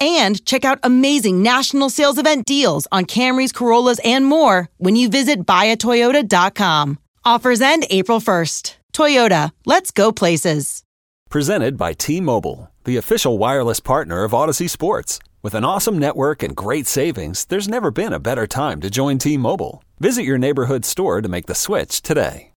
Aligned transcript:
and 0.00 0.44
check 0.44 0.64
out 0.64 0.78
amazing 0.82 1.42
national 1.42 1.90
sales 1.90 2.18
event 2.18 2.46
deals 2.46 2.86
on 2.90 3.04
Camrys, 3.04 3.54
Corollas, 3.54 4.00
and 4.04 4.24
more 4.26 4.68
when 4.78 4.96
you 4.96 5.08
visit 5.08 5.46
buyatoyota.com. 5.46 6.98
Offers 7.24 7.60
end 7.60 7.86
April 7.90 8.20
1st. 8.20 8.76
Toyota, 8.92 9.52
let's 9.66 9.90
go 9.90 10.12
places. 10.12 10.82
Presented 11.28 11.76
by 11.76 11.92
T 11.92 12.20
Mobile, 12.20 12.70
the 12.84 12.96
official 12.96 13.36
wireless 13.36 13.80
partner 13.80 14.24
of 14.24 14.32
Audacy 14.32 14.70
Sports. 14.70 15.18
With 15.42 15.54
an 15.54 15.64
awesome 15.64 15.98
network 15.98 16.42
and 16.42 16.56
great 16.56 16.86
savings, 16.86 17.44
there's 17.44 17.68
never 17.68 17.90
been 17.90 18.12
a 18.12 18.20
better 18.20 18.46
time 18.46 18.80
to 18.80 18.90
join 18.90 19.18
T 19.18 19.36
Mobile. 19.36 19.82
Visit 19.98 20.24
your 20.24 20.38
neighborhood 20.38 20.84
store 20.84 21.20
to 21.20 21.28
make 21.28 21.46
the 21.46 21.54
switch 21.54 22.00
today. 22.02 22.52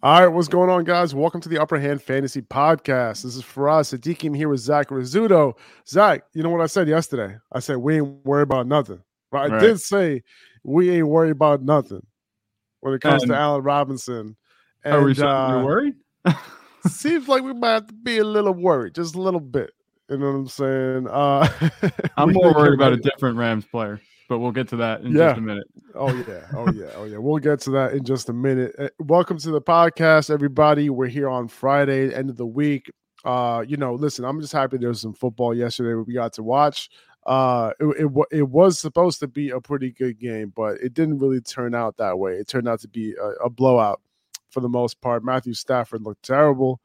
All 0.00 0.20
right, 0.20 0.28
what's 0.28 0.46
going 0.46 0.70
on, 0.70 0.84
guys? 0.84 1.12
Welcome 1.12 1.40
to 1.40 1.48
the 1.48 1.60
Upper 1.60 1.76
Hand 1.76 2.00
Fantasy 2.00 2.40
Podcast. 2.40 3.24
This 3.24 3.34
is 3.34 3.42
Faraz 3.42 3.92
Sadiqim 3.92 4.36
here 4.36 4.48
with 4.48 4.60
Zach 4.60 4.90
Rizzuto. 4.90 5.54
Zach, 5.88 6.22
you 6.34 6.44
know 6.44 6.50
what 6.50 6.60
I 6.60 6.66
said 6.66 6.86
yesterday? 6.86 7.36
I 7.50 7.58
said 7.58 7.78
we 7.78 7.96
ain't 7.96 8.24
worried 8.24 8.44
about 8.44 8.68
nothing. 8.68 9.02
Right? 9.32 9.50
I 9.50 9.58
did 9.58 9.80
say 9.80 10.22
we 10.62 10.90
ain't 10.90 11.08
worried 11.08 11.32
about 11.32 11.62
nothing 11.62 12.06
when 12.78 12.94
it 12.94 13.00
comes 13.00 13.24
and, 13.24 13.32
to 13.32 13.36
Allen 13.36 13.64
Robinson. 13.64 14.36
And, 14.84 14.94
are 14.94 15.02
we 15.02 15.20
uh, 15.20 15.64
worried? 15.64 15.94
seems 16.88 17.26
like 17.26 17.42
we 17.42 17.52
might 17.52 17.72
have 17.72 17.88
to 17.88 17.94
be 17.94 18.18
a 18.18 18.24
little 18.24 18.54
worried, 18.54 18.94
just 18.94 19.16
a 19.16 19.20
little 19.20 19.40
bit. 19.40 19.72
You 20.08 20.18
know 20.18 20.26
what 20.26 20.38
I'm 20.38 20.46
saying? 20.46 21.08
Uh, 21.08 21.48
I'm 22.16 22.32
more 22.32 22.54
worried 22.54 22.74
about 22.74 22.92
a 22.92 22.98
different 22.98 23.36
Rams 23.36 23.64
player 23.64 24.00
but 24.28 24.38
we'll 24.38 24.52
get 24.52 24.68
to 24.68 24.76
that 24.76 25.00
in 25.00 25.12
yeah. 25.12 25.28
just 25.28 25.38
a 25.38 25.40
minute. 25.40 25.66
Oh 25.94 26.12
yeah, 26.12 26.46
oh 26.54 26.70
yeah, 26.70 26.90
oh 26.96 27.04
yeah. 27.04 27.16
We'll 27.16 27.38
get 27.38 27.60
to 27.60 27.70
that 27.70 27.94
in 27.94 28.04
just 28.04 28.28
a 28.28 28.32
minute. 28.32 28.74
Uh, 28.78 28.88
welcome 28.98 29.38
to 29.38 29.50
the 29.50 29.60
podcast, 29.60 30.30
everybody. 30.30 30.90
We're 30.90 31.06
here 31.06 31.28
on 31.28 31.48
Friday, 31.48 32.14
end 32.14 32.28
of 32.28 32.36
the 32.36 32.46
week. 32.46 32.92
Uh, 33.24 33.64
you 33.66 33.76
know, 33.76 33.94
listen, 33.94 34.24
I'm 34.24 34.40
just 34.40 34.52
happy 34.52 34.76
there 34.76 34.90
was 34.90 35.00
some 35.00 35.14
football 35.14 35.54
yesterday 35.54 35.94
we 35.94 36.14
got 36.14 36.34
to 36.34 36.42
watch. 36.42 36.90
Uh, 37.26 37.72
it, 37.80 38.06
it, 38.06 38.26
it 38.30 38.48
was 38.48 38.78
supposed 38.78 39.18
to 39.20 39.26
be 39.26 39.50
a 39.50 39.60
pretty 39.60 39.92
good 39.92 40.18
game, 40.18 40.52
but 40.54 40.76
it 40.76 40.94
didn't 40.94 41.18
really 41.18 41.40
turn 41.40 41.74
out 41.74 41.96
that 41.96 42.18
way. 42.18 42.34
It 42.34 42.48
turned 42.48 42.68
out 42.68 42.80
to 42.80 42.88
be 42.88 43.14
a, 43.20 43.46
a 43.46 43.50
blowout 43.50 44.00
for 44.50 44.60
the 44.60 44.68
most 44.68 45.00
part. 45.00 45.24
Matthew 45.24 45.54
Stafford 45.54 46.02
looked 46.02 46.22
terrible. 46.22 46.80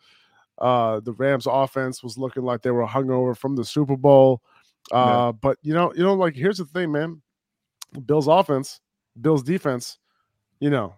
Uh, 0.57 0.99
the 1.01 1.13
Rams 1.13 1.47
offense 1.49 2.03
was 2.03 2.17
looking 2.17 2.43
like 2.43 2.61
they 2.61 2.71
were 2.71 2.85
hungover 2.85 3.35
from 3.35 3.55
the 3.55 3.65
Super 3.65 3.97
Bowl. 3.97 4.41
Uh, 4.91 4.97
yeah. 4.97 5.31
but 5.31 5.57
you 5.61 5.73
know, 5.73 5.93
you 5.95 6.03
know, 6.03 6.13
like 6.13 6.35
here's 6.35 6.57
the 6.57 6.65
thing, 6.65 6.91
man. 6.91 7.21
Bills 8.01 8.27
offense, 8.27 8.79
Bills 9.19 9.43
defense, 9.43 9.97
you 10.59 10.69
know, 10.69 10.95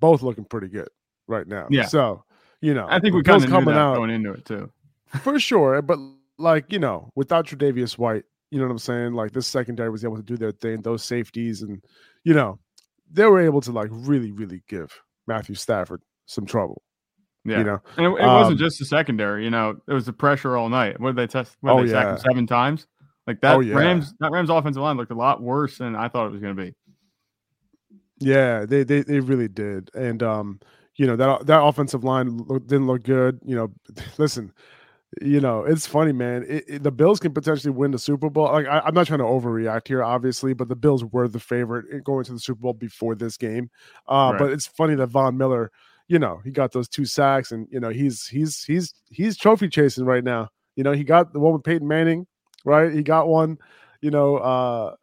both 0.00 0.22
looking 0.22 0.44
pretty 0.44 0.68
good 0.68 0.88
right 1.26 1.46
now. 1.46 1.66
Yeah. 1.70 1.86
So, 1.86 2.24
you 2.60 2.74
know, 2.74 2.86
I 2.88 3.00
think 3.00 3.14
we 3.14 3.22
kind 3.22 3.42
of 3.42 3.50
coming 3.50 3.74
out 3.74 3.96
going 3.96 4.10
into 4.10 4.32
it 4.32 4.44
too. 4.44 4.70
for 5.22 5.38
sure. 5.38 5.80
But 5.82 5.98
like, 6.38 6.72
you 6.72 6.78
know, 6.78 7.10
without 7.14 7.46
Tre'Davious 7.46 7.98
White, 7.98 8.24
you 8.50 8.58
know 8.58 8.66
what 8.66 8.72
I'm 8.72 8.78
saying? 8.78 9.12
Like 9.12 9.32
this 9.32 9.46
secondary 9.46 9.90
was 9.90 10.04
able 10.04 10.16
to 10.16 10.22
do 10.22 10.36
their 10.36 10.52
thing, 10.52 10.80
those 10.82 11.04
safeties, 11.04 11.62
and 11.62 11.82
you 12.24 12.34
know, 12.34 12.58
they 13.10 13.26
were 13.26 13.40
able 13.40 13.60
to 13.62 13.72
like 13.72 13.88
really, 13.90 14.32
really 14.32 14.62
give 14.68 14.98
Matthew 15.26 15.54
Stafford 15.54 16.02
some 16.26 16.46
trouble. 16.46 16.82
Yeah, 17.44 17.58
you 17.58 17.64
know, 17.64 17.80
and 17.96 18.06
it, 18.06 18.10
it 18.10 18.24
um, 18.24 18.34
wasn't 18.34 18.58
just 18.58 18.78
the 18.78 18.84
secondary. 18.84 19.44
You 19.44 19.50
know, 19.50 19.76
it 19.86 19.92
was 19.92 20.06
the 20.06 20.12
pressure 20.12 20.56
all 20.56 20.68
night. 20.68 20.98
What 20.98 21.14
did 21.14 21.16
they 21.16 21.26
test? 21.26 21.56
What 21.60 21.72
oh, 21.72 21.84
they 21.84 21.92
yeah. 21.92 22.16
seven 22.16 22.46
times? 22.46 22.86
Like 23.28 23.42
that 23.42 23.56
oh, 23.56 23.60
yeah. 23.60 23.74
Rams 23.74 24.14
that 24.20 24.32
Rams 24.32 24.48
offensive 24.48 24.82
line 24.82 24.96
looked 24.96 25.12
a 25.12 25.14
lot 25.14 25.42
worse 25.42 25.76
than 25.76 25.94
I 25.94 26.08
thought 26.08 26.28
it 26.28 26.32
was 26.32 26.40
going 26.40 26.56
to 26.56 26.62
be. 26.62 26.74
Yeah, 28.20 28.64
they, 28.64 28.84
they 28.84 29.02
they 29.02 29.20
really 29.20 29.48
did, 29.48 29.90
and 29.94 30.22
um, 30.22 30.60
you 30.96 31.06
know 31.06 31.14
that 31.16 31.46
that 31.46 31.62
offensive 31.62 32.04
line 32.04 32.38
didn't 32.64 32.86
look 32.86 33.02
good. 33.02 33.38
You 33.44 33.54
know, 33.54 33.72
listen, 34.18 34.50
you 35.20 35.42
know 35.42 35.62
it's 35.64 35.86
funny, 35.86 36.12
man. 36.12 36.46
It, 36.48 36.64
it, 36.66 36.82
the 36.82 36.90
Bills 36.90 37.20
can 37.20 37.34
potentially 37.34 37.70
win 37.70 37.90
the 37.90 37.98
Super 37.98 38.30
Bowl. 38.30 38.46
Like 38.46 38.66
I, 38.66 38.88
am 38.88 38.94
not 38.94 39.06
trying 39.06 39.18
to 39.18 39.26
overreact 39.26 39.88
here, 39.88 40.02
obviously, 40.02 40.54
but 40.54 40.70
the 40.70 40.74
Bills 40.74 41.04
were 41.04 41.28
the 41.28 41.38
favorite 41.38 42.02
going 42.04 42.24
to 42.24 42.32
the 42.32 42.40
Super 42.40 42.62
Bowl 42.62 42.72
before 42.72 43.14
this 43.14 43.36
game. 43.36 43.68
Uh, 44.08 44.30
right. 44.32 44.38
But 44.38 44.52
it's 44.52 44.66
funny 44.66 44.94
that 44.94 45.08
Von 45.08 45.36
Miller, 45.36 45.70
you 46.08 46.18
know, 46.18 46.40
he 46.44 46.50
got 46.50 46.72
those 46.72 46.88
two 46.88 47.04
sacks, 47.04 47.52
and 47.52 47.68
you 47.70 47.78
know 47.78 47.90
he's 47.90 48.26
he's 48.26 48.64
he's 48.64 48.94
he's 49.10 49.36
trophy 49.36 49.68
chasing 49.68 50.06
right 50.06 50.24
now. 50.24 50.48
You 50.76 50.82
know, 50.82 50.92
he 50.92 51.04
got 51.04 51.34
the 51.34 51.40
one 51.40 51.52
with 51.52 51.62
Peyton 51.62 51.86
Manning 51.86 52.26
right? 52.64 52.92
He 52.92 53.02
got 53.02 53.28
one, 53.28 53.58
you 54.00 54.10
know, 54.10 54.36
uh 54.36 54.94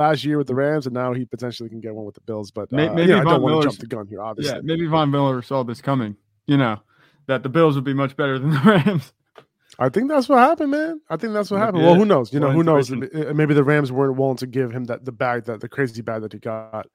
last 0.00 0.24
year 0.24 0.38
with 0.38 0.46
the 0.46 0.54
Rams, 0.54 0.86
and 0.86 0.94
now 0.94 1.12
he 1.12 1.24
potentially 1.26 1.68
can 1.68 1.80
get 1.80 1.94
one 1.94 2.06
with 2.06 2.14
the 2.14 2.22
Bills. 2.22 2.50
But 2.50 2.72
uh, 2.72 2.76
maybe, 2.76 3.02
yeah, 3.02 3.20
I 3.20 3.24
don't 3.24 3.42
want 3.42 3.62
to 3.62 3.68
jump 3.68 3.78
the 3.78 3.86
gun 3.86 4.06
here, 4.06 4.22
obviously. 4.22 4.56
Yeah, 4.56 4.60
maybe 4.64 4.86
Von 4.86 5.10
Miller 5.10 5.42
saw 5.42 5.62
this 5.62 5.80
coming. 5.80 6.16
You 6.46 6.56
know, 6.56 6.80
that 7.26 7.42
the 7.42 7.48
Bills 7.48 7.76
would 7.76 7.84
be 7.84 7.94
much 7.94 8.16
better 8.16 8.38
than 8.38 8.50
the 8.50 8.60
Rams. 8.60 9.12
I 9.78 9.88
think 9.88 10.08
that's 10.08 10.28
what 10.28 10.38
happened, 10.38 10.72
man. 10.72 11.00
I 11.08 11.16
think 11.16 11.32
that's 11.32 11.50
what 11.50 11.58
happened. 11.58 11.78
Yeah. 11.82 11.90
Well, 11.90 11.94
who 11.94 12.04
knows? 12.04 12.32
You 12.32 12.40
know, 12.40 12.50
who 12.50 12.64
knows? 12.64 12.90
Maybe 12.90 13.54
the 13.54 13.64
Rams 13.64 13.92
weren't 13.92 14.16
willing 14.16 14.36
to 14.38 14.46
give 14.46 14.72
him 14.72 14.84
that 14.84 15.04
the 15.04 15.12
bag 15.12 15.44
that 15.44 15.60
the 15.60 15.68
crazy 15.68 16.02
bag 16.02 16.22
that 16.22 16.32
he 16.32 16.38
got, 16.38 16.86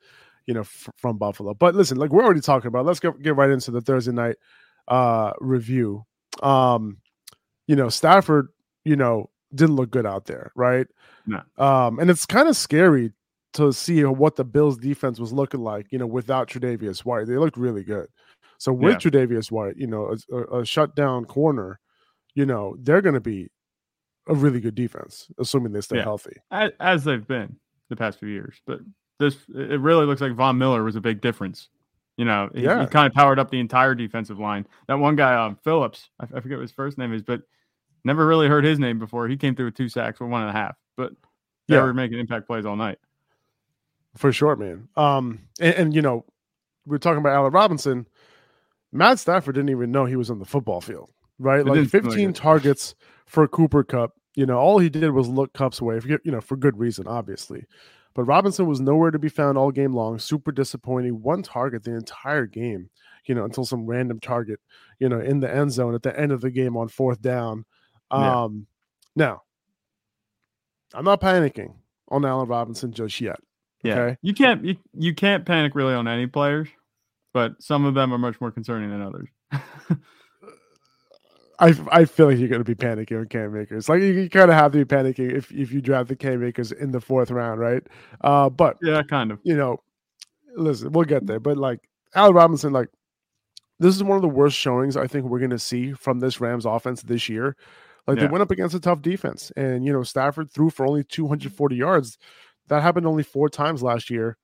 you 0.46 0.54
know, 0.54 0.62
f- 0.62 0.90
from 0.98 1.18
Buffalo. 1.18 1.54
But 1.54 1.74
listen, 1.74 1.98
like 1.98 2.12
we're 2.12 2.24
already 2.24 2.42
talking 2.42 2.68
about. 2.68 2.86
Let's 2.86 3.00
get 3.00 3.20
get 3.22 3.36
right 3.36 3.50
into 3.50 3.72
the 3.72 3.82
Thursday 3.82 4.12
night 4.12 4.36
uh 4.88 5.32
review. 5.40 6.06
Um, 6.44 6.98
you 7.66 7.76
know, 7.76 7.90
Stafford, 7.90 8.50
you 8.84 8.96
know, 8.98 9.30
didn't 9.56 9.76
look 9.76 9.92
good 9.92 10.06
out 10.06 10.26
there, 10.26 10.52
right? 10.56 10.88
No. 11.26 11.42
Um, 11.58 12.00
and 12.00 12.10
it's 12.10 12.26
kind 12.26 12.48
of 12.48 12.56
scary 12.58 13.12
to 13.54 13.72
see 13.72 14.04
what 14.04 14.36
the 14.36 14.44
Bills 14.44 14.78
defense 14.78 15.20
was 15.20 15.32
looking 15.32 15.62
like, 15.62 15.88
you 15.90 15.98
know, 15.98 16.08
without 16.08 16.50
Tre'Davious 16.50 17.00
White. 17.00 17.28
They 17.28 17.38
looked 17.38 17.58
really 17.58 17.84
good. 17.84 18.08
So 18.58 18.74
with 18.74 18.94
yeah. 18.94 19.10
Tre'Davious 19.10 19.52
White, 19.52 19.78
you 19.78 19.88
know, 19.88 20.16
a, 20.32 20.60
a 20.60 20.66
shutdown 20.66 21.26
corner, 21.26 21.80
you 22.34 22.46
know, 22.46 22.76
they're 22.80 23.02
going 23.02 23.16
to 23.16 23.22
be 23.22 23.50
a 24.28 24.36
really 24.36 24.60
good 24.60 24.76
defense, 24.76 25.28
assuming 25.40 25.72
they 25.72 25.82
stay 25.82 25.98
yeah. 25.98 26.04
healthy, 26.04 26.36
as, 26.52 26.72
as, 26.80 27.04
they've 27.04 27.28
been 27.28 27.58
the 27.90 27.96
past 27.96 28.20
few 28.20 28.28
years. 28.28 28.60
But 28.66 28.80
this, 29.20 29.38
it 29.50 29.80
really 29.80 30.06
looks 30.06 30.22
like 30.22 30.34
Von 30.34 30.58
Miller 30.58 30.84
was 30.84 30.96
a 30.96 31.02
big 31.02 31.22
difference. 31.22 31.70
You 32.18 32.26
know, 32.26 32.50
he, 32.54 32.64
yeah. 32.64 32.82
he 32.82 32.88
kind 32.88 33.08
of 33.08 33.14
powered 33.14 33.40
up 33.40 33.52
the 33.52 33.60
entire 33.60 33.94
defensive 33.94 34.40
line. 34.40 34.66
That 34.88 35.00
one 35.00 35.16
guy, 35.16 35.36
um, 35.36 35.58
Phillips, 35.64 36.10
I, 36.20 36.24
I 36.24 36.40
forget 36.40 36.58
what 36.58 36.64
his 36.64 36.72
first 36.72 36.98
name 36.98 37.14
is, 37.14 37.22
but 37.22 37.42
Never 38.06 38.26
really 38.26 38.48
heard 38.48 38.64
his 38.64 38.80
name 38.80 39.00
before. 39.00 39.28
He 39.28 39.36
came 39.36 39.56
through 39.56 39.66
with 39.66 39.76
two 39.76 39.90
sacks 39.90 40.20
for 40.20 40.28
one 40.28 40.42
and 40.42 40.50
a 40.52 40.54
half, 40.54 40.78
but 40.96 41.12
yeah, 41.68 41.82
we're 41.82 41.94
making 41.94 42.20
impact 42.20 42.48
plays 42.48 42.66
all 42.66 42.76
night. 42.76 43.00
For 44.16 44.32
sure, 44.32 44.56
man. 44.56 44.88
Um, 44.96 45.40
and, 45.60 45.76
and 45.76 45.96
you 45.96 46.02
know, 46.02 46.24
we're 46.86 47.00
talking 47.00 47.18
about 47.18 47.34
Allen 47.34 47.52
Robinson. 47.52 48.08
Matt 48.92 49.20
Stafford 49.20 49.56
didn't 49.56 49.72
even 49.72 49.92
know 49.92 50.06
he 50.06 50.16
was 50.16 50.30
on 50.30 50.40
the 50.40 50.46
football 50.46 50.82
field, 50.82 51.10
right? 51.40 51.60
It 51.62 51.66
like 51.66 51.90
15 51.90 52.32
targets 52.32 52.96
for 53.26 53.48
Cooper 53.48 53.84
Kupp. 53.84 54.12
You 54.36 54.46
know, 54.46 54.58
all 54.58 54.80
he 54.80 54.90
did 54.90 55.10
was 55.12 55.28
look 55.28 55.54
Kupp's 55.54 55.82
way, 55.82 56.00
for, 56.00 56.08
you 56.08 56.20
know, 56.26 56.42
for 56.42 56.56
good 56.56 56.78
reason, 56.78 57.08
obviously. 57.08 57.66
But 58.14 58.24
Robinson 58.24 58.68
was 58.68 58.80
nowhere 58.80 59.12
to 59.12 59.20
be 59.20 59.30
found 59.30 59.58
all 59.58 59.72
game 59.72 59.94
long. 59.94 60.20
Super 60.20 60.52
disappointing. 60.52 61.22
One 61.22 61.42
target 61.42 61.84
the 61.84 61.96
entire 61.96 62.46
game, 62.46 62.90
you 63.26 63.36
know, 63.36 63.44
until 63.44 63.66
some 63.66 63.86
random 63.86 64.20
target, 64.20 64.60
you 65.00 65.10
know, 65.10 65.20
in 65.20 65.40
the 65.40 65.54
end 65.54 65.72
zone 65.72 65.96
at 65.96 66.04
the 66.04 66.18
end 66.18 66.32
of 66.32 66.42
the 66.42 66.52
game 66.52 66.78
on 66.78 66.88
fourth 66.88 67.22
down. 67.22 67.66
Um, 68.12 68.68
yeah. 69.16 69.26
Now, 69.26 69.42
I'm 70.94 71.06
not 71.06 71.22
panicking 71.22 71.74
on 72.10 72.26
Allen 72.26 72.48
Robinson 72.48 72.92
just 72.92 73.20
yet. 73.22 73.40
Yeah, 73.84 74.00
okay? 74.00 74.18
you 74.22 74.34
can't 74.34 74.64
you, 74.66 74.78
you 74.94 75.14
can't 75.14 75.46
panic 75.46 75.76
really 75.76 75.94
on 75.94 76.08
any 76.08 76.28
players, 76.28 76.68
but 77.34 77.62
some 77.62 77.86
of 77.86 77.94
them 77.94 78.14
are 78.14 78.18
much 78.18 78.40
more 78.42 78.52
concerning 78.52 78.90
than 78.90 79.02
others. 79.02 79.30
I, 81.60 81.74
I 81.90 82.06
feel 82.06 82.28
like 82.28 82.38
you're 82.38 82.50
going 82.50 82.64
to 82.64 82.66
be 82.66 82.76
panicking 82.76 83.20
on 83.20 83.28
Cam 83.28 83.56
Akers. 83.56 83.88
Like 83.88 84.02
you, 84.02 84.08
you 84.08 84.30
kind 84.30 84.50
of 84.50 84.58
have 84.58 84.72
to 84.74 84.78
be 84.78 84.86
panicking 84.86 85.32
if, 85.32 85.52
if 85.52 85.72
you 85.72 85.82
draft 85.82 86.10
the 86.10 86.16
Cam 86.16 86.44
Akers 86.44 86.72
in 86.72 86.92
the 86.92 87.00
fourth 87.00 87.32
round, 87.32 87.60
right? 87.60 87.84
Uh, 88.22 88.50
but 88.50 88.78
yeah, 88.82 89.02
kind 89.04 89.32
of. 89.32 89.40
You 89.44 89.56
know, 89.56 89.82
listen, 90.56 90.92
we'll 90.92 91.06
get 91.06 91.26
there. 91.26 91.40
But 91.40 91.58
like 91.58 91.80
Allen 92.14 92.34
Robinson, 92.34 92.74
like 92.74 92.90
this 93.80 93.96
is 93.96 94.04
one 94.04 94.16
of 94.16 94.22
the 94.22 94.28
worst 94.28 94.58
showings 94.58 94.98
I 94.98 95.08
think 95.08 95.26
we're 95.26 95.40
going 95.40 95.52
to 95.52 95.60
see 95.60 95.94
from 95.94 96.20
this 96.20 96.42
Rams 96.42 96.66
offense 96.66 97.02
this 97.04 97.30
year. 97.30 97.56
Like 98.08 98.18
yeah. 98.18 98.26
they 98.26 98.32
went 98.32 98.42
up 98.42 98.52
against 98.52 98.76
a 98.76 98.80
tough 98.80 99.02
defense, 99.02 99.52
and 99.56 99.86
you 99.86 99.92
know 99.92 100.04
Stafford 100.04 100.52
threw 100.52 100.70
for 100.70 100.86
only 100.86 101.04
240 101.04 101.76
yards. 101.76 102.18
That 102.68 102.82
happened 102.82 103.08
only 103.08 103.24
four 103.24 103.50
times 103.50 103.84
last 103.84 104.10
year. 104.10 104.38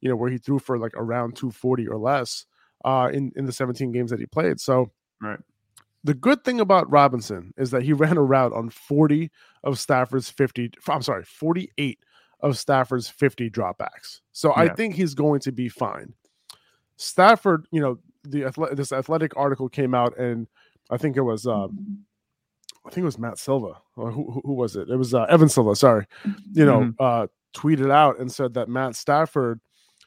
You 0.00 0.08
know 0.08 0.16
where 0.16 0.30
he 0.30 0.38
threw 0.38 0.58
for 0.58 0.78
like 0.78 0.94
around 0.94 1.36
240 1.36 1.88
or 1.88 1.98
less 1.98 2.46
uh, 2.84 3.10
in 3.12 3.32
in 3.36 3.46
the 3.46 3.52
17 3.52 3.92
games 3.92 4.10
that 4.10 4.20
he 4.20 4.26
played. 4.26 4.60
So 4.60 4.90
right. 5.20 5.38
The 6.04 6.14
good 6.14 6.44
thing 6.44 6.60
about 6.60 6.90
Robinson 6.90 7.52
is 7.56 7.70
that 7.72 7.82
he 7.82 7.92
ran 8.04 8.16
a 8.16 8.22
route 8.22 8.52
on 8.52 8.70
40 8.70 9.30
of 9.64 9.78
Stafford's 9.78 10.30
50. 10.30 10.72
I'm 10.88 11.02
sorry, 11.02 11.24
48 11.24 11.98
of 12.40 12.56
Stafford's 12.56 13.08
50 13.08 13.50
dropbacks. 13.50 14.20
So 14.32 14.50
yeah. 14.50 14.62
I 14.62 14.68
think 14.68 14.94
he's 14.94 15.14
going 15.14 15.40
to 15.40 15.52
be 15.52 15.68
fine. 15.68 16.14
Stafford, 16.96 17.66
you 17.70 17.80
know, 17.80 17.98
the 18.24 18.50
this 18.72 18.92
athletic 18.92 19.36
article 19.36 19.68
came 19.68 19.94
out, 19.94 20.18
and 20.18 20.48
I 20.90 20.96
think 20.96 21.16
it 21.16 21.22
was, 21.22 21.46
uh, 21.46 21.68
I 22.88 22.90
think 22.90 23.02
it 23.02 23.06
was 23.06 23.18
Matt 23.18 23.38
Silva, 23.38 23.74
or 23.96 24.10
who, 24.10 24.40
who 24.44 24.54
was 24.54 24.74
it? 24.74 24.88
It 24.88 24.96
was 24.96 25.12
uh, 25.12 25.24
Evan 25.24 25.50
Silva. 25.50 25.76
Sorry, 25.76 26.06
you 26.52 26.64
know, 26.64 26.80
mm-hmm. 26.80 26.90
uh, 26.98 27.26
tweeted 27.54 27.90
out 27.90 28.18
and 28.18 28.32
said 28.32 28.54
that 28.54 28.68
Matt 28.70 28.96
Stafford, 28.96 29.60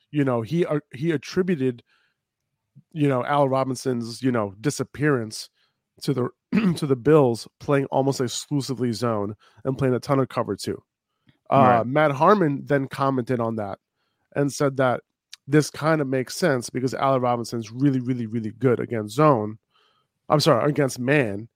you 0.09 0.23
know, 0.23 0.41
he 0.41 0.65
uh, 0.65 0.79
he 0.91 1.11
attributed, 1.11 1.83
you 2.91 3.07
know, 3.07 3.23
Al 3.23 3.47
Robinson's 3.47 4.23
you 4.23 4.31
know 4.31 4.55
disappearance 4.59 5.49
to 6.01 6.13
the 6.13 6.29
to 6.75 6.87
the 6.87 6.95
Bills 6.95 7.47
playing 7.59 7.85
almost 7.85 8.19
exclusively 8.19 8.91
zone 8.93 9.35
and 9.63 9.77
playing 9.77 9.93
a 9.93 9.99
ton 9.99 10.19
of 10.19 10.29
cover 10.29 10.55
two. 10.55 10.81
Uh, 11.51 11.57
right. 11.57 11.85
Matt 11.85 12.11
Harmon 12.11 12.63
then 12.65 12.87
commented 12.87 13.39
on 13.39 13.57
that 13.57 13.77
and 14.35 14.51
said 14.51 14.77
that 14.77 15.01
this 15.47 15.69
kind 15.69 16.01
of 16.01 16.07
makes 16.07 16.35
sense 16.35 16.69
because 16.69 16.93
Allen 16.95 17.21
Robinson's 17.21 17.71
really, 17.71 17.99
really, 17.99 18.25
really 18.25 18.51
good 18.57 18.79
against 18.79 19.15
zone. 19.15 19.59
I'm 20.29 20.39
sorry, 20.39 20.69
against 20.69 20.97
man, 20.97 21.49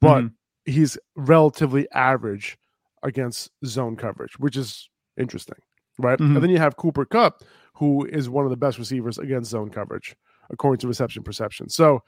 but 0.00 0.22
mm-hmm. 0.22 0.34
He's 0.64 0.98
relatively 1.16 1.90
average 1.92 2.58
against 3.02 3.50
zone 3.64 3.96
coverage, 3.96 4.38
which 4.38 4.56
is 4.56 4.88
interesting, 5.18 5.58
right? 5.98 6.18
Mm-hmm. 6.18 6.36
And 6.36 6.42
then 6.42 6.50
you 6.50 6.58
have 6.58 6.76
Cooper 6.76 7.04
Kupp, 7.04 7.42
who 7.74 8.04
is 8.06 8.28
one 8.28 8.44
of 8.44 8.50
the 8.50 8.56
best 8.56 8.78
receivers 8.78 9.18
against 9.18 9.50
zone 9.50 9.70
coverage, 9.70 10.14
according 10.50 10.78
to 10.80 10.88
reception 10.88 11.22
perception. 11.22 11.68
So 11.68 12.02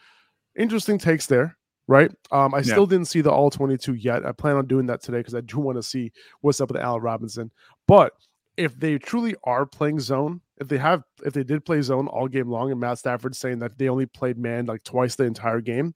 interesting 0.56 0.98
takes 0.98 1.26
there 1.26 1.56
right? 1.86 2.10
Um, 2.30 2.54
I 2.54 2.58
yeah. 2.58 2.62
still 2.62 2.86
didn't 2.86 3.08
see 3.08 3.20
the 3.20 3.30
all 3.30 3.50
22 3.50 3.94
yet. 3.94 4.24
I 4.24 4.32
plan 4.32 4.56
on 4.56 4.66
doing 4.66 4.86
that 4.86 5.02
today 5.02 5.18
because 5.18 5.34
I 5.34 5.40
do 5.40 5.58
want 5.58 5.76
to 5.76 5.82
see 5.82 6.12
what's 6.40 6.60
up 6.60 6.70
with 6.70 6.80
Al 6.80 7.00
Robinson. 7.00 7.50
But 7.86 8.12
if 8.56 8.78
they 8.78 8.98
truly 8.98 9.34
are 9.44 9.66
playing 9.66 10.00
zone, 10.00 10.40
if 10.58 10.68
they 10.68 10.78
have, 10.78 11.02
if 11.24 11.34
they 11.34 11.42
did 11.42 11.64
play 11.64 11.82
zone 11.82 12.06
all 12.06 12.28
game 12.28 12.48
long, 12.48 12.70
and 12.70 12.80
Matt 12.80 12.98
Stafford 12.98 13.34
saying 13.34 13.58
that 13.58 13.76
they 13.76 13.88
only 13.88 14.06
played 14.06 14.38
man 14.38 14.66
like 14.66 14.84
twice 14.84 15.16
the 15.16 15.24
entire 15.24 15.60
game, 15.60 15.94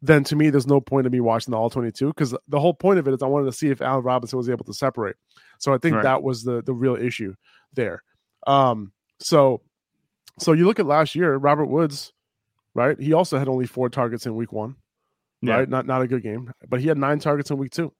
then 0.00 0.24
to 0.24 0.36
me, 0.36 0.50
there's 0.50 0.66
no 0.66 0.80
point 0.80 1.06
in 1.06 1.12
me 1.12 1.20
watching 1.20 1.52
the 1.52 1.58
all 1.58 1.70
22 1.70 2.08
because 2.08 2.34
the 2.48 2.60
whole 2.60 2.74
point 2.74 2.98
of 2.98 3.08
it 3.08 3.14
is 3.14 3.22
I 3.22 3.26
wanted 3.26 3.46
to 3.46 3.52
see 3.52 3.70
if 3.70 3.82
Allen 3.82 4.04
Robinson 4.04 4.36
was 4.36 4.48
able 4.48 4.64
to 4.64 4.74
separate. 4.74 5.16
So 5.58 5.74
I 5.74 5.78
think 5.78 5.96
right. 5.96 6.02
that 6.04 6.22
was 6.22 6.44
the 6.44 6.62
the 6.62 6.74
real 6.74 6.96
issue 6.96 7.34
there. 7.74 8.02
Um, 8.46 8.92
so 9.18 9.62
so 10.38 10.52
you 10.52 10.66
look 10.66 10.78
at 10.78 10.86
last 10.86 11.14
year, 11.14 11.36
Robert 11.36 11.66
Woods, 11.66 12.12
right? 12.74 12.98
He 12.98 13.12
also 13.12 13.38
had 13.38 13.48
only 13.48 13.66
four 13.66 13.88
targets 13.88 14.26
in 14.26 14.36
week 14.36 14.52
one 14.52 14.76
yeah. 15.40 15.54
right? 15.54 15.68
Not 15.68 15.86
not 15.86 16.02
a 16.02 16.08
good 16.08 16.22
game, 16.22 16.52
but 16.68 16.80
he 16.80 16.88
had 16.88 16.98
nine 16.98 17.18
targets 17.18 17.50
in 17.50 17.58
week 17.58 17.72
two. 17.72 17.92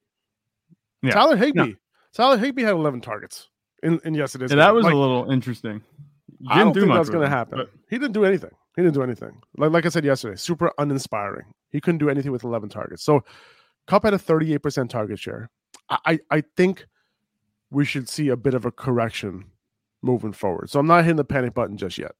Yeah. 1.02 1.12
Tyler 1.12 1.36
Higbee, 1.36 1.60
yeah. 1.60 1.74
Tyler 2.12 2.38
Higbee 2.38 2.62
had 2.62 2.72
eleven 2.72 3.00
targets 3.00 3.48
in, 3.82 4.00
in 4.04 4.14
yesterday's. 4.14 4.50
Yeah, 4.50 4.56
that 4.56 4.74
was 4.74 4.84
like, 4.84 4.94
a 4.94 4.96
little 4.96 5.30
interesting. 5.30 5.82
Didn't 6.40 6.52
I 6.52 6.58
don't 6.58 6.72
do 6.72 6.80
think 6.82 6.92
that's 6.92 7.10
going 7.10 7.24
to 7.24 7.28
happen. 7.28 7.58
But... 7.58 7.70
He 7.90 7.98
didn't 7.98 8.12
do 8.12 8.24
anything. 8.24 8.50
He 8.78 8.84
didn't 8.84 8.94
do 8.94 9.02
anything. 9.02 9.42
Like 9.56 9.72
like 9.72 9.86
I 9.86 9.88
said 9.88 10.04
yesterday, 10.04 10.36
super 10.36 10.70
uninspiring. 10.78 11.46
He 11.70 11.80
couldn't 11.80 11.98
do 11.98 12.08
anything 12.08 12.30
with 12.30 12.44
eleven 12.44 12.68
targets. 12.68 13.02
So, 13.02 13.24
Kupp 13.88 14.04
had 14.04 14.14
a 14.14 14.18
thirty-eight 14.20 14.62
percent 14.62 14.88
target 14.88 15.18
share. 15.18 15.50
I 15.90 16.20
I 16.30 16.44
think 16.56 16.86
we 17.72 17.84
should 17.84 18.08
see 18.08 18.28
a 18.28 18.36
bit 18.36 18.54
of 18.54 18.66
a 18.66 18.70
correction 18.70 19.46
moving 20.00 20.32
forward. 20.32 20.70
So 20.70 20.78
I'm 20.78 20.86
not 20.86 21.02
hitting 21.02 21.16
the 21.16 21.24
panic 21.24 21.54
button 21.54 21.76
just 21.76 21.98
yet. 21.98 22.12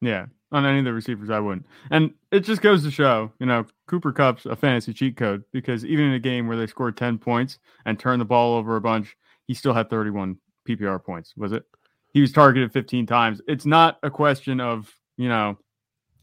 Yeah, 0.00 0.26
on 0.52 0.64
any 0.64 0.78
of 0.78 0.84
the 0.84 0.92
receivers, 0.92 1.28
I 1.28 1.40
wouldn't. 1.40 1.66
And 1.90 2.14
it 2.30 2.44
just 2.44 2.62
goes 2.62 2.84
to 2.84 2.90
show, 2.92 3.32
you 3.40 3.46
know, 3.46 3.66
Cooper 3.88 4.12
Kupp's 4.12 4.46
a 4.46 4.54
fantasy 4.54 4.92
cheat 4.92 5.16
code 5.16 5.42
because 5.52 5.84
even 5.84 6.04
in 6.04 6.12
a 6.12 6.20
game 6.20 6.46
where 6.46 6.56
they 6.56 6.68
scored 6.68 6.96
10 6.96 7.18
points 7.18 7.58
and 7.84 7.98
turned 7.98 8.20
the 8.20 8.26
ball 8.26 8.54
over 8.54 8.76
a 8.76 8.80
bunch, 8.80 9.16
he 9.48 9.54
still 9.54 9.74
had 9.74 9.90
31 9.90 10.36
PPR 10.68 11.02
points, 11.02 11.34
was 11.36 11.50
it? 11.50 11.64
He 12.12 12.20
was 12.20 12.30
targeted 12.30 12.72
15 12.72 13.06
times. 13.06 13.40
It's 13.48 13.66
not 13.66 13.98
a 14.04 14.10
question 14.10 14.60
of, 14.60 14.94
you 15.16 15.28
know, 15.28 15.58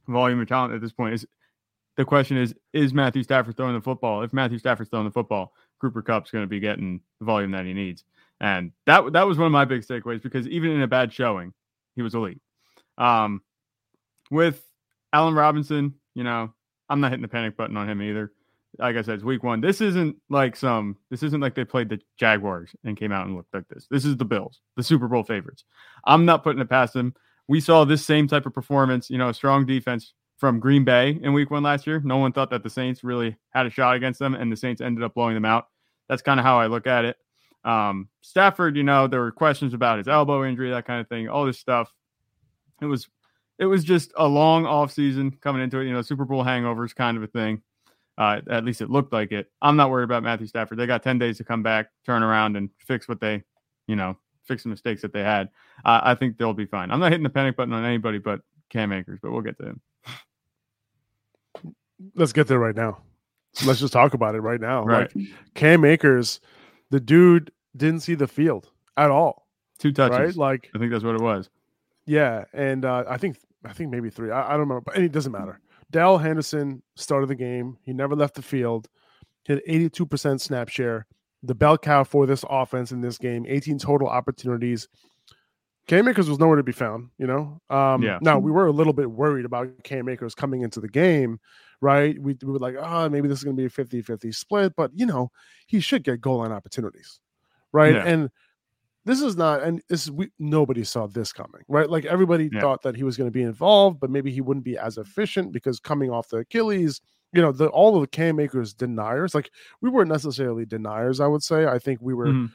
volume 0.08 0.42
of 0.42 0.48
talent 0.48 0.74
at 0.74 0.82
this 0.82 0.92
point. 0.92 1.14
Is 1.14 1.26
the 1.98 2.06
question 2.06 2.38
is, 2.38 2.54
is 2.74 2.94
Matthew 2.94 3.24
Stafford 3.24 3.58
throwing 3.58 3.76
the 3.76 3.82
football? 3.82 4.24
If 4.24 4.34
Matthew 4.34 4.58
Stafford's 4.58 4.90
throwing 4.90 5.06
the 5.06 5.12
football, 5.12 5.54
Cooper 5.80 6.02
Kupp's 6.02 6.32
going 6.32 6.44
to 6.44 6.50
be 6.50 6.60
getting 6.60 7.02
the 7.20 7.26
volume 7.26 7.52
that 7.52 7.66
he 7.66 7.74
needs. 7.74 8.04
And 8.40 8.72
that 8.86 9.14
that 9.14 9.28
was 9.28 9.38
one 9.38 9.46
of 9.46 9.52
my 9.52 9.66
big 9.66 9.82
takeaways 9.82 10.22
because 10.22 10.48
even 10.48 10.72
in 10.72 10.82
a 10.82 10.88
bad 10.88 11.14
showing, 11.14 11.54
he 11.96 12.02
was 12.02 12.16
elite. 12.16 12.42
Um, 12.98 13.42
with 14.32 14.64
Allen 15.14 15.36
Robinson, 15.36 15.96
you 16.16 16.24
know, 16.24 16.54
I'm 16.90 17.02
not 17.02 17.12
hitting 17.12 17.22
the 17.22 17.28
panic 17.28 17.56
button 17.56 17.78
on 17.78 17.90
him 17.90 18.02
either. 18.02 18.32
Like 18.80 18.96
I 18.96 19.02
said, 19.02 19.16
it's 19.16 19.24
week 19.24 19.44
one. 19.44 19.60
This 19.62 19.82
isn't 19.82 20.16
like 20.30 20.56
some, 20.56 20.98
this 21.10 21.24
isn't 21.24 21.42
like 21.42 21.56
they 21.56 21.66
played 21.66 21.90
the 21.90 22.00
Jaguars 22.18 22.72
and 22.84 22.98
came 22.98 23.12
out 23.12 23.28
and 23.28 23.36
looked 23.36 23.54
like 23.54 23.68
this. 23.68 23.86
This 23.92 24.06
is 24.06 24.18
the 24.18 24.26
Bills, 24.26 24.62
the 24.78 24.84
Super 24.84 25.08
Bowl 25.08 25.24
favorites. 25.24 25.66
I'm 26.06 26.26
not 26.26 26.44
putting 26.44 26.62
it 26.62 26.70
past 26.70 26.94
them. 26.94 27.14
We 27.52 27.60
saw 27.60 27.84
this 27.84 28.06
same 28.06 28.30
type 28.30 28.46
of 28.46 28.54
performance, 28.54 29.10
you 29.10 29.18
know, 29.18 29.28
a 29.28 29.34
strong 29.34 29.66
defense 29.66 30.14
from 30.38 30.62
Green 30.62 30.86
Bay 30.86 31.20
in 31.22 31.34
week 31.34 31.52
one 31.52 31.64
last 31.64 31.86
year. 31.86 32.00
No 32.02 32.16
one 32.16 32.32
thought 32.32 32.50
that 32.52 32.64
the 32.64 32.70
Saints 32.70 33.04
really 33.04 33.36
had 33.50 33.66
a 33.66 33.70
shot 33.70 33.94
against 33.98 34.20
them, 34.20 34.36
and 34.36 34.50
the 34.50 34.56
Saints 34.56 34.80
ended 34.80 35.04
up 35.04 35.16
blowing 35.16 35.34
them 35.34 35.44
out. 35.44 35.68
That's 36.08 36.22
kind 36.22 36.40
of 36.40 36.46
how 36.46 36.62
I 36.62 36.68
look 36.68 36.88
at 36.88 37.04
it. 37.04 37.18
Um, 37.66 38.08
Stafford, 38.22 38.78
you 38.78 38.84
know, 38.84 39.06
there 39.06 39.20
were 39.20 39.34
questions 39.34 39.74
about 39.74 39.98
his 39.98 40.08
elbow 40.08 40.46
injury, 40.46 40.70
that 40.70 40.86
kind 40.86 41.02
of 41.02 41.10
thing, 41.10 41.28
all 41.28 41.46
this 41.46 41.60
stuff. 41.60 41.94
It 42.82 42.86
was 42.86 43.10
it 43.60 43.66
was 43.66 43.84
just 43.84 44.14
a 44.16 44.26
long 44.26 44.66
off 44.66 44.94
season 44.94 45.38
coming 45.42 45.62
into 45.62 45.80
it. 45.80 45.88
You 45.88 45.94
know, 45.94 46.02
Super 46.04 46.24
Bowl 46.24 46.46
hangovers 46.46 46.96
kind 46.96 47.18
of 47.18 47.24
a 47.24 47.28
thing. 47.28 47.64
Uh, 48.18 48.40
at 48.50 48.64
least 48.64 48.80
it 48.80 48.90
looked 48.90 49.12
like 49.12 49.34
it. 49.34 49.52
I'm 49.62 49.76
not 49.76 49.90
worried 49.90 50.06
about 50.06 50.24
Matthew 50.24 50.48
Stafford. 50.48 50.80
They 50.80 50.88
got 50.88 51.04
10 51.04 51.20
days 51.20 51.36
to 51.40 51.44
come 51.44 51.64
back, 51.64 51.90
turn 52.06 52.24
around, 52.24 52.56
and 52.56 52.70
fix 52.78 53.10
what 53.10 53.20
they, 53.20 53.44
you 53.88 53.98
know, 53.98 54.16
fix 54.44 54.64
the 54.64 54.70
mistakes 54.70 55.02
that 55.02 55.14
they 55.14 55.24
had. 55.24 55.50
Uh, 55.86 56.02
I 56.04 56.16
think 56.16 56.38
they'll 56.38 56.54
be 56.54 56.66
fine. 56.66 56.92
I'm 56.92 57.00
not 57.00 57.12
hitting 57.12 57.24
the 57.24 57.30
panic 57.30 57.56
button 57.56 57.74
on 57.74 57.86
anybody 57.86 58.18
but 58.18 58.42
Cam 58.70 58.92
Akers, 58.92 59.20
but 59.22 59.32
we'll 59.32 59.42
get 59.42 59.58
to 59.60 59.66
him. 59.68 59.82
Let's 62.16 62.34
get 62.34 62.48
there 62.48 62.60
right 62.60 62.76
now. 62.76 63.00
Let's 63.66 63.80
just 63.80 63.94
talk 63.94 64.14
about 64.14 64.36
it 64.36 64.42
right 64.42 64.62
now. 64.62 64.84
Right. 64.84 65.14
Like 65.16 65.28
Cam 65.54 65.86
Akers, 65.86 66.40
the 66.90 67.00
dude 67.00 67.52
didn't 67.76 68.02
see 68.02 68.16
the 68.16 68.28
field 68.28 68.70
at 68.98 69.12
all. 69.12 69.48
Two 69.78 69.92
touches. 69.92 70.18
Right? 70.18 70.36
Like 70.36 70.70
I 70.76 70.80
think 70.80 70.92
that's 70.92 71.04
what 71.04 71.16
it 71.16 71.22
was. 71.22 71.50
Yeah, 72.06 72.46
and 72.54 72.86
uh, 72.86 73.04
I 73.08 73.18
think 73.18 73.38
I 73.66 73.74
think 73.74 73.92
maybe 73.92 74.10
three. 74.10 74.32
I, 74.32 74.48
I 74.48 74.52
don't 74.52 74.62
remember, 74.62 74.82
but 74.82 74.98
it 74.98 75.12
doesn't 75.12 75.32
matter. 75.32 75.60
Darrell 75.92 76.18
Henderson 76.18 76.82
started 76.96 77.28
the 77.28 77.36
game. 77.36 77.78
He 77.84 77.94
never 77.94 78.16
left 78.16 78.36
the 78.36 78.42
field. 78.42 78.88
He 79.44 79.54
had 79.54 79.64
82% 79.68 80.40
snap 80.40 80.70
share. 80.70 81.06
The 81.44 81.56
bell 81.56 81.78
cow 81.78 82.04
for 82.04 82.26
this 82.26 82.46
offense 82.50 82.92
in 82.92 83.02
this 83.02 83.18
game, 83.18 83.46
18 83.48 83.80
total 83.80 84.08
opportunities. 84.08 84.88
Cam 85.88 86.08
Akers 86.08 86.30
was 86.30 86.40
nowhere 86.40 86.58
to 86.58 86.64
be 86.64 86.72
found, 86.72 87.10
you 87.18 87.26
know? 87.26 87.60
Um, 87.70 88.04
yeah. 88.04 88.20
Now, 88.22 88.38
we 88.38 88.52
were 88.52 88.68
a 88.68 88.72
little 88.72 88.94
bit 88.94 89.10
worried 89.10 89.46
about 89.46 89.70
Cam 89.84 90.08
Akers 90.08 90.36
coming 90.36 90.62
into 90.62 90.80
the 90.80 90.88
game, 90.88 91.40
right? 91.82 92.18
We, 92.22 92.38
we 92.44 92.52
were 92.52 92.60
like, 92.60 92.76
oh, 92.80 93.10
maybe 93.10 93.28
this 93.28 93.40
is 93.40 93.44
going 93.44 93.56
to 93.56 93.62
be 93.62 93.66
a 93.66 93.70
50 93.70 94.02
50 94.02 94.32
split, 94.32 94.74
but, 94.76 94.92
you 94.94 95.06
know, 95.06 95.32
he 95.66 95.80
should 95.80 96.04
get 96.04 96.22
goal 96.22 96.38
line 96.38 96.52
opportunities, 96.52 97.20
right? 97.72 97.96
Yeah. 97.96 98.06
And 98.06 98.30
this 99.06 99.22
is 99.22 99.36
not 99.36 99.64
and 99.64 99.82
this 99.90 100.04
is 100.04 100.12
we 100.12 100.30
nobody 100.40 100.84
saw 100.84 101.08
this 101.08 101.34
coming 101.34 101.62
right 101.68 101.90
like 101.90 102.06
everybody 102.06 102.50
yeah. 102.52 102.62
thought 102.62 102.82
that 102.84 102.96
he 102.96 103.04
was 103.04 103.18
going 103.18 103.28
to 103.28 103.32
be 103.32 103.42
involved 103.42 104.00
but 104.00 104.10
maybe 104.10 104.32
he 104.32 104.42
wouldn't 104.42 104.64
be 104.64 104.78
as 104.78 104.98
efficient 104.98 105.52
because 105.52 105.80
coming 105.80 106.12
off 106.12 106.30
the 106.30 106.38
achilles 106.38 107.02
you 107.34 107.42
know 107.42 107.52
the 107.52 107.68
all 107.68 107.96
of 107.96 108.02
the 108.02 108.08
Cam 108.08 108.40
Akers 108.40 108.74
deniers 108.74 109.34
like 109.34 109.52
we 109.82 109.90
weren't 109.90 110.10
necessarily 110.10 110.66
deniers 110.66 111.20
i 111.20 111.28
would 111.28 111.44
say 111.44 111.66
i 111.66 111.80
think 111.80 112.00
we 112.02 112.14
were 112.14 112.28
mm-hmm. 112.28 112.46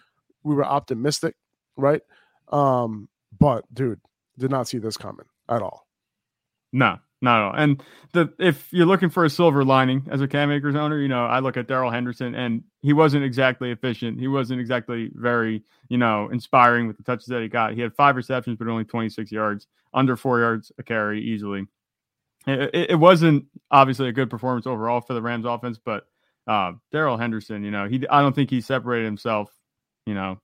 we 0.42 0.54
were 0.54 0.64
optimistic 0.64 1.34
right 1.76 2.02
um 2.48 3.08
but 3.38 3.64
dude 3.72 4.00
did 4.38 4.50
not 4.50 4.68
see 4.68 4.78
this 4.78 4.96
coming 4.96 5.26
at 5.48 5.62
all 5.62 5.86
no 6.72 6.98
not 7.22 7.38
at 7.38 7.44
all. 7.44 7.54
And 7.56 7.82
the 8.12 8.32
if 8.38 8.72
you're 8.72 8.86
looking 8.86 9.08
for 9.08 9.24
a 9.24 9.30
silver 9.30 9.64
lining 9.64 10.06
as 10.10 10.20
a 10.20 10.28
Cam 10.28 10.50
Akers 10.50 10.74
owner, 10.74 10.98
you 10.98 11.08
know, 11.08 11.24
I 11.24 11.38
look 11.38 11.56
at 11.56 11.66
Darrell 11.66 11.90
Henderson 11.90 12.34
and 12.34 12.62
he 12.82 12.92
wasn't 12.92 13.24
exactly 13.24 13.70
efficient. 13.70 14.20
He 14.20 14.28
wasn't 14.28 14.60
exactly 14.60 15.10
very, 15.14 15.62
you 15.88 15.98
know, 15.98 16.28
inspiring 16.30 16.86
with 16.86 16.98
the 16.98 17.02
touches 17.02 17.26
that 17.26 17.42
he 17.42 17.48
got. 17.48 17.72
He 17.72 17.80
had 17.80 17.94
five 17.94 18.16
receptions, 18.16 18.58
but 18.58 18.68
only 18.68 18.84
26 18.84 19.32
yards, 19.32 19.66
under 19.94 20.16
four 20.16 20.40
yards 20.40 20.70
a 20.78 20.82
carry 20.82 21.22
easily. 21.22 21.66
It, 22.46 22.90
it, 22.90 22.94
wasn't 22.94 23.46
obviously 23.72 24.08
a 24.08 24.12
good 24.12 24.30
performance 24.30 24.66
overall 24.66 25.00
for 25.00 25.14
the 25.14 25.22
Rams 25.22 25.44
offense, 25.44 25.80
but 25.84 26.06
uh, 26.46 26.72
Darrell 26.92 27.16
Henderson, 27.16 27.64
you 27.64 27.72
know, 27.72 27.88
he 27.88 28.06
I 28.08 28.22
don't 28.22 28.34
think 28.34 28.50
he 28.50 28.60
separated 28.60 29.04
himself, 29.04 29.50
you 30.06 30.14
know, 30.14 30.40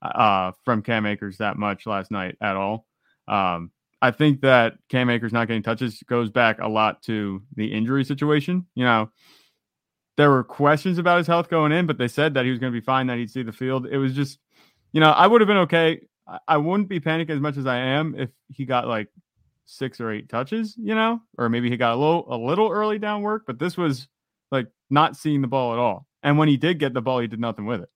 uh, 0.00 0.52
from 0.64 0.82
Cam 0.82 1.06
Akers 1.06 1.38
that 1.38 1.56
much 1.56 1.86
last 1.86 2.12
night 2.12 2.36
at 2.40 2.54
all. 2.54 2.86
Um, 3.26 3.72
I 4.02 4.12
think 4.12 4.42
that 4.42 4.74
Cam 4.88 5.10
Akers 5.10 5.32
not 5.32 5.48
getting 5.48 5.62
touches 5.62 6.02
goes 6.04 6.30
back 6.30 6.60
a 6.60 6.68
lot 6.68 7.02
to 7.02 7.42
the 7.56 7.72
injury 7.72 8.04
situation. 8.04 8.66
You 8.74 8.84
know, 8.84 9.10
there 10.16 10.30
were 10.30 10.44
questions 10.44 10.98
about 10.98 11.18
his 11.18 11.26
health 11.26 11.50
going 11.50 11.72
in, 11.72 11.86
but 11.86 11.98
they 11.98 12.08
said 12.08 12.34
that 12.34 12.44
he 12.44 12.50
was 12.50 12.60
going 12.60 12.72
to 12.72 12.80
be 12.80 12.84
fine, 12.84 13.08
that 13.08 13.18
he'd 13.18 13.30
see 13.30 13.42
the 13.42 13.52
field. 13.52 13.86
It 13.86 13.98
was 13.98 14.14
just, 14.14 14.38
you 14.92 15.00
know, 15.00 15.10
I 15.10 15.26
would 15.26 15.40
have 15.40 15.48
been 15.48 15.58
okay. 15.58 16.06
I 16.46 16.58
wouldn't 16.58 16.88
be 16.88 17.00
panicking 17.00 17.30
as 17.30 17.40
much 17.40 17.56
as 17.56 17.66
I 17.66 17.78
am 17.78 18.14
if 18.16 18.30
he 18.48 18.64
got 18.64 18.86
like 18.86 19.08
six 19.70 20.00
or 20.00 20.10
eight 20.10 20.28
touches, 20.28 20.74
you 20.76 20.94
know, 20.94 21.20
or 21.38 21.48
maybe 21.48 21.70
he 21.70 21.76
got 21.76 21.94
a 21.94 21.96
little 21.96 22.26
a 22.28 22.36
little 22.36 22.68
early 22.70 22.98
down 22.98 23.22
work, 23.22 23.44
but 23.46 23.58
this 23.58 23.76
was 23.76 24.08
like 24.50 24.66
not 24.90 25.16
seeing 25.16 25.40
the 25.40 25.48
ball 25.48 25.72
at 25.72 25.78
all. 25.78 26.06
And 26.22 26.36
when 26.36 26.48
he 26.48 26.56
did 26.56 26.78
get 26.78 26.92
the 26.92 27.00
ball, 27.00 27.20
he 27.20 27.28
did 27.28 27.40
nothing 27.40 27.66
with 27.66 27.82
it. 27.82 27.88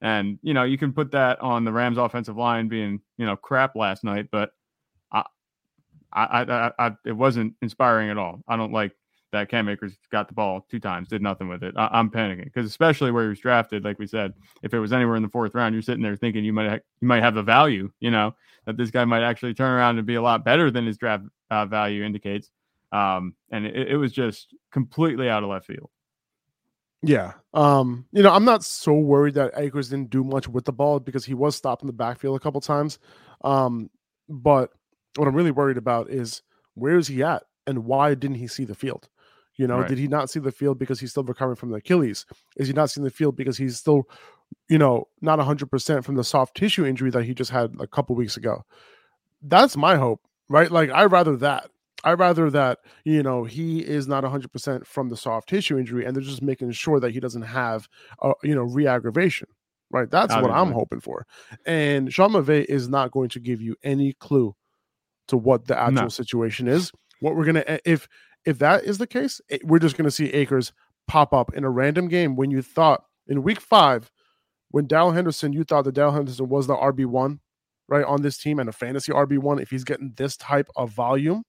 And 0.00 0.38
you 0.42 0.54
know, 0.54 0.62
you 0.62 0.78
can 0.78 0.92
put 0.92 1.10
that 1.12 1.40
on 1.40 1.64
the 1.64 1.72
Rams 1.72 1.98
offensive 1.98 2.36
line 2.36 2.68
being, 2.68 3.00
you 3.16 3.26
know, 3.26 3.36
crap 3.36 3.74
last 3.74 4.04
night, 4.04 4.28
but 4.30 4.52
I 5.12 5.24
I 6.12 6.42
I, 6.42 6.72
I 6.78 6.92
it 7.04 7.12
wasn't 7.12 7.54
inspiring 7.62 8.10
at 8.10 8.18
all. 8.18 8.40
I 8.46 8.56
don't 8.56 8.72
like 8.72 8.92
that 9.32 9.48
Cam 9.48 9.68
Akers 9.68 9.98
got 10.10 10.28
the 10.28 10.34
ball 10.34 10.66
two 10.70 10.80
times, 10.80 11.08
did 11.08 11.22
nothing 11.22 11.48
with 11.48 11.62
it. 11.62 11.74
I, 11.76 11.98
am 11.98 12.10
panicking 12.10 12.44
because 12.44 12.66
especially 12.66 13.10
where 13.10 13.24
he 13.24 13.28
was 13.28 13.40
drafted, 13.40 13.84
like 13.84 13.98
we 13.98 14.06
said, 14.06 14.32
if 14.62 14.72
it 14.72 14.78
was 14.78 14.92
anywhere 14.92 15.16
in 15.16 15.22
the 15.22 15.28
fourth 15.28 15.54
round, 15.54 15.74
you're 15.74 15.82
sitting 15.82 16.02
there 16.02 16.16
thinking 16.16 16.44
you 16.44 16.52
might 16.52 16.70
ha- 16.70 16.78
you 17.00 17.08
might 17.08 17.22
have 17.22 17.34
the 17.34 17.42
value, 17.42 17.90
you 18.00 18.10
know, 18.10 18.34
that 18.64 18.76
this 18.76 18.90
guy 18.90 19.04
might 19.04 19.22
actually 19.22 19.54
turn 19.54 19.70
around 19.70 19.98
and 19.98 20.06
be 20.06 20.14
a 20.14 20.22
lot 20.22 20.44
better 20.44 20.70
than 20.70 20.86
his 20.86 20.96
draft 20.96 21.24
uh, 21.50 21.66
value 21.66 22.04
indicates. 22.04 22.50
Um, 22.90 23.34
and 23.50 23.66
it, 23.66 23.92
it 23.92 23.96
was 23.96 24.12
just 24.12 24.54
completely 24.72 25.28
out 25.28 25.42
of 25.42 25.50
left 25.50 25.66
field. 25.66 25.90
Yeah. 27.02 27.34
Um, 27.54 28.06
you 28.12 28.22
know, 28.22 28.32
I'm 28.32 28.44
not 28.44 28.64
so 28.64 28.92
worried 28.92 29.34
that 29.34 29.52
Akers 29.56 29.90
didn't 29.90 30.10
do 30.10 30.24
much 30.24 30.48
with 30.48 30.64
the 30.64 30.72
ball 30.72 30.98
because 30.98 31.24
he 31.24 31.34
was 31.34 31.54
stopped 31.54 31.82
in 31.82 31.86
the 31.86 31.92
backfield 31.92 32.36
a 32.36 32.40
couple 32.40 32.60
times. 32.60 32.98
Um, 33.42 33.90
but 34.28 34.72
what 35.16 35.28
I'm 35.28 35.34
really 35.34 35.50
worried 35.50 35.76
about 35.76 36.10
is 36.10 36.42
where 36.74 36.98
is 36.98 37.06
he 37.06 37.22
at 37.22 37.44
and 37.66 37.84
why 37.84 38.14
didn't 38.14 38.38
he 38.38 38.48
see 38.48 38.64
the 38.64 38.74
field? 38.74 39.08
You 39.58 39.66
know, 39.66 39.80
right. 39.80 39.88
did 39.88 39.98
he 39.98 40.06
not 40.06 40.30
see 40.30 40.38
the 40.38 40.52
field 40.52 40.78
because 40.78 41.00
he's 41.00 41.10
still 41.10 41.24
recovering 41.24 41.56
from 41.56 41.70
the 41.70 41.76
Achilles? 41.76 42.24
Is 42.56 42.68
he 42.68 42.72
not 42.72 42.90
seeing 42.90 43.04
the 43.04 43.10
field 43.10 43.36
because 43.36 43.58
he's 43.58 43.76
still, 43.76 44.08
you 44.68 44.78
know, 44.78 45.08
not 45.20 45.40
100% 45.40 46.04
from 46.04 46.14
the 46.14 46.24
soft 46.24 46.56
tissue 46.56 46.86
injury 46.86 47.10
that 47.10 47.24
he 47.24 47.34
just 47.34 47.50
had 47.50 47.74
a 47.80 47.86
couple 47.86 48.14
weeks 48.14 48.36
ago? 48.36 48.64
That's 49.42 49.76
my 49.76 49.96
hope, 49.96 50.20
right? 50.48 50.70
Like, 50.70 50.90
I'd 50.90 51.10
rather 51.10 51.36
that. 51.38 51.70
I'd 52.04 52.20
rather 52.20 52.48
that, 52.50 52.78
you 53.02 53.24
know, 53.24 53.42
he 53.42 53.80
is 53.80 54.06
not 54.06 54.22
100% 54.22 54.86
from 54.86 55.08
the 55.08 55.16
soft 55.16 55.48
tissue 55.48 55.76
injury 55.76 56.04
and 56.04 56.14
they're 56.14 56.22
just 56.22 56.42
making 56.42 56.70
sure 56.70 57.00
that 57.00 57.10
he 57.10 57.18
doesn't 57.18 57.42
have, 57.42 57.88
a, 58.22 58.32
you 58.44 58.54
know, 58.54 58.62
re 58.62 58.86
aggravation, 58.86 59.48
right? 59.90 60.08
That's 60.08 60.32
Obviously. 60.32 60.52
what 60.52 60.60
I'm 60.60 60.72
hoping 60.72 61.00
for. 61.00 61.26
And 61.66 62.12
Sean 62.12 62.30
McVay 62.30 62.64
is 62.66 62.88
not 62.88 63.10
going 63.10 63.30
to 63.30 63.40
give 63.40 63.60
you 63.60 63.74
any 63.82 64.12
clue 64.12 64.54
to 65.26 65.36
what 65.36 65.66
the 65.66 65.76
actual 65.76 66.04
no. 66.04 66.08
situation 66.08 66.68
is. 66.68 66.92
What 67.20 67.34
we're 67.34 67.44
going 67.44 67.56
to, 67.56 67.68
eh, 67.68 67.78
if, 67.84 68.06
if 68.48 68.58
that 68.60 68.84
is 68.84 68.96
the 68.96 69.06
case, 69.06 69.42
we're 69.62 69.78
just 69.78 69.98
going 69.98 70.06
to 70.06 70.10
see 70.10 70.30
Akers 70.30 70.72
pop 71.06 71.34
up 71.34 71.52
in 71.52 71.64
a 71.64 71.70
random 71.70 72.08
game 72.08 72.34
when 72.34 72.50
you 72.50 72.62
thought 72.62 73.04
in 73.26 73.42
week 73.42 73.60
five, 73.60 74.10
when 74.70 74.86
Darrell 74.86 75.12
Henderson, 75.12 75.52
you 75.52 75.64
thought 75.64 75.84
that 75.84 75.92
Darrell 75.92 76.12
Henderson 76.12 76.48
was 76.48 76.66
the 76.66 76.74
RB1, 76.74 77.40
right, 77.88 78.06
on 78.06 78.22
this 78.22 78.38
team 78.38 78.58
and 78.58 78.66
a 78.66 78.72
fantasy 78.72 79.12
RB1. 79.12 79.60
If 79.60 79.68
he's 79.68 79.84
getting 79.84 80.14
this 80.16 80.34
type 80.38 80.70
of 80.76 80.88
volume, 80.90 81.42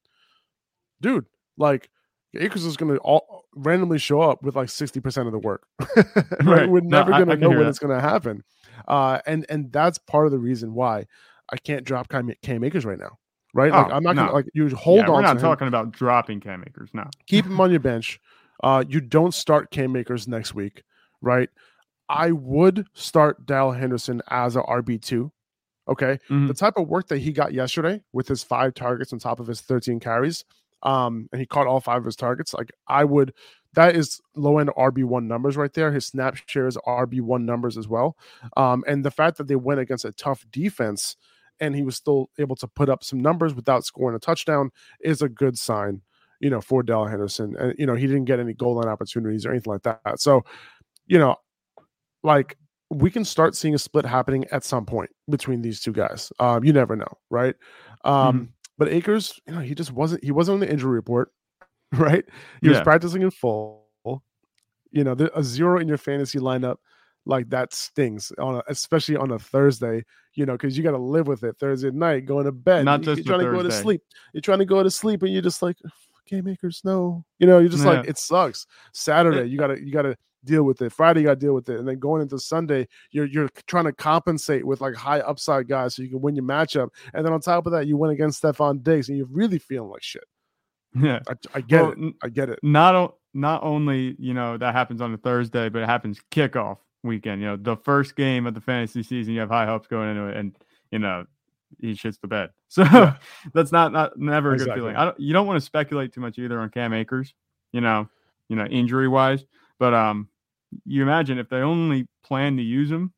dude, 1.00 1.26
like 1.58 1.90
Akers 2.36 2.66
is 2.66 2.76
going 2.76 2.94
to 2.94 3.00
all 3.00 3.46
randomly 3.56 3.98
show 3.98 4.20
up 4.20 4.44
with 4.44 4.58
like 4.58 4.68
60% 4.68 5.26
of 5.26 5.32
the 5.32 5.40
work. 5.40 5.68
right? 5.96 6.06
right? 6.44 6.70
We're 6.70 6.82
never 6.82 7.12
no, 7.12 7.18
going 7.18 7.30
to 7.30 7.38
know 7.38 7.50
when 7.50 7.60
that. 7.60 7.70
it's 7.70 7.80
going 7.80 7.96
to 7.96 8.02
happen. 8.02 8.44
Uh, 8.90 9.20
and, 9.26 9.46
and 9.48 9.72
that's 9.72 10.00
part 10.00 10.26
of 10.26 10.34
the 10.34 10.40
reason 10.40 10.74
why 10.74 11.06
I 11.50 11.56
can't 11.56 11.86
drop 11.86 12.10
Cam, 12.10 12.34
Cam 12.44 12.66
Akers 12.66 12.84
right 12.84 13.00
now 13.00 13.19
right? 13.54 13.72
Like 13.72 13.88
oh, 13.88 13.92
I'm 13.92 14.04
not 14.04 14.16
no. 14.16 14.24
gonna 14.24 14.34
like 14.34 14.46
you 14.54 14.70
hold 14.70 15.00
yeah, 15.00 15.08
on. 15.08 15.14
We're 15.14 15.22
not 15.22 15.40
talking 15.40 15.68
about 15.68 15.92
dropping 15.92 16.40
Cam 16.40 16.64
Akers. 16.68 16.90
No, 16.94 17.06
keep 17.28 17.46
him 17.46 17.60
on 17.60 17.72
your 17.72 17.80
bench. 17.80 18.20
Uh, 18.64 18.84
you 18.88 19.00
don't 19.02 19.34
start 19.34 19.72
Cam 19.72 19.96
Akers 19.96 20.28
next 20.28 20.54
week, 20.54 20.84
right? 21.22 21.50
I 22.10 22.32
would 22.32 22.88
start 22.94 23.46
Darrell 23.46 23.72
Henderson 23.72 24.22
as 24.30 24.56
a 24.56 24.62
RB 24.62 25.02
two. 25.02 25.32
Okay, 25.88 26.20
mm-hmm. 26.30 26.48
the 26.48 26.54
type 26.54 26.78
of 26.78 26.88
work 26.88 27.08
that 27.08 27.18
he 27.18 27.32
got 27.32 27.54
yesterday 27.54 28.02
with 28.14 28.28
his 28.28 28.44
five 28.44 28.74
targets 28.74 29.12
on 29.12 29.20
top 29.20 29.40
of 29.40 29.48
his 29.48 29.62
13 29.62 30.00
carries, 30.00 30.46
um, 30.84 31.28
and 31.32 31.40
he 31.40 31.48
caught 31.48 31.66
all 31.66 31.80
five 31.80 31.98
of 31.98 32.06
his 32.06 32.16
targets. 32.16 32.54
Like 32.54 32.72
I 32.88 33.04
would, 33.04 33.34
that 33.74 33.96
is 33.96 34.22
low 34.36 34.60
end 34.60 34.70
RB 34.78 35.04
one 35.04 35.28
numbers 35.28 35.58
right 35.58 35.74
there. 35.74 35.92
His 35.92 36.06
snap 36.06 36.38
shares 36.46 36.78
RB 36.86 37.22
one 37.22 37.46
numbers 37.46 37.76
as 37.76 37.88
well, 37.88 38.18
um, 38.56 38.84
and 38.88 39.04
the 39.04 39.12
fact 39.12 39.38
that 39.38 39.48
they 39.48 39.56
went 39.56 39.80
against 39.80 40.06
a 40.06 40.12
tough 40.12 40.46
defense 40.52 41.16
and 41.60 41.76
he 41.76 41.84
was 41.84 41.96
still 41.96 42.30
able 42.38 42.56
to 42.58 42.68
put 42.68 42.90
up 42.90 43.04
some 43.04 43.20
numbers 43.20 43.54
without 43.54 43.86
scoring 43.86 44.16
a 44.16 44.20
touchdown 44.20 44.72
is 45.02 45.22
a 45.22 45.30
good 45.30 45.58
sign, 45.58 46.02
you 46.40 46.50
know, 46.50 46.62
for 46.62 46.84
Darrell 46.84 47.08
Henderson. 47.08 47.56
And, 47.58 47.76
you 47.78 47.86
know, 47.86 47.96
he 47.96 48.08
didn't 48.08 48.26
get 48.26 48.40
any 48.40 48.54
goal 48.54 48.76
line 48.76 48.88
opportunities 48.88 49.46
or 49.46 49.52
anything 49.52 49.74
like 49.74 49.84
that. 49.84 50.20
So, 50.20 50.44
you 51.08 51.20
know, 51.20 51.36
like 52.24 52.58
we 52.90 53.12
can 53.12 53.24
start 53.24 53.56
seeing 53.56 53.76
a 53.76 53.80
split 53.80 54.06
happening 54.06 54.46
at 54.52 54.64
some 54.64 54.86
point 54.86 55.10
between 55.30 55.62
these 55.62 55.82
two 55.82 55.94
guys. 55.94 56.32
Um, 56.40 56.64
you 56.64 56.74
never 56.74 56.96
know, 56.96 57.18
right? 57.30 57.56
Um, 58.04 58.36
mm-hmm. 58.36 58.44
But 58.78 58.90
Akers, 58.90 59.40
you 59.46 59.54
know, 59.54 59.60
he 59.60 59.76
just 59.76 59.92
wasn't, 59.92 60.24
he 60.24 60.32
wasn't 60.32 60.56
on 60.56 60.60
the 60.62 60.72
injury 60.72 60.92
report, 60.92 61.32
right? 61.92 62.24
He 62.62 62.68
yeah. 62.68 62.76
was 62.76 62.82
practicing 62.82 63.22
in 63.22 63.32
full. 63.32 63.86
You 64.92 65.04
know, 65.04 65.16
a 65.36 65.44
zero 65.44 65.80
in 65.80 65.88
your 65.88 66.00
fantasy 66.00 66.40
lineup 66.40 66.78
like 67.26 67.50
that 67.50 67.74
stings 67.74 68.32
on 68.40 68.56
a, 68.56 68.64
especially 68.68 69.16
on 69.16 69.32
a 69.32 69.40
Thursday, 69.40 70.04
you 70.34 70.46
know, 70.46 70.54
because 70.54 70.78
you 70.78 70.84
got 70.84 70.92
to 70.92 70.98
live 70.98 71.28
with 71.28 71.44
it 71.44 71.58
Thursday 71.60 71.92
night, 71.92 72.26
going 72.26 72.46
to 72.46 72.52
bed. 72.52 72.86
Not 72.86 73.02
just 73.02 73.18
you're 73.18 73.38
trying 73.38 73.46
to 73.46 73.52
go 73.52 73.64
to 73.64 73.72
sleep. 73.72 74.02
You're 74.34 74.42
trying 74.42 74.60
to 74.60 74.66
go 74.66 74.84
to 74.84 74.92
sleep, 74.92 75.24
and 75.24 75.32
you're 75.32 75.42
just 75.42 75.62
like, 75.62 75.78
Cam 76.30 76.48
Akers, 76.48 76.82
no, 76.84 77.26
you 77.40 77.48
know, 77.48 77.60
you're 77.60 77.70
just 77.70 77.84
yeah. 77.84 77.92
like, 77.92 78.08
it 78.08 78.18
sucks. 78.18 78.68
Saturday, 78.94 79.50
you 79.50 79.58
gotta 79.58 79.84
you 79.84 79.92
gotta 79.92 80.16
deal 80.46 80.64
with 80.64 80.82
it. 80.82 80.92
Friday, 80.92 81.22
you 81.22 81.26
gotta 81.26 81.40
deal 81.40 81.54
with 81.54 81.70
it, 81.70 81.80
and 81.80 81.88
then 81.88 82.00
going 82.00 82.22
into 82.22 82.40
Sunday, 82.40 82.88
you're 83.12 83.26
you're 83.26 83.50
trying 83.68 83.86
to 83.86 83.94
compensate 83.94 84.66
with 84.66 84.80
like 84.80 84.96
high 84.96 85.20
upside 85.22 85.68
guys 85.68 85.96
so 85.96 86.04
you 86.04 86.10
can 86.10 86.22
win 86.22 86.36
your 86.36 86.46
matchup, 86.46 86.90
and 87.14 87.26
then 87.26 87.34
on 87.34 87.42
top 87.42 87.66
of 87.66 87.72
that, 87.72 87.88
you 87.88 87.98
win 87.98 88.12
against 88.12 88.42
Stefon 88.42 88.84
Diggs, 88.84 89.10
and 89.10 89.18
you're 89.18 89.28
really 89.28 89.60
feeling 89.60 89.90
like 89.90 90.04
shit. 90.04 90.24
Yeah, 90.96 91.20
I, 91.28 91.34
I 91.56 91.62
get 91.62 91.82
well, 91.84 91.94
it. 91.98 92.14
I 92.24 92.30
get 92.30 92.50
it. 92.50 92.60
Not 92.64 93.16
not 93.34 93.64
only 93.64 94.16
you 94.20 94.34
know 94.34 94.58
that 94.58 94.74
happens 94.74 95.02
on 95.02 95.14
a 95.14 95.18
Thursday, 95.18 95.70
but 95.70 95.82
it 95.82 95.86
happens 95.88 96.20
kickoff 96.32 96.78
weekend. 97.04 97.42
You 97.42 97.48
know, 97.48 97.56
the 97.58 97.78
first 97.78 98.16
game 98.16 98.48
of 98.48 98.54
the 98.54 98.62
fantasy 98.62 99.04
season, 99.04 99.34
you 99.34 99.40
have 99.40 99.50
high 99.50 99.66
hopes 99.66 99.88
going 99.88 100.10
into 100.10 100.28
it, 100.28 100.38
and 100.38 100.56
you 100.92 101.00
know 101.00 101.26
he 101.80 101.94
shits 101.94 102.20
the 102.20 102.28
bed. 102.28 102.50
So 102.72 102.84
yeah. 102.84 103.16
that's 103.52 103.72
not 103.72 103.92
not 103.92 104.16
never 104.20 104.52
a 104.52 104.54
exactly. 104.54 104.76
good 104.76 104.80
feeling. 104.80 104.96
I 104.96 105.06
don't, 105.06 105.20
you 105.20 105.34
don't 105.34 105.48
want 105.48 105.58
to 105.58 105.66
speculate 105.66 106.14
too 106.14 106.22
much 106.22 106.38
either 106.38 106.60
on 106.60 106.70
Cam 106.70 106.94
Akers. 106.94 107.34
You 107.72 107.82
know, 107.82 108.08
you 108.48 108.56
know 108.56 108.66
injury 108.66 109.08
wise, 109.08 109.44
but 109.80 109.96
um, 109.96 110.30
you 110.86 111.02
imagine 111.02 111.40
if 111.40 111.50
they 111.50 111.58
only 111.58 112.08
plan 112.24 112.58
to 112.58 112.64
use 112.64 112.92
him 112.92 113.12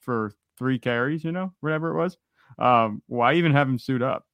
for 0.00 0.32
three 0.58 0.78
carries, 0.78 1.22
you 1.22 1.32
know, 1.32 1.52
whatever 1.60 1.90
it 1.90 1.98
was, 1.98 2.16
um, 2.58 3.02
why 3.06 3.34
even 3.34 3.52
have 3.52 3.68
him 3.68 3.78
suit 3.78 4.00
up? 4.00 4.24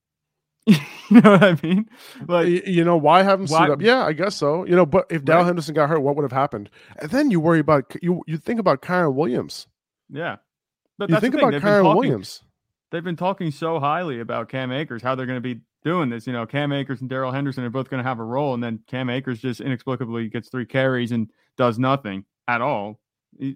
you 0.67 0.77
know 1.11 1.33
what 1.33 1.43
I 1.43 1.59
mean? 1.63 1.89
Like, 2.27 2.67
you 2.67 2.85
know, 2.85 2.97
why 2.97 3.23
have 3.23 3.41
him 3.41 3.47
why, 3.47 3.67
suit 3.67 3.73
up? 3.73 3.83
Yeah, 3.83 4.05
I 4.05 4.13
guess 4.13 4.37
so. 4.37 4.65
You 4.67 4.77
know, 4.77 4.87
but 4.87 5.07
if 5.11 5.25
Darrell 5.25 5.45
Henderson 5.45 5.75
got 5.75 5.89
hurt, 5.89 6.01
what 6.01 6.17
would 6.17 6.23
have 6.23 6.33
happened? 6.33 6.71
And 6.99 7.11
then 7.11 7.31
you 7.31 7.41
worry 7.41 7.61
about 7.61 7.93
you. 8.03 8.23
You 8.27 8.37
think 8.37 8.61
about 8.61 8.83
Kyren 8.83 9.15
Williams. 9.15 9.67
Yeah, 10.11 10.37
but 10.99 11.11
you 11.11 11.19
think 11.19 11.35
about 11.35 11.55
Kyren 11.55 11.95
Williams. 11.95 12.43
They've 12.91 13.05
been 13.05 13.17
talking 13.17 13.51
so 13.53 13.79
highly 13.79 14.21
about 14.21 14.49
Cam 14.49 14.73
Akers, 14.73 15.03
how 15.03 15.15
they're 15.15 15.27
going 15.27 15.37
to 15.37 15.55
be 15.55 15.61
doing 15.85 16.11
this. 16.11 16.27
You 16.27 16.33
know, 16.33 16.45
Cam 16.45 16.73
Akers 16.73 17.01
and 17.01 17.09
Darrell 17.09 17.33
Henderson 17.33 17.65
are 17.65 17.71
both 17.71 17.89
going 17.89 18.03
to 18.03 18.09
have 18.09 18.19
a 18.19 18.25
role, 18.25 18.55
and 18.55 18.63
then 18.63 18.81
Cam 18.87 19.09
Akers 19.09 19.41
just 19.41 19.61
inexplicably 19.61 20.29
gets 20.29 20.49
three 20.49 20.67
carries 20.67 21.13
and 21.13 21.31
does 21.57 21.79
nothing 21.79 22.25
at 22.49 22.61
all. 22.61 22.99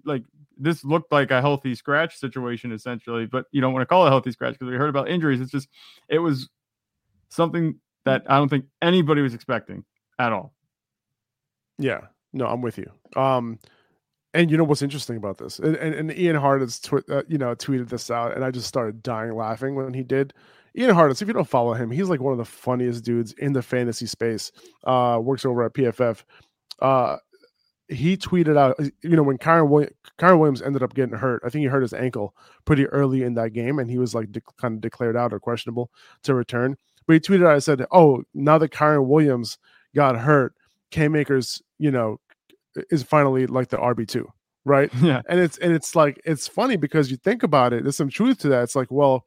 Like 0.05 0.23
this 0.57 0.83
looked 0.85 1.11
like 1.11 1.31
a 1.31 1.41
healthy 1.41 1.75
scratch 1.75 2.17
situation 2.17 2.71
essentially, 2.71 3.25
but 3.25 3.45
you 3.51 3.61
don't 3.61 3.73
want 3.73 3.81
to 3.81 3.85
call 3.85 4.05
it 4.05 4.07
a 4.07 4.11
healthy 4.11 4.31
scratch 4.31 4.53
because 4.53 4.69
we 4.69 4.77
heard 4.77 4.89
about 4.89 5.09
injuries. 5.09 5.41
It's 5.41 5.51
just 5.51 5.67
it 6.07 6.19
was 6.19 6.49
something 7.29 7.79
that 8.05 8.23
I 8.27 8.37
don't 8.37 8.49
think 8.49 8.65
anybody 8.81 9.21
was 9.21 9.33
expecting 9.33 9.83
at 10.19 10.31
all. 10.31 10.53
Yeah, 11.77 12.01
no, 12.33 12.45
I'm 12.47 12.61
with 12.61 12.77
you. 12.77 12.89
Um, 13.15 13.59
and 14.33 14.51
you 14.51 14.57
know 14.57 14.63
what's 14.63 14.81
interesting 14.81 15.17
about 15.17 15.37
this, 15.37 15.59
and, 15.59 15.75
and, 15.77 15.95
and 15.95 16.17
Ian 16.17 16.35
Hartitz, 16.35 16.81
tw- 16.81 17.09
uh, 17.09 17.23
you 17.27 17.37
know, 17.37 17.55
tweeted 17.55 17.89
this 17.89 18.11
out, 18.11 18.35
and 18.35 18.43
I 18.43 18.51
just 18.51 18.67
started 18.67 19.01
dying 19.01 19.35
laughing 19.35 19.75
when 19.75 19.93
he 19.93 20.03
did. 20.03 20.33
Ian 20.77 20.93
Hartitz, 20.93 21.21
if 21.21 21.27
you 21.27 21.33
don't 21.33 21.47
follow 21.47 21.73
him, 21.73 21.89
he's 21.89 22.09
like 22.09 22.19
one 22.19 22.33
of 22.33 22.37
the 22.37 22.45
funniest 22.45 23.05
dudes 23.05 23.33
in 23.33 23.53
the 23.53 23.61
fantasy 23.61 24.05
space. 24.05 24.51
Uh, 24.83 25.19
works 25.21 25.45
over 25.45 25.63
at 25.63 25.73
PFF. 25.73 26.23
Uh, 26.81 27.15
he 27.87 28.17
tweeted 28.17 28.57
out, 28.57 28.77
you 29.01 29.15
know, 29.15 29.23
when 29.23 29.37
Williams, 29.69 29.93
Kyren 30.19 30.39
Williams 30.39 30.61
ended 30.61 30.83
up 30.83 30.93
getting 30.93 31.15
hurt, 31.15 31.41
I 31.45 31.49
think 31.49 31.61
he 31.61 31.67
hurt 31.67 31.83
his 31.83 31.93
ankle 31.93 32.35
pretty 32.65 32.87
early 32.87 33.23
in 33.23 33.35
that 33.35 33.53
game, 33.53 33.79
and 33.79 33.89
he 33.89 33.97
was 33.97 34.15
like 34.15 34.31
de- 34.31 34.41
kind 34.59 34.75
of 34.75 34.81
declared 34.81 35.15
out 35.15 35.33
or 35.33 35.39
questionable 35.39 35.91
to 36.23 36.33
return. 36.33 36.75
But 37.07 37.13
he 37.13 37.19
tweeted 37.19 37.45
out, 37.45 37.55
I 37.55 37.59
said, 37.59 37.85
"Oh, 37.91 38.23
now 38.33 38.57
that 38.57 38.71
Kyren 38.71 39.05
Williams 39.05 39.57
got 39.95 40.17
hurt, 40.17 40.53
Cam 40.91 41.15
Akers, 41.15 41.61
you 41.77 41.91
know, 41.91 42.19
is 42.89 43.03
finally 43.03 43.47
like 43.47 43.69
the 43.69 43.77
RB 43.77 44.07
two, 44.07 44.31
right? 44.65 44.91
Yeah. 45.01 45.21
And 45.29 45.39
it's 45.39 45.57
and 45.57 45.73
it's 45.73 45.95
like 45.95 46.21
it's 46.25 46.47
funny 46.47 46.77
because 46.77 47.11
you 47.11 47.17
think 47.17 47.43
about 47.43 47.73
it. 47.73 47.83
There's 47.83 47.97
some 47.97 48.09
truth 48.09 48.39
to 48.39 48.49
that. 48.49 48.63
It's 48.63 48.75
like, 48.75 48.91
well, 48.91 49.25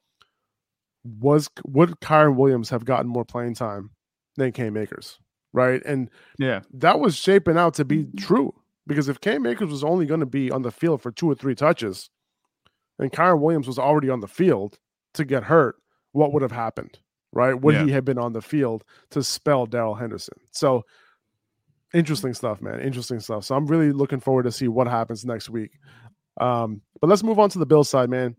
was 1.21 1.49
would 1.67 1.91
Kyren 2.01 2.37
Williams 2.37 2.71
have 2.71 2.85
gotten 2.85 3.09
more 3.09 3.25
playing 3.25 3.55
time 3.55 3.91
than 4.37 4.53
Cam 4.53 4.77
Akers, 4.77 5.19
right? 5.53 5.83
And 5.85 6.11
yeah, 6.39 6.61
that 6.75 7.01
was 7.01 7.17
shaping 7.17 7.57
out 7.57 7.75
to 7.75 7.85
be 7.85 8.05
mm-hmm. 8.05 8.19
true 8.19 8.55
because 8.87 9.09
if 9.09 9.21
Cam 9.21 9.47
Akers 9.47 9.71
was 9.71 9.85
only 9.85 10.07
going 10.07 10.21
to 10.21 10.27
be 10.27 10.51
on 10.51 10.63
the 10.63 10.73
field 10.73 11.03
for 11.03 11.13
two 11.13 11.31
or 11.31 11.35
three 11.35 11.55
touches, 11.55 12.11
and 12.99 13.13
Kyren 13.13 13.41
Williams 13.41 13.67
was 13.67 13.79
already 13.79 14.11
on 14.11 14.21
the 14.21 14.29
field 14.29 14.79
to 15.15 15.25
get 15.25 15.45
hurt, 15.45 15.77
what 16.13 16.33
would 16.33 16.43
have 16.43 16.53
happened, 16.53 16.99
right? 17.33 17.55
Would 17.55 17.75
yeah. 17.75 17.85
he 17.85 17.91
have 17.93 18.05
been 18.05 18.19
on 18.19 18.33
the 18.33 18.43
field 18.43 18.85
to 19.11 19.23
spell 19.23 19.67
Darrell 19.67 19.95
Henderson? 19.95 20.39
So 20.53 20.85
interesting 21.95 22.35
stuff, 22.35 22.61
man. 22.61 22.81
Interesting 22.81 23.21
stuff. 23.21 23.45
So 23.45 23.55
I'm 23.55 23.67
really 23.67 23.93
looking 23.93 24.21
forward 24.21 24.45
to 24.45 24.53
see 24.53 24.69
what 24.69 24.87
happens 24.87 25.25
next 25.25 25.49
week. 25.51 25.79
Um, 26.41 26.83
but 27.01 27.09
let's 27.09 27.23
move 27.23 27.39
on 27.39 27.51
to 27.51 27.59
the 27.59 27.67
Bill 27.67 27.85
side, 27.85 28.11
man. 28.11 28.37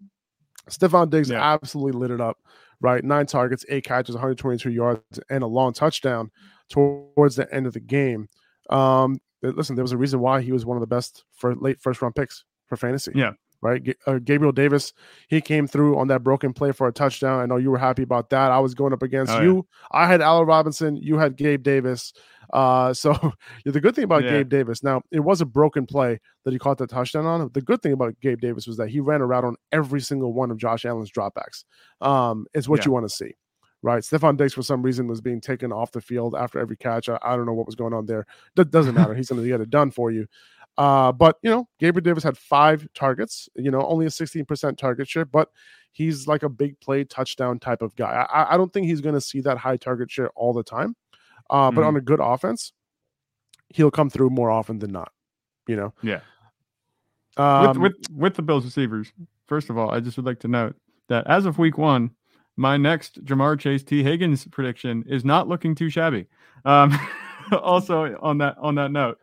Stefon 0.69 1.09
Diggs 1.09 1.29
yeah. 1.29 1.41
absolutely 1.41 1.99
lit 1.99 2.11
it 2.11 2.21
up, 2.21 2.37
right? 2.79 3.03
Nine 3.03 3.25
targets, 3.25 3.65
eight 3.69 3.83
catches, 3.83 4.15
122 4.15 4.71
yards, 4.71 5.19
and 5.29 5.43
a 5.43 5.47
long 5.47 5.73
touchdown 5.73 6.31
towards 6.69 7.35
the 7.35 7.51
end 7.53 7.65
of 7.65 7.73
the 7.73 7.79
game. 7.79 8.29
Um, 8.69 9.19
listen, 9.41 9.75
there 9.75 9.83
was 9.83 9.91
a 9.91 9.97
reason 9.97 10.19
why 10.19 10.41
he 10.41 10.51
was 10.51 10.65
one 10.65 10.77
of 10.77 10.81
the 10.81 10.87
best 10.87 11.23
for 11.33 11.55
late 11.55 11.79
first 11.79 12.01
round 12.01 12.15
picks 12.15 12.45
for 12.67 12.77
fantasy. 12.77 13.11
Yeah. 13.15 13.31
Right. 13.61 13.93
Uh, 14.07 14.19
Gabriel 14.19 14.53
Davis, 14.53 14.93
he 15.27 15.41
came 15.41 15.67
through 15.67 15.97
on 15.97 16.07
that 16.07 16.23
broken 16.23 16.53
play 16.53 16.71
for 16.71 16.87
a 16.87 16.93
touchdown. 16.93 17.41
I 17.41 17.45
know 17.45 17.57
you 17.57 17.71
were 17.71 17.77
happy 17.77 18.03
about 18.03 18.29
that. 18.29 18.51
I 18.51 18.59
was 18.59 18.73
going 18.73 18.93
up 18.93 19.03
against 19.03 19.33
oh, 19.33 19.41
you. 19.41 19.55
Yeah. 19.55 19.99
I 19.99 20.07
had 20.07 20.21
Allen 20.21 20.47
Robinson. 20.47 20.95
You 20.95 21.17
had 21.17 21.35
Gabe 21.35 21.61
Davis. 21.61 22.13
Uh, 22.53 22.93
so 22.93 23.33
the 23.65 23.81
good 23.81 23.95
thing 23.95 24.05
about 24.05 24.23
yeah. 24.23 24.31
Gabe 24.31 24.49
Davis, 24.49 24.83
now 24.83 25.01
it 25.11 25.19
was 25.19 25.41
a 25.41 25.45
broken 25.45 25.85
play 25.85 26.19
that 26.45 26.51
he 26.51 26.59
caught 26.59 26.77
the 26.77 26.87
touchdown 26.87 27.25
on. 27.25 27.49
The 27.53 27.61
good 27.61 27.81
thing 27.81 27.93
about 27.93 28.19
Gabe 28.21 28.39
Davis 28.39 28.67
was 28.67 28.77
that 28.77 28.89
he 28.89 28.99
ran 28.99 29.21
a 29.21 29.25
route 29.25 29.45
on 29.45 29.55
every 29.71 30.01
single 30.01 30.33
one 30.33 30.51
of 30.51 30.57
Josh 30.57 30.85
Allen's 30.85 31.11
dropbacks. 31.11 31.65
Um, 32.01 32.45
it's 32.53 32.67
what 32.67 32.79
yeah. 32.79 32.85
you 32.85 32.91
want 32.91 33.09
to 33.09 33.15
see, 33.15 33.35
right? 33.81 34.03
Stefon 34.03 34.37
Diggs 34.37 34.53
for 34.53 34.63
some 34.63 34.81
reason 34.81 35.07
was 35.07 35.21
being 35.21 35.41
taken 35.41 35.71
off 35.71 35.91
the 35.91 36.01
field 36.01 36.35
after 36.35 36.59
every 36.59 36.77
catch. 36.77 37.09
I, 37.09 37.19
I 37.21 37.35
don't 37.35 37.45
know 37.45 37.53
what 37.53 37.65
was 37.65 37.75
going 37.75 37.93
on 37.93 38.05
there. 38.05 38.25
That 38.55 38.71
doesn't 38.71 38.95
matter. 38.95 39.13
He's 39.13 39.29
going 39.29 39.41
to 39.41 39.47
get 39.47 39.61
it 39.61 39.69
done 39.69 39.91
for 39.91 40.11
you. 40.11 40.27
Uh, 40.79 41.11
but 41.11 41.37
you 41.43 41.49
know, 41.49 41.67
Gabriel 41.77 42.01
Davis 42.01 42.23
had 42.23 42.37
five 42.37 42.87
targets. 42.95 43.49
You 43.53 43.69
know, 43.69 43.85
only 43.85 44.05
a 44.05 44.09
16% 44.09 44.77
target 44.77 45.09
share, 45.09 45.25
but 45.25 45.49
he's 45.91 46.25
like 46.25 46.41
a 46.41 46.47
big 46.49 46.79
play 46.79 47.03
touchdown 47.03 47.59
type 47.59 47.81
of 47.81 47.93
guy. 47.97 48.25
I, 48.33 48.53
I 48.53 48.57
don't 48.57 48.71
think 48.71 48.87
he's 48.87 49.01
going 49.01 49.15
to 49.15 49.21
see 49.21 49.41
that 49.41 49.57
high 49.57 49.75
target 49.75 50.09
share 50.09 50.29
all 50.37 50.53
the 50.53 50.63
time. 50.63 50.95
Uh, 51.49 51.69
but 51.69 51.81
mm-hmm. 51.81 51.87
on 51.89 51.95
a 51.97 52.01
good 52.01 52.21
offense, 52.21 52.71
he'll 53.67 53.91
come 53.91 54.09
through 54.09 54.29
more 54.29 54.49
often 54.49 54.79
than 54.79 54.93
not. 54.93 55.11
You 55.67 55.75
know. 55.75 55.93
Yeah. 56.01 56.21
Um, 57.35 57.67
with, 57.67 57.77
with 57.77 58.11
with 58.15 58.33
the 58.35 58.41
Bills 58.41 58.63
receivers, 58.63 59.11
first 59.47 59.69
of 59.69 59.77
all, 59.77 59.91
I 59.91 59.99
just 59.99 60.15
would 60.15 60.25
like 60.25 60.39
to 60.39 60.47
note 60.47 60.77
that 61.09 61.27
as 61.27 61.45
of 61.45 61.57
week 61.57 61.77
one, 61.77 62.11
my 62.55 62.77
next 62.77 63.25
Ja'Marr 63.25 63.59
Chase 63.59 63.83
Tee 63.83 64.01
Higgins 64.01 64.45
prediction 64.45 65.03
is 65.09 65.25
not 65.25 65.49
looking 65.49 65.75
too 65.75 65.89
shabby. 65.89 66.27
Um, 66.63 66.97
also 67.51 68.17
on 68.21 68.37
that 68.37 68.57
on 68.59 68.75
that 68.75 68.91
note, 68.91 69.17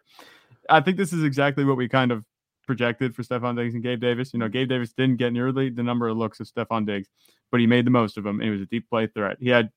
I 0.68 0.80
think 0.80 0.96
this 0.96 1.12
is 1.12 1.22
exactly 1.22 1.64
what 1.64 1.76
we 1.76 1.88
kind 1.88 2.12
of 2.12 2.24
projected 2.66 3.14
for 3.14 3.22
Stefon 3.22 3.56
Diggs 3.56 3.74
and 3.74 3.82
Gabe 3.82 4.00
Davis. 4.00 4.32
You 4.32 4.40
know, 4.40 4.48
Gabe 4.48 4.68
Davis 4.68 4.92
didn't 4.92 5.16
get 5.16 5.32
nearly 5.32 5.70
the 5.70 5.82
number 5.82 6.08
of 6.08 6.16
looks 6.16 6.40
of 6.40 6.48
Stefon 6.48 6.86
Diggs, 6.86 7.08
but 7.50 7.60
he 7.60 7.66
made 7.66 7.86
the 7.86 7.90
most 7.90 8.16
of 8.16 8.24
them. 8.24 8.40
And 8.40 8.48
it 8.48 8.52
was 8.52 8.62
a 8.62 8.66
deep 8.66 8.88
play 8.88 9.06
threat. 9.06 9.36
He 9.40 9.48
had 9.48 9.70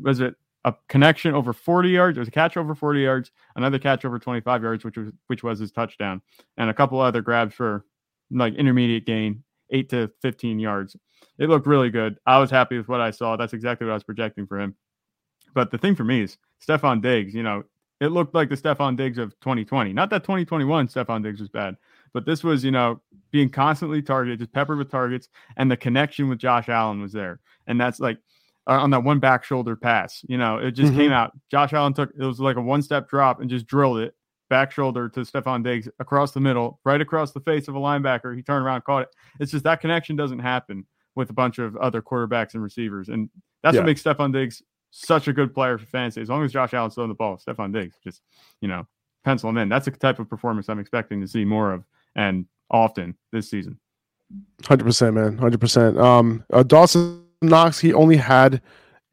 was 0.00 0.20
it 0.20 0.34
a 0.64 0.74
connection 0.88 1.34
over 1.34 1.52
40 1.52 1.90
yards. 1.90 2.16
There 2.16 2.22
was 2.22 2.28
a 2.28 2.32
catch 2.32 2.56
over 2.56 2.74
40 2.74 3.00
yards, 3.00 3.30
another 3.54 3.78
catch 3.78 4.04
over 4.04 4.18
25 4.18 4.62
yards, 4.62 4.84
which 4.84 4.96
was 4.96 5.10
which 5.26 5.42
was 5.42 5.58
his 5.58 5.72
touchdown, 5.72 6.22
and 6.56 6.70
a 6.70 6.74
couple 6.74 7.00
other 7.00 7.20
grabs 7.20 7.54
for 7.54 7.84
like 8.30 8.54
intermediate 8.54 9.06
gain, 9.06 9.44
eight 9.70 9.90
to 9.90 10.10
15 10.22 10.58
yards. 10.58 10.96
It 11.38 11.48
looked 11.48 11.66
really 11.66 11.90
good. 11.90 12.16
I 12.26 12.38
was 12.38 12.50
happy 12.50 12.78
with 12.78 12.88
what 12.88 13.00
I 13.00 13.10
saw. 13.10 13.36
That's 13.36 13.52
exactly 13.52 13.86
what 13.86 13.92
I 13.92 13.94
was 13.94 14.04
projecting 14.04 14.46
for 14.46 14.58
him. 14.58 14.74
But 15.54 15.70
the 15.70 15.78
thing 15.78 15.94
for 15.94 16.04
me 16.04 16.22
is 16.22 16.38
Stefon 16.66 17.02
Diggs. 17.02 17.34
You 17.34 17.42
know, 17.42 17.64
it 18.00 18.08
looked 18.08 18.34
like 18.34 18.48
the 18.48 18.56
Stefon 18.56 18.96
Diggs 18.96 19.18
of 19.18 19.30
2020. 19.40 19.92
Not 19.92 20.10
that 20.10 20.24
2021 20.24 20.88
Stefon 20.88 21.22
Diggs 21.22 21.40
was 21.40 21.48
bad, 21.48 21.76
but 22.12 22.26
this 22.26 22.42
was, 22.42 22.64
you 22.64 22.70
know, 22.70 23.00
being 23.30 23.50
constantly 23.50 24.02
targeted, 24.02 24.38
just 24.38 24.52
peppered 24.52 24.78
with 24.78 24.90
targets, 24.90 25.28
and 25.56 25.70
the 25.70 25.76
connection 25.76 26.28
with 26.28 26.38
Josh 26.38 26.68
Allen 26.68 27.00
was 27.00 27.12
there. 27.12 27.40
And 27.66 27.80
that's 27.80 28.00
like 28.00 28.18
uh, 28.66 28.72
on 28.72 28.90
that 28.90 29.04
one 29.04 29.20
back 29.20 29.44
shoulder 29.44 29.76
pass. 29.76 30.24
You 30.28 30.38
know, 30.38 30.58
it 30.58 30.72
just 30.72 30.92
mm-hmm. 30.92 31.00
came 31.00 31.12
out. 31.12 31.32
Josh 31.50 31.72
Allen 31.72 31.94
took 31.94 32.10
it 32.18 32.24
was 32.24 32.40
like 32.40 32.56
a 32.56 32.62
one 32.62 32.82
step 32.82 33.08
drop 33.08 33.40
and 33.40 33.48
just 33.48 33.66
drilled 33.66 33.98
it 33.98 34.14
back 34.50 34.70
shoulder 34.70 35.08
to 35.08 35.20
Stefon 35.20 35.64
Diggs 35.64 35.88
across 35.98 36.32
the 36.32 36.40
middle, 36.40 36.80
right 36.84 37.00
across 37.00 37.32
the 37.32 37.40
face 37.40 37.68
of 37.68 37.74
a 37.74 37.80
linebacker. 37.80 38.36
He 38.36 38.42
turned 38.42 38.64
around, 38.64 38.84
caught 38.84 39.02
it. 39.02 39.08
It's 39.40 39.52
just 39.52 39.64
that 39.64 39.80
connection 39.80 40.16
doesn't 40.16 40.40
happen 40.40 40.86
with 41.14 41.30
a 41.30 41.32
bunch 41.32 41.58
of 41.58 41.76
other 41.76 42.02
quarterbacks 42.02 42.54
and 42.54 42.62
receivers, 42.62 43.08
and 43.08 43.30
that's 43.62 43.74
yeah. 43.74 43.80
what 43.80 43.86
makes 43.86 44.02
Stefon 44.02 44.32
Diggs 44.32 44.62
such 44.94 45.26
a 45.26 45.32
good 45.32 45.52
player 45.52 45.76
for 45.76 45.86
fantasy. 45.86 46.20
As 46.20 46.28
long 46.28 46.44
as 46.44 46.52
Josh 46.52 46.72
Allen's 46.72 46.94
throwing 46.94 47.08
the 47.08 47.14
ball, 47.14 47.36
Stefon 47.36 47.72
Diggs 47.72 47.96
just 48.02 48.22
you 48.60 48.68
know 48.68 48.86
pencil 49.24 49.50
him 49.50 49.58
in. 49.58 49.68
That's 49.68 49.86
the 49.86 49.90
type 49.90 50.20
of 50.20 50.28
performance 50.28 50.68
I'm 50.68 50.78
expecting 50.78 51.20
to 51.20 51.28
see 51.28 51.44
more 51.44 51.72
of 51.72 51.84
and 52.14 52.46
often 52.70 53.16
this 53.32 53.50
season. 53.50 53.78
Hundred 54.64 54.84
percent, 54.84 55.14
man. 55.14 55.36
Hundred 55.36 55.60
percent. 55.60 55.98
Um, 55.98 56.44
uh, 56.52 56.62
Dawson 56.62 57.24
Knox, 57.42 57.80
he 57.80 57.92
only 57.92 58.16
had 58.16 58.62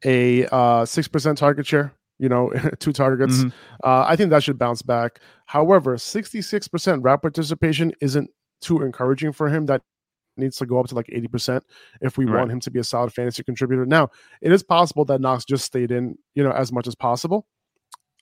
a 0.04 0.46
uh, 0.46 0.84
six 0.84 1.08
percent 1.08 1.36
target 1.36 1.66
share. 1.66 1.92
You 2.18 2.28
know, 2.28 2.52
two 2.78 2.92
targets. 2.92 3.38
Mm-hmm. 3.38 3.48
Uh, 3.82 4.04
I 4.06 4.14
think 4.14 4.30
that 4.30 4.44
should 4.44 4.58
bounce 4.58 4.82
back. 4.82 5.18
However, 5.46 5.98
sixty-six 5.98 6.68
percent 6.68 7.02
route 7.02 7.22
participation 7.22 7.92
isn't 8.00 8.30
too 8.60 8.82
encouraging 8.82 9.32
for 9.32 9.48
him. 9.48 9.66
That 9.66 9.82
needs 10.36 10.56
to 10.56 10.66
go 10.66 10.80
up 10.80 10.86
to 10.86 10.94
like 10.94 11.06
80% 11.06 11.62
if 12.00 12.16
we 12.16 12.24
right. 12.24 12.40
want 12.40 12.52
him 12.52 12.60
to 12.60 12.70
be 12.70 12.80
a 12.80 12.84
solid 12.84 13.12
fantasy 13.12 13.42
contributor. 13.42 13.86
Now, 13.86 14.10
it 14.40 14.52
is 14.52 14.62
possible 14.62 15.04
that 15.06 15.20
Knox 15.20 15.44
just 15.44 15.64
stayed 15.64 15.90
in, 15.90 16.16
you 16.34 16.42
know, 16.42 16.52
as 16.52 16.72
much 16.72 16.86
as 16.86 16.94
possible. 16.94 17.46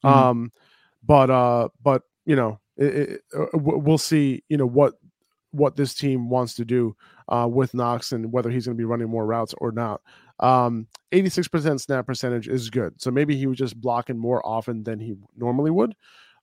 Mm-hmm. 0.04 0.18
Um, 0.18 0.52
but 1.02 1.30
uh, 1.30 1.68
but 1.82 2.02
you 2.26 2.36
know, 2.36 2.60
it, 2.76 2.84
it, 2.84 3.20
uh, 3.36 3.46
we'll 3.54 3.98
see, 3.98 4.42
you 4.48 4.56
know, 4.56 4.66
what 4.66 4.94
what 5.52 5.76
this 5.76 5.94
team 5.94 6.28
wants 6.28 6.54
to 6.54 6.64
do 6.64 6.96
uh, 7.28 7.48
with 7.50 7.74
Knox 7.74 8.12
and 8.12 8.32
whether 8.32 8.50
he's 8.50 8.66
going 8.66 8.76
to 8.76 8.80
be 8.80 8.84
running 8.84 9.08
more 9.08 9.26
routes 9.26 9.54
or 9.58 9.72
not. 9.72 10.00
Um, 10.38 10.86
86% 11.12 11.80
snap 11.80 12.06
percentage 12.06 12.48
is 12.48 12.70
good. 12.70 13.00
So 13.00 13.10
maybe 13.10 13.36
he 13.36 13.46
was 13.46 13.58
just 13.58 13.80
blocking 13.80 14.16
more 14.16 14.44
often 14.46 14.84
than 14.84 15.00
he 15.00 15.16
normally 15.36 15.70
would. 15.70 15.94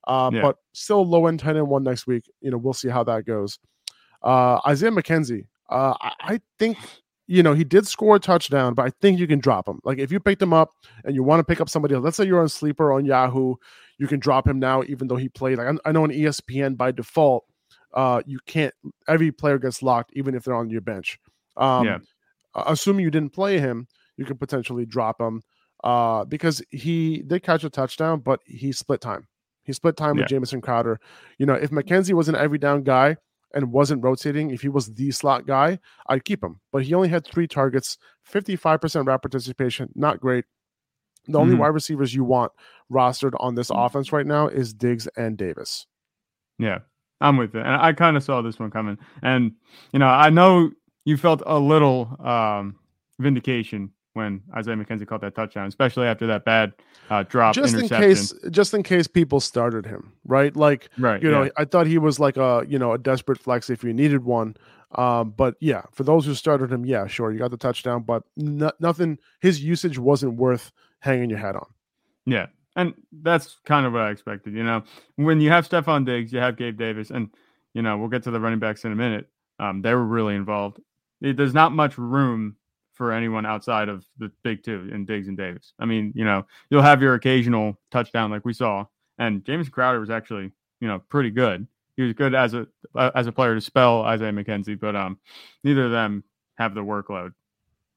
Uh, 0.05 0.29
yeah. 0.33 0.41
But 0.41 0.57
still 0.73 1.05
low 1.05 1.27
end 1.27 1.39
10 1.39 1.57
and 1.57 1.67
1 1.67 1.83
next 1.83 2.05
week. 2.07 2.29
You 2.41 2.51
know, 2.51 2.57
we'll 2.57 2.73
see 2.73 2.89
how 2.89 3.03
that 3.05 3.25
goes. 3.25 3.59
Uh, 4.21 4.59
Isaiah 4.65 4.91
McKenzie, 4.91 5.45
uh, 5.69 5.93
I, 5.99 6.13
I 6.19 6.41
think 6.59 6.77
you 7.27 7.43
know, 7.43 7.53
he 7.53 7.65
did 7.65 7.85
score 7.85 8.15
a 8.15 8.19
touchdown, 8.19 8.73
but 8.73 8.85
I 8.85 8.91
think 9.01 9.19
you 9.19 9.27
can 9.27 9.39
drop 9.39 9.67
him. 9.67 9.79
Like 9.83 9.99
if 9.99 10.11
you 10.11 10.19
picked 10.19 10.41
him 10.41 10.53
up 10.53 10.71
and 11.03 11.13
you 11.13 11.23
want 11.23 11.41
to 11.41 11.43
pick 11.43 11.59
up 11.59 11.69
somebody 11.69 11.93
else, 11.93 12.03
let's 12.03 12.17
say 12.17 12.25
you're 12.25 12.39
on 12.39 12.47
sleeper 12.47 12.93
on 12.93 13.05
Yahoo, 13.05 13.55
you 13.97 14.07
can 14.07 14.19
drop 14.19 14.47
him 14.47 14.59
now, 14.59 14.81
even 14.87 15.07
though 15.07 15.17
he 15.17 15.27
played. 15.27 15.57
Like 15.57 15.67
I, 15.67 15.89
I 15.89 15.91
know 15.91 16.03
on 16.03 16.11
ESPN 16.11 16.77
by 16.77 16.91
default, 16.91 17.45
uh, 17.93 18.21
you 18.25 18.39
can't. 18.45 18.73
Every 19.07 19.31
player 19.31 19.57
gets 19.57 19.83
locked, 19.83 20.11
even 20.13 20.35
if 20.35 20.43
they're 20.43 20.55
on 20.55 20.69
your 20.69 20.81
bench. 20.81 21.19
Um, 21.57 21.85
yeah. 21.85 21.97
Assuming 22.55 23.03
you 23.03 23.11
didn't 23.11 23.33
play 23.33 23.59
him, 23.59 23.87
you 24.15 24.25
could 24.25 24.39
potentially 24.39 24.85
drop 24.85 25.19
him 25.19 25.41
uh, 25.83 26.23
because 26.25 26.61
he 26.69 27.23
did 27.27 27.43
catch 27.43 27.63
a 27.63 27.69
touchdown, 27.69 28.19
but 28.19 28.39
he 28.45 28.71
split 28.71 29.01
time. 29.01 29.27
He 29.63 29.73
split 29.73 29.97
time 29.97 30.15
yeah. 30.15 30.23
with 30.23 30.29
Jamison 30.29 30.61
Crowder. 30.61 30.99
You 31.37 31.45
know, 31.45 31.53
if 31.53 31.71
McKenzie 31.71 32.13
was 32.13 32.29
an 32.29 32.35
every 32.35 32.57
down 32.57 32.83
guy 32.83 33.17
and 33.53 33.71
wasn't 33.71 34.03
rotating, 34.03 34.51
if 34.51 34.61
he 34.61 34.69
was 34.69 34.93
the 34.93 35.11
slot 35.11 35.45
guy, 35.47 35.79
I'd 36.07 36.25
keep 36.25 36.43
him. 36.43 36.59
But 36.71 36.83
he 36.83 36.93
only 36.93 37.09
had 37.09 37.25
three 37.25 37.47
targets, 37.47 37.97
55% 38.31 39.07
route 39.07 39.21
participation, 39.21 39.89
not 39.95 40.19
great. 40.19 40.45
The 41.27 41.39
only 41.39 41.53
mm-hmm. 41.53 41.61
wide 41.61 41.67
receivers 41.67 42.13
you 42.13 42.23
want 42.23 42.51
rostered 42.91 43.33
on 43.39 43.55
this 43.55 43.69
mm-hmm. 43.69 43.81
offense 43.81 44.11
right 44.11 44.25
now 44.25 44.47
is 44.47 44.73
Diggs 44.73 45.07
and 45.17 45.37
Davis. 45.37 45.87
Yeah, 46.57 46.79
I'm 47.21 47.37
with 47.37 47.55
it. 47.55 47.59
And 47.59 47.81
I 47.81 47.93
kind 47.93 48.17
of 48.17 48.23
saw 48.23 48.41
this 48.41 48.59
one 48.59 48.71
coming. 48.71 48.97
And, 49.21 49.53
you 49.91 49.99
know, 49.99 50.07
I 50.07 50.29
know 50.29 50.71
you 51.05 51.17
felt 51.17 51.41
a 51.45 51.59
little 51.59 52.15
um, 52.23 52.75
vindication 53.19 53.91
when 54.17 54.41
Isaiah 54.55 54.75
McKenzie 54.75 55.07
caught 55.07 55.21
that 55.21 55.35
touchdown, 55.35 55.67
especially 55.67 56.07
after 56.07 56.27
that 56.27 56.43
bad 56.43 56.73
uh, 57.09 57.23
drop. 57.23 57.55
Just 57.55 57.75
in 57.75 57.87
case, 57.87 58.33
just 58.51 58.73
in 58.73 58.83
case 58.83 59.07
people 59.07 59.39
started 59.39 59.85
him, 59.85 60.11
right? 60.25 60.53
Like, 60.55 60.89
right, 60.97 61.21
you 61.23 61.31
know, 61.31 61.43
yeah. 61.43 61.49
I 61.55 61.63
thought 61.63 61.87
he 61.87 61.97
was 61.97 62.19
like 62.19 62.35
a, 62.35 62.65
you 62.67 62.77
know, 62.77 62.91
a 62.91 62.97
desperate 62.97 63.39
flex 63.39 63.69
if 63.69 63.83
you 63.83 63.93
needed 63.93 64.25
one. 64.25 64.57
Um, 64.95 65.31
but 65.31 65.55
yeah, 65.59 65.83
for 65.91 66.03
those 66.03 66.25
who 66.25 66.33
started 66.33 66.71
him, 66.71 66.85
yeah, 66.85 67.07
sure, 67.07 67.31
you 67.31 67.39
got 67.39 67.51
the 67.51 67.57
touchdown, 67.57 68.03
but 68.03 68.23
nothing. 68.35 69.19
His 69.39 69.63
usage 69.63 69.97
wasn't 69.97 70.33
worth 70.33 70.71
hanging 70.99 71.29
your 71.29 71.39
hat 71.39 71.55
on. 71.55 71.67
Yeah, 72.25 72.47
and 72.75 72.93
that's 73.21 73.57
kind 73.65 73.85
of 73.85 73.93
what 73.93 74.01
I 74.01 74.11
expected. 74.11 74.53
You 74.53 74.63
know, 74.63 74.83
when 75.15 75.39
you 75.39 75.49
have 75.49 75.69
Stefon 75.69 76.05
Diggs, 76.05 76.33
you 76.33 76.39
have 76.39 76.57
Gabe 76.57 76.77
Davis, 76.77 77.09
and 77.09 77.29
you 77.73 77.81
know 77.81 77.97
we'll 77.97 78.09
get 78.09 78.23
to 78.23 78.31
the 78.31 78.39
running 78.39 78.59
backs 78.59 78.83
in 78.83 78.91
a 78.91 78.95
minute. 78.95 79.29
Um, 79.59 79.81
they 79.81 79.93
were 79.93 80.05
really 80.05 80.35
involved. 80.35 80.79
There's 81.21 81.53
not 81.53 81.71
much 81.71 81.97
room 81.97 82.57
for 82.97 83.11
anyone 83.11 83.45
outside 83.45 83.89
of 83.89 84.05
the 84.17 84.31
big 84.43 84.63
two 84.63 84.89
in 84.91 85.05
Diggs 85.05 85.27
and 85.27 85.37
Davis. 85.37 85.73
I 85.79 85.85
mean, 85.85 86.11
you 86.15 86.25
know, 86.25 86.45
you'll 86.69 86.81
have 86.81 87.01
your 87.01 87.13
occasional 87.13 87.77
touchdown 87.91 88.31
like 88.31 88.45
we 88.45 88.53
saw, 88.53 88.85
and 89.17 89.45
James 89.45 89.69
Crowder 89.69 89.99
was 89.99 90.09
actually 90.09 90.51
you 90.79 90.87
know 90.87 90.99
pretty 91.09 91.29
good. 91.29 91.67
He 91.95 92.03
was 92.03 92.13
good 92.13 92.35
as 92.35 92.53
a 92.53 92.67
uh, 92.95 93.11
as 93.15 93.27
a 93.27 93.31
player 93.31 93.55
to 93.55 93.61
spell 93.61 94.01
Isaiah 94.01 94.31
McKenzie, 94.31 94.79
but 94.79 94.95
um, 94.95 95.19
neither 95.63 95.85
of 95.85 95.91
them 95.91 96.23
have 96.57 96.73
the 96.73 96.81
workload 96.81 97.33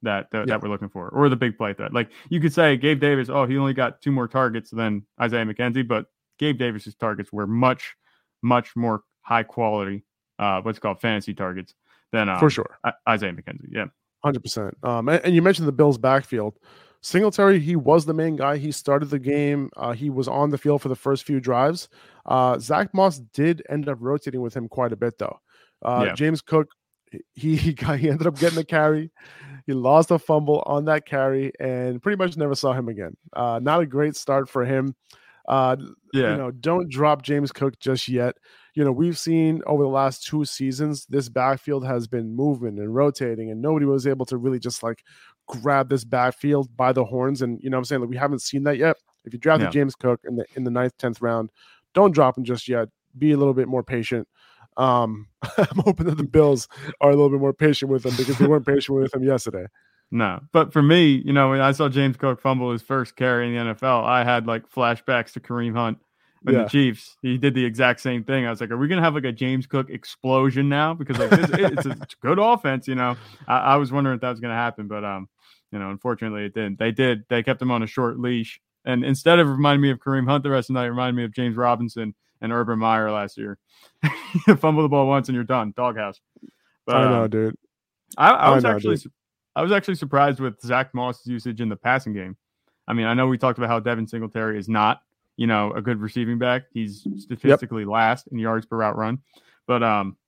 that 0.02 0.30
that, 0.30 0.40
yeah. 0.40 0.44
that, 0.46 0.62
we're 0.62 0.68
looking 0.68 0.88
for, 0.88 1.08
or 1.08 1.28
the 1.28 1.36
big 1.36 1.56
play 1.56 1.74
threat. 1.74 1.92
Like 1.92 2.10
you 2.28 2.40
could 2.40 2.52
say, 2.52 2.76
Gabe 2.76 3.00
Davis, 3.00 3.28
oh, 3.28 3.46
he 3.46 3.56
only 3.56 3.74
got 3.74 4.00
two 4.00 4.12
more 4.12 4.28
targets 4.28 4.70
than 4.70 5.04
Isaiah 5.20 5.44
McKenzie, 5.44 5.86
but 5.86 6.06
Gabe 6.38 6.58
Davis's 6.58 6.94
targets 6.94 7.32
were 7.32 7.46
much, 7.46 7.94
much 8.42 8.74
more 8.76 9.02
high 9.22 9.42
quality, 9.42 10.04
uh, 10.38 10.60
what's 10.62 10.78
called 10.78 11.00
fantasy 11.00 11.34
targets 11.34 11.74
than 12.12 12.28
um, 12.28 12.38
for 12.38 12.50
sure 12.50 12.78
Isaiah 13.08 13.32
McKenzie. 13.32 13.68
Yeah, 13.70 13.86
hundred 14.22 14.42
percent. 14.42 14.76
Um, 14.82 15.08
and, 15.08 15.24
and, 15.24 15.34
you 15.34 15.42
mentioned 15.42 15.68
the 15.68 15.72
Bills' 15.72 15.98
backfield. 15.98 16.58
Singletary, 17.02 17.60
he 17.60 17.76
was 17.76 18.04
the 18.04 18.12
main 18.12 18.36
guy. 18.36 18.58
He 18.58 18.72
started 18.72 19.06
the 19.06 19.18
game. 19.18 19.70
Uh, 19.76 19.92
he 19.92 20.10
was 20.10 20.28
on 20.28 20.50
the 20.50 20.58
field 20.58 20.82
for 20.82 20.88
the 20.88 20.96
first 20.96 21.24
few 21.24 21.40
drives. 21.40 21.88
Uh, 22.26 22.58
Zach 22.58 22.92
Moss 22.92 23.20
did 23.32 23.62
end 23.70 23.88
up 23.88 23.96
rotating 24.00 24.42
with 24.42 24.54
him 24.54 24.68
quite 24.68 24.92
a 24.92 24.96
bit, 24.96 25.16
though. 25.18 25.38
Uh, 25.82 26.04
yeah. 26.08 26.14
James 26.14 26.42
Cook, 26.42 26.68
he 27.32 27.56
he, 27.56 27.72
got, 27.72 27.98
he 27.98 28.10
ended 28.10 28.26
up 28.26 28.38
getting 28.38 28.56
the 28.56 28.64
carry. 28.64 29.10
He 29.66 29.72
lost 29.72 30.10
a 30.10 30.18
fumble 30.18 30.62
on 30.66 30.84
that 30.86 31.06
carry 31.06 31.52
and 31.60 32.02
pretty 32.02 32.16
much 32.16 32.36
never 32.36 32.54
saw 32.54 32.72
him 32.72 32.88
again. 32.88 33.16
Uh, 33.32 33.60
not 33.62 33.80
a 33.80 33.86
great 33.86 34.16
start 34.16 34.48
for 34.48 34.64
him. 34.64 34.94
Uh, 35.48 35.76
yeah. 36.12 36.32
You 36.32 36.36
know, 36.36 36.50
don't 36.50 36.90
drop 36.90 37.22
James 37.22 37.50
Cook 37.50 37.78
just 37.78 38.08
yet. 38.08 38.36
You 38.74 38.84
know, 38.84 38.92
we've 38.92 39.18
seen 39.18 39.62
over 39.66 39.82
the 39.82 39.88
last 39.88 40.24
two 40.24 40.44
seasons, 40.44 41.06
this 41.06 41.28
backfield 41.28 41.84
has 41.86 42.06
been 42.06 42.34
moving 42.34 42.78
and 42.78 42.94
rotating, 42.94 43.50
and 43.50 43.60
nobody 43.60 43.86
was 43.86 44.06
able 44.06 44.26
to 44.26 44.36
really 44.36 44.58
just 44.58 44.82
like 44.82 45.02
grab 45.46 45.88
this 45.88 46.04
backfield 46.04 46.74
by 46.76 46.92
the 46.92 47.04
horns. 47.04 47.42
And 47.42 47.60
you 47.62 47.70
know, 47.70 47.78
I'm 47.78 47.84
saying 47.84 48.00
like 48.00 48.10
we 48.10 48.16
haven't 48.16 48.42
seen 48.42 48.64
that 48.64 48.78
yet. 48.78 48.96
If 49.24 49.32
you 49.32 49.38
drafted 49.38 49.66
yeah. 49.66 49.80
James 49.80 49.94
Cook 49.94 50.20
in 50.24 50.36
the 50.36 50.44
in 50.54 50.64
the 50.64 50.70
ninth, 50.70 50.96
tenth 50.98 51.20
round, 51.20 51.50
don't 51.94 52.12
drop 52.12 52.38
him 52.38 52.44
just 52.44 52.68
yet. 52.68 52.88
Be 53.18 53.32
a 53.32 53.36
little 53.36 53.54
bit 53.54 53.68
more 53.68 53.82
patient. 53.82 54.28
Um, 54.76 55.28
I'm 55.58 55.78
hoping 55.78 56.06
that 56.06 56.16
the 56.16 56.24
Bills 56.24 56.68
are 57.00 57.10
a 57.10 57.14
little 57.14 57.30
bit 57.30 57.40
more 57.40 57.52
patient 57.52 57.90
with 57.90 58.06
him 58.06 58.14
because 58.16 58.38
they 58.38 58.46
weren't 58.46 58.66
patient 58.66 58.98
with 58.98 59.14
him 59.14 59.24
yesterday. 59.24 59.66
No, 60.12 60.40
but 60.52 60.72
for 60.72 60.82
me, 60.82 61.22
you 61.24 61.32
know, 61.32 61.50
when 61.50 61.60
I 61.60 61.70
saw 61.72 61.88
James 61.88 62.16
Cook 62.16 62.40
fumble 62.40 62.72
his 62.72 62.82
first 62.82 63.14
carry 63.14 63.46
in 63.46 63.66
the 63.66 63.74
NFL, 63.74 64.04
I 64.04 64.24
had 64.24 64.46
like 64.46 64.68
flashbacks 64.68 65.32
to 65.34 65.40
Kareem 65.40 65.74
Hunt 65.74 65.98
and 66.46 66.56
yeah. 66.56 66.62
the 66.62 66.68
Chiefs. 66.68 67.16
He 67.22 67.38
did 67.38 67.54
the 67.54 67.64
exact 67.64 68.00
same 68.00 68.24
thing. 68.24 68.46
I 68.46 68.50
was 68.50 68.60
like, 68.60 68.70
are 68.70 68.76
we 68.76 68.88
gonna 68.88 69.02
have 69.02 69.14
like 69.14 69.24
a 69.24 69.32
James 69.32 69.66
Cook 69.66 69.90
explosion 69.90 70.68
now? 70.68 70.94
Because 70.94 71.18
like 71.18 71.32
it's, 71.32 71.52
it's, 71.52 71.86
a, 71.86 71.90
it's, 71.90 72.14
a, 72.14 72.16
good 72.20 72.38
offense, 72.38 72.88
you 72.88 72.94
know. 72.94 73.16
I, 73.46 73.58
I, 73.58 73.76
was 73.76 73.92
wondering 73.92 74.14
if 74.14 74.20
that 74.22 74.30
was 74.30 74.40
gonna 74.40 74.54
happen, 74.54 74.88
but 74.88 75.04
um, 75.04 75.28
you 75.72 75.78
know, 75.78 75.90
unfortunately 75.90 76.44
it 76.44 76.54
didn't. 76.54 76.78
They 76.78 76.92
did. 76.92 77.24
They 77.28 77.42
kept 77.42 77.60
him 77.60 77.70
on 77.70 77.82
a 77.82 77.86
short 77.86 78.18
leash, 78.18 78.60
and 78.84 79.04
instead 79.04 79.38
of 79.38 79.48
reminding 79.48 79.82
me 79.82 79.90
of 79.90 79.98
Kareem 79.98 80.26
Hunt 80.26 80.42
the 80.42 80.50
rest 80.50 80.70
of 80.70 80.74
the 80.74 80.80
night, 80.80 80.86
reminded 80.86 81.16
me 81.16 81.24
of 81.24 81.32
James 81.32 81.56
Robinson 81.56 82.14
and 82.40 82.52
Urban 82.52 82.78
Meyer 82.78 83.10
last 83.10 83.36
year. 83.36 83.58
you 84.46 84.56
fumble 84.56 84.82
the 84.82 84.88
ball 84.88 85.06
once 85.06 85.28
and 85.28 85.34
you're 85.34 85.44
done. 85.44 85.72
Doghouse. 85.76 86.20
But, 86.86 86.96
I 86.96 87.10
know, 87.10 87.24
um, 87.24 87.30
dude. 87.30 87.56
I, 88.16 88.30
I 88.30 88.50
was 88.54 88.64
I 88.64 88.70
know, 88.70 88.76
actually 88.76 88.96
dude. 88.96 89.12
I 89.54 89.62
was 89.62 89.72
actually 89.72 89.96
surprised 89.96 90.40
with 90.40 90.60
Zach 90.60 90.94
Moss's 90.94 91.26
usage 91.26 91.60
in 91.60 91.68
the 91.68 91.76
passing 91.76 92.12
game. 92.12 92.36
I 92.86 92.92
mean, 92.92 93.06
I 93.06 93.14
know 93.14 93.26
we 93.26 93.38
talked 93.38 93.58
about 93.58 93.68
how 93.68 93.78
Devin 93.80 94.06
Singletary 94.06 94.58
is 94.58 94.68
not, 94.68 95.02
you 95.40 95.46
know, 95.46 95.72
a 95.72 95.80
good 95.80 95.98
receiving 96.02 96.38
back. 96.38 96.64
He's 96.70 97.06
statistically 97.16 97.84
yep. 97.84 97.88
last 97.88 98.26
in 98.26 98.38
yards 98.38 98.66
per 98.66 98.76
route 98.76 98.94
run, 98.94 99.20
but 99.66 99.82
um, 99.82 100.18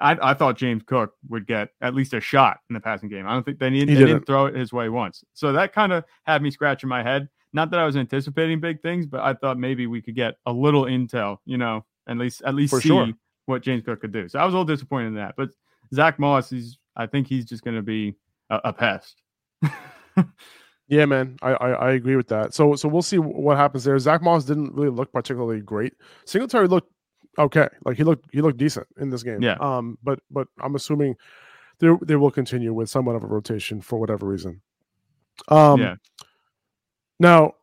I, 0.00 0.16
I 0.30 0.34
thought 0.34 0.56
James 0.56 0.84
Cook 0.86 1.14
would 1.28 1.44
get 1.44 1.70
at 1.80 1.92
least 1.92 2.14
a 2.14 2.20
shot 2.20 2.60
in 2.70 2.74
the 2.74 2.80
passing 2.80 3.08
game. 3.08 3.26
I 3.26 3.32
don't 3.32 3.44
think 3.44 3.58
they, 3.58 3.68
need, 3.68 3.88
they 3.88 3.94
didn't. 3.94 4.06
didn't 4.06 4.26
throw 4.26 4.46
it 4.46 4.54
his 4.54 4.72
way 4.72 4.90
once, 4.90 5.24
so 5.34 5.52
that 5.52 5.72
kind 5.72 5.92
of 5.92 6.04
had 6.22 6.40
me 6.40 6.52
scratching 6.52 6.88
my 6.88 7.02
head. 7.02 7.28
Not 7.52 7.72
that 7.72 7.80
I 7.80 7.84
was 7.84 7.96
anticipating 7.96 8.60
big 8.60 8.80
things, 8.80 9.06
but 9.06 9.22
I 9.22 9.34
thought 9.34 9.58
maybe 9.58 9.88
we 9.88 10.00
could 10.00 10.14
get 10.14 10.36
a 10.46 10.52
little 10.52 10.84
intel, 10.84 11.38
you 11.44 11.58
know, 11.58 11.84
at 12.06 12.16
least 12.16 12.42
at 12.42 12.54
least 12.54 12.70
For 12.70 12.80
see 12.80 12.90
sure. 12.90 13.08
what 13.46 13.62
James 13.62 13.82
Cook 13.82 14.02
could 14.02 14.12
do. 14.12 14.28
So 14.28 14.38
I 14.38 14.44
was 14.44 14.54
a 14.54 14.56
little 14.56 14.72
disappointed 14.72 15.08
in 15.08 15.14
that. 15.16 15.34
But 15.36 15.48
Zach 15.92 16.20
Moss, 16.20 16.48
he's 16.48 16.78
I 16.94 17.06
think 17.06 17.26
he's 17.26 17.44
just 17.44 17.64
going 17.64 17.76
to 17.76 17.82
be 17.82 18.14
a, 18.50 18.60
a 18.66 18.72
pest. 18.72 19.20
yeah, 20.88 21.04
man, 21.04 21.36
I, 21.42 21.52
I, 21.52 21.70
I 21.70 21.90
agree 21.92 22.16
with 22.16 22.28
that. 22.28 22.54
So 22.54 22.74
so 22.74 22.88
we'll 22.88 23.02
see 23.02 23.18
what 23.18 23.56
happens 23.56 23.84
there. 23.84 23.98
Zach 23.98 24.22
Moss 24.22 24.44
didn't 24.44 24.74
really 24.74 24.90
look 24.90 25.12
particularly 25.12 25.60
great. 25.60 25.94
Singletary 26.24 26.68
looked 26.68 26.90
okay, 27.38 27.68
like 27.84 27.96
he 27.96 28.04
looked 28.04 28.28
he 28.32 28.40
looked 28.40 28.58
decent 28.58 28.86
in 28.98 29.10
this 29.10 29.22
game. 29.22 29.42
Yeah. 29.42 29.56
Um, 29.60 29.98
but 30.02 30.20
but 30.30 30.48
I'm 30.60 30.74
assuming 30.74 31.16
they 31.78 31.88
they 32.02 32.16
will 32.16 32.30
continue 32.30 32.72
with 32.72 32.90
somewhat 32.90 33.16
of 33.16 33.22
a 33.22 33.26
rotation 33.26 33.80
for 33.80 33.98
whatever 33.98 34.26
reason. 34.26 34.60
Um, 35.48 35.80
yeah. 35.80 35.94
Now, 37.20 37.54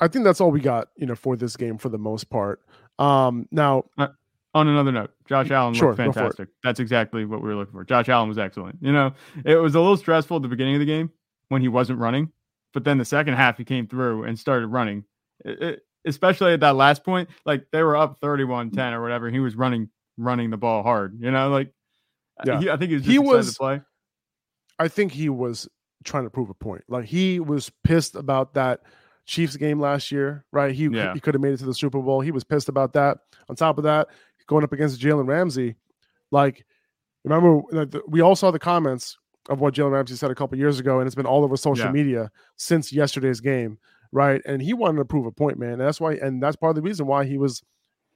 I 0.00 0.08
think 0.08 0.24
that's 0.24 0.40
all 0.40 0.50
we 0.50 0.60
got, 0.60 0.88
you 0.96 1.06
know, 1.06 1.14
for 1.14 1.36
this 1.36 1.56
game 1.56 1.78
for 1.78 1.88
the 1.88 1.98
most 1.98 2.30
part. 2.30 2.60
Um, 2.98 3.46
now, 3.50 3.84
uh, 3.98 4.08
on 4.54 4.68
another 4.68 4.92
note, 4.92 5.10
Josh 5.28 5.50
Allen 5.50 5.74
sure, 5.74 5.88
looked 5.88 5.98
fantastic. 5.98 6.48
That's 6.64 6.80
exactly 6.80 7.24
what 7.24 7.42
we 7.42 7.48
were 7.48 7.56
looking 7.56 7.72
for. 7.72 7.84
Josh 7.84 8.08
Allen 8.08 8.28
was 8.28 8.38
excellent. 8.38 8.78
You 8.80 8.92
know, 8.92 9.12
it 9.44 9.56
was 9.56 9.74
a 9.74 9.80
little 9.80 9.96
stressful 9.96 10.36
at 10.36 10.42
the 10.42 10.48
beginning 10.48 10.74
of 10.74 10.80
the 10.80 10.86
game 10.86 11.10
when 11.48 11.62
he 11.62 11.68
wasn't 11.68 11.98
running, 11.98 12.32
but 12.72 12.84
then 12.84 12.98
the 12.98 13.04
second 13.04 13.34
half 13.34 13.58
he 13.58 13.64
came 13.64 13.86
through 13.86 14.24
and 14.24 14.38
started 14.38 14.68
running. 14.68 15.04
It, 15.44 15.62
it, 15.62 15.80
especially 16.06 16.54
at 16.54 16.60
that 16.60 16.76
last 16.76 17.04
point, 17.04 17.28
like 17.44 17.66
they 17.72 17.82
were 17.82 17.96
up 17.96 18.20
31-10 18.20 18.92
or 18.92 19.02
whatever. 19.02 19.30
He 19.30 19.40
was 19.40 19.54
running 19.56 19.90
running 20.16 20.50
the 20.50 20.56
ball 20.56 20.82
hard. 20.82 21.18
You 21.20 21.30
know, 21.30 21.50
like 21.50 21.72
yeah. 22.44 22.60
He, 22.60 22.70
I 22.70 22.76
think 22.76 22.90
he 22.90 22.96
was 22.96 23.06
he 23.06 23.18
was, 23.18 23.58
play. 23.58 23.80
I 24.78 24.88
think 24.88 25.12
he 25.12 25.28
was 25.28 25.68
trying 26.04 26.24
to 26.24 26.30
prove 26.30 26.50
a 26.50 26.54
point. 26.54 26.84
Like 26.88 27.04
he 27.04 27.40
was 27.40 27.70
pissed 27.84 28.16
about 28.16 28.54
that 28.54 28.80
Chiefs 29.26 29.56
game 29.56 29.78
last 29.78 30.10
year, 30.10 30.44
right? 30.52 30.74
He 30.74 30.88
yeah. 30.88 31.12
he 31.12 31.20
could 31.20 31.34
have 31.34 31.42
made 31.42 31.52
it 31.52 31.58
to 31.58 31.66
the 31.66 31.74
Super 31.74 32.00
Bowl. 32.00 32.20
He 32.20 32.30
was 32.30 32.44
pissed 32.44 32.68
about 32.68 32.94
that. 32.94 33.18
On 33.48 33.56
top 33.56 33.78
of 33.78 33.84
that, 33.84 34.08
going 34.46 34.64
up 34.64 34.72
against 34.72 35.00
Jalen 35.00 35.26
Ramsey, 35.26 35.76
like 36.30 36.64
remember 37.24 37.60
we 38.08 38.20
all 38.20 38.36
saw 38.36 38.50
the 38.50 38.58
comments 38.58 39.18
of 39.50 39.60
what 39.60 39.74
Jalen 39.74 39.90
Ramsey 39.90 40.14
said 40.14 40.30
a 40.30 40.34
couple 40.34 40.56
years 40.56 40.78
ago, 40.78 41.00
and 41.00 41.06
it's 41.06 41.16
been 41.16 41.26
all 41.26 41.44
over 41.44 41.56
social 41.56 41.86
yeah. 41.86 41.92
media 41.92 42.30
since 42.56 42.92
yesterday's 42.92 43.40
game, 43.40 43.78
right? 44.12 44.40
And 44.46 44.62
he 44.62 44.72
wanted 44.72 44.98
to 44.98 45.04
prove 45.04 45.26
a 45.26 45.32
point, 45.32 45.58
man. 45.58 45.72
And 45.72 45.80
that's 45.80 46.00
why, 46.00 46.14
and 46.14 46.42
that's 46.42 46.56
part 46.56 46.70
of 46.70 46.76
the 46.76 46.82
reason 46.82 47.06
why 47.06 47.24
he 47.24 47.36
was 47.36 47.62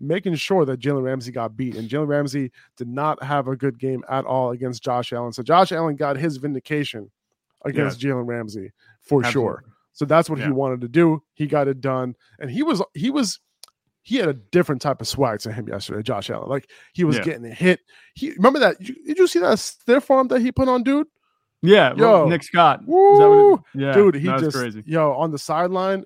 making 0.01 0.37
sure 0.37 0.64
that 0.64 0.81
Jalen 0.81 1.03
Ramsey 1.03 1.33
got 1.33 1.57
beat. 1.57 1.75
And 1.75 1.90
Jalen 1.90 2.07
Ramsey 2.07 2.53
did 2.77 2.88
not 2.88 3.23
have 3.23 3.49
a 3.49 3.57
good 3.57 3.79
game 3.79 4.05
at 4.09 4.25
all 4.25 4.53
against 4.53 4.83
Josh 4.83 5.12
Allen. 5.12 5.33
So 5.33 5.42
Josh 5.42 5.73
Allen 5.73 5.97
got 5.97 6.16
his 6.16 6.37
vindication 6.37 7.11
against 7.64 8.03
yeah. 8.03 8.12
Jalen 8.12 8.29
Ramsey 8.29 8.70
for 9.01 9.25
Absolutely. 9.25 9.33
sure. 9.33 9.64
So 9.92 10.05
that's 10.05 10.31
what 10.31 10.38
yeah. 10.38 10.47
he 10.47 10.53
wanted 10.53 10.81
to 10.83 10.88
do. 10.88 11.23
He 11.35 11.47
got 11.47 11.68
it 11.68 11.81
done, 11.81 12.16
and 12.38 12.51
he 12.51 12.62
was 12.62 12.83
he 12.94 13.11
was 13.11 13.38
he 14.03 14.16
had 14.16 14.29
a 14.29 14.35
different 14.35 14.83
type 14.83 15.01
of 15.01 15.09
swag 15.09 15.38
to 15.40 15.53
him 15.53 15.68
yesterday, 15.68 16.03
Josh 16.03 16.31
Allen. 16.31 16.49
Like 16.49 16.68
he 16.92 17.05
was 17.05 17.16
yeah. 17.16 17.23
getting 17.23 17.47
a 17.47 17.55
hit. 17.55 17.81
He 18.14 18.33
remember 18.33 18.59
that? 18.59 18.79
Did 18.81 19.18
you 19.18 19.27
see 19.29 19.38
that 19.38 19.59
stiff 19.61 20.11
arm 20.11 20.29
that 20.29 20.40
he 20.40 20.51
put 20.51 20.68
on, 20.68 20.83
dude? 20.83 21.07
Yeah, 21.64 21.94
yo, 21.96 22.27
Nick 22.27 22.42
Scott. 22.42 22.81
Woo, 22.87 23.55
it, 23.55 23.61
yeah, 23.74 23.92
dude, 23.92 24.16
he 24.16 24.27
just 24.27 24.57
crazy. 24.57 24.83
yo 24.87 25.12
on 25.12 25.31
the 25.31 25.38
sideline, 25.38 26.05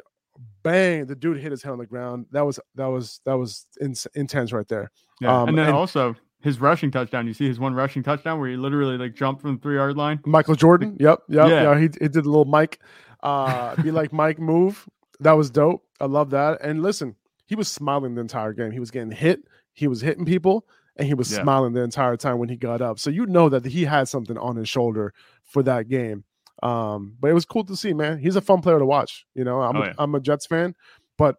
bang! 0.62 1.06
The 1.06 1.16
dude 1.16 1.38
hit 1.38 1.50
his 1.50 1.62
head 1.62 1.72
on 1.72 1.78
the 1.78 1.86
ground. 1.86 2.26
That 2.30 2.46
was 2.46 2.60
that 2.76 2.86
was 2.86 3.20
that 3.24 3.36
was 3.36 3.66
in, 3.80 3.94
intense 4.14 4.52
right 4.52 4.68
there. 4.68 4.90
Yeah, 5.20 5.42
um, 5.42 5.48
and 5.48 5.58
then 5.58 5.66
and, 5.66 5.76
also 5.76 6.14
his 6.40 6.60
rushing 6.60 6.90
touchdown. 6.90 7.26
You 7.26 7.34
see 7.34 7.46
his 7.46 7.58
one 7.58 7.74
rushing 7.74 8.02
touchdown 8.02 8.38
where 8.38 8.48
he 8.48 8.56
literally 8.56 8.96
like 8.96 9.14
jumped 9.14 9.42
from 9.42 9.56
the 9.56 9.60
three 9.60 9.76
yard 9.76 9.96
line. 9.96 10.20
Michael 10.24 10.54
Jordan. 10.54 10.96
Yep. 11.00 11.22
Yep. 11.28 11.48
Yeah. 11.48 11.62
yeah 11.62 11.74
he, 11.74 11.88
he 12.00 12.08
did 12.08 12.16
a 12.16 12.28
little 12.28 12.44
Mike. 12.44 12.80
Uh, 13.22 13.74
be 13.82 13.90
like 13.90 14.12
Mike 14.12 14.38
move. 14.38 14.88
That 15.20 15.32
was 15.32 15.50
dope. 15.50 15.84
I 16.00 16.06
love 16.06 16.30
that. 16.30 16.60
And 16.62 16.82
listen, 16.82 17.16
he 17.46 17.56
was 17.56 17.68
smiling 17.68 18.14
the 18.14 18.20
entire 18.20 18.52
game. 18.52 18.70
He 18.70 18.78
was 18.78 18.90
getting 18.90 19.10
hit. 19.10 19.40
He 19.72 19.88
was 19.88 20.00
hitting 20.00 20.24
people, 20.24 20.66
and 20.96 21.06
he 21.06 21.14
was 21.14 21.32
yeah. 21.32 21.42
smiling 21.42 21.72
the 21.72 21.82
entire 21.82 22.16
time 22.16 22.38
when 22.38 22.48
he 22.48 22.56
got 22.56 22.80
up. 22.80 22.98
So 22.98 23.10
you 23.10 23.26
know 23.26 23.48
that 23.48 23.64
he 23.64 23.84
had 23.84 24.08
something 24.08 24.38
on 24.38 24.56
his 24.56 24.68
shoulder 24.68 25.12
for 25.48 25.62
that 25.64 25.88
game. 25.88 26.24
Um, 26.62 27.16
but 27.20 27.30
it 27.30 27.34
was 27.34 27.44
cool 27.44 27.64
to 27.64 27.76
see, 27.76 27.92
man. 27.92 28.18
He's 28.18 28.36
a 28.36 28.40
fun 28.40 28.60
player 28.60 28.78
to 28.78 28.86
watch. 28.86 29.26
You 29.34 29.44
know, 29.44 29.60
I'm, 29.60 29.76
oh, 29.76 29.84
yeah. 29.84 29.92
a, 29.98 30.02
I'm 30.02 30.14
a 30.14 30.20
Jets 30.20 30.46
fan, 30.46 30.74
but 31.16 31.36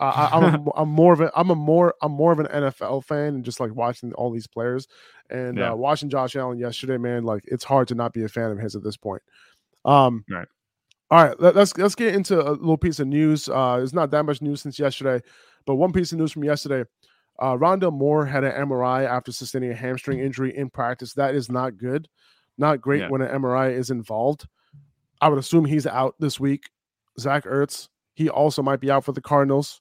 I, 0.00 0.30
I'm, 0.32 0.54
a, 0.54 0.70
I'm 0.76 0.88
more 0.88 1.12
of 1.12 1.20
a 1.20 1.30
I'm 1.34 1.50
a 1.50 1.54
more 1.54 1.94
I'm 2.02 2.12
more 2.12 2.32
of 2.32 2.38
an 2.38 2.46
NFL 2.46 3.04
fan 3.04 3.34
and 3.34 3.44
just 3.44 3.60
like 3.60 3.74
watching 3.74 4.12
all 4.14 4.30
these 4.30 4.46
players 4.46 4.86
and 5.30 5.58
yeah. 5.58 5.72
uh, 5.72 5.74
watching 5.74 6.08
Josh 6.08 6.36
Allen 6.36 6.58
yesterday, 6.58 6.98
man. 6.98 7.24
Like 7.24 7.44
it's 7.46 7.64
hard 7.64 7.88
to 7.88 7.94
not 7.94 8.12
be 8.12 8.24
a 8.24 8.28
fan 8.28 8.50
of 8.50 8.58
his 8.58 8.76
at 8.76 8.84
this 8.84 8.96
point. 8.96 9.22
Um, 9.84 10.24
right. 10.30 10.48
All 11.10 11.24
right, 11.24 11.40
let, 11.40 11.56
us 11.56 11.74
let's 11.78 11.94
get 11.94 12.14
into 12.14 12.38
a 12.38 12.52
little 12.52 12.76
piece 12.76 13.00
of 13.00 13.06
news. 13.06 13.48
Uh, 13.48 13.78
there's 13.78 13.94
not 13.94 14.10
that 14.10 14.24
much 14.24 14.42
news 14.42 14.60
since 14.60 14.78
yesterday, 14.78 15.24
but 15.64 15.76
one 15.76 15.90
piece 15.90 16.12
of 16.12 16.18
news 16.18 16.32
from 16.32 16.44
yesterday: 16.44 16.84
uh, 17.38 17.54
Rondale 17.54 17.94
Moore 17.94 18.26
had 18.26 18.44
an 18.44 18.52
MRI 18.68 19.06
after 19.06 19.32
sustaining 19.32 19.70
a 19.70 19.74
hamstring 19.74 20.18
injury 20.18 20.54
in 20.54 20.68
practice. 20.68 21.14
That 21.14 21.34
is 21.34 21.50
not 21.50 21.78
good, 21.78 22.08
not 22.58 22.80
great 22.80 23.00
yeah. 23.00 23.08
when 23.08 23.22
an 23.22 23.40
MRI 23.40 23.72
is 23.72 23.90
involved. 23.90 24.46
I 25.20 25.28
would 25.28 25.38
assume 25.38 25.64
he's 25.64 25.86
out 25.86 26.14
this 26.18 26.38
week. 26.38 26.70
Zach 27.18 27.44
Ertz, 27.44 27.88
he 28.14 28.28
also 28.28 28.62
might 28.62 28.80
be 28.80 28.90
out 28.90 29.04
for 29.04 29.12
the 29.12 29.20
Cardinals. 29.20 29.80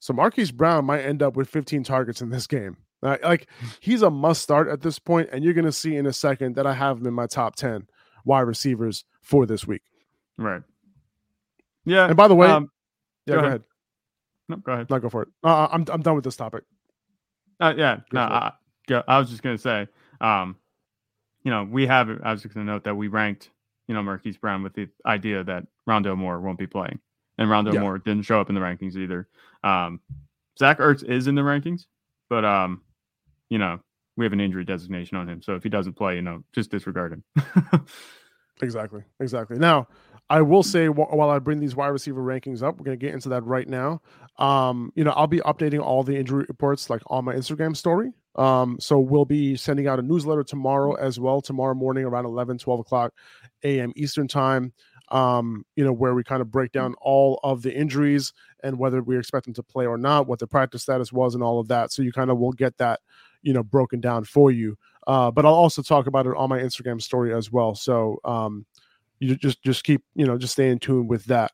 So 0.00 0.12
Marquise 0.12 0.50
Brown 0.50 0.84
might 0.84 1.02
end 1.02 1.22
up 1.22 1.36
with 1.36 1.48
15 1.48 1.84
targets 1.84 2.20
in 2.20 2.30
this 2.30 2.46
game. 2.46 2.76
Like 3.02 3.48
he's 3.80 4.02
a 4.02 4.10
must 4.10 4.42
start 4.42 4.68
at 4.68 4.80
this 4.80 4.98
point, 4.98 5.28
and 5.32 5.44
you're 5.44 5.54
going 5.54 5.64
to 5.64 5.72
see 5.72 5.96
in 5.96 6.06
a 6.06 6.12
second 6.12 6.56
that 6.56 6.66
I 6.66 6.74
have 6.74 6.98
him 6.98 7.06
in 7.06 7.14
my 7.14 7.26
top 7.26 7.56
10 7.56 7.86
wide 8.24 8.40
receivers 8.40 9.04
for 9.20 9.46
this 9.46 9.66
week. 9.66 9.82
Right. 10.36 10.62
Yeah. 11.84 12.06
And 12.06 12.16
by 12.16 12.28
the 12.28 12.34
way, 12.34 12.48
um, 12.48 12.70
yeah, 13.26 13.34
go, 13.34 13.40
go 13.40 13.46
ahead. 13.46 13.48
ahead. 13.48 13.62
No, 14.48 14.56
go 14.56 14.72
ahead. 14.72 14.90
No, 14.90 14.98
go 14.98 15.08
for 15.08 15.22
it. 15.22 15.28
Uh, 15.42 15.68
I'm 15.70 15.84
I'm 15.88 16.02
done 16.02 16.14
with 16.14 16.24
this 16.24 16.36
topic. 16.36 16.64
Uh, 17.60 17.74
yeah. 17.76 17.96
Go 17.96 18.02
no, 18.12 18.20
I, 18.20 18.52
I, 19.06 19.18
was 19.18 19.30
just 19.30 19.42
gonna 19.42 19.58
say, 19.58 19.86
um, 20.20 20.56
you 21.44 21.50
know, 21.50 21.64
we 21.64 21.86
have. 21.86 22.08
I 22.22 22.32
was 22.32 22.42
just 22.42 22.54
gonna 22.54 22.66
note 22.66 22.84
that 22.84 22.94
we 22.94 23.08
ranked 23.08 23.50
you 23.88 23.94
know 23.94 24.02
Marquise 24.02 24.36
Brown 24.36 24.62
with 24.62 24.74
the 24.74 24.88
idea 25.06 25.44
that 25.44 25.66
Rondale 25.88 26.16
Moore 26.16 26.40
won't 26.40 26.58
be 26.58 26.66
playing, 26.66 26.98
and 27.38 27.48
Rondale 27.48 27.74
yeah. 27.74 27.80
Moore 27.80 27.98
didn't 27.98 28.24
show 28.24 28.40
up 28.40 28.48
in 28.48 28.54
the 28.54 28.60
rankings 28.60 28.96
either. 28.96 29.28
Um, 29.64 30.00
Zach 30.58 30.78
Ertz 30.78 31.04
is 31.04 31.26
in 31.26 31.34
the 31.34 31.42
rankings, 31.42 31.86
but 32.28 32.44
um, 32.44 32.82
you 33.48 33.58
know 33.58 33.80
we 34.16 34.24
have 34.24 34.32
an 34.32 34.40
injury 34.40 34.64
designation 34.64 35.16
on 35.16 35.28
him, 35.28 35.42
so 35.42 35.54
if 35.54 35.62
he 35.62 35.68
doesn't 35.68 35.94
play, 35.94 36.16
you 36.16 36.22
know, 36.22 36.42
just 36.52 36.70
disregard 36.70 37.12
him. 37.12 37.24
exactly, 38.62 39.02
exactly. 39.20 39.58
Now, 39.58 39.88
I 40.28 40.42
will 40.42 40.62
say 40.62 40.88
while 40.88 41.30
I 41.30 41.38
bring 41.38 41.60
these 41.60 41.74
wide 41.74 41.88
receiver 41.88 42.22
rankings 42.22 42.62
up, 42.62 42.78
we're 42.78 42.84
going 42.84 42.98
to 42.98 43.04
get 43.06 43.14
into 43.14 43.30
that 43.30 43.44
right 43.44 43.68
now. 43.68 44.02
Um, 44.38 44.92
you 44.94 45.04
know, 45.04 45.12
I'll 45.12 45.26
be 45.26 45.40
updating 45.40 45.80
all 45.80 46.02
the 46.02 46.16
injury 46.16 46.44
reports 46.46 46.90
like 46.90 47.02
on 47.06 47.24
my 47.24 47.34
Instagram 47.34 47.76
story. 47.76 48.12
Um, 48.36 48.78
so 48.80 48.98
we'll 48.98 49.24
be 49.24 49.56
sending 49.56 49.86
out 49.86 49.98
a 49.98 50.02
newsletter 50.02 50.44
tomorrow 50.44 50.94
as 50.94 51.20
well, 51.20 51.40
tomorrow 51.40 51.74
morning 51.74 52.04
around 52.04 52.24
11, 52.24 52.58
12 52.58 52.80
o'clock 52.80 53.12
a.m. 53.62 53.92
Eastern 53.96 54.28
time. 54.28 54.72
Um, 55.08 55.66
you 55.76 55.84
know, 55.84 55.92
where 55.92 56.14
we 56.14 56.24
kind 56.24 56.40
of 56.40 56.50
break 56.50 56.72
down 56.72 56.94
all 57.02 57.38
of 57.42 57.60
the 57.60 57.74
injuries 57.74 58.32
and 58.62 58.78
whether 58.78 59.02
we 59.02 59.18
expect 59.18 59.44
them 59.44 59.52
to 59.54 59.62
play 59.62 59.84
or 59.86 59.98
not, 59.98 60.26
what 60.26 60.38
the 60.38 60.46
practice 60.46 60.82
status 60.82 61.12
was, 61.12 61.34
and 61.34 61.44
all 61.44 61.60
of 61.60 61.68
that. 61.68 61.92
So 61.92 62.00
you 62.00 62.12
kind 62.12 62.30
of 62.30 62.38
will 62.38 62.52
get 62.52 62.78
that, 62.78 63.00
you 63.42 63.52
know, 63.52 63.62
broken 63.62 64.00
down 64.00 64.24
for 64.24 64.50
you. 64.50 64.78
Uh, 65.06 65.30
but 65.30 65.44
I'll 65.44 65.52
also 65.52 65.82
talk 65.82 66.06
about 66.06 66.26
it 66.26 66.34
on 66.36 66.48
my 66.48 66.60
Instagram 66.60 67.02
story 67.02 67.34
as 67.34 67.52
well. 67.52 67.74
So 67.74 68.20
um, 68.24 68.64
you 69.18 69.36
just 69.36 69.62
just 69.62 69.84
keep 69.84 70.02
you 70.14 70.26
know 70.26 70.38
just 70.38 70.54
stay 70.54 70.70
in 70.70 70.78
tune 70.78 71.08
with 71.08 71.24
that. 71.26 71.52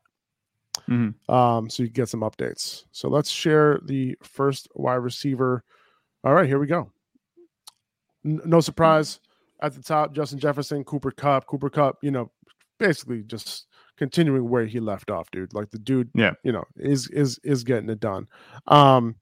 Mm-hmm. 0.89 1.33
Um, 1.33 1.69
so 1.69 1.83
you 1.83 1.89
get 1.89 2.09
some 2.09 2.21
updates. 2.21 2.85
So 2.93 3.09
let's 3.09 3.31
share 3.31 3.81
the 3.85 4.17
first 4.23 4.69
wide 4.75 4.95
receiver. 4.97 5.65
All 6.29 6.35
right, 6.35 6.47
here 6.47 6.59
we 6.59 6.67
go. 6.67 6.91
N- 8.23 8.43
no 8.45 8.61
surprise 8.61 9.19
at 9.63 9.73
the 9.73 9.83
top, 9.83 10.13
Justin 10.13 10.39
Jefferson, 10.39 10.85
Cooper 10.85 11.11
Kupp, 11.11 11.47
Cooper 11.47 11.71
Kupp, 11.71 11.97
You 12.03 12.11
know, 12.11 12.31
basically 12.77 13.23
just 13.23 13.67
continuing 13.97 14.47
where 14.47 14.67
he 14.67 14.79
left 14.79 15.11
off, 15.11 15.31
dude. 15.31 15.55
Like 15.55 15.71
the 15.71 15.79
dude, 15.79 16.11
yeah, 16.15 16.33
you 16.43 16.53
know, 16.53 16.65
is 16.77 17.09
is 17.09 17.41
is 17.45 17.65
getting 17.65 17.89
it 17.89 17.99
done. 17.99 18.27
Um, 18.67 19.17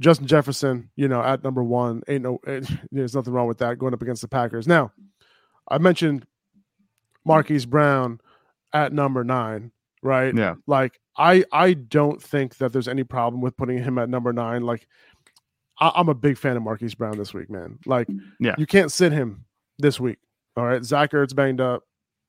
Justin 0.00 0.26
Jefferson, 0.26 0.90
you 0.96 1.06
know, 1.06 1.22
at 1.22 1.44
number 1.44 1.62
one, 1.62 2.02
ain't 2.08 2.24
no, 2.24 2.40
there's 2.90 3.14
nothing 3.14 3.32
wrong 3.32 3.46
with 3.46 3.58
that 3.58 3.78
going 3.78 3.94
up 3.94 4.02
against 4.02 4.22
the 4.22 4.28
Packers. 4.28 4.66
Now, 4.66 4.90
I 5.68 5.78
mentioned 5.78 6.26
Marquise 7.24 7.64
Brown 7.64 8.20
at 8.72 8.92
number 8.92 9.22
nine, 9.22 9.70
right? 10.02 10.34
Yeah. 10.34 10.56
Like 10.66 10.98
I 11.16 11.44
I 11.52 11.74
don't 11.74 12.22
think 12.22 12.56
that 12.58 12.72
there's 12.72 12.88
any 12.88 13.04
problem 13.04 13.42
with 13.42 13.56
putting 13.56 13.82
him 13.82 13.98
at 13.98 14.08
number 14.08 14.32
nine. 14.32 14.62
Like 14.62 14.86
I, 15.80 16.00
am 16.00 16.08
a 16.08 16.14
big 16.14 16.38
fan 16.38 16.56
of 16.56 16.62
Marquise 16.62 16.94
Brown 16.94 17.16
this 17.16 17.32
week, 17.32 17.50
man. 17.50 17.78
Like 17.86 18.08
yeah, 18.40 18.54
you 18.58 18.66
can't 18.66 18.92
sit 18.92 19.12
him 19.12 19.44
this 19.78 20.00
week. 20.00 20.18
All 20.56 20.64
right. 20.64 20.84
Zach 20.84 21.12
Ertz 21.12 21.34
banged 21.34 21.60
up, 21.60 21.84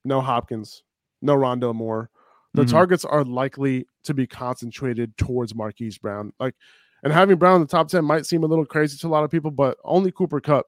no 0.05 0.21
Hopkins, 0.21 0.83
no 1.21 1.35
Rondale 1.35 1.75
Moore. 1.75 2.09
The 2.53 2.63
mm-hmm. 2.63 2.71
targets 2.71 3.05
are 3.05 3.23
likely 3.23 3.87
to 4.03 4.13
be 4.13 4.27
concentrated 4.27 5.17
towards 5.17 5.53
Marquise 5.53 5.97
Brown. 5.97 6.33
Like 6.39 6.55
and 7.03 7.13
having 7.13 7.37
Brown 7.37 7.55
in 7.55 7.61
the 7.61 7.67
top 7.67 7.87
10 7.87 8.03
might 8.03 8.25
seem 8.25 8.43
a 8.43 8.47
little 8.47 8.65
crazy 8.65 8.97
to 8.97 9.07
a 9.07 9.09
lot 9.09 9.23
of 9.23 9.31
people, 9.31 9.51
but 9.51 9.77
only 9.83 10.11
Cooper 10.11 10.41
Kupp 10.41 10.65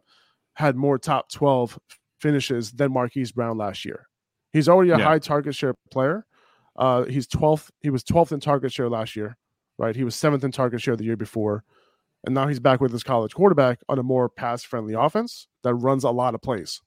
had 0.53 0.75
more 0.75 0.97
top 0.97 1.29
12 1.29 1.77
finishes 2.19 2.71
than 2.71 2.93
Marquise 2.93 3.31
Brown 3.31 3.57
last 3.57 3.83
year. 3.83 4.07
He's 4.53 4.69
already 4.69 4.91
a 4.91 4.97
yeah. 4.97 5.03
high 5.03 5.19
target 5.19 5.55
share 5.55 5.75
player. 5.91 6.25
Uh, 6.75 7.03
he's 7.03 7.27
12th. 7.27 7.69
He 7.81 7.89
was 7.89 8.03
12th 8.03 8.31
in 8.31 8.39
target 8.39 8.71
share 8.71 8.89
last 8.89 9.15
year, 9.15 9.37
right? 9.77 9.95
He 9.95 10.03
was 10.03 10.15
seventh 10.15 10.43
in 10.43 10.51
target 10.51 10.81
share 10.81 10.95
the 10.95 11.03
year 11.03 11.17
before. 11.17 11.63
And 12.23 12.35
now 12.35 12.47
he's 12.47 12.59
back 12.59 12.81
with 12.81 12.91
his 12.91 13.03
college 13.03 13.33
quarterback 13.33 13.79
on 13.89 13.97
a 13.97 14.03
more 14.03 14.29
pass 14.29 14.63
friendly 14.63 14.93
offense 14.93 15.47
that 15.63 15.73
runs 15.73 16.03
a 16.03 16.11
lot 16.11 16.35
of 16.35 16.41
plays. 16.41 16.81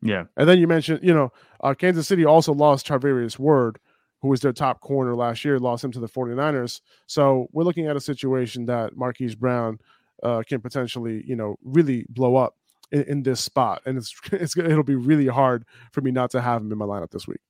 Yeah. 0.00 0.24
And 0.36 0.48
then 0.48 0.58
you 0.58 0.68
mentioned, 0.68 1.00
you 1.02 1.12
know, 1.12 1.32
uh, 1.60 1.74
Kansas 1.74 2.06
City 2.06 2.24
also 2.24 2.52
lost 2.52 2.86
Charvarius 2.86 3.38
Ward, 3.38 3.78
who 4.22 4.28
was 4.28 4.40
their 4.40 4.52
top 4.52 4.80
corner 4.80 5.16
last 5.16 5.44
year, 5.44 5.58
lost 5.58 5.82
him 5.82 5.92
to 5.92 6.00
the 6.00 6.08
49ers. 6.08 6.80
So 7.06 7.48
we're 7.52 7.64
looking 7.64 7.86
at 7.86 7.96
a 7.96 8.00
situation 8.00 8.66
that 8.66 8.96
Marquise 8.96 9.34
Brown 9.34 9.78
uh, 10.22 10.42
can 10.46 10.60
potentially, 10.60 11.24
you 11.26 11.36
know, 11.36 11.56
really 11.62 12.04
blow 12.08 12.36
up 12.36 12.54
in, 12.90 13.02
in, 13.04 13.22
this 13.22 13.40
spot, 13.40 13.82
and 13.86 13.98
it's 13.98 14.14
it's 14.32 14.56
it'll 14.56 14.82
be 14.82 14.94
really 14.94 15.26
hard 15.26 15.64
for 15.92 16.00
me 16.00 16.10
not 16.10 16.30
to 16.32 16.40
have 16.40 16.62
him 16.62 16.72
in 16.72 16.78
my 16.78 16.86
lineup 16.86 17.10
this 17.10 17.28
week. 17.28 17.40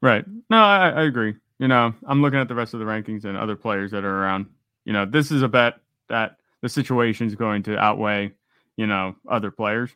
Right. 0.00 0.24
No, 0.50 0.58
I, 0.58 0.90
I 0.90 1.02
agree. 1.04 1.34
You 1.58 1.68
know, 1.68 1.94
I'm 2.06 2.20
looking 2.22 2.40
at 2.40 2.48
the 2.48 2.54
rest 2.54 2.74
of 2.74 2.80
the 2.80 2.86
rankings 2.86 3.24
and 3.24 3.38
other 3.38 3.56
players 3.56 3.92
that 3.92 4.04
are 4.04 4.22
around. 4.22 4.46
You 4.84 4.92
know, 4.92 5.06
this 5.06 5.30
is 5.30 5.42
a 5.42 5.48
bet 5.48 5.74
that 6.12 6.36
the 6.60 6.68
situation 6.68 7.26
is 7.26 7.34
going 7.34 7.62
to 7.64 7.76
outweigh, 7.78 8.30
you 8.76 8.86
know, 8.86 9.16
other 9.28 9.50
players. 9.50 9.90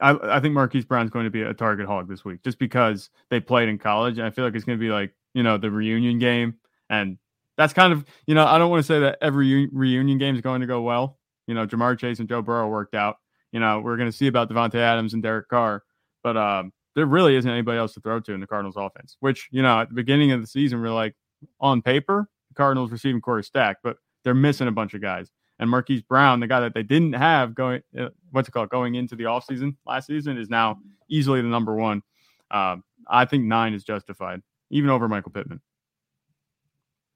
I, 0.00 0.16
I 0.22 0.40
think 0.40 0.54
Marquise 0.54 0.86
Brown's 0.86 1.10
going 1.10 1.24
to 1.24 1.30
be 1.30 1.42
a 1.42 1.52
target 1.52 1.86
hog 1.86 2.08
this 2.08 2.24
week 2.24 2.42
just 2.42 2.58
because 2.58 3.10
they 3.28 3.38
played 3.38 3.68
in 3.68 3.78
college. 3.78 4.18
And 4.18 4.26
I 4.26 4.30
feel 4.30 4.44
like 4.44 4.54
it's 4.54 4.64
going 4.64 4.78
to 4.78 4.82
be 4.82 4.90
like, 4.90 5.12
you 5.34 5.42
know, 5.42 5.58
the 5.58 5.70
reunion 5.70 6.18
game. 6.18 6.54
And 6.88 7.18
that's 7.56 7.72
kind 7.72 7.92
of, 7.92 8.04
you 8.26 8.34
know, 8.34 8.46
I 8.46 8.58
don't 8.58 8.70
want 8.70 8.80
to 8.80 8.86
say 8.86 8.98
that 9.00 9.18
every 9.20 9.68
reunion 9.72 10.18
game 10.18 10.34
is 10.34 10.40
going 10.40 10.62
to 10.62 10.66
go 10.66 10.80
well. 10.80 11.18
You 11.46 11.54
know, 11.54 11.66
Ja'Marr 11.66 11.98
Chase 11.98 12.18
and 12.18 12.28
Joe 12.28 12.40
Burrow 12.40 12.68
worked 12.68 12.94
out. 12.94 13.16
You 13.52 13.60
know, 13.60 13.80
we're 13.80 13.96
going 13.96 14.10
to 14.10 14.16
see 14.16 14.26
about 14.26 14.48
Davante 14.48 14.76
Adams 14.76 15.12
and 15.12 15.22
Derek 15.22 15.48
Carr, 15.48 15.82
but 16.22 16.36
um, 16.36 16.72
there 16.94 17.06
really 17.06 17.36
isn't 17.36 17.50
anybody 17.50 17.78
else 17.78 17.92
to 17.94 18.00
throw 18.00 18.20
to 18.20 18.32
in 18.32 18.40
the 18.40 18.46
Cardinals 18.46 18.76
offense, 18.78 19.16
which, 19.20 19.48
you 19.50 19.60
know, 19.60 19.80
at 19.80 19.88
the 19.88 19.94
beginning 19.94 20.32
of 20.32 20.40
the 20.40 20.46
season, 20.46 20.80
we're 20.80 20.90
like, 20.90 21.14
on 21.60 21.82
paper, 21.82 22.28
Cardinals 22.54 22.92
receiving 22.92 23.20
core 23.20 23.42
stack. 23.42 23.78
but 23.82 23.96
they're 24.24 24.34
missing 24.34 24.68
a 24.68 24.72
bunch 24.72 24.94
of 24.94 25.00
guys. 25.00 25.30
And 25.58 25.68
Marquise 25.68 26.02
Brown, 26.02 26.40
the 26.40 26.46
guy 26.46 26.60
that 26.60 26.72
they 26.74 26.82
didn't 26.82 27.12
have 27.12 27.54
going, 27.54 27.82
uh, 27.98 28.08
what's 28.30 28.48
it 28.48 28.52
called, 28.52 28.70
going 28.70 28.94
into 28.94 29.14
the 29.14 29.24
offseason 29.24 29.76
last 29.86 30.06
season, 30.06 30.38
is 30.38 30.48
now 30.48 30.78
easily 31.08 31.42
the 31.42 31.48
number 31.48 31.74
one. 31.74 32.02
Um, 32.50 32.82
I 33.06 33.26
think 33.26 33.44
nine 33.44 33.74
is 33.74 33.84
justified, 33.84 34.40
even 34.70 34.88
over 34.88 35.08
Michael 35.08 35.32
Pittman. 35.32 35.60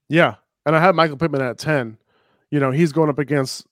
Yeah. 0.09 0.35
And 0.67 0.77
I 0.77 0.81
have 0.81 0.95
Michael 0.95 1.17
Pittman 1.17 1.41
at 1.41 1.59
10. 1.59 1.97
You 2.51 2.61
know, 2.61 2.71
he's 2.71 2.93
going 2.93 3.09
up 3.09 3.19
against 3.19 3.67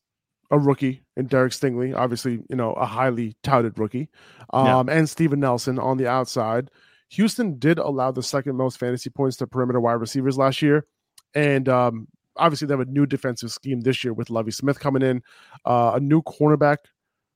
a 0.50 0.58
rookie 0.58 1.02
in 1.16 1.26
Derek 1.26 1.52
Stingley, 1.52 1.94
obviously, 1.96 2.42
you 2.48 2.56
know, 2.56 2.72
a 2.74 2.84
highly 2.84 3.36
touted 3.42 3.78
rookie, 3.78 4.08
um, 4.52 4.88
yeah. 4.88 4.94
and 4.94 5.08
Steven 5.08 5.40
Nelson 5.40 5.78
on 5.78 5.96
the 5.96 6.06
outside. 6.06 6.70
Houston 7.10 7.58
did 7.58 7.78
allow 7.78 8.10
the 8.10 8.22
second 8.22 8.56
most 8.56 8.78
fantasy 8.78 9.10
points 9.10 9.36
to 9.38 9.46
perimeter 9.46 9.80
wide 9.80 9.94
receivers 9.94 10.38
last 10.38 10.62
year. 10.62 10.86
And 11.34 11.68
um, 11.68 12.08
obviously, 12.36 12.66
they 12.66 12.72
have 12.72 12.80
a 12.80 12.90
new 12.90 13.06
defensive 13.06 13.50
scheme 13.52 13.80
this 13.80 14.04
year 14.04 14.12
with 14.12 14.30
Lovie 14.30 14.50
Smith 14.50 14.80
coming 14.80 15.02
in, 15.02 15.22
uh, 15.64 15.92
a 15.94 16.00
new 16.00 16.22
cornerback 16.22 16.78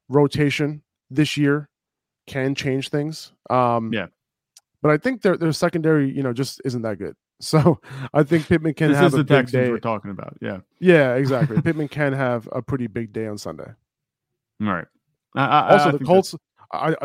rotation 0.09 0.83
this 1.11 1.37
year 1.37 1.69
can 2.27 2.55
change 2.55 2.89
things. 2.89 3.33
Um, 3.51 3.93
yeah. 3.93 4.07
But 4.83 4.91
I 4.91 4.99
think 4.99 5.23
their, 5.23 5.37
their 5.37 5.53
secondary, 5.53 6.11
you 6.11 6.23
know, 6.23 6.33
just 6.33 6.61
isn't 6.65 6.83
that 6.83 6.99
good. 6.99 7.15
So 7.39 7.83
I 8.15 8.23
think 8.23 8.49
Pittman 8.49 8.73
can 8.73 8.89
this 8.89 8.97
have 8.97 9.13
a 9.13 9.19
big 9.19 9.29
Texans 9.29 9.53
day. 9.53 9.71
We're 9.71 9.79
talking 9.79 10.11
about, 10.11 10.39
yeah, 10.41 10.61
yeah, 10.81 11.17
exactly. 11.17 11.61
Pittman 11.63 11.89
can 11.89 12.15
have 12.15 12.49
a 12.51 12.63
pretty 12.63 12.87
big 12.87 13.13
day 13.13 13.27
on 13.27 13.37
Sunday. 13.37 13.71
All 14.63 14.73
right. 14.73 14.87
I, 15.35 15.45
I, 15.45 15.73
also, 15.73 15.89
I 15.89 15.93
the 15.93 15.99
Colts, 15.99 16.35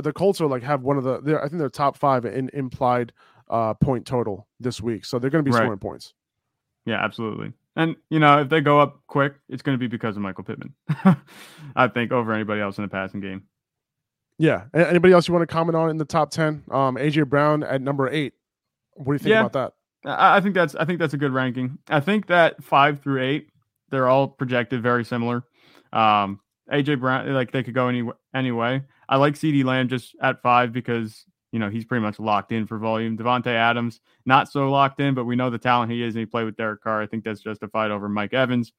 the 0.02 0.14
Colts 0.14 0.40
are 0.40 0.48
like 0.48 0.64
have 0.64 0.84
one 0.84 0.98
of 0.98 1.04
the. 1.04 1.38
I 1.38 1.50
think 1.50 1.60
they're 1.60 1.68
top 1.68 1.98
five 1.98 2.24
in 2.24 2.50
implied 2.54 3.12
uh, 3.50 3.74
point 3.74 4.06
total 4.06 4.48
this 4.58 4.80
week, 4.80 5.04
so 5.04 5.20
they're 5.20 5.30
going 5.30 5.44
to 5.44 5.50
be 5.50 5.54
right. 5.54 5.64
scoring 5.64 5.80
points. 5.80 6.14
Yeah, 6.86 7.04
absolutely. 7.04 7.52
And 7.76 7.96
you 8.10 8.20
know, 8.20 8.42
if 8.42 8.50
they 8.50 8.62
go 8.62 8.80
up 8.80 9.02
quick, 9.08 9.34
it's 9.48 9.62
going 9.62 9.78
to 9.78 9.80
be 9.80 9.88
because 9.88 10.16
of 10.16 10.22
Michael 10.22 10.44
Pittman. 10.44 10.74
I 11.76 11.88
think 11.88 12.12
over 12.12 12.34
anybody 12.34 12.62
else 12.62 12.78
in 12.78 12.84
the 12.84 12.90
passing 12.90 13.22
game. 13.22 13.44
Yeah. 14.38 14.64
Anybody 14.74 15.14
else 15.14 15.28
you 15.28 15.34
want 15.34 15.48
to 15.48 15.54
comment 15.54 15.76
on 15.76 15.90
in 15.90 15.98
the 15.98 16.06
top 16.06 16.32
ten? 16.32 16.64
Um, 16.72 16.96
AJ 16.96 17.30
Brown 17.30 17.64
at 17.64 17.82
number 17.82 18.10
eight. 18.10 18.34
What 18.96 19.06
do 19.06 19.14
you 19.14 19.20
think 19.20 19.30
yeah. 19.30 19.42
about 19.42 19.54
that? 19.54 19.74
I 20.04 20.42
think 20.42 20.56
that's 20.56 20.76
I 20.76 20.86
think 20.86 21.00
that's 21.00 21.14
a 21.14 21.18
good 21.18 21.32
ranking. 21.32 21.78
I 21.88 22.00
think 22.00 22.28
that 22.28 22.64
five 22.64 23.02
through 23.02 23.22
eight, 23.22 23.50
they're 23.90 24.08
all 24.08 24.28
projected 24.28 24.82
very 24.82 25.06
similar. 25.06 25.44
Um, 25.94 26.40
AJ 26.72 27.00
Brown, 27.00 27.32
like 27.34 27.52
they 27.52 27.64
could 27.64 27.76
go 27.76 27.88
any 27.88 28.04
anyway. 28.34 28.84
I 29.08 29.18
like 29.18 29.36
CeeDee 29.36 29.64
Lamb 29.64 29.90
just 29.90 30.16
at 30.22 30.42
five 30.42 30.74
because 30.74 31.26
you 31.52 31.60
know 31.60 31.70
he's 31.70 31.86
pretty 31.86 32.02
much 32.02 32.20
locked 32.20 32.52
in 32.52 32.66
for 32.66 32.78
volume. 32.78 33.18
Davante 33.18 33.48
Adams 33.48 34.00
not 34.26 34.52
so 34.52 34.70
locked 34.70 35.00
in, 35.00 35.14
but 35.14 35.26
we 35.26 35.36
know 35.36 35.50
the 35.50 35.58
talent 35.58 35.92
he 35.92 36.04
is, 36.04 36.16
and 36.16 36.20
he 36.20 36.26
played 36.26 36.46
with 36.46 36.58
Derek 36.58 36.82
Carr. 36.82 37.02
I 37.02 37.08
think 37.08 37.24
that's 37.24 37.42
justified 37.42 37.92
over 37.92 38.10
Mike 38.10 38.34
Evans. 38.34 38.74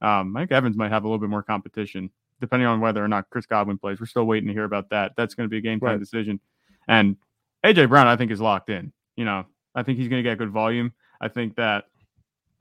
Um, 0.00 0.32
Mike 0.32 0.52
Evans 0.52 0.76
might 0.76 0.92
have 0.92 1.04
a 1.04 1.06
little 1.06 1.20
bit 1.20 1.30
more 1.30 1.42
competition 1.42 2.10
depending 2.38 2.66
on 2.66 2.80
whether 2.80 3.02
or 3.02 3.08
not 3.08 3.30
Chris 3.30 3.46
Godwin 3.46 3.78
plays. 3.78 3.98
We're 3.98 4.06
still 4.06 4.24
waiting 4.24 4.46
to 4.48 4.52
hear 4.52 4.64
about 4.64 4.90
that. 4.90 5.12
That's 5.16 5.34
going 5.34 5.46
to 5.46 5.50
be 5.50 5.56
a 5.56 5.60
game 5.62 5.80
time 5.80 5.90
right. 5.92 5.98
decision. 5.98 6.38
And 6.86 7.16
AJ 7.64 7.88
Brown, 7.88 8.06
I 8.06 8.16
think, 8.16 8.30
is 8.30 8.40
locked 8.40 8.68
in. 8.68 8.92
You 9.16 9.24
know, 9.24 9.46
I 9.74 9.82
think 9.82 9.98
he's 9.98 10.08
going 10.08 10.22
to 10.22 10.28
get 10.28 10.36
good 10.36 10.50
volume. 10.50 10.92
I 11.18 11.28
think 11.28 11.56
that 11.56 11.84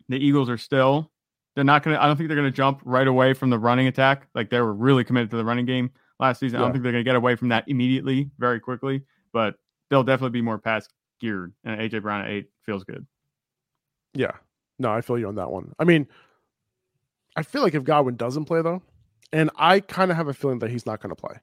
the 0.07 0.17
Eagles 0.17 0.49
are 0.49 0.57
still 0.57 1.11
they're 1.55 1.63
not 1.63 1.83
going 1.83 1.95
to 1.95 2.03
I 2.03 2.05
don't 2.05 2.17
think 2.17 2.27
they're 2.27 2.37
going 2.37 2.51
to 2.51 2.55
jump 2.55 2.81
right 2.83 3.07
away 3.07 3.33
from 3.33 3.49
the 3.49 3.57
running 3.57 3.87
attack. 3.87 4.27
Like 4.35 4.49
they 4.49 4.59
were 4.59 4.73
really 4.73 5.03
committed 5.03 5.31
to 5.31 5.37
the 5.37 5.45
running 5.45 5.65
game 5.65 5.91
last 6.19 6.39
season. 6.39 6.59
Yeah. 6.59 6.63
I 6.63 6.65
don't 6.65 6.73
think 6.73 6.83
they're 6.83 6.91
going 6.91 7.03
to 7.03 7.09
get 7.09 7.15
away 7.15 7.35
from 7.35 7.49
that 7.49 7.63
immediately 7.67 8.29
very 8.37 8.59
quickly, 8.59 9.03
but 9.35 9.55
they'll 9.89 10.05
definitely 10.05 10.29
be 10.29 10.41
more 10.41 10.57
pass 10.57 10.87
geared 11.19 11.53
and 11.65 11.77
AJ 11.77 12.01
Brown 12.01 12.21
at 12.21 12.29
8 12.29 12.45
feels 12.65 12.85
good. 12.85 13.05
Yeah. 14.13 14.31
No, 14.79 14.91
I 14.91 15.01
feel 15.01 15.19
you 15.19 15.27
on 15.27 15.35
that 15.35 15.51
one. 15.51 15.73
I 15.77 15.83
mean, 15.83 16.07
I 17.35 17.43
feel 17.43 17.61
like 17.61 17.75
if 17.75 17.83
Godwin 17.83 18.15
doesn't 18.15 18.45
play 18.45 18.61
though, 18.61 18.81
and 19.33 19.49
I 19.57 19.81
kind 19.81 20.09
of 20.09 20.15
have 20.15 20.29
a 20.29 20.33
feeling 20.33 20.59
that 20.59 20.71
he's 20.71 20.85
not 20.85 21.01
going 21.01 21.13
to 21.13 21.21
play. 21.21 21.35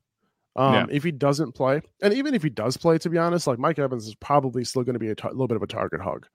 Um, 0.56 0.74
yeah. 0.74 0.86
If 0.90 1.04
he 1.04 1.12
doesn't 1.12 1.52
play, 1.52 1.82
and 2.00 2.14
even 2.14 2.34
if 2.34 2.42
he 2.42 2.48
does 2.48 2.78
play, 2.78 2.96
to 2.98 3.10
be 3.10 3.18
honest, 3.18 3.46
like 3.46 3.58
Mike 3.58 3.78
Evans 3.78 4.06
is 4.06 4.14
probably 4.14 4.64
still 4.64 4.84
going 4.84 4.94
to 4.94 4.98
be 4.98 5.10
a 5.10 5.14
little 5.30 5.48
bit 5.48 5.56
of 5.56 5.62
a 5.62 5.66
target 5.66 6.00
hug. 6.00 6.26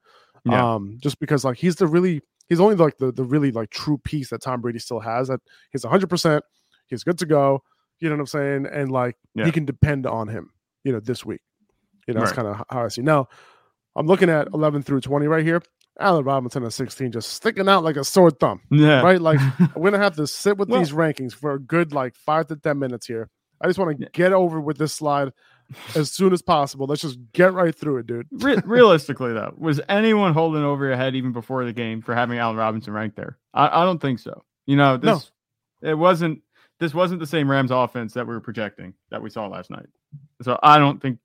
Yeah. 0.44 0.74
Um, 0.74 0.98
just 1.00 1.18
because 1.18 1.44
like 1.44 1.58
he's 1.58 1.76
the 1.76 1.88
really 1.88 2.20
he's 2.48 2.60
only 2.60 2.76
like 2.76 2.98
the 2.98 3.10
the 3.10 3.24
really 3.24 3.50
like 3.50 3.70
true 3.70 3.98
piece 3.98 4.30
that 4.30 4.42
Tom 4.42 4.60
Brady 4.60 4.78
still 4.78 5.00
has. 5.00 5.26
That 5.26 5.40
he's 5.72 5.84
100. 5.84 6.08
percent 6.08 6.44
He's 6.86 7.02
good 7.02 7.18
to 7.18 7.26
go. 7.26 7.62
You 8.00 8.08
know 8.08 8.14
what 8.14 8.20
I'm 8.20 8.26
saying? 8.26 8.66
And 8.72 8.92
like 8.92 9.16
yeah. 9.34 9.44
he 9.44 9.50
can 9.50 9.64
depend 9.64 10.06
on 10.06 10.28
him. 10.28 10.50
You 10.84 10.92
know 10.92 11.00
this 11.00 11.24
week. 11.24 11.40
You 12.08 12.14
know 12.14 12.20
right. 12.20 12.26
that's 12.26 12.36
kind 12.36 12.48
of 12.48 12.64
how 12.70 12.84
I 12.84 12.88
see. 12.88 13.02
Now 13.02 13.28
I'm 13.94 14.06
looking 14.06 14.30
at 14.30 14.48
11 14.52 14.82
through 14.82 15.02
20 15.02 15.26
right 15.26 15.44
here. 15.44 15.62
Allen 16.00 16.24
Robinson 16.24 16.64
at 16.64 16.72
16 16.72 17.12
just 17.12 17.32
sticking 17.32 17.68
out 17.68 17.82
like 17.84 17.96
a 17.96 18.04
sore 18.04 18.30
thumb. 18.30 18.60
Yeah. 18.70 19.02
Right? 19.02 19.20
Like 19.20 19.40
we're 19.76 19.90
gonna 19.90 20.02
have 20.02 20.16
to 20.16 20.26
sit 20.26 20.56
with 20.56 20.68
well, 20.68 20.80
these 20.80 20.92
rankings 20.92 21.34
for 21.34 21.52
a 21.52 21.58
good 21.60 21.92
like 21.92 22.16
five 22.16 22.46
to 22.48 22.56
ten 22.56 22.78
minutes 22.78 23.06
here. 23.06 23.28
I 23.60 23.66
just 23.66 23.78
want 23.78 23.96
to 23.96 24.02
yeah. 24.04 24.08
get 24.12 24.32
over 24.32 24.60
with 24.60 24.78
this 24.78 24.94
slide 24.94 25.32
as 25.94 26.10
soon 26.12 26.32
as 26.32 26.42
possible. 26.42 26.86
Let's 26.86 27.02
just 27.02 27.18
get 27.32 27.52
right 27.52 27.74
through 27.74 27.98
it, 27.98 28.06
dude. 28.06 28.26
Re- 28.30 28.60
realistically, 28.64 29.32
though, 29.32 29.52
was 29.56 29.80
anyone 29.88 30.32
holding 30.32 30.62
over 30.62 30.86
your 30.86 30.96
head 30.96 31.14
even 31.14 31.32
before 31.32 31.64
the 31.64 31.72
game 31.72 32.00
for 32.00 32.14
having 32.14 32.38
Allen 32.38 32.56
Robinson 32.56 32.92
ranked 32.92 33.16
there? 33.16 33.36
I, 33.52 33.82
I 33.82 33.84
don't 33.84 34.00
think 34.00 34.20
so. 34.20 34.44
You 34.66 34.76
know, 34.76 34.96
this 34.96 35.30
no. 35.82 35.90
it 35.90 35.94
wasn't 35.94 36.42
this 36.78 36.94
wasn't 36.94 37.20
the 37.20 37.26
same 37.26 37.50
Rams 37.50 37.70
offense 37.70 38.14
that 38.14 38.26
we 38.26 38.34
were 38.34 38.40
projecting 38.40 38.94
that 39.10 39.20
we 39.20 39.30
saw 39.30 39.46
last 39.48 39.70
night. 39.70 39.86
So 40.42 40.58
I 40.62 40.78
don't 40.78 41.02
think 41.02 41.18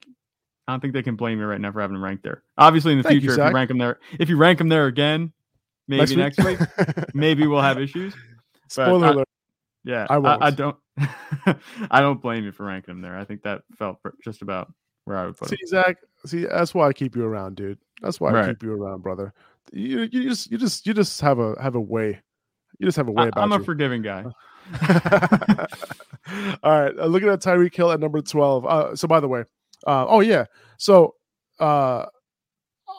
I 0.67 0.73
don't 0.73 0.80
think 0.80 0.93
they 0.93 1.04
can 1.04 1.15
blame 1.15 1.39
you 1.39 1.45
right 1.45 1.60
now 1.60 1.71
for 1.71 1.82
having 1.82 1.95
him 1.95 2.04
ranked 2.04 2.23
there. 2.23 2.43
Obviously, 2.58 2.93
in 2.93 2.99
the 2.99 3.04
Thank 3.04 3.21
future, 3.21 3.36
you, 3.36 3.43
if 3.43 3.49
you 3.49 3.56
rank 3.56 3.69
him 3.69 3.78
there, 3.78 3.99
if 4.19 4.30
you 4.30 4.38
rank 4.38 4.62
him 4.62 4.69
there 4.69 4.88
again, 4.88 5.34
maybe 5.88 6.15
next 6.15 6.38
week, 6.43 6.60
next 6.60 6.78
week 6.78 7.15
maybe 7.15 7.47
we'll 7.47 7.62
have 7.62 7.80
issues. 7.82 8.13
Spoiler 8.69 9.08
alert. 9.08 9.28
Yeah, 9.84 10.08
I, 10.10 10.15
I, 10.15 10.47
I 10.47 10.49
don't. 10.52 10.78
I 11.91 11.99
don't 11.99 12.21
blame 12.21 12.45
you 12.45 12.52
for 12.52 12.65
ranking 12.65 12.93
him 12.93 13.02
there. 13.02 13.17
I 13.17 13.26
think 13.26 13.43
that 13.43 13.63
felt 13.78 13.97
just 14.23 14.41
about 14.41 14.71
where 15.06 15.17
I 15.17 15.26
would 15.26 15.38
put 15.38 15.52
it. 15.52 15.58
see, 15.58 15.63
him. 15.63 15.67
Zach, 15.67 15.97
see, 16.26 16.45
that's 16.45 16.73
why 16.73 16.88
I 16.88 16.93
keep 16.93 17.15
you 17.15 17.26
around, 17.26 17.56
dude. 17.56 17.80
That's 18.02 18.19
why 18.19 18.32
right. 18.32 18.45
I 18.45 18.47
keep 18.49 18.63
you 18.63 18.73
around, 18.73 19.04
brother. 19.04 19.34
You, 19.71 20.02
you 20.12 20.30
just, 20.30 20.52
you 20.52 20.58
just, 20.58 20.86
you 20.86 20.93
just 20.93 21.19
have 21.21 21.39
a 21.39 21.56
have 21.62 21.76
a 21.76 21.82
way. 21.82 22.21
You 22.80 22.88
just 22.88 22.97
have 22.97 23.08
a 23.08 23.12
way 23.12 23.28
about. 23.28 23.43
I'm 23.43 23.52
a 23.52 23.58
you. 23.58 23.63
forgiving 23.63 24.02
guy. 24.02 24.23
All 26.63 26.82
right, 26.82 26.97
uh, 26.97 27.06
looking 27.06 27.30
at 27.30 27.41
Tyreek 27.41 27.76
Hill 27.76 27.91
at 27.91 27.99
number 27.99 28.21
twelve. 28.21 28.65
Uh, 28.65 28.95
so, 28.95 29.08
by 29.08 29.19
the 29.19 29.28
way, 29.28 29.43
uh, 29.86 30.06
oh 30.08 30.22
yeah, 30.22 30.46
so 30.78 31.15
uh, 31.60 32.06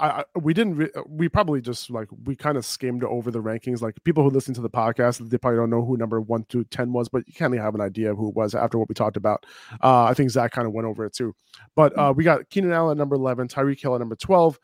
I, 0.01 0.25
we 0.41 0.55
didn't 0.55 0.77
re- 0.77 0.91
we 1.07 1.29
probably 1.29 1.61
just 1.61 1.91
like 1.91 2.09
we 2.25 2.35
kind 2.35 2.57
of 2.57 2.65
skimmed 2.65 3.05
over 3.05 3.31
the 3.31 3.43
rankings. 3.43 3.81
Like 3.81 3.97
people 4.05 4.23
who 4.23 4.31
listen 4.31 4.55
to 4.55 4.61
the 4.61 4.71
podcast 4.71 5.29
they 5.29 5.39
probably 5.39 5.59
don't 5.59 5.71
know 5.71 5.85
who 5.85 5.97
number 5.97 6.21
one 6.21 6.45
to 6.49 6.65
10 6.65 6.93
was 6.93 7.09
but 7.09 7.27
you 7.27 7.35
kind 7.35 7.55
of 7.55 7.61
have 7.61 7.75
an 7.75 7.81
idea 7.81 8.11
of 8.11 8.17
who 8.17 8.29
it 8.29 8.35
was 8.35 8.55
after 8.55 8.79
what 8.79 8.89
we 8.89 8.95
talked 8.95 9.17
about. 9.17 9.47
Uh, 9.83 10.05
i 10.05 10.15
think 10.15 10.31
zach 10.31 10.53
kind 10.53 10.67
of 10.67 10.73
went 10.73 10.87
over 10.87 11.05
it 11.05 11.13
too. 11.13 11.35
But 11.77 11.97
uh, 11.99 12.13
we 12.15 12.25
got 12.25 12.49
keenan 12.51 12.73
allen 12.73 12.93
at 12.93 12.99
number 12.99 13.17
11 13.17 13.49
tyreek 13.49 13.81
hill 13.81 13.95
at 13.95 14.01
number 14.01 14.17
12 14.17 14.59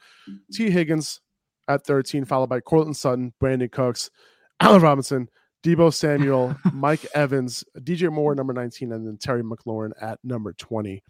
Tee 0.52 0.70
Higgins 0.70 1.20
at 1.68 1.84
13 1.84 2.24
followed 2.24 2.48
by 2.48 2.60
Courtland 2.60 2.96
sutton 2.96 3.32
Brandin 3.40 3.70
Cooks 3.70 4.10
allen 4.60 4.82
robinson 4.82 5.28
Deebo 5.62 5.92
Samuel 5.92 6.56
mike 6.72 7.06
evans 7.14 7.64
dj 7.78 8.10
moore 8.10 8.34
number 8.34 8.52
19 8.52 8.92
and 8.92 9.06
then 9.06 9.16
terry 9.18 9.42
mclaurin 9.42 9.92
at 10.00 10.18
number 10.24 10.52
20 10.54 11.02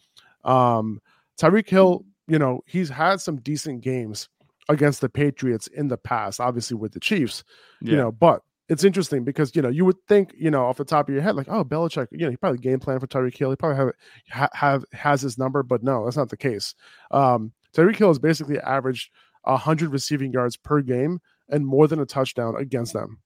um, 0.45 1.01
tyreek 1.39 1.69
hill 1.69 2.05
you 2.31 2.39
know, 2.39 2.63
he's 2.65 2.89
had 2.89 3.21
some 3.21 3.39
decent 3.39 3.83
games 3.83 4.29
against 4.69 5.01
the 5.01 5.09
Patriots 5.09 5.67
in 5.67 5.89
the 5.89 5.97
past, 5.97 6.39
obviously 6.39 6.77
with 6.77 6.93
the 6.93 7.01
Chiefs, 7.01 7.43
yeah. 7.83 7.91
you 7.91 7.97
know, 7.97 8.13
but 8.13 8.43
it's 8.69 8.85
interesting 8.85 9.25
because, 9.25 9.55
you 9.57 9.63
know, 9.63 9.69
you 9.69 9.85
would 9.85 10.01
think, 10.07 10.33
you 10.39 10.49
know, 10.49 10.65
off 10.65 10.77
the 10.77 10.85
top 10.85 11.09
of 11.09 11.13
your 11.13 11.25
head, 11.25 11.35
like, 11.35 11.49
oh, 11.49 11.65
Belichick, 11.65 12.07
you 12.13 12.19
know, 12.19 12.31
he 12.31 12.37
probably 12.37 12.61
game 12.61 12.79
plan 12.79 13.01
for 13.01 13.09
Tyreek 13.09 13.37
Hill. 13.37 13.51
He 13.51 13.57
probably 13.57 13.79
have, 13.79 13.91
ha- 14.31 14.49
have 14.53 14.85
has 14.93 15.23
his 15.23 15.39
number, 15.39 15.65
but 15.65 15.83
no, 15.83 16.05
that's 16.05 16.17
not 16.17 16.29
the 16.29 16.37
case. 16.37 16.77
Um, 17.11 17.53
Tyreek 17.77 17.97
Hill 17.97 18.09
has 18.09 18.21
basically 18.21 18.61
averaged 18.61 19.11
100 19.43 19.91
receiving 19.91 20.33
yards 20.33 20.57
per 20.57 20.83
game 20.83 21.19
and 21.49 21.67
more 21.67 21.89
than 21.89 21.99
a 21.99 22.07
touchdown 22.07 22.55
against 22.57 22.93
them 22.93 23.19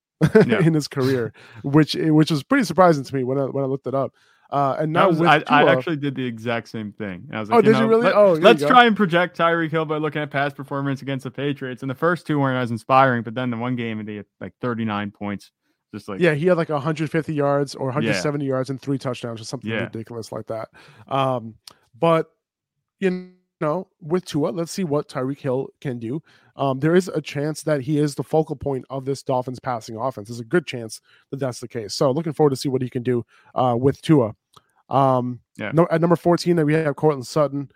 yeah. 0.46 0.60
in 0.64 0.72
his 0.72 0.88
career, 0.88 1.34
which 1.62 1.94
which 1.94 2.30
was 2.30 2.42
pretty 2.42 2.64
surprising 2.64 3.04
to 3.04 3.14
me 3.14 3.22
when 3.22 3.36
I 3.36 3.44
when 3.44 3.64
I 3.64 3.66
looked 3.66 3.86
it 3.86 3.94
up. 3.94 4.14
Uh, 4.50 4.76
and 4.78 4.92
now 4.92 5.08
was, 5.08 5.20
I, 5.20 5.42
I, 5.48 5.72
actually 5.72 5.96
did 5.96 6.14
the 6.14 6.24
exact 6.24 6.68
same 6.68 6.92
thing. 6.92 7.28
I 7.32 7.40
was 7.40 7.50
like, 7.50 7.56
oh, 7.56 7.58
you 7.58 7.62
did 7.64 7.72
know, 7.72 7.80
you 7.80 7.88
really? 7.88 8.04
Let, 8.04 8.14
oh, 8.14 8.32
let's 8.34 8.64
try 8.64 8.84
and 8.84 8.96
project 8.96 9.36
Tyreek 9.36 9.70
Hill 9.70 9.84
by 9.84 9.96
looking 9.96 10.22
at 10.22 10.30
past 10.30 10.54
performance 10.54 11.02
against 11.02 11.24
the 11.24 11.30
Patriots. 11.30 11.82
And 11.82 11.90
the 11.90 11.94
first 11.94 12.26
two 12.26 12.38
weren't 12.38 12.62
as 12.62 12.70
inspiring, 12.70 13.22
but 13.22 13.34
then 13.34 13.50
the 13.50 13.56
one 13.56 13.74
game 13.74 14.06
he 14.06 14.16
had 14.16 14.26
like 14.40 14.52
39 14.60 15.10
points. 15.10 15.50
Just 15.94 16.08
like 16.08 16.20
yeah, 16.20 16.34
he 16.34 16.46
had 16.46 16.56
like 16.56 16.68
150 16.68 17.32
yards 17.32 17.74
or 17.74 17.86
170 17.86 18.44
yeah. 18.44 18.48
yards 18.48 18.70
and 18.70 18.80
three 18.80 18.98
touchdowns 18.98 19.40
or 19.40 19.44
something 19.44 19.70
yeah. 19.70 19.84
ridiculous 19.84 20.32
like 20.32 20.46
that. 20.46 20.68
Um, 21.08 21.54
but 21.98 22.30
you 22.98 23.32
know, 23.64 23.88
with 24.00 24.24
Tua, 24.24 24.50
let's 24.50 24.72
see 24.72 24.84
what 24.84 25.08
Tyreek 25.08 25.40
Hill 25.40 25.68
can 25.80 25.98
do. 25.98 26.22
Um, 26.56 26.78
there 26.80 26.94
is 26.94 27.08
a 27.08 27.20
chance 27.20 27.62
that 27.62 27.80
he 27.80 27.98
is 27.98 28.14
the 28.14 28.22
focal 28.22 28.56
point 28.56 28.84
of 28.90 29.04
this 29.04 29.22
Dolphins 29.22 29.58
passing 29.58 29.96
offense. 29.96 30.28
There's 30.28 30.40
a 30.40 30.44
good 30.44 30.66
chance 30.66 31.00
that 31.30 31.40
that's 31.40 31.60
the 31.60 31.68
case. 31.68 31.94
So 31.94 32.10
looking 32.10 32.32
forward 32.32 32.50
to 32.50 32.56
see 32.56 32.68
what 32.68 32.82
he 32.82 32.88
can 32.88 33.02
do 33.02 33.24
uh, 33.54 33.76
with 33.78 34.00
Tua. 34.02 34.34
Um, 34.88 35.40
yeah. 35.56 35.72
No, 35.72 35.88
at 35.90 36.00
number 36.00 36.16
14, 36.16 36.56
that 36.56 36.66
we 36.66 36.74
have 36.74 36.96
Courtland 36.96 37.26
Sutton. 37.26 37.70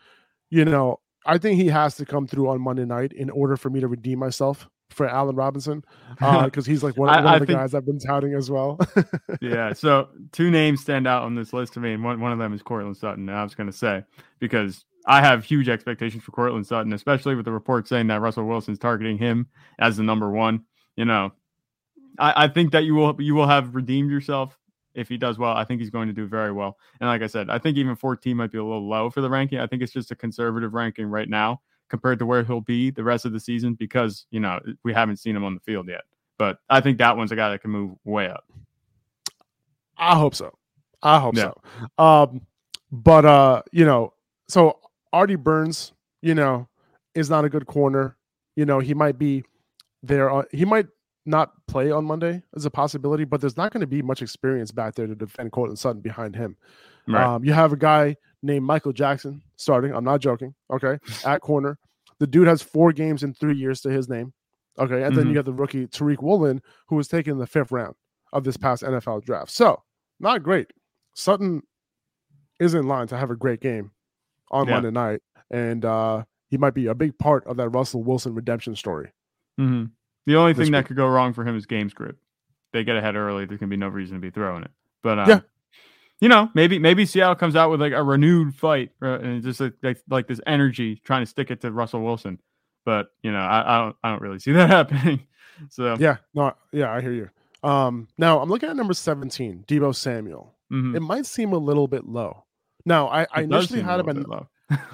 You 0.51 0.65
know, 0.65 1.01
I 1.27 1.39
think 1.39 1.61
he 1.61 1.69
has 1.69 1.97
to 1.97 2.07
come 2.07 2.27
through 2.27 2.49
on 2.49 2.61
Monday 2.61 2.85
night 2.85 3.13
in 3.13 3.31
order 3.31 3.57
for 3.57 3.71
me 3.71 3.81
to 3.81 3.89
redeem 3.89 4.19
myself 4.19 4.69
for 4.91 5.07
Allen 5.07 5.37
Robinson 5.37 5.85
because 6.15 6.67
uh, 6.67 6.71
he's 6.71 6.83
like 6.83 6.97
one, 6.97 7.11
I, 7.11 7.23
one 7.23 7.35
of 7.35 7.41
the 7.41 7.47
think, 7.47 7.59
guys 7.59 7.75
I've 7.75 7.85
been 7.85 7.99
touting 7.99 8.35
as 8.35 8.51
well. 8.51 8.79
yeah. 9.41 9.73
So 9.73 10.09
two 10.33 10.51
names 10.51 10.81
stand 10.81 11.07
out 11.07 11.25
on 11.25 11.35
this 11.35 11.53
list 11.53 11.75
to 11.75 11.81
me, 11.81 11.93
and 11.93 12.03
one, 12.03 12.21
one 12.21 12.33
of 12.33 12.39
them 12.39 12.55
is 12.55 12.63
Courtland 12.63 12.97
Sutton. 12.97 13.29
And 13.29 13.37
I 13.37 13.43
was 13.43 13.55
going 13.55 13.67
to 13.67 13.77
say 13.77 14.05
because 14.39 14.85
I 15.09 15.23
have 15.23 15.43
huge 15.43 15.69
expectations 15.69 16.23
for 16.23 16.33
Courtland 16.33 16.67
Sutton, 16.67 16.93
especially 16.93 17.35
with 17.35 17.47
the 17.47 17.53
report 17.53 17.89
saying 17.89 18.07
that 18.09 18.21
Russell 18.21 18.45
Wilson's 18.45 18.79
targeting 18.79 19.19
him 19.19 19.49
as 19.79 19.97
the 19.97 20.03
number 20.03 20.31
one. 20.31 20.65
You 20.97 21.07
know, 21.07 21.33
I, 22.19 22.45
I 22.45 22.49
think 22.49 22.73
that 22.73 22.85
you 22.85 22.95
will 22.95 23.21
you 23.21 23.35
will 23.35 23.49
have 23.49 23.75
redeemed 23.75 24.11
yourself 24.11 24.59
if 24.99 25.09
he 25.09 25.17
does 25.17 25.39
well, 25.39 25.53
I 25.53 25.65
think 25.65 25.81
he's 25.81 25.91
going 25.91 26.09
to 26.09 26.13
do 26.13 26.27
very 26.27 26.51
well. 26.51 26.77
And 27.01 27.09
like 27.09 27.23
I 27.23 27.29
said, 27.29 27.51
I 27.51 27.59
think 27.59 27.77
even 27.77 27.95
14 27.95 28.37
might 28.37 28.51
be 28.51 28.59
a 28.59 28.65
little 28.65 28.89
low 28.89 29.11
for 29.11 29.21
the 29.21 29.31
ranking. 29.31 29.61
I 29.61 29.67
think 29.69 29.81
it's 29.81 29.93
just 29.93 30.11
a 30.11 30.17
conservative 30.17 30.75
ranking 30.75 31.07
right 31.07 31.29
now 31.29 31.61
compared 31.89 32.19
to 32.19 32.27
where 32.27 32.43
he'll 32.43 32.61
be 32.61 32.91
the 32.91 33.05
rest 33.05 33.25
of 33.25 33.33
the 33.33 33.39
season 33.39 33.75
because, 33.75 34.27
you 34.33 34.41
know, 34.41 34.59
we 34.83 34.93
haven't 34.93 35.19
seen 35.19 35.37
him 35.37 35.45
on 35.45 35.55
the 35.55 35.61
field 35.61 35.89
yet. 35.89 36.03
But 36.37 36.59
I 36.69 36.81
think 36.81 36.99
that 36.99 37.17
one's 37.17 37.31
a 37.31 37.37
guy 37.37 37.51
that 37.51 37.63
can 37.63 37.71
move 37.71 37.93
way 38.05 38.29
up. 38.29 38.45
I 39.97 40.17
hope 40.17 40.35
so. 40.35 40.57
I 41.01 41.21
hope 41.21 41.37
yeah. 41.37 41.53
so. 41.97 42.05
Um, 42.05 42.41
but 42.91 43.25
uh, 43.25 43.63
you 43.71 43.85
know, 43.85 44.15
so 44.49 44.81
Artie 45.13 45.37
Burns, 45.37 45.93
you 46.23 46.35
know, 46.35 46.69
is 47.15 47.31
not 47.31 47.45
a 47.45 47.49
good 47.49 47.67
corner. 47.67 48.17
You 48.57 48.67
know, 48.67 48.79
he 48.79 48.95
might 48.95 49.19
be 49.19 49.45
there. 50.03 50.31
Uh, 50.31 50.45
he 50.53 50.65
might 50.65 50.87
not 51.27 51.53
play 51.67 51.91
on 51.91 52.05
Monday 52.05 52.43
as 52.57 52.65
a 52.65 52.71
possibility, 52.71 53.25
but 53.25 53.41
there's 53.41 53.57
not 53.57 53.73
going 53.73 53.81
to 53.83 53.87
be 53.87 54.03
much 54.03 54.23
experience 54.23 54.71
back 54.71 54.95
there 54.95 55.07
to 55.07 55.15
defend 55.15 55.53
Courtland 55.53 55.79
Sutton 55.79 56.01
behind 56.01 56.35
him. 56.35 56.57
Right. 57.07 57.23
Um, 57.23 57.45
you 57.45 57.53
have 57.53 57.73
a 57.73 57.77
guy 57.77 58.17
named 58.43 58.65
Michael 58.65 58.93
Jackson 58.93 59.43
starting. 59.57 59.95
I'm 59.95 60.05
not 60.05 60.21
joking. 60.21 60.55
Okay, 60.73 60.99
at 61.25 61.41
corner, 61.41 61.79
the 62.19 62.27
dude 62.27 62.49
has 62.49 62.63
four 62.63 62.93
games 62.93 63.23
in 63.23 63.35
three 63.35 63.57
years 63.57 63.81
to 63.83 63.91
his 63.91 64.09
name. 64.09 64.33
Okay, 64.79 65.03
and 65.03 65.05
mm-hmm. 65.05 65.17
then 65.17 65.29
you 65.29 65.37
have 65.37 65.45
the 65.45 65.53
rookie 65.53 65.87
Tariq 65.87 66.23
Woolen, 66.23 66.61
who 66.89 66.97
was 66.97 67.09
taken 67.09 67.33
in 67.33 67.39
the 67.39 67.47
fifth 67.47 67.73
round 67.73 67.95
of 68.33 68.45
this 68.45 68.57
past 68.57 68.83
NFL 68.83 69.25
draft. 69.25 69.51
So 69.51 69.83
not 70.21 70.43
great. 70.43 70.69
Sutton 71.15 71.63
is 72.61 72.75
in 72.75 72.87
line 72.87 73.07
to 73.09 73.17
have 73.17 73.31
a 73.31 73.37
great 73.37 73.61
game 73.61 73.91
on 74.51 74.67
yeah. 74.67 74.75
Monday 74.75 74.91
night, 74.91 75.21
and 75.51 75.85
uh, 75.85 76.25
he 76.49 76.59
might 76.59 76.75
be 76.75 76.87
a 76.87 76.95
big 76.95 77.19
part 77.19 77.47
of 77.47 77.57
that 77.57 77.71
Russell 77.71 78.03
Wilson 78.03 78.35
redemption 78.35 78.77
story. 78.77 79.13
Mm-hmm. 79.61 79.87
The 80.27 80.37
only 80.37 80.55
thing 80.55 80.73
that 80.73 80.87
could 80.87 80.97
go 80.97 81.07
wrong 81.07 81.33
for 81.33 81.45
him 81.45 81.57
is 81.57 81.67
game 81.67 81.89
script. 81.89 82.21
They 82.73 82.85
get 82.85 82.97
ahead 82.97 83.17
early. 83.17 83.47
There 83.47 83.57
gonna 83.57 83.71
be 83.71 83.77
no 83.77 83.89
reason 83.89 84.17
to 84.17 84.21
be 84.21 84.31
throwing 84.31 84.63
it. 84.63 84.71
But 85.03 85.19
um, 85.19 85.29
yeah, 85.29 85.41
you 86.21 86.29
know, 86.29 86.51
maybe 86.55 86.79
maybe 86.79 87.07
Seattle 87.07 87.35
comes 87.35 87.57
out 87.57 87.71
with 87.71 87.81
like 87.81 87.93
a 87.93 88.03
renewed 88.03 88.55
fight 88.55 88.91
uh, 89.03 89.21
and 89.21 89.43
just 89.43 89.61
like, 89.61 89.75
like, 89.83 90.03
like 90.09 90.27
this 90.27 90.41
energy 90.47 91.01
trying 91.05 91.23
to 91.23 91.27
stick 91.27 91.51
it 91.51 91.61
to 91.63 91.73
Russell 91.73 92.03
Wilson. 92.03 92.39
But 92.85 93.09
you 93.23 93.33
know, 93.33 93.39
I, 93.39 93.77
I 93.77 93.79
don't 93.85 93.97
I 94.03 94.11
don't 94.11 94.23
really 94.23 94.39
see 94.39 94.53
that 94.53 94.71
happening. 94.71 95.27
So 95.71 95.97
yeah, 95.99 96.17
no, 96.35 96.55
yeah, 96.73 96.93
I 96.93 97.01
hear 97.01 97.13
you. 97.13 97.31
Um, 97.63 98.09
now 98.19 98.41
I'm 98.41 98.49
looking 98.49 98.69
at 98.69 98.77
number 98.77 98.95
17, 98.95 99.65
Deebo 99.67 99.95
Samuel. 99.95 100.55
Mm-hmm. 100.73 100.97
It 100.97 101.01
might 101.01 101.27
seem 101.27 101.53
a 101.53 101.59
little 101.59 101.89
bit 101.89 102.07
low. 102.07 102.45
Now 102.89 103.09
I, 103.09 103.27
I 103.33 103.43
initially 103.43 103.83
had 103.83 104.01
him 104.01 104.09
at 104.09 104.17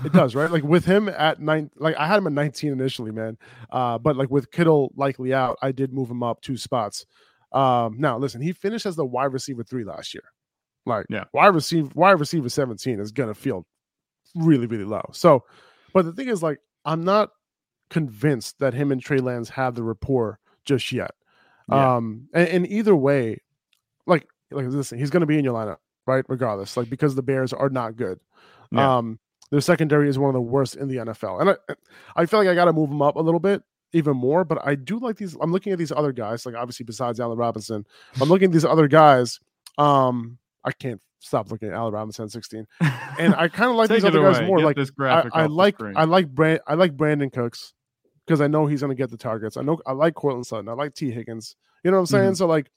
it 0.05 0.13
does, 0.13 0.35
right? 0.35 0.51
Like 0.51 0.63
with 0.63 0.85
him 0.85 1.09
at 1.09 1.41
nine, 1.41 1.71
like 1.77 1.97
I 1.97 2.07
had 2.07 2.19
him 2.19 2.27
at 2.27 2.33
19 2.33 2.73
initially, 2.73 3.11
man. 3.11 3.39
Uh, 3.71 3.99
but 3.99 4.17
like 4.17 4.31
with 4.31 4.51
Kittle 4.51 4.93
likely 4.97 5.33
out, 5.33 5.59
I 5.63 5.73
did 5.73 5.93
move 5.93 6.11
him 6.11 6.23
up 6.23 6.41
two 6.43 6.57
spots. 6.57 7.07
Um, 7.53 7.97
now 7.99 8.19
listen, 8.19 8.41
he 8.41 8.53
finished 8.53 8.87
as 8.87 8.97
the 8.97 9.05
wide 9.05 9.33
receiver 9.33 9.63
three 9.63 9.85
last 9.85 10.13
year. 10.15 10.25
Like, 10.87 11.07
yeah, 11.09 11.25
wide 11.33 11.55
receiver, 11.55 11.91
wide 11.95 12.21
receiver 12.21 12.49
17 12.49 13.01
is 13.01 13.13
gonna 13.13 13.35
feel 13.35 13.67
really, 14.35 14.67
really 14.67 14.85
low. 14.85 15.09
So, 15.13 15.45
but 15.93 16.05
the 16.05 16.13
thing 16.13 16.29
is, 16.29 16.43
like, 16.43 16.59
I'm 16.85 17.05
not 17.05 17.31
convinced 17.91 18.59
that 18.59 18.75
him 18.75 18.93
and 18.93 19.01
Trey 19.01 19.19
Lance 19.19 19.49
have 19.51 19.75
the 19.75 19.83
rapport 19.83 20.41
just 20.65 20.93
yet. 20.93 21.13
Yeah. 21.71 21.97
Um, 21.97 22.29
and, 22.35 22.49
and 22.49 22.67
either 22.67 22.95
way, 22.95 23.39
like, 24.07 24.27
like 24.51 24.67
listen, 24.67 24.99
he's 24.99 25.11
gonna 25.11 25.27
be 25.27 25.39
in 25.39 25.45
your 25.45 25.55
lineup 25.55 25.79
right? 26.07 26.25
Regardless, 26.29 26.77
like 26.77 26.91
because 26.91 27.15
the 27.15 27.23
Bears 27.23 27.53
are 27.53 27.69
not 27.69 27.97
good. 27.97 28.21
Yeah. 28.71 28.99
Um, 28.99 29.19
their 29.51 29.61
secondary 29.61 30.09
is 30.09 30.19
one 30.19 30.31
of 30.31 30.35
the 30.35 30.41
worst 30.41 30.77
in 30.77 30.89
the 30.89 30.97
NFL, 30.97 31.41
and 31.41 31.51
I, 31.51 31.75
I 32.17 32.27
feel 32.27 32.41
like 32.41 32.49
I 32.49 32.55
got 32.55 32.65
to 32.65 32.73
move 32.73 32.89
them 32.89 33.03
up 33.03 33.17
a 33.17 33.21
little 33.21 33.41
bit, 33.41 33.63
even 33.93 34.17
more. 34.17 34.45
But 34.45 34.59
I 34.67 34.75
do 34.75 34.99
like 34.99 35.17
these. 35.17 35.37
I'm 35.41 35.53
looking 35.53 35.73
at 35.73 35.79
these 35.79 35.93
other 35.93 36.13
guys, 36.13 36.47
like 36.47 36.55
obviously 36.55 36.85
besides 36.85 37.21
Allen 37.21 37.39
Robinson, 37.39 37.87
I'm 38.21 38.29
looking 38.29 38.47
at 38.47 38.53
these 38.53 38.65
other 38.65 38.89
guys. 38.89 39.41
Um, 39.79 40.39
I 40.65 40.73
can't 40.73 41.01
stop 41.21 41.51
looking 41.51 41.69
at 41.69 41.75
Allen 41.75 41.93
Robinson 41.93 42.29
16, 42.29 42.67
and 43.19 43.35
I 43.35 43.49
kind 43.49 43.71
of 43.71 43.77
like 43.77 43.91
these 43.91 44.05
other 44.05 44.23
guys 44.23 44.43
more. 44.47 44.59
Get 44.59 44.65
like 44.65 44.77
this 44.77 44.91
graphic 44.91 45.33
I, 45.35 45.43
I 45.43 45.47
like 45.47 45.77
I 45.95 46.05
like 46.05 46.29
Brand 46.29 46.61
I 46.67 46.75
like 46.75 46.97
Brandin 46.97 47.33
Cooks 47.33 47.75
because 48.27 48.41
I 48.41 48.47
know 48.47 48.67
he's 48.67 48.81
going 48.81 48.91
to 48.91 49.01
get 49.01 49.11
the 49.11 49.17
targets. 49.17 49.57
I 49.57 49.63
know 49.63 49.79
I 49.87 49.93
like 49.93 50.15
Courtland 50.15 50.47
Sutton. 50.47 50.69
I 50.69 50.73
like 50.73 50.95
Tee 50.95 51.11
Higgins. 51.11 51.57
You 51.85 51.91
know 51.91 51.99
what 51.99 52.03
I'm 52.03 52.07
saying? 52.07 52.25
Mm-hmm. 52.25 52.35
So 52.35 52.47
like, 52.47 52.71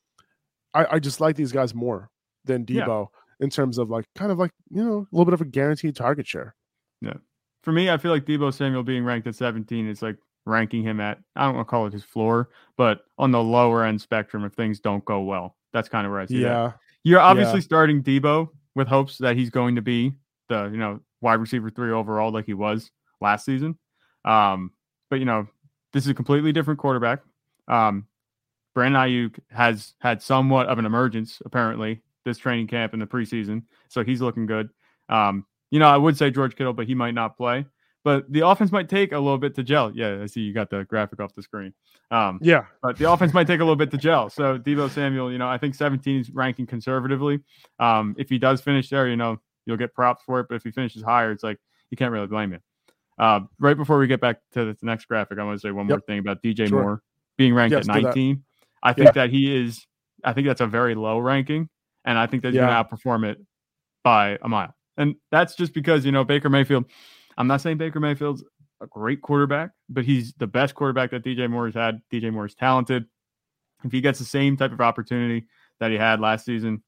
I, 0.73 0.86
I 0.91 0.99
just 0.99 1.21
like 1.21 1.38
these 1.38 1.53
guys 1.53 1.73
more 1.73 2.09
than 2.48 2.66
Deebo 2.66 3.08
yeah. 3.12 3.45
in 3.45 3.50
terms 3.50 3.78
of 3.78 3.89
like 3.89 4.06
kind 4.16 4.32
of 4.32 4.39
like 4.39 4.52
you 4.70 4.84
know 4.84 5.00
a 5.00 5.16
little 5.16 5.26
bit 5.26 5.34
of 5.34 5.41
a 5.41 5.45
guaranteed 5.45 5.95
target 5.95 6.28
share. 6.28 6.56
Yeah, 7.02 7.18
for 7.64 7.72
me, 7.72 7.89
I 7.89 7.98
feel 7.98 8.12
like 8.12 8.26
Deebo 8.26 8.54
Samuel 8.54 8.84
being 8.84 9.04
ranked 9.04 9.28
at 9.28 9.36
17 9.36 9.88
is 9.88 10.02
like 10.02 10.18
ranking 10.45 10.82
him 10.82 11.00
at 11.00 11.20
I 11.36 11.45
don't 11.45 11.56
want 11.56 11.68
to 11.68 11.70
call 11.70 11.86
it 11.86 11.93
his 11.93 12.04
floor, 12.04 12.50
but 12.78 13.02
on 13.18 13.32
the 13.32 13.43
lower 13.43 13.84
end 13.84 14.02
spectrum 14.02 14.45
if 14.45 14.54
things 14.54 14.80
don't 14.80 15.04
go 15.06 15.22
well. 15.22 15.56
That's 15.74 15.89
kind 15.89 16.08
of 16.08 16.12
where 16.12 16.22
I 16.22 16.26
see 16.26 16.41
yeah. 16.41 16.68
That. 16.68 16.78
You're 17.04 17.20
obviously 17.20 17.60
yeah. 17.60 17.66
starting 17.66 18.02
Deebo 18.02 18.50
with 18.76 18.88
hopes 18.88 19.18
that 19.20 19.36
he's 19.36 19.50
going 19.50 19.76
to 19.76 19.82
be 19.82 20.14
the 20.50 20.70
you 20.72 20.78
know 20.78 21.02
wide 21.22 21.36
receiver 21.36 21.70
three 21.70 21.91
overall 21.91 22.32
like 22.32 22.45
he 22.45 22.54
was 22.54 22.89
last 23.22 23.45
season. 23.45 23.78
Um, 24.26 24.72
but 25.10 25.20
you 25.20 25.26
know 25.26 25.48
this 25.93 26.04
is 26.04 26.10
a 26.10 26.14
completely 26.14 26.52
different 26.52 26.80
quarterback. 26.80 27.22
Um, 27.68 28.08
Brandon 28.74 29.02
Aiyuk 29.02 29.39
has 29.50 29.93
had 30.00 30.22
somewhat 30.22 30.68
of 30.68 30.78
an 30.78 30.86
emergence 30.86 31.41
apparently 31.43 32.02
this 32.28 32.38
training 32.38 32.67
camp 32.67 32.93
in 32.93 32.99
the 32.99 33.07
preseason, 33.07 33.63
so 33.88 34.03
he's 34.03 34.21
looking 34.21 34.45
good. 34.45 34.69
Um, 35.09 35.45
you 35.71 35.80
know, 35.80 35.88
I 35.88 35.97
would 35.97 36.17
say 36.17 36.30
George 36.30 36.55
Kittle, 36.55 36.73
but 36.73 36.88
he 36.88 36.95
might 36.95 37.13
not 37.13 37.38
play. 37.38 37.65
But 38.03 38.32
the 38.32 38.47
offense 38.47 38.71
might 38.71 38.88
take 38.88 39.11
a 39.11 39.19
little 39.19 39.38
bit 39.38 39.53
to 39.55 39.63
gel. 39.63 39.91
Yeah, 39.93 40.21
I 40.21 40.28
see 40.28 40.39
you 40.39 40.53
got 40.53 40.69
the 40.69 40.86
graphic 40.86 41.19
off 41.19 41.34
the 41.34 41.41
screen. 41.41 41.73
Um, 42.09 42.39
yeah, 42.41 42.65
but 42.82 42.97
the 42.97 43.11
offense 43.11 43.34
might 43.34 43.47
take 43.47 43.59
a 43.59 43.63
little 43.63 43.75
bit 43.75 43.91
to 43.91 43.97
gel. 43.97 44.30
So 44.30 44.57
Deebo 44.57 44.89
Samuel, 44.89 45.30
you 45.30 45.38
know, 45.38 45.49
I 45.49 45.57
think 45.57 45.75
17 45.75 46.21
is 46.21 46.32
ranking 46.32 46.65
conservatively. 46.65 47.39
Um, 47.80 48.15
if 48.17 48.30
he 48.30 48.38
does 48.38 48.61
finish 48.61 48.89
there, 48.89 49.09
you 49.09 49.17
know, 49.17 49.41
you'll 49.65 49.78
get 49.78 49.93
props 49.93 50.23
for 50.25 50.39
it. 50.39 50.47
But 50.47 50.55
if 50.55 50.63
he 50.63 50.71
finishes 50.71 51.03
higher, 51.03 51.32
it's 51.32 51.43
like 51.43 51.57
you 51.89 51.97
can't 51.97 52.11
really 52.11 52.28
blame 52.28 52.53
him. 52.53 52.61
Uh, 53.19 53.41
right 53.59 53.75
before 53.75 53.97
we 53.97 54.07
get 54.07 54.21
back 54.21 54.39
to 54.53 54.65
the 54.65 54.78
next 54.84 55.05
graphic, 55.05 55.38
I 55.39 55.43
want 55.43 55.59
to 55.59 55.67
say 55.67 55.71
one 55.71 55.88
yep. 55.88 55.97
more 55.97 56.01
thing 56.01 56.19
about 56.19 56.41
DJ 56.41 56.69
sure. 56.69 56.82
Moore 56.82 57.03
being 57.38 57.53
ranked 57.53 57.73
yes, 57.73 57.89
at 57.89 58.01
19. 58.01 58.43
I 58.84 58.93
think 58.93 59.07
yeah. 59.07 59.11
that 59.11 59.32
he 59.32 59.53
is. 59.53 59.86
I 60.23 60.34
think 60.34 60.47
that's 60.47 60.61
a 60.61 60.67
very 60.67 60.95
low 60.95 61.19
ranking, 61.19 61.69
and 62.08 62.18
I 62.18 62.26
think 62.26 62.41
that 62.41 62.53
yeah. 62.53 62.62
going 62.62 62.74
to 62.74 62.97
outperform 62.97 63.30
it 63.30 63.38
by 64.03 64.39
a 64.41 64.49
mile. 64.49 64.74
And 64.97 65.16
that's 65.30 65.53
just 65.53 65.74
because 65.74 66.03
you 66.05 66.12
know 66.12 66.24
Baker 66.24 66.49
Mayfield 66.49 66.86
I'm 67.38 67.47
not 67.47 67.62
saying 67.62 67.78
Baker 67.78 67.99
Mayfield's 67.99 68.43
a 68.82 68.88
great 68.88 69.22
quarterback, 69.22 69.72
but 69.89 70.03
he's 70.03 70.34
the 70.34 70.47
best 70.47 70.76
quarterback 70.76 71.12
that 71.12 71.24
DJ 71.24 71.49
Moore 71.49 71.66
has 71.66 71.76
had. 71.76 72.01
DJ 72.12 72.34
Moore 72.34 72.45
is 72.45 72.55
talented. 72.55 73.05
If 73.84 73.91
he 73.91 74.01
gets 74.01 74.20
the 74.20 74.26
same 74.26 74.58
type 74.58 74.72
of 74.72 74.82
opportunity 74.82 75.47
that 75.80 75.91
he 75.91 75.97
had 75.97 76.20
last 76.20 76.45
season, 76.45 76.82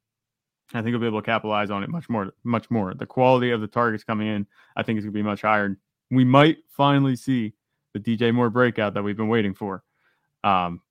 I 0.73 0.81
think 0.81 0.89
he'll 0.89 0.99
be 0.99 1.07
able 1.07 1.21
to 1.21 1.25
capitalize 1.25 1.69
on 1.69 1.83
it 1.83 1.89
much 1.89 2.09
more. 2.09 2.33
Much 2.43 2.69
more. 2.71 2.93
The 2.93 3.05
quality 3.05 3.51
of 3.51 3.61
the 3.61 3.67
targets 3.67 4.03
coming 4.03 4.27
in, 4.27 4.47
I 4.75 4.83
think, 4.83 4.97
is 4.97 5.05
going 5.05 5.13
to 5.13 5.17
be 5.17 5.23
much 5.23 5.41
higher. 5.41 5.77
We 6.09 6.23
might 6.23 6.57
finally 6.69 7.15
see 7.15 7.53
the 7.93 7.99
DJ 7.99 8.33
Moore 8.33 8.49
breakout 8.49 8.95
that 8.95 9.03
we've 9.03 9.17
been 9.17 9.29
waiting 9.29 9.53
for. 9.53 9.83
Um, 10.43 10.81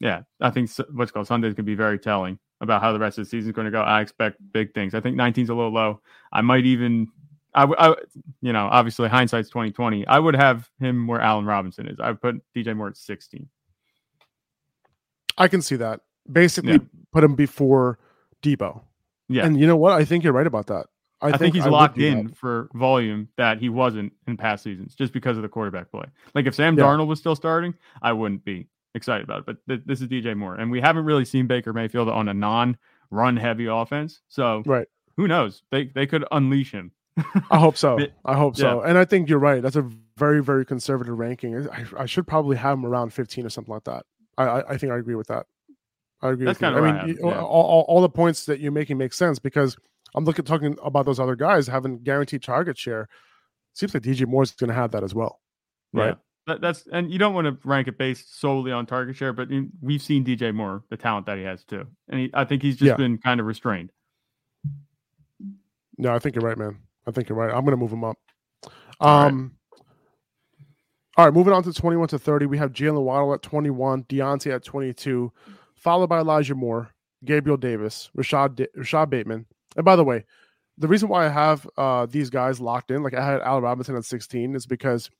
yeah, 0.00 0.22
I 0.40 0.50
think 0.50 0.70
what's 0.92 1.10
called 1.10 1.26
Sundays 1.26 1.54
could 1.54 1.64
be 1.64 1.74
very 1.74 1.98
telling 1.98 2.38
about 2.64 2.82
how 2.82 2.92
the 2.92 2.98
rest 2.98 3.18
of 3.18 3.24
the 3.24 3.30
season 3.30 3.50
is 3.50 3.54
going 3.54 3.66
to 3.66 3.70
go. 3.70 3.80
I 3.80 4.00
expect 4.00 4.38
big 4.52 4.74
things. 4.74 4.94
I 4.94 5.00
think 5.00 5.16
19 5.16 5.44
is 5.44 5.50
a 5.50 5.54
little 5.54 5.72
low. 5.72 6.00
I 6.32 6.40
might 6.40 6.66
even 6.66 7.08
I, 7.54 7.64
I, 7.64 7.94
you 8.42 8.52
know, 8.52 8.68
obviously 8.70 9.08
hindsight's 9.08 9.48
twenty 9.48 9.70
twenty. 9.70 10.06
I 10.06 10.18
would 10.18 10.34
have 10.34 10.68
him 10.80 11.06
where 11.06 11.20
Allen 11.20 11.46
Robinson 11.46 11.86
is. 11.86 11.98
I 12.00 12.08
would 12.08 12.20
put 12.20 12.42
DJ 12.54 12.76
Moore 12.76 12.88
at 12.88 12.96
sixteen. 12.96 13.48
I 15.38 15.48
can 15.48 15.62
see 15.62 15.76
that. 15.76 16.00
Basically, 16.30 16.72
yeah. 16.72 16.78
put 17.12 17.22
him 17.22 17.34
before 17.34 17.98
Deebo. 18.42 18.82
Yeah, 19.28 19.46
and 19.46 19.58
you 19.58 19.66
know 19.66 19.76
what? 19.76 19.92
I 19.92 20.04
think 20.04 20.24
you're 20.24 20.32
right 20.32 20.46
about 20.46 20.66
that. 20.66 20.86
I, 21.20 21.28
I 21.28 21.30
think, 21.30 21.40
think, 21.40 21.54
he's 21.54 21.66
I 21.66 21.70
locked 21.70 21.98
in 21.98 22.26
that. 22.26 22.36
for 22.36 22.68
volume 22.74 23.28
that 23.36 23.58
he 23.58 23.68
wasn't 23.68 24.12
in 24.26 24.36
past 24.36 24.64
seasons, 24.64 24.94
just 24.94 25.12
because 25.12 25.36
of 25.36 25.42
the 25.42 25.48
quarterback 25.48 25.90
play. 25.90 26.06
Like 26.34 26.46
if 26.46 26.54
Sam 26.54 26.76
yeah. 26.76 26.84
Darnold 26.84 27.06
was 27.06 27.20
still 27.20 27.36
starting, 27.36 27.74
I 28.02 28.12
wouldn't 28.12 28.44
be 28.44 28.66
excited 28.94 29.24
about 29.24 29.40
it. 29.40 29.46
But 29.46 29.56
th- 29.68 29.82
this 29.86 30.00
is 30.00 30.08
DJ 30.08 30.36
Moore, 30.36 30.54
and 30.54 30.70
we 30.70 30.80
haven't 30.80 31.04
really 31.04 31.24
seen 31.24 31.46
Baker 31.46 31.72
Mayfield 31.72 32.08
on 32.08 32.28
a 32.28 32.34
non-run 32.34 33.36
heavy 33.36 33.66
offense. 33.66 34.20
So 34.28 34.62
right, 34.66 34.88
who 35.16 35.28
knows? 35.28 35.62
They 35.70 35.86
they 35.86 36.06
could 36.06 36.24
unleash 36.30 36.72
him 36.72 36.92
I 37.50 37.58
hope 37.58 37.76
so. 37.76 37.98
I 38.24 38.34
hope 38.34 38.56
so. 38.56 38.80
And 38.80 38.98
I 38.98 39.04
think 39.04 39.28
you're 39.28 39.38
right. 39.38 39.62
That's 39.62 39.76
a 39.76 39.88
very, 40.16 40.42
very 40.42 40.64
conservative 40.64 41.16
ranking. 41.16 41.68
I, 41.68 41.84
I 41.98 42.06
should 42.06 42.26
probably 42.26 42.56
have 42.56 42.78
him 42.78 42.86
around 42.86 43.12
15 43.12 43.46
or 43.46 43.50
something 43.50 43.72
like 43.72 43.84
that. 43.84 44.04
I, 44.36 44.44
I, 44.44 44.70
I 44.70 44.78
think 44.78 44.92
I 44.92 44.98
agree 44.98 45.14
with 45.14 45.28
that. 45.28 45.46
I 46.22 46.30
agree 46.30 46.46
That's 46.46 46.60
with 46.60 46.72
kind 46.72 46.74
you. 46.74 46.84
Of 46.84 46.96
I 46.96 47.06
mean, 47.06 47.18
yeah. 47.20 47.40
all, 47.40 47.66
all, 47.66 47.82
all, 47.82 48.00
the 48.00 48.08
points 48.08 48.46
that 48.46 48.58
you're 48.58 48.72
making 48.72 48.98
make 48.98 49.12
sense 49.12 49.38
because 49.38 49.76
I'm 50.14 50.24
looking 50.24 50.44
talking 50.44 50.76
about 50.82 51.04
those 51.04 51.20
other 51.20 51.36
guys 51.36 51.66
having 51.66 52.02
guaranteed 52.02 52.42
target 52.42 52.78
share. 52.78 53.08
Seems 53.74 53.94
like 53.94 54.02
DJ 54.02 54.26
Moore's 54.26 54.52
going 54.52 54.68
to 54.68 54.74
have 54.74 54.92
that 54.92 55.04
as 55.04 55.14
well, 55.14 55.40
right? 55.92 56.08
Yeah. 56.08 56.14
That, 56.46 56.60
that's 56.60 56.86
and 56.92 57.10
you 57.10 57.18
don't 57.18 57.32
want 57.34 57.46
to 57.46 57.68
rank 57.68 57.88
it 57.88 57.96
based 57.96 58.38
solely 58.38 58.70
on 58.70 58.84
target 58.84 59.16
share, 59.16 59.32
but 59.32 59.48
we've 59.80 60.02
seen 60.02 60.24
DJ 60.24 60.54
Moore, 60.54 60.82
the 60.90 60.96
talent 60.96 61.26
that 61.26 61.38
he 61.38 61.44
has 61.44 61.64
too, 61.64 61.86
and 62.08 62.20
he, 62.20 62.30
I 62.34 62.44
think 62.44 62.62
he's 62.62 62.76
just 62.76 62.88
yeah. 62.88 62.96
been 62.96 63.16
kind 63.18 63.40
of 63.40 63.46
restrained. 63.46 63.90
No, 65.96 66.14
I 66.14 66.18
think 66.18 66.34
you're 66.34 66.44
right, 66.44 66.58
man. 66.58 66.78
I 67.06 67.12
think 67.12 67.28
you're 67.28 67.38
right. 67.38 67.54
I'm 67.54 67.64
going 67.64 67.70
to 67.70 67.76
move 67.76 67.92
him 67.92 68.04
up. 68.04 68.18
Um, 69.00 69.00
all 69.00 69.22
right. 69.22 69.50
all 71.16 71.24
right, 71.26 71.34
moving 71.34 71.52
on 71.52 71.62
to 71.62 71.72
21 71.72 72.08
to 72.08 72.18
30. 72.18 72.46
We 72.46 72.58
have 72.58 72.72
Jaylen 72.72 73.02
Waddle 73.02 73.32
at 73.34 73.42
21, 73.42 74.04
Diontae 74.04 74.54
at 74.54 74.64
22, 74.64 75.32
followed 75.76 76.08
by 76.08 76.18
Elijah 76.18 76.54
Moore, 76.54 76.90
Gabriel 77.24 77.56
Davis, 77.56 78.10
Rashod 78.14 78.66
Rashod 78.74 79.08
Bateman. 79.08 79.46
And 79.76 79.84
by 79.84 79.96
the 79.96 80.04
way, 80.04 80.24
the 80.78 80.88
reason 80.88 81.08
why 81.08 81.26
I 81.26 81.28
have 81.28 81.68
uh, 81.76 82.06
these 82.06 82.30
guys 82.30 82.60
locked 82.60 82.90
in, 82.90 83.02
like 83.02 83.14
I 83.14 83.24
had 83.24 83.40
Al 83.40 83.60
Robinson 83.60 83.96
at 83.96 84.04
16, 84.04 84.54
is 84.54 84.66
because 84.66 85.10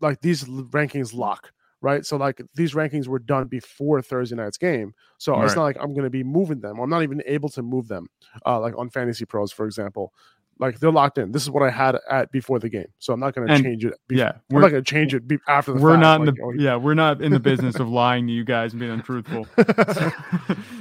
like 0.00 0.20
these 0.20 0.44
rankings 0.44 1.14
lock, 1.14 1.52
right? 1.80 2.04
So 2.04 2.16
like 2.16 2.40
these 2.54 2.74
rankings 2.74 3.06
were 3.06 3.18
done 3.18 3.46
before 3.46 4.02
Thursday 4.02 4.36
night's 4.36 4.58
game, 4.58 4.94
so 5.18 5.40
it's 5.42 5.56
not 5.56 5.62
like 5.62 5.76
I'm 5.80 5.92
going 5.92 6.04
to 6.04 6.10
be 6.10 6.24
moving 6.24 6.60
them. 6.60 6.78
I'm 6.78 6.90
not 6.90 7.02
even 7.02 7.22
able 7.26 7.48
to 7.50 7.62
move 7.62 7.88
them, 7.88 8.08
uh, 8.46 8.60
like 8.60 8.76
on 8.76 8.90
Fantasy 8.90 9.24
Pros, 9.24 9.52
for 9.52 9.66
example. 9.66 10.12
Like 10.58 10.78
they're 10.78 10.92
locked 10.92 11.16
in. 11.16 11.32
This 11.32 11.42
is 11.42 11.48
what 11.48 11.62
I 11.62 11.70
had 11.70 11.96
at 12.10 12.30
before 12.32 12.58
the 12.58 12.68
game, 12.68 12.88
so 12.98 13.14
I'm 13.14 13.20
not 13.20 13.34
going 13.34 13.48
to 13.48 13.62
change 13.62 13.82
it. 13.82 13.94
Be- 14.08 14.16
yeah, 14.16 14.32
we're 14.50 14.60
not 14.60 14.70
going 14.70 14.84
to 14.84 14.90
change 14.90 15.14
it 15.14 15.26
be- 15.26 15.38
after 15.48 15.72
the. 15.72 15.80
We're 15.80 15.92
fact. 15.92 16.02
not 16.02 16.20
like, 16.20 16.28
in 16.28 16.34
the. 16.34 16.42
Oh, 16.42 16.52
yeah, 16.52 16.76
we're 16.76 16.92
not 16.92 17.22
in 17.22 17.32
the 17.32 17.40
business 17.40 17.76
of 17.76 17.88
lying 18.02 18.26
to 18.26 18.32
you 18.32 18.44
guys 18.44 18.74
and 18.74 18.80
being 18.80 18.92
untruthful. 18.92 19.46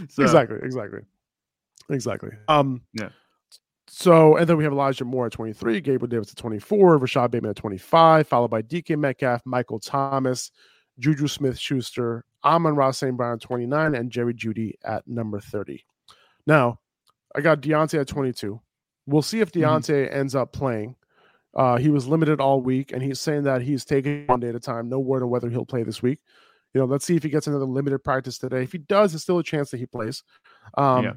so. 0.09 0.21
Exactly. 0.21 0.57
Exactly. 0.63 0.99
Exactly. 1.89 2.31
Um. 2.49 2.81
Yeah. 2.93 3.09
So, 3.91 4.37
and 4.37 4.47
then 4.47 4.55
we 4.55 4.63
have 4.63 4.73
Elijah 4.73 5.03
Moore 5.03 5.25
at 5.25 5.31
23, 5.31 5.81
Gabriel 5.81 6.07
Davis 6.07 6.31
at 6.31 6.37
24, 6.37 6.97
Rashod 6.99 7.31
Bateman 7.31 7.49
at 7.49 7.55
25, 7.55 8.27
followed 8.27 8.51
by 8.51 8.61
DK 8.61 8.97
Metcalf, 8.97 9.41
Michael 9.45 9.79
Thomas, 9.79 10.51
Juju 10.99 11.27
Smith 11.27 11.57
Schuster, 11.57 12.23
Amon-Ra 12.45 12.91
St. 12.91 13.17
Brown 13.17 13.33
at 13.33 13.41
29, 13.41 13.95
and 13.95 14.11
Jerry 14.11 14.33
Jeudy 14.35 14.73
at 14.83 15.07
number 15.07 15.39
30. 15.39 15.83
Now, 16.45 16.79
I 17.35 17.41
got 17.41 17.61
Diontae 17.61 17.99
at 18.01 18.07
22. 18.07 18.61
We'll 19.07 19.21
see 19.23 19.39
if 19.39 19.51
mm-hmm. 19.51 19.63
Mm-hmm. 19.63 20.15
ends 20.15 20.35
up 20.35 20.53
playing. 20.53 20.95
Uh, 21.55 21.77
he 21.77 21.89
was 21.89 22.07
limited 22.07 22.39
all 22.39 22.61
week, 22.61 22.91
and 22.93 23.01
he's 23.01 23.19
saying 23.19 23.43
that 23.43 23.63
he's 23.63 23.85
taking 23.85 24.27
one 24.27 24.39
day 24.39 24.49
at 24.49 24.55
a 24.55 24.59
time. 24.59 24.87
No 24.87 24.99
word 24.99 25.23
on 25.23 25.29
whether 25.31 25.49
he'll 25.49 25.65
play 25.65 25.81
this 25.81 26.03
week. 26.03 26.19
You 26.75 26.81
know, 26.81 26.85
let's 26.85 27.05
see 27.05 27.15
if 27.15 27.23
he 27.23 27.29
gets 27.29 27.47
another 27.47 27.65
limited 27.65 28.03
practice 28.03 28.37
today. 28.37 28.61
If 28.61 28.71
he 28.71 28.77
does, 28.77 29.13
there's 29.13 29.23
still 29.23 29.39
a 29.39 29.43
chance 29.43 29.71
that 29.71 29.77
he 29.77 29.87
plays. 29.87 30.23
Um, 30.77 31.05
yeah. 31.05 31.13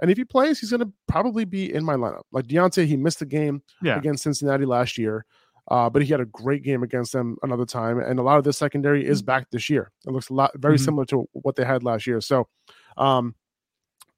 And 0.00 0.10
if 0.10 0.16
he 0.16 0.24
plays, 0.24 0.58
he's 0.60 0.70
going 0.70 0.80
to 0.80 0.92
probably 1.06 1.44
be 1.44 1.72
in 1.72 1.84
my 1.84 1.94
lineup. 1.94 2.22
Like 2.32 2.46
Diontae, 2.46 2.86
he 2.86 2.96
missed 2.96 3.20
the 3.20 3.26
game 3.26 3.62
yeah. 3.82 3.96
against 3.96 4.24
Cincinnati 4.24 4.64
last 4.64 4.98
year, 4.98 5.24
uh, 5.70 5.88
but 5.88 6.02
he 6.02 6.08
had 6.08 6.20
a 6.20 6.26
great 6.26 6.62
game 6.62 6.82
against 6.82 7.12
them 7.12 7.36
another 7.42 7.64
time. 7.64 8.00
And 8.00 8.18
a 8.18 8.22
lot 8.22 8.38
of 8.38 8.44
the 8.44 8.52
secondary 8.52 9.06
is 9.06 9.20
mm-hmm. 9.20 9.26
back 9.26 9.50
this 9.50 9.70
year. 9.70 9.92
It 10.06 10.10
looks 10.10 10.30
a 10.30 10.34
lot 10.34 10.50
very 10.56 10.76
mm-hmm. 10.76 10.84
similar 10.84 11.04
to 11.06 11.28
what 11.32 11.56
they 11.56 11.64
had 11.64 11.84
last 11.84 12.06
year. 12.06 12.20
So, 12.20 12.48
um, 12.96 13.34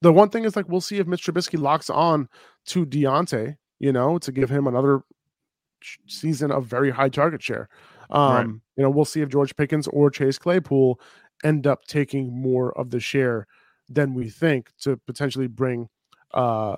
the 0.03 0.13
one 0.13 0.29
thing 0.29 0.45
is 0.45 0.57
like 0.57 0.69
we'll 0.69 0.81
see 0.81 0.99
if 0.99 1.07
Mitch 1.07 1.25
Trubisky 1.25 1.59
locks 1.59 1.89
on 1.89 2.29
to 2.67 2.85
Diontae, 2.85 3.57
you 3.79 3.93
know, 3.93 4.19
to 4.19 4.31
give 4.31 4.51
him 4.51 4.67
another 4.67 5.03
season 6.07 6.51
of 6.51 6.67
very 6.67 6.91
high 6.91 7.09
target 7.09 7.43
share. 7.43 7.69
Um, 8.11 8.35
right. 8.35 8.47
you 8.77 8.83
know, 8.83 8.91
we'll 8.91 9.05
see 9.05 9.23
if 9.23 9.29
George 9.29 9.57
Pickens 9.57 9.89
or 9.89 10.11
Chase 10.11 10.39
Claypool 10.39 11.01
end 11.45 11.67
up 11.67 11.85
taking 11.87 12.33
more 12.33 12.77
of 12.79 12.91
the 12.91 13.01
share 13.01 13.47
than 13.89 14.15
we 14.15 14.29
think 14.29 14.71
to 14.81 14.97
potentially 15.07 15.47
bring 15.47 15.89
uh 16.35 16.77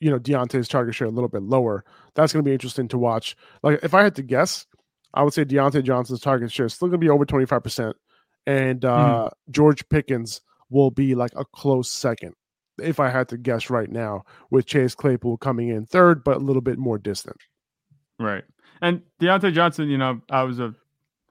you 0.00 0.10
know 0.10 0.18
Diontae's 0.18 0.68
target 0.68 0.94
share 0.94 1.06
a 1.06 1.10
little 1.10 1.28
bit 1.28 1.42
lower. 1.42 1.84
That's 2.14 2.32
going 2.32 2.44
to 2.44 2.48
be 2.48 2.52
interesting 2.52 2.88
to 2.88 2.98
watch. 2.98 3.36
Like 3.62 3.80
if 3.82 3.94
I 3.94 4.02
had 4.02 4.14
to 4.16 4.22
guess, 4.22 4.66
I 5.14 5.22
would 5.22 5.32
say 5.32 5.44
Diontae 5.44 5.82
Johnson's 5.84 6.20
target 6.20 6.52
share 6.52 6.66
is 6.66 6.74
still 6.74 6.88
going 6.88 7.00
to 7.00 7.04
be 7.04 7.10
over 7.10 7.24
25%. 7.24 7.94
And 8.46 8.84
uh 8.84 9.28
mm. 9.28 9.30
George 9.50 9.88
Pickens 9.88 10.40
will 10.70 10.90
be 10.90 11.14
like 11.14 11.32
a 11.36 11.44
close 11.44 11.90
second. 11.90 12.34
if 12.82 12.98
I 13.00 13.08
had 13.08 13.28
to 13.28 13.36
guess 13.36 13.70
right 13.70 13.90
now, 13.90 14.24
with 14.50 14.66
Chase 14.66 14.94
Claypool 14.94 15.38
coming 15.38 15.68
in 15.68 15.86
third, 15.86 16.24
but 16.24 16.36
a 16.36 16.40
little 16.40 16.62
bit 16.62 16.78
more 16.78 16.98
distant. 16.98 17.36
Right. 18.18 18.44
And 18.82 19.02
Diontae 19.20 19.52
Johnson, 19.52 19.88
you 19.88 19.98
know, 19.98 20.20
I 20.30 20.42
was 20.42 20.58
a 20.58 20.74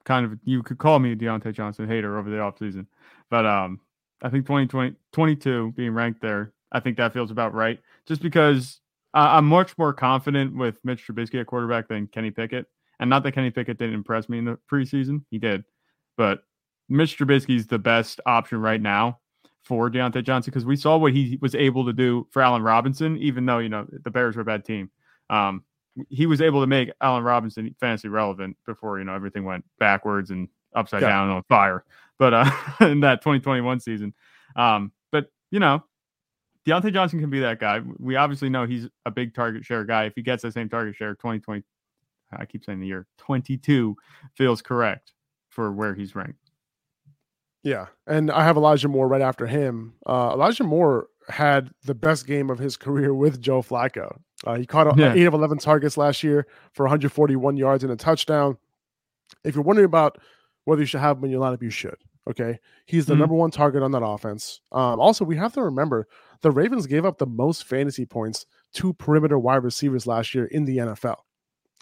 kind 0.04 0.26
of 0.26 0.38
you 0.44 0.62
could 0.62 0.78
call 0.78 0.98
me 0.98 1.12
a 1.12 1.16
Diontae 1.16 1.52
Johnson 1.52 1.88
hater 1.88 2.18
over 2.18 2.30
the 2.30 2.36
offseason. 2.36 2.86
But 3.30 3.46
um 3.46 3.80
I 4.24 4.30
think 4.30 4.46
2020 4.46 4.96
22 5.12 5.74
being 5.76 5.92
ranked 5.92 6.22
there, 6.22 6.52
I 6.72 6.80
think 6.80 6.96
that 6.96 7.12
feels 7.12 7.30
about 7.30 7.54
right. 7.54 7.78
Just 8.06 8.22
because 8.22 8.80
I'm 9.12 9.46
much 9.46 9.78
more 9.78 9.92
confident 9.92 10.56
with 10.56 10.78
Mitch 10.82 11.06
Trubisky 11.06 11.40
at 11.40 11.46
quarterback 11.46 11.86
than 11.88 12.08
Kenny 12.08 12.32
Pickett. 12.32 12.66
And 12.98 13.08
not 13.10 13.22
that 13.22 13.32
Kenny 13.32 13.50
Pickett 13.50 13.78
didn't 13.78 13.94
impress 13.94 14.28
me 14.28 14.38
in 14.38 14.44
the 14.44 14.58
preseason, 14.70 15.24
he 15.30 15.38
did. 15.38 15.64
But 16.16 16.42
Mitch 16.88 17.16
Trubisky 17.18 17.56
is 17.56 17.66
the 17.66 17.78
best 17.78 18.20
option 18.26 18.60
right 18.60 18.80
now 18.80 19.20
for 19.62 19.90
Diontae 19.90 20.24
Johnson 20.24 20.50
because 20.50 20.64
we 20.64 20.76
saw 20.76 20.96
what 20.96 21.12
he 21.12 21.38
was 21.40 21.54
able 21.54 21.86
to 21.86 21.92
do 21.92 22.26
for 22.30 22.42
Allen 22.42 22.62
Robinson, 22.62 23.16
even 23.18 23.46
though, 23.46 23.58
you 23.58 23.68
know, 23.68 23.86
the 24.04 24.10
Bears 24.10 24.36
were 24.36 24.42
a 24.42 24.44
bad 24.44 24.64
team. 24.64 24.90
Um, 25.30 25.64
he 26.08 26.26
was 26.26 26.40
able 26.40 26.60
to 26.60 26.66
make 26.66 26.90
Allen 27.00 27.24
Robinson 27.24 27.74
fantasy 27.80 28.08
relevant 28.08 28.56
before, 28.66 28.98
you 28.98 29.04
know, 29.04 29.14
everything 29.14 29.44
went 29.44 29.64
backwards 29.78 30.30
and 30.30 30.48
upside 30.74 31.02
yeah. 31.02 31.08
down 31.08 31.30
on 31.30 31.42
fire. 31.48 31.84
But 32.18 32.34
uh, 32.34 32.50
in 32.80 33.00
that 33.00 33.22
2021 33.22 33.80
season. 33.80 34.14
Um, 34.56 34.92
but, 35.10 35.26
you 35.50 35.60
know, 35.60 35.84
Diontae 36.66 36.92
Johnson 36.92 37.20
can 37.20 37.30
be 37.30 37.40
that 37.40 37.58
guy. 37.58 37.80
We 37.98 38.16
obviously 38.16 38.48
know 38.48 38.66
he's 38.66 38.88
a 39.04 39.10
big 39.10 39.34
target 39.34 39.64
share 39.64 39.84
guy. 39.84 40.04
If 40.04 40.14
he 40.16 40.22
gets 40.22 40.42
the 40.42 40.52
same 40.52 40.68
target 40.68 40.96
share, 40.96 41.14
2020, 41.14 41.62
I 42.32 42.46
keep 42.46 42.64
saying 42.64 42.80
the 42.80 42.86
year 42.86 43.06
22 43.18 43.96
feels 44.34 44.62
correct 44.62 45.12
for 45.50 45.72
where 45.72 45.94
he's 45.94 46.14
ranked. 46.14 46.38
Yeah, 47.62 47.86
and 48.06 48.30
I 48.30 48.44
have 48.44 48.56
Elijah 48.56 48.88
Moore 48.88 49.08
right 49.08 49.22
after 49.22 49.46
him. 49.46 49.94
Uh, 50.04 50.32
Elijah 50.34 50.64
Moore 50.64 51.06
had 51.28 51.70
the 51.84 51.94
best 51.94 52.26
game 52.26 52.50
of 52.50 52.58
his 52.58 52.76
career 52.76 53.14
with 53.14 53.40
Joe 53.40 53.62
Flacco. 53.62 54.18
Uh, 54.46 54.56
he 54.56 54.66
caught 54.66 54.98
yeah. 54.98 55.14
eight 55.14 55.24
of 55.24 55.32
11 55.32 55.58
targets 55.58 55.96
last 55.96 56.22
year 56.22 56.46
for 56.72 56.84
141 56.84 57.56
yards 57.56 57.82
and 57.82 57.92
a 57.92 57.96
touchdown. 57.96 58.58
If 59.44 59.54
you're 59.54 59.64
wondering 59.64 59.86
about 59.86 60.18
whether 60.64 60.82
you 60.82 60.86
should 60.86 61.00
have 61.00 61.18
him 61.18 61.24
in 61.24 61.30
your 61.30 61.40
lineup, 61.40 61.62
you 61.62 61.70
should. 61.70 61.96
Okay. 62.28 62.58
He's 62.86 63.06
the 63.06 63.12
mm-hmm. 63.12 63.20
number 63.20 63.34
one 63.34 63.50
target 63.50 63.82
on 63.82 63.90
that 63.92 64.04
offense. 64.04 64.60
Um, 64.72 64.98
also, 64.98 65.24
we 65.24 65.36
have 65.36 65.52
to 65.54 65.62
remember 65.62 66.08
the 66.40 66.50
Ravens 66.50 66.86
gave 66.86 67.04
up 67.04 67.18
the 67.18 67.26
most 67.26 67.64
fantasy 67.64 68.06
points 68.06 68.46
to 68.74 68.92
perimeter 68.94 69.38
wide 69.38 69.62
receivers 69.62 70.06
last 70.06 70.34
year 70.34 70.46
in 70.46 70.64
the 70.64 70.78
NFL. 70.78 71.16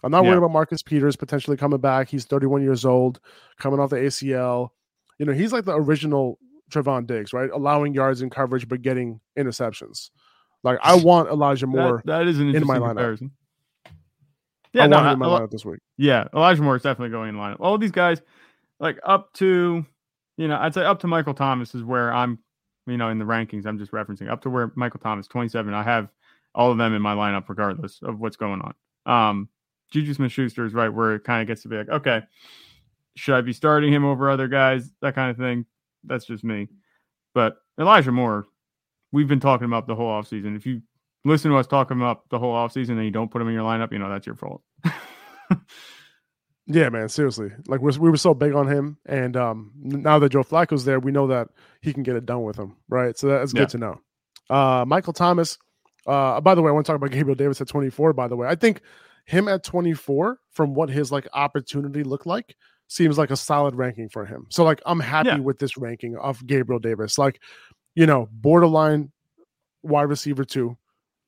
I'm 0.03 0.11
not 0.11 0.25
yeah. 0.25 0.31
worried 0.31 0.39
about 0.39 0.51
Marcus 0.51 0.83
Peters 0.83 1.17
potentially 1.17 1.57
coming 1.57 1.81
back. 1.81 2.09
He's 2.09 2.25
31 2.25 2.63
years 2.63 2.85
old, 2.85 3.21
coming 3.59 3.79
off 3.79 3.91
the 3.91 3.97
ACL. 3.97 4.71
You 5.19 5.27
know, 5.27 5.33
he's 5.33 5.53
like 5.53 5.65
the 5.65 5.75
original 5.75 6.39
Trevon 6.73 7.07
Diggs, 7.07 7.33
right? 7.33 7.51
Allowing 7.51 7.95
yards 7.95 8.23
in 8.23 8.31
coverage 8.31 8.69
but 8.69 8.83
getting 8.83 9.21
interceptions. 9.39 10.11
Like 10.65 10.79
I 10.83 10.97
want 11.03 11.29
Elijah 11.29 11.67
Moore. 11.67 12.03
that, 12.05 12.19
that 12.19 12.29
is 12.29 12.41
an 12.41 12.55
in 12.55 12.67
my 12.67 12.79
comparison. 12.79 13.29
lineup. 13.29 13.93
Yeah, 14.73 14.85
I 14.85 14.87
no, 14.87 14.97
want 14.97 15.07
him 15.07 15.13
in 15.13 15.19
my 15.19 15.27
lineup 15.27 15.51
this 15.51 15.65
week. 15.65 15.81
Yeah, 15.99 16.25
Elijah 16.35 16.63
Moore 16.63 16.77
is 16.77 16.83
definitely 16.83 17.11
going 17.11 17.29
in 17.29 17.35
lineup. 17.37 17.59
All 17.61 17.77
these 17.79 17.91
guys, 17.91 18.23
like 18.83 18.99
up 19.05 19.33
to, 19.35 19.87
you 20.37 20.49
know, 20.49 20.59
I'd 20.61 20.75
say 20.75 20.85
up 20.85 20.99
to 21.01 21.07
Michael 21.07 21.33
Thomas 21.33 21.75
is 21.75 21.85
where 21.85 22.13
I'm, 22.13 22.39
you 22.87 22.99
know, 22.99 23.09
in 23.09 23.19
the 23.19 23.25
rankings. 23.25 23.65
I'm 23.65 23.79
just 23.79 23.93
referencing 23.93 24.29
up 24.29 24.43
to 24.43 24.51
where 24.51 24.73
Michael 24.75 25.01
Thomas, 25.01 25.29
27. 25.29 25.73
I 25.73 25.85
have 25.85 26.09
all 26.55 26.73
of 26.73 26.79
them 26.79 26.93
in 26.93 27.01
my 27.01 27.15
lineup 27.15 27.49
regardless 27.49 28.01
of 28.03 28.21
what's 28.21 28.37
going 28.37 28.61
on. 28.61 28.75
Um, 29.07 29.49
Juju 29.93 30.13
Smith 30.15 30.33
Schuster 30.33 30.67
is 30.67 30.75
right 30.75 30.89
where 30.89 31.15
it 31.15 31.25
kind 31.25 31.41
of 31.41 31.47
gets 31.47 31.63
to 31.63 31.69
be 31.69 31.77
like, 31.77 31.89
okay, 31.89 32.23
should 33.15 33.37
I 33.37 33.41
be 33.41 33.53
starting 33.53 33.93
him 33.93 34.05
over 34.05 34.29
other 34.29 34.49
guys? 34.49 34.91
That 35.01 35.15
kind 35.15 35.31
of 35.31 35.37
thing. 35.37 35.65
That's 36.05 36.25
just 36.25 36.43
me. 36.43 36.69
But 37.35 37.59
Elijah 37.79 38.11
Moore, 38.11 38.47
we've 39.13 39.29
been 39.29 39.41
talking 39.41 39.67
about 39.67 39.87
the 39.87 39.95
whole 39.95 40.11
offseason. 40.11 40.57
If 40.57 40.67
you 40.67 40.83
listen 41.25 41.53
to 41.53 41.57
us 41.57 41.69
talking 41.69 41.99
about 41.99 42.29
the 42.31 42.39
whole 42.39 42.55
offseason 42.55 42.91
and 42.91 43.05
you 43.05 43.13
don't 43.13 43.31
put 43.31 43.41
him 43.41 43.49
in 43.49 43.55
your 43.55 43.63
lineup, 43.63 43.93
you 43.93 43.99
know, 44.01 44.11
that's 44.11 44.27
your 44.27 44.35
fault. 44.35 44.63
yeah, 46.67 46.89
man, 46.89 47.09
seriously. 47.09 47.51
Like 47.67 47.81
we're, 47.81 47.99
we 47.99 48.11
were 48.11 48.17
so 48.17 48.35
big 48.35 48.55
on 48.55 48.69
him. 48.69 48.99
And 49.07 49.37
um, 49.37 49.73
now 49.77 50.19
that 50.19 50.31
Joe 50.31 50.43
Flacco's 50.43 50.85
there, 50.85 51.01
we 51.01 51.13
know 51.13 51.27
that 51.27 51.49
he 51.81 51.93
can 51.93 52.03
get 52.03 52.17
it 52.17 52.27
done 52.27 52.43
with 52.43 52.57
him. 52.57 52.77
Right. 52.89 53.19
So 53.19 53.29
that's 53.29 53.53
good 53.53 53.69
to 53.71 53.79
know. 53.79 54.01
Uh, 54.49 54.85
Michael 54.87 55.13
Thomas. 55.13 55.59
Uh, 56.07 56.41
by 56.41 56.55
the 56.55 56.63
way, 56.63 56.69
I 56.69 56.73
want 56.73 56.85
to 56.85 56.91
talk 56.91 56.97
about 56.97 57.13
Gabriel 57.13 57.37
Davis 57.37 57.61
at 57.61 57.69
24, 57.69 58.13
by 58.13 58.27
the 58.27 58.37
way. 58.37 58.49
I 58.49 58.57
think 58.57 58.81
him 59.25 59.47
at 59.49 59.63
24, 59.63 60.39
from 60.51 60.75
what 60.75 60.89
his 60.89 61.13
like 61.13 61.29
opportunity 61.33 62.03
looked 62.03 62.27
like, 62.27 62.57
seems 62.89 63.19
like 63.19 63.31
a 63.31 63.37
solid 63.37 63.75
ranking 63.75 64.09
for 64.09 64.25
him. 64.25 64.47
So 64.51 64.65
like 64.65 64.83
I'm 64.85 65.01
happy 65.01 65.29
yeah. 65.29 65.39
with 65.39 65.59
this 65.59 65.77
ranking 65.77 66.17
of 66.17 66.45
Gabriel 66.47 66.81
Davis. 66.81 67.19
Like, 67.19 67.41
you 67.95 68.07
know, 68.07 68.29
borderline 68.33 69.13
wide 69.83 70.03
receiver 70.03 70.45
two, 70.45 70.77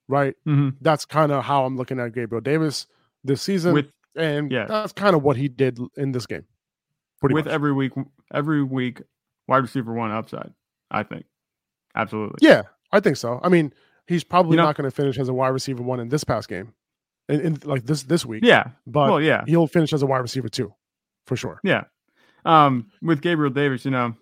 right? 0.09 0.35
Mm-hmm. 0.47 0.77
That's 0.81 1.05
kind 1.05 1.33
of 1.33 1.45
how 1.45 1.65
I'm 1.65 1.77
looking 1.77 2.01
at 2.01 2.13
Gabriel 2.13 2.41
Davis 2.41 2.87
this 3.23 3.43
season. 3.43 3.75
With, 3.75 3.91
and 4.17 4.51
yeah. 4.51 4.67
that's 4.67 4.93
kind 4.93 5.15
of 5.15 5.23
what 5.23 5.37
he 5.37 5.49
did 5.49 5.79
in 5.97 6.13
this 6.13 6.27
game. 6.27 6.45
With 7.23 7.33
much. 7.33 7.47
every 7.47 7.73
week, 7.73 7.93
every 8.33 8.63
week, 8.63 9.03
wide 9.49 9.59
receiver 9.59 9.93
one 9.93 10.11
upside, 10.11 10.53
I 10.91 11.03
think. 11.03 11.25
Absolutely. 11.95 12.47
Yeah, 12.47 12.63
I 12.93 13.01
think 13.01 13.17
so. 13.17 13.41
I 13.43 13.49
mean, 13.49 13.73
he's 14.07 14.25
probably 14.25 14.53
you 14.53 14.57
know, 14.59 14.65
not 14.65 14.77
going 14.77 14.85
to 14.89 14.95
finish 14.95 15.19
as 15.19 15.29
a 15.29 15.35
wide 15.35 15.49
receiver 15.49 15.83
one 15.83 16.01
in 16.01 16.09
this 16.09 16.25
past 16.25 16.49
game. 16.49 16.75
In, 17.29 17.41
in, 17.41 17.59
like 17.65 17.87
this 17.87 18.03
this 18.03 18.27
week. 18.27 18.45
Yeah. 18.45 18.65
But 18.87 19.11
well, 19.11 19.21
yeah. 19.21 19.45
he'll 19.47 19.67
finish 19.67 19.95
as 19.95 20.03
a 20.03 20.07
wide 20.07 20.19
receiver 20.19 20.51
too 20.51 20.75
for 21.27 21.37
sure. 21.37 21.61
Yeah. 21.65 21.85
Um, 22.45 22.91
with 23.01 23.23
Gabriel 23.23 23.53
Davis, 23.53 23.87
you 23.87 23.91
know, 23.91 24.15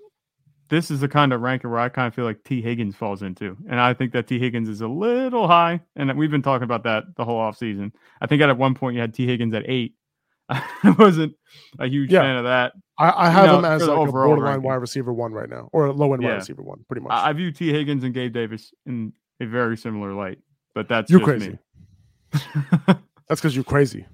this 0.73 0.91
is 0.91 1.01
the 1.01 1.09
kind 1.09 1.35
of 1.35 1.43
ranking 1.43 1.69
where 1.69 1.79
I 1.79 1.91
kind 1.91 2.09
of 2.09 2.15
feel 2.15 2.25
like 2.25 2.43
Tee 2.45 2.63
Higgins 2.63 2.97
falls 2.97 3.23
into. 3.23 3.59
And 3.69 3.79
I 3.79 3.93
think 3.93 4.15
that 4.15 4.27
Tee 4.27 4.39
Higgins 4.39 4.71
is 4.71 4.81
a 4.81 4.89
little 4.89 5.47
high. 5.47 5.83
And 5.97 6.17
we've 6.17 6.31
been 6.31 6.41
talking 6.41 6.65
about 6.65 6.83
that 6.85 7.05
the 7.15 7.27
whole 7.27 7.39
offseason. 7.39 7.93
I 8.23 8.27
think 8.27 8.41
at 8.41 8.57
one 8.57 8.75
point 8.75 8.95
you 8.95 9.03
had 9.03 9.13
Tee 9.13 9.27
Higgins 9.27 9.53
at 9.53 9.65
eight. 9.69 9.97
I 10.49 10.63
wasn't 10.99 11.35
a 11.79 11.87
huge 11.89 12.11
yeah. 12.11 12.23
fan 12.23 12.37
of 12.37 12.45
that. 12.45 12.73
I, 12.99 13.27
I 13.27 13.31
have 13.31 13.47
know, 13.47 13.59
him 13.59 13.65
as 13.67 13.87
like 13.87 14.09
a 14.09 14.13
borderline 14.13 14.45
ranking. 14.45 14.63
wide 14.63 14.77
receiver 14.77 15.13
one 15.13 15.33
right 15.33 15.51
now, 15.51 15.69
or 15.75 15.87
a 15.87 15.93
low 15.93 16.15
end 16.15 16.23
yeah. 16.23 16.31
wide 16.31 16.35
receiver 16.37 16.63
one, 16.63 16.83
pretty 16.89 17.03
much. 17.03 17.13
I, 17.13 17.29
I, 17.29 17.33
view 17.35 17.53
Tee 17.53 17.71
Higgins 17.71 18.03
and 18.03 18.15
Gabe 18.15 18.33
Davis 18.33 18.73
in 18.87 19.13
a 19.41 19.45
very 19.45 19.77
similar 19.77 20.15
light, 20.15 20.39
but 20.75 20.89
that's 20.89 21.11
you're 21.11 21.21
crazy. 21.21 21.59
that's 22.33 23.41
because 23.43 23.55
you're 23.55 23.63
crazy. 23.63 24.07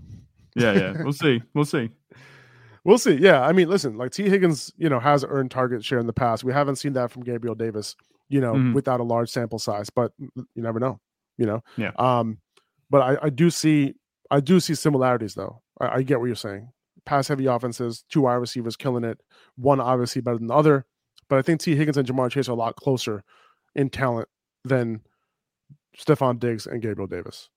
yeah, 0.56 0.72
yeah. 0.72 1.02
We'll 1.04 1.12
see. 1.12 1.40
We'll 1.54 1.64
see. 1.64 1.90
We'll 2.89 2.97
see. 2.97 3.16
Yeah, 3.16 3.43
I 3.43 3.53
mean, 3.53 3.68
listen, 3.68 3.99
like 3.99 4.12
Tee 4.12 4.30
Higgins, 4.30 4.72
you 4.78 4.89
know, 4.89 4.99
has 4.99 5.22
earned 5.28 5.51
target 5.51 5.84
share 5.84 5.99
in 5.99 6.07
the 6.07 6.12
past. 6.14 6.43
We 6.43 6.55
haven't 6.55 6.76
seen 6.76 6.95
that 6.95 7.11
from 7.11 7.22
Gabriel 7.22 7.55
Davis, 7.55 7.95
you 8.30 8.41
know, 8.41 8.55
mm-hmm. 8.55 8.72
without 8.72 8.99
a 8.99 9.03
large 9.03 9.28
sample 9.28 9.59
size, 9.59 9.91
but 9.91 10.12
you 10.18 10.32
never 10.57 10.80
know, 10.80 10.99
you 11.36 11.45
know. 11.45 11.62
Yeah. 11.76 11.91
Um, 11.99 12.39
but 12.89 13.03
I, 13.03 13.26
I 13.26 13.28
do 13.28 13.51
see, 13.51 13.93
I 14.30 14.41
do 14.41 14.59
see 14.59 14.74
similarities 14.74 15.34
though. 15.34 15.61
I, 15.78 15.97
I 15.97 16.03
get 16.03 16.18
what 16.18 16.28
you're 16.28 16.34
saying. 16.34 16.70
Pass 17.05 17.28
heavy 17.28 17.45
offenses, 17.45 18.07
two 18.09 18.22
wide 18.22 18.36
receivers 18.36 18.74
killing 18.74 19.05
it, 19.05 19.20
one 19.57 19.80
obviously 19.80 20.22
better 20.22 20.39
than 20.39 20.47
the 20.47 20.55
other. 20.55 20.86
But 21.28 21.39
I 21.39 21.43
think 21.43 21.61
Tee 21.61 21.76
Higgins 21.76 21.99
and 21.99 22.09
Ja'Marr 22.09 22.30
Chase 22.30 22.49
are 22.49 22.53
a 22.53 22.55
lot 22.55 22.76
closer 22.76 23.22
in 23.74 23.91
talent 23.91 24.30
than 24.64 25.03
Stefon 25.95 26.41
Diggs 26.41 26.66
and 26.66 26.80
Gabriel 26.80 27.07
Davis. 27.07 27.51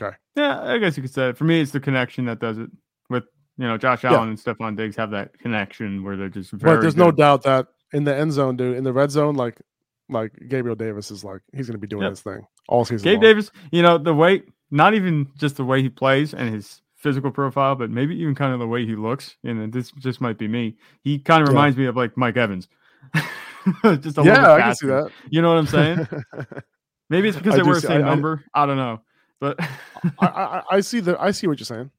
Okay. 0.00 0.16
Yeah, 0.36 0.62
I 0.62 0.78
guess 0.78 0.96
you 0.96 1.02
could 1.02 1.12
say 1.12 1.30
it. 1.30 1.36
For 1.36 1.42
me, 1.42 1.60
it's 1.60 1.72
the 1.72 1.80
connection 1.80 2.26
that 2.26 2.38
does 2.38 2.58
it 2.58 2.70
with 3.08 3.24
you 3.56 3.66
know, 3.66 3.76
Josh 3.76 4.04
Allen 4.04 4.20
yeah. 4.20 4.28
and 4.28 4.38
Stefon 4.38 4.76
Diggs 4.76 4.96
have 4.96 5.10
that 5.10 5.38
connection 5.38 6.02
where 6.02 6.16
they're 6.16 6.28
just 6.28 6.50
very. 6.52 6.76
But 6.76 6.80
there's 6.82 6.94
good. 6.94 7.00
no 7.00 7.10
doubt 7.12 7.42
that 7.42 7.66
in 7.92 8.04
the 8.04 8.16
end 8.16 8.32
zone, 8.32 8.56
dude, 8.56 8.76
in 8.76 8.84
the 8.84 8.92
red 8.92 9.10
zone, 9.10 9.34
like, 9.34 9.60
like 10.08 10.32
Gabriel 10.48 10.76
Davis 10.76 11.10
is 11.10 11.24
like 11.24 11.40
he's 11.54 11.66
going 11.66 11.74
to 11.74 11.80
be 11.80 11.86
doing 11.86 12.02
yep. 12.02 12.10
his 12.10 12.22
thing 12.22 12.46
all 12.68 12.84
season. 12.84 13.04
Gabe 13.04 13.16
long. 13.16 13.22
Davis, 13.22 13.50
you 13.70 13.82
know, 13.82 13.98
the 13.98 14.14
way, 14.14 14.42
not 14.70 14.94
even 14.94 15.28
just 15.36 15.56
the 15.56 15.64
way 15.64 15.82
he 15.82 15.88
plays 15.88 16.32
and 16.32 16.52
his 16.52 16.80
physical 16.96 17.30
profile, 17.30 17.74
but 17.74 17.90
maybe 17.90 18.16
even 18.16 18.34
kind 18.34 18.52
of 18.52 18.60
the 18.60 18.66
way 18.66 18.86
he 18.86 18.94
looks. 18.94 19.36
And 19.44 19.72
this 19.72 19.90
just 19.92 20.20
might 20.20 20.38
be 20.38 20.48
me. 20.48 20.76
He 21.02 21.18
kind 21.18 21.42
of 21.42 21.48
yeah. 21.48 21.52
reminds 21.52 21.76
me 21.76 21.86
of 21.86 21.96
like 21.96 22.16
Mike 22.16 22.36
Evans. 22.36 22.68
just 24.00 24.18
a 24.18 24.22
yeah, 24.22 24.52
I 24.52 24.60
can 24.60 24.74
see 24.74 24.86
that. 24.86 25.10
You 25.28 25.42
know 25.42 25.48
what 25.48 25.58
I'm 25.58 25.66
saying? 25.66 26.08
maybe 27.10 27.28
it's 27.28 27.36
because 27.36 27.56
they 27.56 27.62
wear 27.62 27.74
the 27.74 27.80
same 27.80 28.04
I, 28.04 28.08
number. 28.08 28.44
I, 28.54 28.62
I, 28.62 28.66
don't 28.66 28.76
know, 28.76 29.00
but 29.40 29.60
I, 30.20 30.26
I, 30.26 30.62
I 30.70 30.80
see 30.80 31.00
the 31.00 31.20
I 31.20 31.32
see 31.32 31.46
what 31.46 31.58
you're 31.58 31.66
saying. 31.66 31.90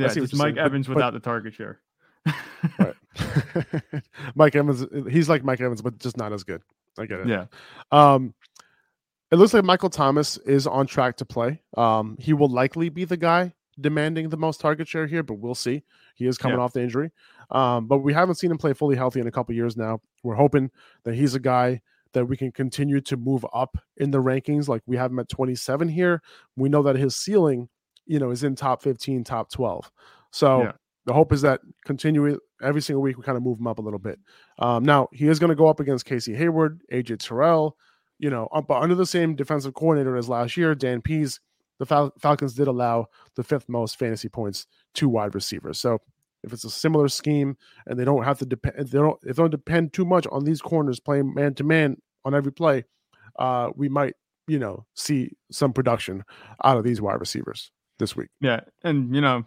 Yeah, 0.00 0.14
just 0.14 0.34
Mike 0.34 0.54
saying. 0.54 0.58
Evans 0.58 0.86
but, 0.86 0.96
without 0.96 1.12
but, 1.12 1.22
the 1.22 1.24
target 1.24 1.54
share. 1.54 1.80
Mike 4.34 4.54
Evans, 4.54 4.86
he's 5.10 5.28
like 5.28 5.44
Mike 5.44 5.60
Evans, 5.60 5.82
but 5.82 5.98
just 5.98 6.16
not 6.16 6.32
as 6.32 6.44
good. 6.44 6.62
I 6.98 7.06
get 7.06 7.20
it. 7.20 7.28
Yeah. 7.28 7.46
Um, 7.92 8.34
it 9.30 9.36
looks 9.36 9.54
like 9.54 9.64
Michael 9.64 9.90
Thomas 9.90 10.36
is 10.38 10.66
on 10.66 10.86
track 10.86 11.16
to 11.18 11.24
play. 11.24 11.62
Um, 11.76 12.16
he 12.18 12.32
will 12.32 12.48
likely 12.48 12.88
be 12.88 13.04
the 13.04 13.16
guy 13.16 13.54
demanding 13.80 14.28
the 14.28 14.36
most 14.36 14.60
target 14.60 14.88
share 14.88 15.06
here, 15.06 15.22
but 15.22 15.34
we'll 15.34 15.54
see. 15.54 15.82
He 16.14 16.26
is 16.26 16.36
coming 16.36 16.58
yeah. 16.58 16.64
off 16.64 16.72
the 16.72 16.82
injury. 16.82 17.10
Um, 17.50 17.86
but 17.86 17.98
we 17.98 18.12
haven't 18.12 18.36
seen 18.36 18.50
him 18.50 18.58
play 18.58 18.72
fully 18.72 18.96
healthy 18.96 19.20
in 19.20 19.26
a 19.26 19.30
couple 19.30 19.54
years 19.54 19.76
now. 19.76 20.00
We're 20.22 20.34
hoping 20.34 20.70
that 21.04 21.14
he's 21.14 21.34
a 21.34 21.40
guy 21.40 21.80
that 22.12 22.26
we 22.26 22.36
can 22.36 22.50
continue 22.52 23.00
to 23.02 23.16
move 23.16 23.46
up 23.54 23.78
in 23.96 24.10
the 24.10 24.22
rankings. 24.22 24.68
Like 24.68 24.82
we 24.86 24.96
have 24.96 25.10
him 25.12 25.20
at 25.20 25.28
27 25.28 25.88
here. 25.88 26.22
We 26.56 26.68
know 26.68 26.82
that 26.82 26.96
his 26.96 27.16
ceiling 27.16 27.68
you 28.10 28.18
know, 28.18 28.32
is 28.32 28.42
in 28.42 28.56
top 28.56 28.82
15, 28.82 29.22
top 29.22 29.50
12. 29.50 29.88
So 30.32 30.62
yeah. 30.62 30.72
the 31.06 31.12
hope 31.12 31.32
is 31.32 31.42
that 31.42 31.60
continue 31.84 32.40
every 32.60 32.82
single 32.82 33.02
week, 33.02 33.16
we 33.16 33.22
kind 33.22 33.38
of 33.38 33.44
move 33.44 33.60
him 33.60 33.68
up 33.68 33.78
a 33.78 33.82
little 33.82 34.00
bit. 34.00 34.18
Um, 34.58 34.84
now, 34.84 35.08
he 35.12 35.28
is 35.28 35.38
going 35.38 35.50
to 35.50 35.54
go 35.54 35.68
up 35.68 35.78
against 35.78 36.06
Casey 36.06 36.34
Hayward, 36.34 36.82
AJ 36.92 37.20
Terrell, 37.20 37.76
you 38.18 38.28
know, 38.28 38.48
uh, 38.52 38.60
but 38.60 38.82
under 38.82 38.96
the 38.96 39.06
same 39.06 39.36
defensive 39.36 39.74
coordinator 39.74 40.16
as 40.16 40.28
last 40.28 40.56
year, 40.56 40.74
Dean 40.74 41.00
Pees, 41.00 41.38
the 41.78 41.86
Fal- 41.86 42.12
Falcons 42.18 42.54
did 42.54 42.66
allow 42.66 43.06
the 43.36 43.44
fifth 43.44 43.68
most 43.68 43.96
fantasy 43.96 44.28
points 44.28 44.66
to 44.94 45.08
wide 45.08 45.36
receivers. 45.36 45.78
So 45.78 45.98
if 46.42 46.52
it's 46.52 46.64
a 46.64 46.70
similar 46.70 47.06
scheme 47.06 47.56
and 47.86 47.96
they 47.96 48.04
don't 48.04 48.24
have 48.24 48.40
to 48.40 48.46
depend, 48.46 48.88
they 48.88 48.98
don't 48.98 49.18
if 49.22 49.36
they 49.36 49.42
don't 49.42 49.50
depend 49.50 49.92
too 49.92 50.04
much 50.04 50.26
on 50.32 50.44
these 50.44 50.60
corners 50.60 50.98
playing 50.98 51.32
man 51.32 51.54
to 51.54 51.64
man 51.64 51.96
on 52.24 52.34
every 52.34 52.52
play, 52.52 52.84
uh, 53.38 53.70
we 53.76 53.88
might 53.88 54.14
you 54.48 54.58
know 54.58 54.84
see 54.94 55.30
some 55.52 55.72
production 55.72 56.24
out 56.64 56.76
of 56.76 56.82
these 56.82 57.00
wide 57.00 57.20
receivers 57.20 57.70
this 58.00 58.16
week. 58.16 58.28
Yeah, 58.40 58.62
and 58.82 59.14
you 59.14 59.20
know, 59.20 59.44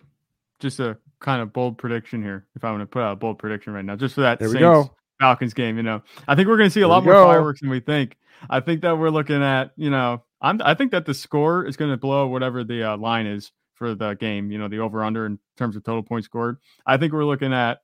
just 0.60 0.80
a 0.80 0.98
kind 1.20 1.42
of 1.42 1.52
bold 1.52 1.78
prediction 1.78 2.24
here. 2.24 2.46
If 2.56 2.64
I 2.64 2.72
want 2.72 2.82
to 2.82 2.86
put 2.86 3.02
out 3.02 3.12
a 3.12 3.16
bold 3.18 3.40
prediction 3.40 3.74
right 3.74 3.84
now, 3.84 3.98
just 3.98 4.16
for 4.16 4.22
that 4.22 4.40
there 4.40 4.50
we 4.50 4.60
go. 4.60 4.92
Falcons 5.20 5.54
game, 5.54 5.78
you 5.78 5.84
know, 5.84 6.02
I 6.28 6.36
think 6.36 6.48
we're 6.48 6.58
going 6.58 6.70
to 6.70 6.74
see 6.74 6.80
a 6.80 6.84
there 6.84 6.90
lot 6.90 7.04
more 7.04 7.14
go. 7.14 7.26
fireworks 7.26 7.62
than 7.62 7.70
we 7.70 7.80
think. 7.80 8.18
I 8.50 8.60
think 8.60 8.82
that 8.82 8.98
we're 8.98 9.10
looking 9.10 9.42
at, 9.42 9.72
you 9.78 9.90
know, 9.90 10.24
I'm, 10.42 10.62
I 10.64 10.74
think 10.74 10.92
that 10.92 11.06
the 11.06 11.14
score 11.14 11.66
is 11.66 11.78
going 11.78 11.92
to 11.92 11.98
blow 11.98 12.28
whatever 12.28 12.64
the 12.64 12.84
uh, 12.84 12.98
line 12.98 13.26
is 13.26 13.52
for 13.76 13.96
the 13.96 14.16
game. 14.16 14.52
You 14.52 14.58
know, 14.58 14.68
the 14.68 14.80
over 14.80 15.04
under 15.04 15.26
in 15.26 15.40
terms 15.58 15.76
of 15.76 15.84
total 15.84 16.04
points 16.04 16.26
scored. 16.26 16.58
I 16.86 16.98
think 16.98 17.14
we're 17.14 17.26
looking 17.26 17.54
at, 17.54 17.80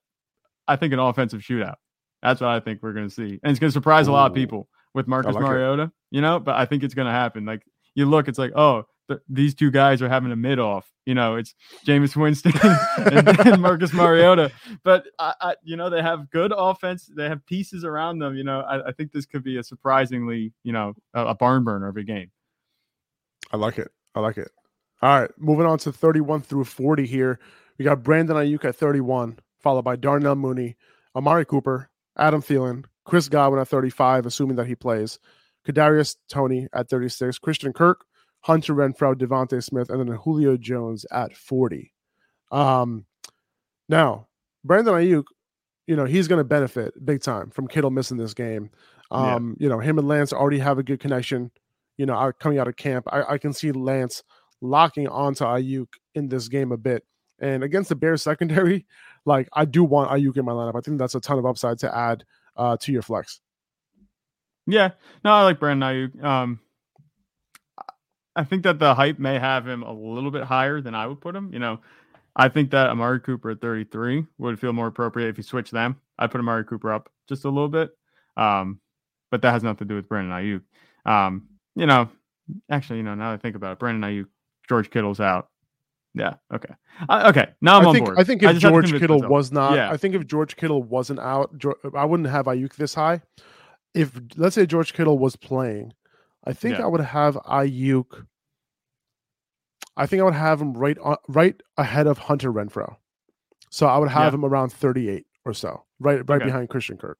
I 0.67 0.75
think 0.75 0.91
an 0.91 0.99
offensive 0.99 1.41
shootout. 1.41 1.75
That's 2.21 2.41
what 2.41 2.49
I 2.49 2.59
think 2.59 2.83
we're 2.83 2.93
going 2.93 3.07
to 3.07 3.13
see, 3.13 3.39
and 3.41 3.51
it's 3.51 3.59
going 3.59 3.69
to 3.69 3.73
surprise 3.73 4.07
Ooh. 4.07 4.11
a 4.11 4.13
lot 4.13 4.29
of 4.29 4.35
people 4.35 4.67
with 4.93 5.07
Marcus 5.07 5.33
like 5.33 5.43
Mariota. 5.43 5.83
It. 5.83 5.91
You 6.11 6.21
know, 6.21 6.39
but 6.39 6.55
I 6.55 6.65
think 6.65 6.83
it's 6.83 6.93
going 6.93 7.05
to 7.05 7.11
happen. 7.11 7.45
Like 7.45 7.61
you 7.95 8.05
look, 8.05 8.27
it's 8.27 8.39
like, 8.39 8.51
oh, 8.55 8.85
these 9.27 9.55
two 9.55 9.71
guys 9.71 10.01
are 10.01 10.09
having 10.09 10.31
a 10.31 10.35
mid 10.35 10.59
off. 10.59 10.91
You 11.05 11.15
know, 11.15 11.35
it's 11.35 11.55
Jameis 11.85 12.15
Winston 12.15 12.53
and, 12.97 13.27
and, 13.47 13.61
Marcus 13.61 13.93
Mariota. 13.93 14.51
But 14.83 15.07
I, 15.17 15.33
I, 15.41 15.55
you 15.63 15.75
know, 15.75 15.89
they 15.89 16.01
have 16.01 16.29
good 16.29 16.53
offense. 16.55 17.09
They 17.15 17.27
have 17.27 17.45
pieces 17.45 17.83
around 17.83 18.19
them. 18.19 18.35
You 18.35 18.43
know, 18.43 18.61
I, 18.61 18.89
I 18.89 18.91
think 18.91 19.11
this 19.11 19.25
could 19.25 19.43
be 19.43 19.57
a 19.57 19.63
surprisingly, 19.63 20.53
you 20.63 20.71
know, 20.71 20.93
a, 21.13 21.27
a, 21.27 21.35
barn 21.35 21.63
burner 21.63 21.87
of 21.87 21.97
a 21.97 22.03
game. 22.03 22.31
I 23.51 23.57
like 23.57 23.79
it. 23.79 23.91
I 24.13 24.19
like 24.19 24.37
it. 24.37 24.51
All 25.01 25.21
right, 25.21 25.31
moving 25.37 25.65
on 25.65 25.79
to 25.79 25.93
31 25.93 26.41
through 26.41 26.65
40 26.65 27.05
here. 27.05 27.39
We 27.77 27.85
got 27.85 28.03
Brandon 28.03 28.35
Aiyuk 28.35 28.65
at 28.65 28.75
31, 28.75 29.39
followed 29.57 29.83
by 29.83 29.95
Darnell 29.95 30.35
Mooney, 30.35 30.75
Amari 31.15 31.45
Cooper, 31.45 31.89
Adam 32.17 32.41
Thielen, 32.41 32.83
Chris 33.05 33.29
Godwin 33.29 33.61
at 33.61 33.69
35, 33.69 34.25
assuming 34.25 34.57
that 34.57 34.67
he 34.67 34.75
plays, 34.75 35.17
Kadarius 35.65 36.17
Toney 36.29 36.67
at 36.73 36.89
36, 36.89 37.39
Christian 37.39 37.71
Kirk, 37.71 38.05
Hunter 38.41 38.73
Renfrow, 38.73 39.15
DeVonta 39.15 39.63
Smith, 39.63 39.89
and 39.89 39.99
then 39.99 40.15
Julio 40.15 40.57
Jones 40.57 41.05
at 41.11 41.35
40. 41.35 41.91
Um, 42.51 43.05
now, 43.87 44.27
Brandon 44.63 44.93
Aiyuk, 44.93 45.25
you 45.87 45.95
know, 45.95 46.05
he's 46.05 46.27
going 46.27 46.39
to 46.39 46.43
benefit 46.45 46.93
big 47.03 47.21
time 47.21 47.49
from 47.49 47.67
Kittle 47.67 47.91
missing 47.91 48.17
this 48.17 48.33
game. 48.33 48.69
Um, 49.11 49.55
yeah. 49.59 49.65
You 49.65 49.69
know, 49.69 49.79
him 49.79 49.97
and 49.97 50.07
Lance 50.07 50.31
already 50.31 50.59
have 50.59 50.77
a 50.77 50.83
good 50.83 50.99
connection, 50.99 51.51
you 51.97 52.05
know, 52.05 52.31
coming 52.39 52.59
out 52.59 52.67
of 52.67 52.75
camp. 52.75 53.07
I, 53.11 53.33
I 53.33 53.37
can 53.37 53.53
see 53.53 53.71
Lance 53.71 54.23
locking 54.61 55.07
onto 55.07 55.43
Aiyuk 55.43 55.87
in 56.15 56.29
this 56.29 56.47
game 56.47 56.71
a 56.71 56.77
bit. 56.77 57.03
And 57.39 57.63
against 57.63 57.89
the 57.89 57.95
Bears 57.95 58.21
secondary, 58.21 58.85
like 59.25 59.49
I 59.53 59.65
do 59.65 59.83
want 59.83 60.11
Aiyuk 60.11 60.37
in 60.37 60.45
my 60.45 60.51
lineup. 60.51 60.75
I 60.75 60.81
think 60.81 60.99
that's 60.99 61.15
a 61.15 61.19
ton 61.19 61.39
of 61.39 61.45
upside 61.45 61.79
to 61.79 61.95
add 61.95 62.23
uh, 62.55 62.77
to 62.77 62.91
your 62.91 63.01
flex. 63.01 63.39
Yeah, 64.67 64.91
no, 65.23 65.31
I 65.31 65.43
like 65.43 65.59
Brandon 65.59 65.89
Aiyuk. 65.89 66.23
Um, 66.23 66.59
I 68.39 68.45
think 68.45 68.63
that 68.63 68.79
the 68.79 68.95
hype 68.95 69.19
may 69.19 69.37
have 69.37 69.67
him 69.67 69.83
a 69.83 69.91
little 69.91 70.31
bit 70.31 70.43
higher 70.43 70.79
than 70.79 70.95
I 70.95 71.07
would 71.07 71.19
put 71.19 71.35
him. 71.35 71.51
You 71.51 71.59
know, 71.59 71.81
I 72.37 72.47
think 72.47 72.71
that 72.71 72.89
Amari 72.89 73.19
Cooper 73.19 73.51
at 73.51 73.59
33 73.59 74.25
would 74.37 74.57
feel 74.61 74.71
more 74.71 74.87
appropriate 74.87 75.27
if 75.27 75.37
you 75.37 75.43
switch 75.43 75.71
them. 75.71 75.97
I 76.17 76.27
put 76.27 76.39
Amari 76.39 76.63
Cooper 76.63 76.93
up 76.93 77.09
just 77.27 77.43
a 77.43 77.49
little 77.49 77.67
bit, 77.67 77.89
um, 78.37 78.79
but 79.29 79.41
that 79.41 79.51
has 79.51 79.61
nothing 79.61 79.79
to 79.79 79.85
do 79.85 79.95
with 79.95 80.07
Brandon 80.07 80.31
Aiyuk. 80.31 81.11
Um, 81.11 81.49
you 81.75 81.85
know, 81.85 82.07
actually, 82.71 82.99
you 82.99 83.03
know, 83.03 83.13
now 83.13 83.31
that 83.31 83.39
I 83.39 83.41
think 83.41 83.57
about 83.57 83.73
it, 83.73 83.79
Brandon 83.79 84.09
Aiyuk, 84.09 84.27
George 84.69 84.89
Kittle's 84.89 85.19
out. 85.19 85.49
Yeah. 86.13 86.35
Okay. 86.53 86.73
Uh, 87.09 87.25
okay. 87.35 87.49
Now 87.59 87.77
I'm 87.77 87.83
I 87.83 87.89
on 87.89 87.93
think, 87.93 88.05
board. 88.05 88.19
I 88.19 88.23
think 88.23 88.41
if 88.41 88.49
I 88.49 88.53
George 88.53 88.89
Kittle 88.93 89.17
myself. 89.17 89.31
was 89.31 89.51
not, 89.51 89.75
yeah. 89.75 89.91
I 89.91 89.97
think 89.97 90.15
if 90.15 90.25
George 90.25 90.55
Kittle 90.55 90.81
wasn't 90.81 91.19
out, 91.19 91.61
I 91.93 92.05
wouldn't 92.05 92.29
have 92.29 92.45
Aiyuk 92.45 92.75
this 92.75 92.93
high. 92.93 93.21
If 93.93 94.17
let's 94.37 94.55
say 94.55 94.65
George 94.65 94.93
Kittle 94.93 95.17
was 95.17 95.35
playing, 95.35 95.91
I 96.49 96.53
think 96.53 96.79
yeah. 96.79 96.85
I 96.85 96.87
would 96.87 97.01
have 97.01 97.35
Aiyuk. 97.35 98.25
I 99.95 100.07
think 100.07 100.19
I 100.19 100.23
would 100.23 100.33
have 100.33 100.59
him 100.59 100.73
right 100.73 100.97
on, 100.97 101.17
right 101.27 101.61
ahead 101.77 102.07
of 102.07 102.17
Hunter 102.17 102.51
Renfrow. 102.51 102.95
So 103.69 103.85
I 103.85 103.99
would 103.99 104.09
have 104.09 104.33
yeah. 104.33 104.37
him 104.37 104.45
around 104.45 104.73
38 104.73 105.27
or 105.45 105.53
so, 105.53 105.83
right 105.99 106.27
right 106.27 106.41
okay. 106.41 106.45
behind 106.45 106.69
Christian 106.69 106.97
Kirk. 106.97 107.19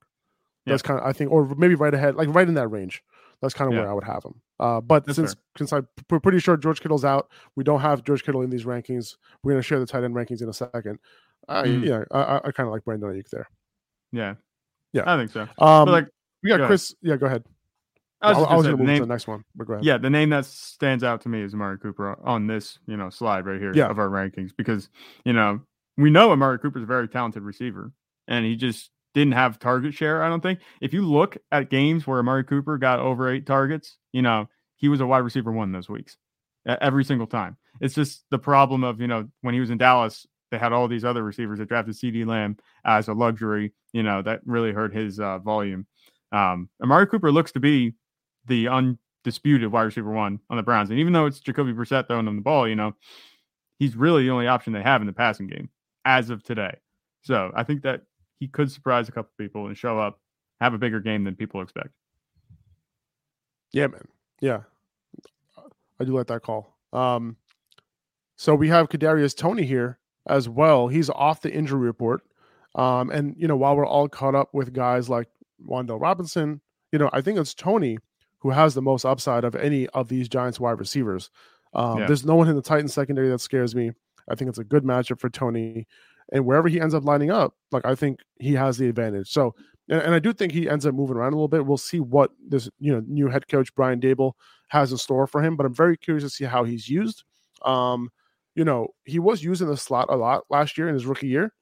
That's 0.65 0.81
kind 0.81 0.99
of 0.99 1.05
I 1.05 1.13
think, 1.13 1.31
or 1.31 1.45
maybe 1.55 1.75
right 1.75 1.93
ahead, 1.93 2.15
like 2.15 2.33
right 2.33 2.47
in 2.47 2.55
that 2.55 2.69
range. 2.69 3.03
That's 3.41 3.53
kind 3.53 3.71
of 3.71 3.77
where 3.77 3.87
I 3.87 3.93
would 3.93 4.03
have 4.03 4.23
him. 4.23 4.41
Uh, 4.59 4.81
but 4.81 5.05
That's 5.05 5.15
since 5.15 5.33
fair. 5.35 5.43
since 5.57 5.73
I'm 5.73 5.87
pretty 6.21 6.39
sure 6.39 6.57
George 6.57 6.81
Kittle's 6.81 7.05
out, 7.05 7.31
we 7.55 7.63
don't 7.63 7.79
have 7.81 8.03
George 8.03 8.23
Kittle 8.23 8.41
in 8.41 8.49
these 8.49 8.65
rankings. 8.65 9.15
We're 9.43 9.53
going 9.53 9.61
to 9.61 9.65
share 9.65 9.79
the 9.79 9.85
tight 9.85 10.03
end 10.03 10.15
rankings 10.15 10.41
in 10.41 10.49
a 10.49 10.53
second. 10.53 10.97
Uh, 11.47 11.63
mm. 11.63 11.85
Yeah, 11.85 12.03
I, 12.11 12.37
I 12.37 12.51
kind 12.51 12.67
of 12.67 12.73
like 12.73 12.83
Brandon 12.83 13.09
Aiyuk 13.09 13.29
there. 13.29 13.47
Yeah, 14.11 14.33
yeah, 14.91 15.03
I 15.05 15.17
think 15.17 15.31
so. 15.31 15.41
Um, 15.43 15.85
but 15.85 15.91
like 15.91 16.07
we 16.43 16.49
got 16.49 16.65
Chris. 16.67 16.91
Ahead. 16.91 16.97
Yeah, 17.01 17.17
go 17.17 17.27
ahead. 17.27 17.43
I 18.21 18.29
was, 18.29 18.37
was 18.37 18.47
going 18.47 18.63
to 18.63 18.77
move 18.77 18.87
name, 18.87 18.97
to 18.97 19.05
the 19.05 19.13
next 19.13 19.27
one. 19.27 19.43
But 19.55 19.67
go 19.67 19.73
ahead. 19.73 19.85
Yeah, 19.85 19.97
the 19.97 20.09
name 20.09 20.29
that 20.31 20.45
stands 20.45 21.03
out 21.03 21.21
to 21.21 21.29
me 21.29 21.41
is 21.41 21.53
Amari 21.53 21.77
Cooper 21.79 22.17
on 22.23 22.47
this, 22.47 22.79
you 22.85 22.97
know, 22.97 23.09
slide 23.09 23.45
right 23.45 23.59
here 23.59 23.71
yeah. 23.73 23.87
of 23.87 23.97
our 23.97 24.09
rankings 24.09 24.51
because 24.55 24.89
you 25.23 25.33
know 25.33 25.61
we 25.97 26.09
know 26.09 26.31
Amari 26.31 26.59
Cooper 26.59 26.79
is 26.79 26.83
a 26.83 26.87
very 26.87 27.07
talented 27.07 27.43
receiver, 27.43 27.91
and 28.27 28.45
he 28.45 28.55
just 28.55 28.91
didn't 29.13 29.33
have 29.33 29.59
target 29.59 29.93
share. 29.93 30.23
I 30.23 30.29
don't 30.29 30.41
think. 30.41 30.59
If 30.81 30.93
you 30.93 31.03
look 31.05 31.37
at 31.51 31.69
games 31.69 32.05
where 32.05 32.19
Amari 32.19 32.43
Cooper 32.43 32.77
got 32.77 32.99
over 32.99 33.31
eight 33.31 33.45
targets, 33.45 33.97
you 34.11 34.21
know 34.21 34.49
he 34.75 34.89
was 34.89 35.01
a 35.01 35.07
wide 35.07 35.19
receiver 35.19 35.51
one 35.51 35.71
those 35.71 35.89
weeks, 35.89 36.17
every 36.65 37.05
single 37.05 37.27
time. 37.27 37.57
It's 37.81 37.95
just 37.95 38.23
the 38.31 38.39
problem 38.39 38.83
of 38.83 38.99
you 38.99 39.07
know 39.07 39.29
when 39.41 39.53
he 39.53 39.59
was 39.59 39.69
in 39.69 39.77
Dallas, 39.77 40.25
they 40.51 40.57
had 40.57 40.73
all 40.73 40.87
these 40.87 41.05
other 41.05 41.23
receivers 41.23 41.59
that 41.59 41.69
drafted 41.69 41.95
CeeDee 41.95 42.25
Lamb 42.25 42.57
as 42.83 43.07
a 43.07 43.13
luxury. 43.13 43.73
You 43.93 44.03
know 44.03 44.21
that 44.21 44.41
really 44.45 44.73
hurt 44.73 44.93
his 44.93 45.19
uh, 45.19 45.39
volume. 45.39 45.85
Um, 46.31 46.69
Amari 46.83 47.07
Cooper 47.07 47.31
looks 47.31 47.51
to 47.53 47.59
be 47.59 47.93
the 48.49 48.67
undisputed 48.67 49.71
wide 49.71 49.83
receiver 49.83 50.11
one 50.11 50.39
on 50.49 50.57
the 50.57 50.63
Browns. 50.63 50.89
And 50.89 50.99
even 50.99 51.13
though 51.13 51.25
it's 51.25 51.39
Jacoby 51.39 51.71
Brissett 51.71 52.07
throwing 52.07 52.25
them 52.25 52.35
the 52.35 52.41
ball, 52.41 52.67
you 52.67 52.75
know, 52.75 52.95
he's 53.79 53.95
really 53.95 54.23
the 54.23 54.31
only 54.31 54.47
option 54.47 54.73
they 54.73 54.81
have 54.81 55.01
in 55.01 55.07
the 55.07 55.13
passing 55.13 55.47
game 55.47 55.69
as 56.03 56.29
of 56.29 56.43
today. 56.43 56.77
So 57.21 57.51
I 57.55 57.63
think 57.63 57.83
that 57.83 58.03
he 58.39 58.47
could 58.47 58.71
surprise 58.71 59.07
a 59.07 59.11
couple 59.11 59.31
people 59.37 59.67
and 59.67 59.77
show 59.77 59.99
up, 59.99 60.19
have 60.59 60.73
a 60.73 60.77
bigger 60.77 60.99
game 60.99 61.23
than 61.23 61.35
people 61.35 61.61
expect. 61.61 61.89
Yeah, 63.71 63.87
man. 63.87 64.07
Yeah. 64.41 64.61
I 65.99 66.05
do 66.05 66.13
like 66.13 66.27
that 66.27 66.41
call. 66.41 66.77
Um, 66.93 67.35
so 68.37 68.55
we 68.55 68.69
have 68.69 68.89
Kadarius 68.89 69.35
Toney 69.35 69.63
here 69.63 69.99
as 70.27 70.47
well. 70.47 70.87
He's 70.87 71.09
off 71.09 71.41
the 71.41 71.51
injury 71.51 71.79
report. 71.79 72.23
Um, 72.75 73.09
and 73.09 73.35
you 73.37 73.47
know, 73.47 73.57
while 73.57 73.75
we're 73.75 73.85
all 73.85 74.07
caught 74.07 74.35
up 74.35 74.53
with 74.53 74.73
guys 74.73 75.09
like 75.09 75.27
Wan'Dale 75.67 75.99
Robinson, 75.99 76.61
you 76.91 76.99
know, 76.99 77.09
I 77.11 77.21
think 77.21 77.37
it's 77.37 77.53
Toney 77.53 77.97
who 78.39 78.49
has 78.49 78.73
the 78.73 78.81
most 78.81 79.05
upside 79.05 79.43
of 79.43 79.55
any 79.55 79.87
of 79.89 80.07
these 80.07 80.29
Giants 80.29 80.59
wide 80.59 80.79
receivers. 80.79 81.29
Um, 81.73 81.99
yeah. 81.99 82.07
There's 82.07 82.25
no 82.25 82.35
one 82.35 82.47
in 82.47 82.55
the 82.55 82.61
Titans 82.61 82.93
secondary 82.93 83.29
that 83.29 83.41
scares 83.41 83.75
me. 83.75 83.91
I 84.29 84.35
think 84.35 84.49
it's 84.49 84.59
a 84.59 84.63
good 84.63 84.83
matchup 84.83 85.19
for 85.19 85.29
Toney, 85.29 85.87
and 86.31 86.45
wherever 86.45 86.67
he 86.67 86.79
ends 86.79 86.93
up 86.93 87.03
lining 87.03 87.31
up, 87.31 87.55
like 87.71 87.85
I 87.85 87.95
think 87.95 88.19
he 88.39 88.53
has 88.53 88.77
the 88.77 88.87
advantage. 88.87 89.29
So, 89.31 89.55
and, 89.89 90.01
and 90.01 90.13
I 90.13 90.19
do 90.19 90.33
think 90.33 90.51
he 90.51 90.69
ends 90.69 90.85
up 90.85 90.93
moving 90.93 91.15
around 91.15 91.33
a 91.33 91.35
little 91.35 91.47
bit. 91.47 91.65
We'll 91.65 91.77
see 91.77 91.99
what 91.99 92.31
this 92.47 92.69
you 92.79 92.93
know 92.93 93.03
new 93.07 93.27
head 93.27 93.47
coach 93.47 93.73
Brian 93.75 93.99
Daboll 93.99 94.33
has 94.69 94.91
in 94.91 94.97
store 94.97 95.27
for 95.27 95.43
him, 95.43 95.55
but 95.55 95.65
I'm 95.65 95.73
very 95.73 95.97
curious 95.97 96.23
to 96.23 96.29
see 96.29 96.45
how 96.45 96.63
he's 96.63 96.87
used. 96.87 97.23
Um, 97.63 98.09
you 98.55 98.63
know, 98.63 98.89
he 99.05 99.19
was 99.19 99.43
using 99.43 99.67
the 99.67 99.77
slot 99.77 100.07
a 100.09 100.15
lot 100.15 100.43
last 100.49 100.77
year 100.77 100.87
in 100.87 100.93
his 100.93 101.05
rookie 101.05 101.27
year, 101.27 101.53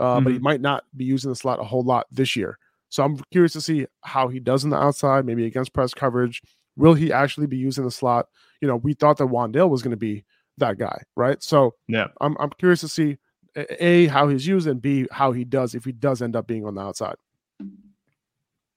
uh, 0.00 0.16
mm-hmm. 0.16 0.24
but 0.24 0.30
he 0.30 0.36
mm-hmm. 0.36 0.44
might 0.44 0.60
not 0.60 0.84
be 0.96 1.04
using 1.04 1.30
the 1.30 1.36
slot 1.36 1.60
a 1.60 1.64
whole 1.64 1.82
lot 1.82 2.06
this 2.10 2.36
year. 2.36 2.58
So 2.94 3.02
I'm 3.02 3.16
curious 3.32 3.52
to 3.54 3.60
see 3.60 3.86
how 4.02 4.28
he 4.28 4.38
does 4.38 4.62
in 4.62 4.70
the 4.70 4.76
outside, 4.76 5.26
maybe 5.26 5.46
against 5.46 5.72
press 5.72 5.92
coverage. 5.92 6.40
Will 6.76 6.94
he 6.94 7.12
actually 7.12 7.48
be 7.48 7.56
using 7.56 7.82
the 7.82 7.90
slot? 7.90 8.28
You 8.60 8.68
know, 8.68 8.76
we 8.76 8.94
thought 8.94 9.16
that 9.16 9.26
Wan'Dale 9.26 9.68
was 9.68 9.82
going 9.82 9.90
to 9.90 9.96
be 9.96 10.24
that 10.58 10.78
guy, 10.78 11.02
right? 11.16 11.42
So 11.42 11.74
yeah, 11.88 12.06
I'm 12.20 12.36
I'm 12.38 12.50
curious 12.50 12.82
to 12.82 12.88
see 12.88 13.18
a 13.56 14.06
how 14.06 14.28
he's 14.28 14.46
used 14.46 14.68
and 14.68 14.80
b 14.80 15.08
how 15.10 15.32
he 15.32 15.42
does 15.42 15.74
if 15.74 15.84
he 15.84 15.90
does 15.90 16.22
end 16.22 16.36
up 16.36 16.46
being 16.46 16.64
on 16.64 16.76
the 16.76 16.82
outside. 16.82 17.16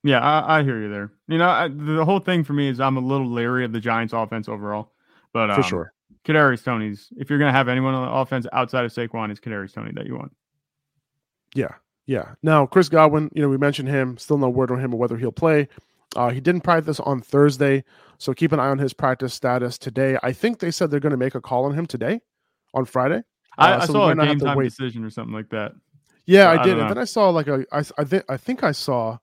Yeah, 0.04 0.20
I, 0.20 0.60
I 0.60 0.64
hear 0.64 0.82
you 0.82 0.90
there. 0.90 1.12
You 1.28 1.38
know, 1.38 1.50
I, 1.50 1.68
the 1.68 2.04
whole 2.04 2.20
thing 2.20 2.44
for 2.44 2.54
me 2.54 2.70
is 2.70 2.80
I'm 2.80 2.98
a 2.98 3.02
little 3.02 3.30
leery 3.30 3.66
of 3.66 3.72
the 3.72 3.80
Giants' 3.80 4.14
offense 4.14 4.50
overall, 4.50 4.94
but 5.32 5.52
um, 5.52 5.58
for 5.58 5.64
sure, 5.64 5.94
Kadarius 6.26 6.64
Toney's. 6.64 7.10
If 7.18 7.30
you're 7.30 7.38
going 7.38 7.54
to 7.54 7.58
have 7.58 7.68
anyone 7.68 7.94
on 7.94 8.08
the 8.08 8.12
offense 8.12 8.48
outside 8.52 8.84
of 8.84 8.92
Saquon, 8.92 9.30
it's 9.30 9.40
Kadarius 9.40 9.76
Toney 9.76 9.92
that 9.94 10.08
you 10.08 10.16
want. 10.16 10.36
Yeah, 11.54 11.76
yeah. 12.08 12.34
Now, 12.42 12.66
Chris 12.66 12.90
Godwin, 12.90 13.30
you 13.36 13.42
know, 13.42 13.50
we 13.50 13.58
mentioned 13.58 13.90
him. 13.90 14.18
Still 14.18 14.38
no 14.38 14.50
word 14.50 14.72
on 14.72 14.80
him 14.80 14.94
or 14.94 14.98
whether 14.98 15.18
he'll 15.18 15.32
play. 15.32 15.68
Uh, 16.16 16.30
he 16.30 16.40
didn't 16.40 16.62
practice 16.62 17.00
on 17.02 17.22
Thursday, 17.22 17.84
so 18.18 18.34
keep 18.34 18.54
an 18.54 18.60
eye 18.60 18.70
on 18.70 18.80
his 18.80 18.94
practice 18.94 19.34
status 19.34 19.78
today. 19.78 20.18
I 20.24 20.32
think 20.32 20.60
they 20.60 20.72
said 20.72 20.90
they're 20.90 21.02
going 21.02 21.12
to 21.12 21.18
make 21.18 21.36
a 21.36 21.42
call 21.42 21.66
on 21.66 21.74
him 21.74 21.86
today, 21.86 22.22
on 22.74 22.86
Friday. 22.86 23.18
Uh, 23.58 23.62
I, 23.62 23.76
I 23.76 23.86
so 23.86 23.94
saw 23.94 24.10
a 24.10 24.16
game 24.16 24.40
time 24.40 24.58
wait. 24.58 24.70
decision 24.70 25.04
or 25.04 25.10
something 25.10 25.34
like 25.34 25.50
that. 25.50 25.74
Yeah, 26.26 26.46
so 26.46 26.50
I, 26.50 26.62
I 26.62 26.64
did, 26.64 26.80
and 26.80 26.90
then 26.90 26.98
I 26.98 27.04
saw 27.04 27.30
like 27.30 27.48
a. 27.48 27.66
I 27.72 27.84
I 27.98 28.04
think 28.04 28.24
I 28.30 28.38
think 28.38 28.64
I 28.64 28.72
saw 28.72 29.18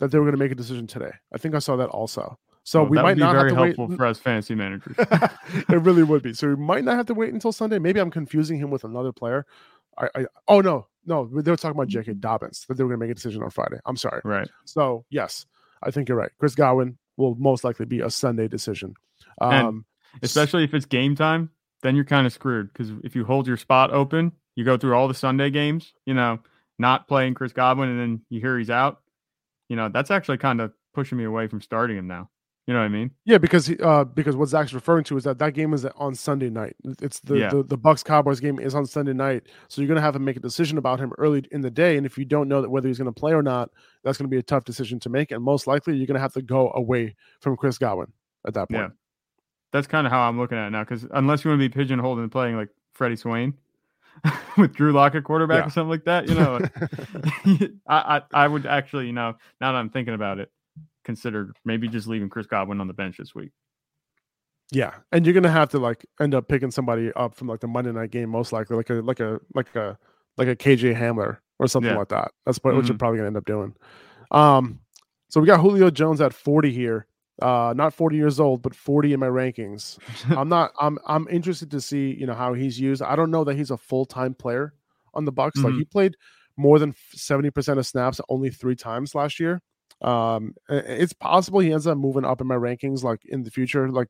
that 0.00 0.10
they 0.10 0.18
were 0.18 0.24
going 0.24 0.34
to 0.34 0.42
make 0.42 0.52
a 0.52 0.56
decision 0.56 0.86
today. 0.86 1.12
I 1.32 1.38
think 1.38 1.54
I 1.54 1.58
saw 1.58 1.76
that 1.76 1.88
also. 1.90 2.38
So 2.64 2.82
well, 2.82 2.90
we 2.90 2.96
might 2.98 3.16
not 3.16 3.32
very 3.32 3.50
have 3.50 3.58
to 3.58 3.64
helpful 3.64 3.86
wait. 3.86 3.96
for 3.96 4.06
us 4.06 4.18
fantasy 4.18 4.56
managers. 4.56 4.96
it 4.98 5.82
really 5.82 6.02
would 6.02 6.22
be. 6.22 6.34
So 6.34 6.48
we 6.48 6.56
might 6.56 6.82
not 6.82 6.96
have 6.96 7.06
to 7.06 7.14
wait 7.14 7.32
until 7.32 7.52
Sunday. 7.52 7.78
Maybe 7.78 8.00
I'm 8.00 8.10
confusing 8.10 8.58
him 8.58 8.70
with 8.70 8.82
another 8.82 9.12
player. 9.12 9.46
I, 9.98 10.08
I 10.14 10.26
oh 10.48 10.60
no, 10.60 10.86
no, 11.04 11.26
they 11.26 11.50
were 11.50 11.56
talking 11.56 11.76
about 11.76 11.88
J.K. 11.88 12.14
Dobbins 12.14 12.64
that 12.68 12.76
they 12.76 12.82
were 12.82 12.90
going 12.90 13.00
to 13.00 13.06
make 13.06 13.12
a 13.12 13.14
decision 13.14 13.42
on 13.42 13.50
Friday. 13.50 13.78
I'm 13.86 13.96
sorry. 13.96 14.20
Right. 14.24 14.48
So 14.64 15.04
yes, 15.10 15.46
I 15.82 15.90
think 15.90 16.08
you're 16.08 16.18
right. 16.18 16.32
Chris 16.38 16.54
Godwin 16.54 16.98
will 17.16 17.34
most 17.36 17.64
likely 17.64 17.86
be 17.86 18.00
a 18.00 18.10
Sunday 18.10 18.48
decision. 18.48 18.94
Um, 19.40 19.52
and 19.52 19.84
especially 20.22 20.64
if 20.64 20.74
it's 20.74 20.86
game 20.86 21.14
time, 21.14 21.50
then 21.82 21.94
you're 21.94 22.04
kind 22.04 22.26
of 22.26 22.32
screwed 22.32 22.72
because 22.72 22.92
if 23.04 23.14
you 23.14 23.24
hold 23.24 23.46
your 23.46 23.56
spot 23.56 23.92
open, 23.92 24.32
you 24.54 24.64
go 24.64 24.76
through 24.76 24.94
all 24.94 25.08
the 25.08 25.14
Sunday 25.14 25.50
games, 25.50 25.92
you 26.04 26.14
know, 26.14 26.40
not 26.78 27.08
playing 27.08 27.34
Chris 27.34 27.52
Godwin, 27.52 27.88
and 27.90 28.00
then 28.00 28.22
you 28.28 28.40
hear 28.40 28.58
he's 28.58 28.70
out. 28.70 29.00
You 29.68 29.76
know, 29.76 29.88
that's 29.88 30.10
actually 30.10 30.38
kind 30.38 30.60
of 30.60 30.72
pushing 30.94 31.18
me 31.18 31.24
away 31.24 31.46
from 31.46 31.60
starting 31.60 31.96
him 31.96 32.06
now. 32.06 32.30
You 32.66 32.74
know 32.74 32.80
what 32.80 32.86
I 32.86 32.88
mean? 32.88 33.12
Yeah, 33.24 33.38
because 33.38 33.68
he, 33.68 33.78
uh, 33.78 34.02
because 34.02 34.34
what 34.34 34.48
Zach's 34.48 34.72
referring 34.72 35.04
to 35.04 35.16
is 35.16 35.22
that 35.22 35.38
that 35.38 35.54
game 35.54 35.72
is 35.72 35.84
on 35.84 36.16
Sunday 36.16 36.50
night. 36.50 36.74
It's 37.00 37.20
the, 37.20 37.38
yeah. 37.38 37.48
the 37.48 37.62
the 37.62 37.78
Bucs 37.78 38.04
Cowboys 38.04 38.40
game 38.40 38.58
is 38.58 38.74
on 38.74 38.86
Sunday 38.86 39.12
night, 39.12 39.44
so 39.68 39.80
you're 39.80 39.88
gonna 39.88 40.00
have 40.00 40.14
to 40.14 40.18
make 40.18 40.36
a 40.36 40.40
decision 40.40 40.76
about 40.76 40.98
him 40.98 41.12
early 41.16 41.44
in 41.52 41.60
the 41.60 41.70
day. 41.70 41.96
And 41.96 42.04
if 42.04 42.18
you 42.18 42.24
don't 42.24 42.48
know 42.48 42.60
that 42.60 42.68
whether 42.68 42.88
he's 42.88 42.98
gonna 42.98 43.12
play 43.12 43.32
or 43.32 43.42
not, 43.42 43.70
that's 44.02 44.18
gonna 44.18 44.26
be 44.26 44.38
a 44.38 44.42
tough 44.42 44.64
decision 44.64 44.98
to 45.00 45.08
make. 45.08 45.30
And 45.30 45.44
most 45.44 45.68
likely, 45.68 45.94
you're 45.94 46.08
gonna 46.08 46.18
have 46.18 46.32
to 46.32 46.42
go 46.42 46.72
away 46.74 47.14
from 47.40 47.56
Chris 47.56 47.78
Godwin 47.78 48.12
at 48.44 48.54
that 48.54 48.68
point. 48.68 48.82
Yeah, 48.82 48.88
that's 49.70 49.86
kind 49.86 50.04
of 50.04 50.12
how 50.12 50.28
I'm 50.28 50.36
looking 50.36 50.58
at 50.58 50.66
it 50.66 50.70
now. 50.70 50.82
Because 50.82 51.06
unless 51.12 51.44
you 51.44 51.50
want 51.52 51.60
to 51.60 51.68
be 51.68 51.72
pigeonholed 51.72 52.18
and 52.18 52.32
playing 52.32 52.56
like 52.56 52.70
Freddie 52.94 53.14
Swain 53.14 53.54
with 54.58 54.74
Drew 54.74 54.90
Lock 54.90 55.14
at 55.14 55.22
quarterback 55.22 55.60
yeah. 55.60 55.66
or 55.68 55.70
something 55.70 55.90
like 55.90 56.04
that, 56.06 56.28
you 56.28 56.34
know, 56.34 56.58
I, 57.86 58.16
I 58.16 58.22
I 58.32 58.48
would 58.48 58.66
actually, 58.66 59.06
you 59.06 59.12
know, 59.12 59.34
now 59.60 59.70
that 59.70 59.78
I'm 59.78 59.90
thinking 59.90 60.14
about 60.14 60.40
it 60.40 60.50
considered 61.06 61.56
maybe 61.64 61.88
just 61.88 62.06
leaving 62.06 62.28
Chris 62.28 62.46
Godwin 62.46 62.80
on 62.80 62.88
the 62.88 62.92
bench 62.92 63.16
this 63.16 63.34
week. 63.34 63.52
Yeah, 64.72 64.94
and 65.12 65.24
you're 65.24 65.32
gonna 65.32 65.48
have 65.48 65.70
to 65.70 65.78
like 65.78 66.04
end 66.20 66.34
up 66.34 66.48
picking 66.48 66.72
somebody 66.72 67.12
up 67.14 67.36
from 67.36 67.46
like 67.46 67.60
the 67.60 67.68
Monday 67.68 67.92
night 67.92 68.10
game, 68.10 68.28
most 68.28 68.52
likely, 68.52 68.76
like 68.76 68.90
a 68.90 68.94
like 68.94 69.20
a 69.20 69.38
like 69.54 69.74
a 69.76 69.96
like 70.36 70.48
a 70.48 70.56
KJ 70.56 70.98
Hamler 70.98 71.38
or 71.58 71.68
something 71.68 71.92
yeah. 71.92 71.98
like 71.98 72.08
that. 72.08 72.32
That's 72.44 72.58
what, 72.58 72.70
mm-hmm. 72.70 72.76
what 72.76 72.86
you're 72.86 72.94
mm-hmm. 72.94 72.98
probably 72.98 73.18
gonna 73.18 73.28
end 73.28 73.36
up 73.36 73.44
doing. 73.46 73.74
Um, 74.32 74.80
so 75.28 75.40
we 75.40 75.46
got 75.46 75.60
Julio 75.60 75.90
Jones 75.90 76.20
at 76.20 76.32
40 76.32 76.72
here. 76.72 77.06
Uh, 77.40 77.74
not 77.76 77.92
40 77.94 78.16
years 78.16 78.40
old, 78.40 78.62
but 78.62 78.74
40 78.74 79.12
in 79.12 79.20
my 79.20 79.28
rankings. 79.28 79.98
I'm 80.36 80.48
not. 80.48 80.72
I'm 80.80 80.98
I'm 81.06 81.28
interested 81.28 81.70
to 81.70 81.80
see 81.80 82.16
you 82.18 82.26
know 82.26 82.34
how 82.34 82.52
he's 82.54 82.80
used. 82.80 83.02
I 83.02 83.14
don't 83.14 83.30
know 83.30 83.44
that 83.44 83.56
he's 83.56 83.70
a 83.70 83.76
full 83.76 84.04
time 84.04 84.34
player 84.34 84.74
on 85.14 85.24
the 85.24 85.32
Bucs. 85.32 85.52
Mm-hmm. 85.52 85.64
Like 85.64 85.74
he 85.74 85.84
played 85.84 86.16
more 86.56 86.78
than 86.80 86.94
70 87.12 87.50
percent 87.50 87.78
of 87.78 87.86
snaps 87.86 88.20
only 88.28 88.50
three 88.50 88.74
times 88.74 89.14
last 89.14 89.38
year. 89.38 89.62
Um, 90.02 90.54
it's 90.68 91.12
possible 91.12 91.60
he 91.60 91.72
ends 91.72 91.86
up 91.86 91.98
moving 91.98 92.24
up 92.24 92.40
in 92.40 92.46
my 92.46 92.54
rankings, 92.54 93.02
like 93.02 93.24
in 93.24 93.42
the 93.42 93.50
future. 93.50 93.88
Like 93.90 94.08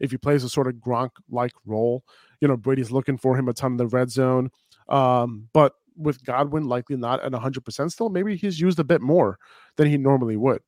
if 0.00 0.10
he 0.10 0.16
plays 0.16 0.44
a 0.44 0.48
sort 0.48 0.66
of 0.66 0.74
Gronk 0.74 1.10
like 1.30 1.52
role, 1.64 2.04
you 2.40 2.48
know, 2.48 2.56
Brady's 2.56 2.90
looking 2.90 3.18
for 3.18 3.36
him 3.36 3.48
a 3.48 3.52
ton 3.52 3.72
in 3.72 3.76
the 3.76 3.86
red 3.86 4.10
zone. 4.10 4.50
Um, 4.88 5.48
but 5.52 5.74
with 5.96 6.24
Godwin 6.24 6.64
likely 6.64 6.96
not 6.96 7.22
at 7.22 7.32
100% 7.32 7.92
still, 7.92 8.08
maybe 8.08 8.36
he's 8.36 8.60
used 8.60 8.78
a 8.78 8.84
bit 8.84 9.00
more 9.00 9.38
than 9.76 9.88
he 9.88 9.98
normally 9.98 10.36
would. 10.36 10.62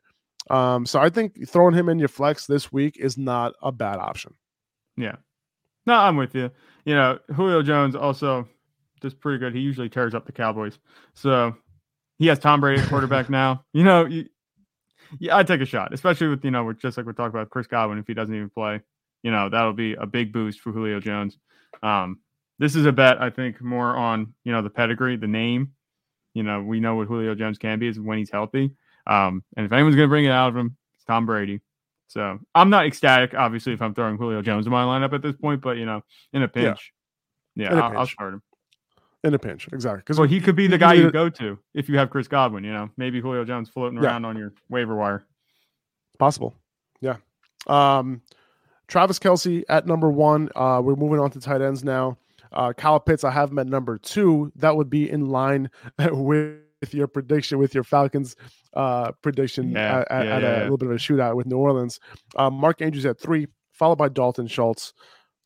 Um, 0.51 0.87
so 0.87 1.01
I 1.01 1.09
think 1.09 1.49
throwing 1.49 1.75
him 1.75 1.89
in 1.89 1.99
your 1.99 2.09
flex 2.09 2.47
this 2.47 2.73
week 2.73 2.97
is 2.99 3.17
not 3.17 3.55
a 3.63 3.73
bad 3.73 3.97
option. 3.97 4.35
Yeah. 4.97 5.17
No, 5.87 5.95
I'm 5.95 6.17
with 6.17 6.35
you. 6.35 6.51
You 6.85 6.95
know, 6.95 7.19
Julio 7.35 7.63
Jones 7.63 7.95
also 7.95 8.47
just 9.01 9.19
pretty 9.21 9.39
good. 9.39 9.55
He 9.55 9.61
usually 9.61 9.89
tears 9.89 10.15
up 10.15 10.27
the 10.27 10.33
Cowboys. 10.33 10.79
So 11.15 11.57
he 12.19 12.27
has 12.27 12.39
Tom 12.39 12.61
Brady 12.61 12.83
at 12.83 12.89
quarterback 12.89 13.31
now. 13.31 13.65
You 13.73 13.85
know, 13.85 14.05
you, 14.05 14.27
yeah, 15.19 15.37
I'd 15.37 15.47
take 15.47 15.61
a 15.61 15.67
shot, 15.67 15.93
especially 15.93 16.29
with 16.29 16.45
you 16.45 16.51
know, 16.51 16.65
we're 16.65 16.73
just 16.75 16.97
like 16.97 17.07
we're 17.07 17.13
talking 17.13 17.35
about 17.35 17.51
Chris 17.51 17.67
Godwin. 17.67 17.99
If 17.99 18.07
he 18.07 18.15
doesn't 18.15 18.35
even 18.35 18.51
play, 18.51 18.81
you 19.23 19.31
know, 19.31 19.49
that'll 19.49 19.73
be 19.73 19.95
a 19.95 20.07
big 20.07 20.33
boost 20.33 20.61
for 20.61 20.73
Julio 20.73 21.01
Jones. 21.01 21.39
Um, 21.83 22.21
this 22.59 22.77
is 22.77 22.87
a 22.87 22.93
bet 22.93 23.21
I 23.21 23.31
think 23.31 23.61
more 23.61 23.97
on 23.97 24.35
you 24.45 24.53
know 24.53 24.63
the 24.63 24.71
pedigree, 24.71 25.17
the 25.17 25.27
name. 25.27 25.73
You 26.35 26.43
know, 26.43 26.63
we 26.63 26.81
know 26.81 26.95
what 26.95 27.09
Julio 27.09 27.35
Jones 27.35 27.59
can 27.59 27.79
be 27.79 27.89
is 27.89 28.01
when 28.01 28.19
he's 28.19 28.31
healthy. 28.31 28.71
Um, 29.07 29.43
and 29.57 29.67
if 29.67 29.73
anyone's 29.73 29.97
going 29.97 30.07
to 30.07 30.11
bring 30.11 30.25
it 30.25 30.31
out 30.31 30.49
of 30.49 30.57
him, 30.57 30.77
it's 30.95 31.05
Tom 31.05 31.27
Brady. 31.27 31.61
So 32.09 32.39
I'm 32.55 32.71
not 32.71 32.87
ecstatic, 32.87 33.35
obviously, 33.35 33.73
if 33.73 33.83
I'm 33.83 33.95
throwing 33.95 34.17
Julio 34.17 34.43
Jones 34.43 34.67
in 34.67 34.73
my 34.73 34.85
lineup 34.85 35.13
at 35.15 35.23
this 35.23 35.35
point, 35.35 35.61
but 35.61 35.77
you 35.77 35.87
know, 35.87 36.03
in 36.33 36.43
a 36.43 36.49
pinch, 36.49 36.93
yeah, 37.57 37.75
yeah 37.75 37.81
I'll, 37.81 37.91
pinch. 37.91 37.99
I'll 37.99 38.07
start 38.07 38.35
him 38.35 38.43
in 39.25 39.35
a 39.35 39.39
pinch. 39.39 39.69
Exactly. 39.73 39.99
Because 39.99 40.19
well, 40.19 40.29
he 40.29 40.41
could 40.41 40.57
be 40.57 40.67
the 40.67 40.79
guy 40.79 40.95
you 40.95 41.11
go 41.11 41.29
to 41.29 41.59
if 41.75 41.89
you 41.89 41.99
have 41.99 42.11
Chris 42.11 42.29
Godwin. 42.29 42.65
You 42.65 42.73
know, 42.73 42.91
maybe 42.97 43.21
Julio 43.21 43.45
Jones 43.45 43.69
floating 43.69 43.99
around 43.99 44.23
yeah. 44.23 44.29
on 44.29 44.37
your 44.37 44.53
waiver 44.69 44.95
wire. 44.95 45.25
It's 46.09 46.17
Possible. 46.17 46.55
Yeah. 47.01 47.17
Um, 47.67 48.23
Travis 48.89 49.19
Kelce 49.19 49.65
at 49.69 49.87
number 49.87 50.11
one. 50.11 50.51
Uh, 50.55 50.81
we're 50.85 50.97
moving 50.97 51.21
on 51.21 51.31
to 51.31 51.41
tight 51.41 51.63
ends 51.63 51.85
now. 51.85 52.19
Uh, 52.53 52.73
Kyle 52.73 53.01
Pitts, 53.01 53.25
I 53.25 53.31
have 53.31 53.51
him 53.51 53.59
at 53.59 53.67
number 53.67 53.97
two. 53.99 54.53
That 54.57 54.77
would 54.77 54.91
be 54.91 55.09
in 55.09 55.27
line 55.27 55.71
with 56.11 56.59
your 56.91 57.07
prediction, 57.07 57.59
with 57.59 57.75
your 57.75 57.85
Falcons 57.85 58.37
uh, 58.75 59.13
prediction 59.23 59.71
yeah, 59.73 60.05
at, 60.11 60.25
yeah, 60.25 60.37
at 60.37 60.43
yeah, 60.43 60.61
a 60.61 60.63
little 60.63 60.77
bit 60.77 60.89
of 60.89 60.95
a 60.95 60.99
shootout 60.99 61.37
with 61.37 61.47
New 61.47 61.57
Orleans. 61.57 62.01
Uh, 62.37 62.51
Mark 62.51 62.83
Andrews 62.83 63.07
at 63.07 63.19
three, 63.19 63.47
followed 63.73 63.97
by 63.97 64.09
Dalton 64.09 64.47
Schultz. 64.47 64.93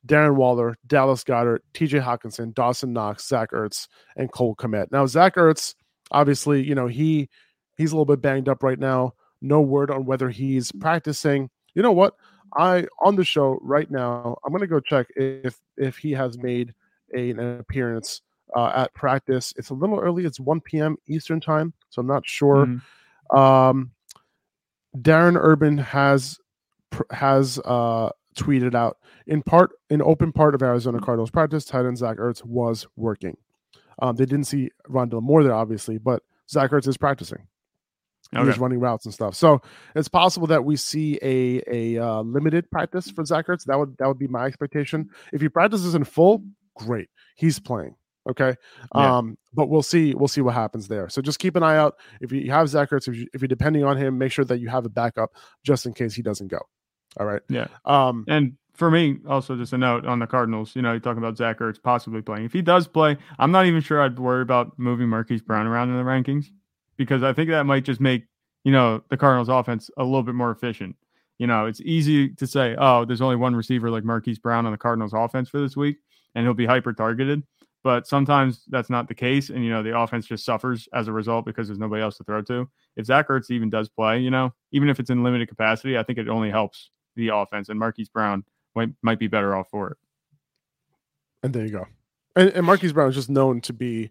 Darren 0.06 0.36
Waller, 0.36 0.76
Dallas 0.86 1.24
Goedert, 1.24 1.60
TJ 1.74 2.02
Hockenson, 2.02 2.54
Dawson 2.54 2.92
Knox, 2.92 3.26
Zach 3.26 3.50
Ertz, 3.50 3.88
and 4.16 4.30
Cole 4.30 4.54
Kmet. 4.54 4.90
Now, 4.92 5.06
Zach 5.06 5.36
Ertz, 5.36 5.74
obviously, 6.10 6.62
you 6.62 6.74
know, 6.74 6.86
he 6.86 7.28
he's 7.76 7.92
a 7.92 7.94
little 7.94 8.06
bit 8.06 8.22
banged 8.22 8.48
up 8.48 8.62
right 8.62 8.78
now. 8.78 9.14
No 9.42 9.60
word 9.60 9.90
on 9.90 10.04
whether 10.04 10.30
he's 10.30 10.72
practicing. 10.72 11.50
You 11.74 11.82
know 11.82 11.92
what? 11.92 12.14
I 12.56 12.86
on 13.02 13.16
the 13.16 13.24
show 13.24 13.58
right 13.60 13.90
now, 13.90 14.36
I'm 14.44 14.52
gonna 14.52 14.66
go 14.66 14.80
check 14.80 15.08
if 15.16 15.58
if 15.76 15.96
he 15.98 16.12
has 16.12 16.38
made 16.38 16.72
a, 17.14 17.30
an 17.30 17.58
appearance 17.58 18.22
uh, 18.54 18.72
at 18.74 18.94
practice. 18.94 19.52
It's 19.56 19.70
a 19.70 19.74
little 19.74 19.98
early. 19.98 20.24
It's 20.24 20.40
1 20.40 20.60
p.m. 20.60 20.96
Eastern 21.06 21.40
time, 21.40 21.72
so 21.90 22.00
I'm 22.00 22.06
not 22.06 22.26
sure. 22.26 22.66
Mm-hmm. 22.66 23.36
Um, 23.36 23.90
Darren 24.96 25.36
Urban 25.36 25.78
has 25.78 26.38
has 27.10 27.58
uh, 27.64 28.10
tweeted 28.36 28.74
out 28.74 28.98
in 29.26 29.42
part, 29.42 29.72
in 29.90 30.02
open 30.02 30.32
part 30.32 30.54
of 30.54 30.62
Arizona 30.62 31.00
Cardinals 31.00 31.30
practice, 31.30 31.64
tight 31.64 31.86
end 31.86 31.98
Zach 31.98 32.18
Ertz 32.18 32.44
was 32.44 32.86
working. 32.96 33.36
Um, 34.00 34.16
they 34.16 34.26
didn't 34.26 34.46
see 34.46 34.70
Rondale 34.88 35.22
Moore 35.22 35.42
there, 35.42 35.54
obviously, 35.54 35.98
but 35.98 36.22
Zach 36.48 36.70
Ertz 36.70 36.86
is 36.86 36.96
practicing. 36.96 37.46
Okay. 38.34 38.44
He's 38.44 38.58
running 38.58 38.80
routes 38.80 39.04
and 39.04 39.14
stuff. 39.14 39.34
So 39.34 39.62
it's 39.94 40.08
possible 40.08 40.48
that 40.48 40.64
we 40.64 40.76
see 40.76 41.18
a 41.22 41.62
a 41.70 41.98
uh, 42.02 42.22
limited 42.22 42.70
practice 42.70 43.10
for 43.10 43.24
Zach 43.24 43.46
Ertz. 43.46 43.64
That 43.64 43.78
would 43.78 43.96
that 43.98 44.08
would 44.08 44.18
be 44.18 44.26
my 44.26 44.46
expectation. 44.46 45.10
If 45.32 45.40
he 45.40 45.48
practices 45.48 45.94
in 45.94 46.04
full, 46.04 46.44
great. 46.74 47.08
He's 47.36 47.60
playing. 47.60 47.94
Okay. 48.28 48.56
Yeah. 48.94 49.18
Um, 49.18 49.38
but 49.54 49.68
we'll 49.68 49.82
see, 49.82 50.14
we'll 50.14 50.28
see 50.28 50.40
what 50.40 50.54
happens 50.54 50.88
there. 50.88 51.08
So 51.08 51.22
just 51.22 51.38
keep 51.38 51.54
an 51.56 51.62
eye 51.62 51.76
out. 51.76 51.96
If 52.20 52.32
you 52.32 52.50
have 52.50 52.68
Zach 52.68 52.90
Ertz, 52.90 53.08
if, 53.08 53.16
you, 53.16 53.28
if 53.32 53.40
you're 53.40 53.48
depending 53.48 53.84
on 53.84 53.96
him, 53.96 54.18
make 54.18 54.32
sure 54.32 54.44
that 54.44 54.58
you 54.58 54.68
have 54.68 54.84
a 54.84 54.88
backup 54.88 55.30
just 55.62 55.86
in 55.86 55.94
case 55.94 56.14
he 56.14 56.22
doesn't 56.22 56.48
go. 56.48 56.58
All 57.18 57.26
right. 57.26 57.42
Yeah. 57.48 57.68
Um, 57.84 58.24
and 58.28 58.56
for 58.76 58.90
me, 58.90 59.18
also 59.26 59.56
just 59.56 59.72
a 59.72 59.78
note 59.78 60.06
on 60.06 60.18
the 60.18 60.26
Cardinals. 60.26 60.76
You 60.76 60.82
know, 60.82 60.92
you're 60.92 61.00
talking 61.00 61.22
about 61.22 61.36
Zach 61.36 61.58
Ertz 61.58 61.82
possibly 61.82 62.20
playing. 62.22 62.44
If 62.44 62.52
he 62.52 62.62
does 62.62 62.86
play, 62.86 63.16
I'm 63.38 63.50
not 63.50 63.66
even 63.66 63.80
sure 63.80 64.02
I'd 64.02 64.18
worry 64.18 64.42
about 64.42 64.78
moving 64.78 65.08
Marquise 65.08 65.42
Brown 65.42 65.66
around 65.66 65.90
in 65.90 65.96
the 65.96 66.02
rankings 66.02 66.46
because 66.96 67.22
I 67.22 67.32
think 67.32 67.50
that 67.50 67.64
might 67.64 67.84
just 67.84 68.00
make 68.00 68.24
you 68.64 68.72
know 68.72 69.02
the 69.08 69.16
Cardinals' 69.16 69.48
offense 69.48 69.90
a 69.96 70.04
little 70.04 70.22
bit 70.22 70.34
more 70.34 70.50
efficient. 70.50 70.96
You 71.38 71.46
know, 71.46 71.66
it's 71.66 71.80
easy 71.82 72.30
to 72.30 72.46
say, 72.46 72.74
oh, 72.78 73.04
there's 73.04 73.20
only 73.20 73.36
one 73.36 73.54
receiver 73.54 73.90
like 73.90 74.04
Marquise 74.04 74.38
Brown 74.38 74.66
on 74.66 74.72
the 74.72 74.78
Cardinals' 74.78 75.12
offense 75.14 75.48
for 75.48 75.60
this 75.60 75.76
week, 75.76 75.98
and 76.34 76.44
he'll 76.44 76.54
be 76.54 76.66
hyper 76.66 76.92
targeted. 76.92 77.42
But 77.84 78.06
sometimes 78.06 78.64
that's 78.68 78.90
not 78.90 79.06
the 79.06 79.14
case, 79.14 79.48
and 79.48 79.64
you 79.64 79.70
know 79.70 79.82
the 79.82 79.98
offense 79.98 80.26
just 80.26 80.44
suffers 80.44 80.88
as 80.92 81.08
a 81.08 81.12
result 81.12 81.46
because 81.46 81.68
there's 81.68 81.78
nobody 81.78 82.02
else 82.02 82.18
to 82.18 82.24
throw 82.24 82.42
to. 82.42 82.68
If 82.96 83.06
Zach 83.06 83.28
Ertz 83.28 83.50
even 83.50 83.70
does 83.70 83.88
play, 83.88 84.18
you 84.18 84.30
know, 84.30 84.52
even 84.72 84.88
if 84.88 84.98
it's 84.98 85.10
in 85.10 85.22
limited 85.22 85.48
capacity, 85.48 85.96
I 85.96 86.02
think 86.02 86.18
it 86.18 86.28
only 86.28 86.50
helps 86.50 86.90
the 87.16 87.28
offense, 87.28 87.68
and 87.68 87.78
Marquise 87.78 88.08
Brown 88.08 88.44
might 88.74 88.90
might 89.02 89.18
be 89.18 89.26
better 89.26 89.54
off 89.54 89.68
for 89.70 89.90
it. 89.90 89.96
And 91.42 91.52
there 91.52 91.64
you 91.64 91.72
go. 91.72 91.86
And, 92.34 92.50
and 92.50 92.66
Marquise 92.66 92.92
Brown 92.92 93.08
is 93.08 93.14
just 93.14 93.30
known 93.30 93.60
to 93.62 93.72
be 93.72 94.10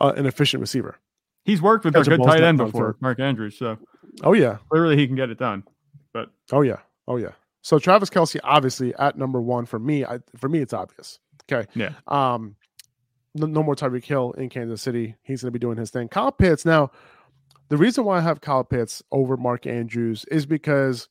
uh, 0.00 0.12
an 0.16 0.26
efficient 0.26 0.60
receiver. 0.60 0.96
He's 1.44 1.62
worked 1.62 1.84
with 1.84 1.96
a 1.96 2.02
good 2.02 2.22
tight 2.22 2.42
end 2.42 2.58
before, 2.58 2.96
Mark 3.00 3.20
Andrews. 3.20 3.56
So, 3.56 3.78
oh 4.22 4.32
yeah, 4.32 4.58
clearly 4.68 4.96
he 4.96 5.06
can 5.06 5.16
get 5.16 5.30
it 5.30 5.38
done. 5.38 5.64
But 6.12 6.30
oh 6.52 6.62
yeah, 6.62 6.78
oh 7.06 7.16
yeah. 7.16 7.32
So 7.62 7.78
Travis 7.78 8.10
Kelce, 8.10 8.40
obviously 8.42 8.94
at 8.94 9.18
number 9.18 9.40
one 9.40 9.66
for 9.66 9.78
me. 9.78 10.04
I, 10.04 10.20
for 10.36 10.48
me, 10.48 10.60
it's 10.60 10.72
obvious. 10.72 11.18
Okay. 11.50 11.68
Yeah. 11.74 11.92
Um, 12.06 12.56
no, 13.34 13.46
no 13.46 13.62
more 13.62 13.76
Tyreek 13.76 14.04
Hill 14.04 14.32
in 14.32 14.48
Kansas 14.48 14.82
City. 14.82 15.14
He's 15.22 15.42
going 15.42 15.48
to 15.48 15.52
be 15.52 15.58
doing 15.58 15.76
his 15.76 15.90
thing. 15.90 16.08
Kyle 16.08 16.32
Pitts. 16.32 16.64
Now, 16.64 16.90
the 17.68 17.76
reason 17.76 18.04
why 18.04 18.18
I 18.18 18.20
have 18.20 18.40
Kyle 18.40 18.64
Pitts 18.64 19.02
over 19.12 19.36
Mark 19.36 19.66
Andrews 19.66 20.24
is 20.30 20.46
because 20.46 21.08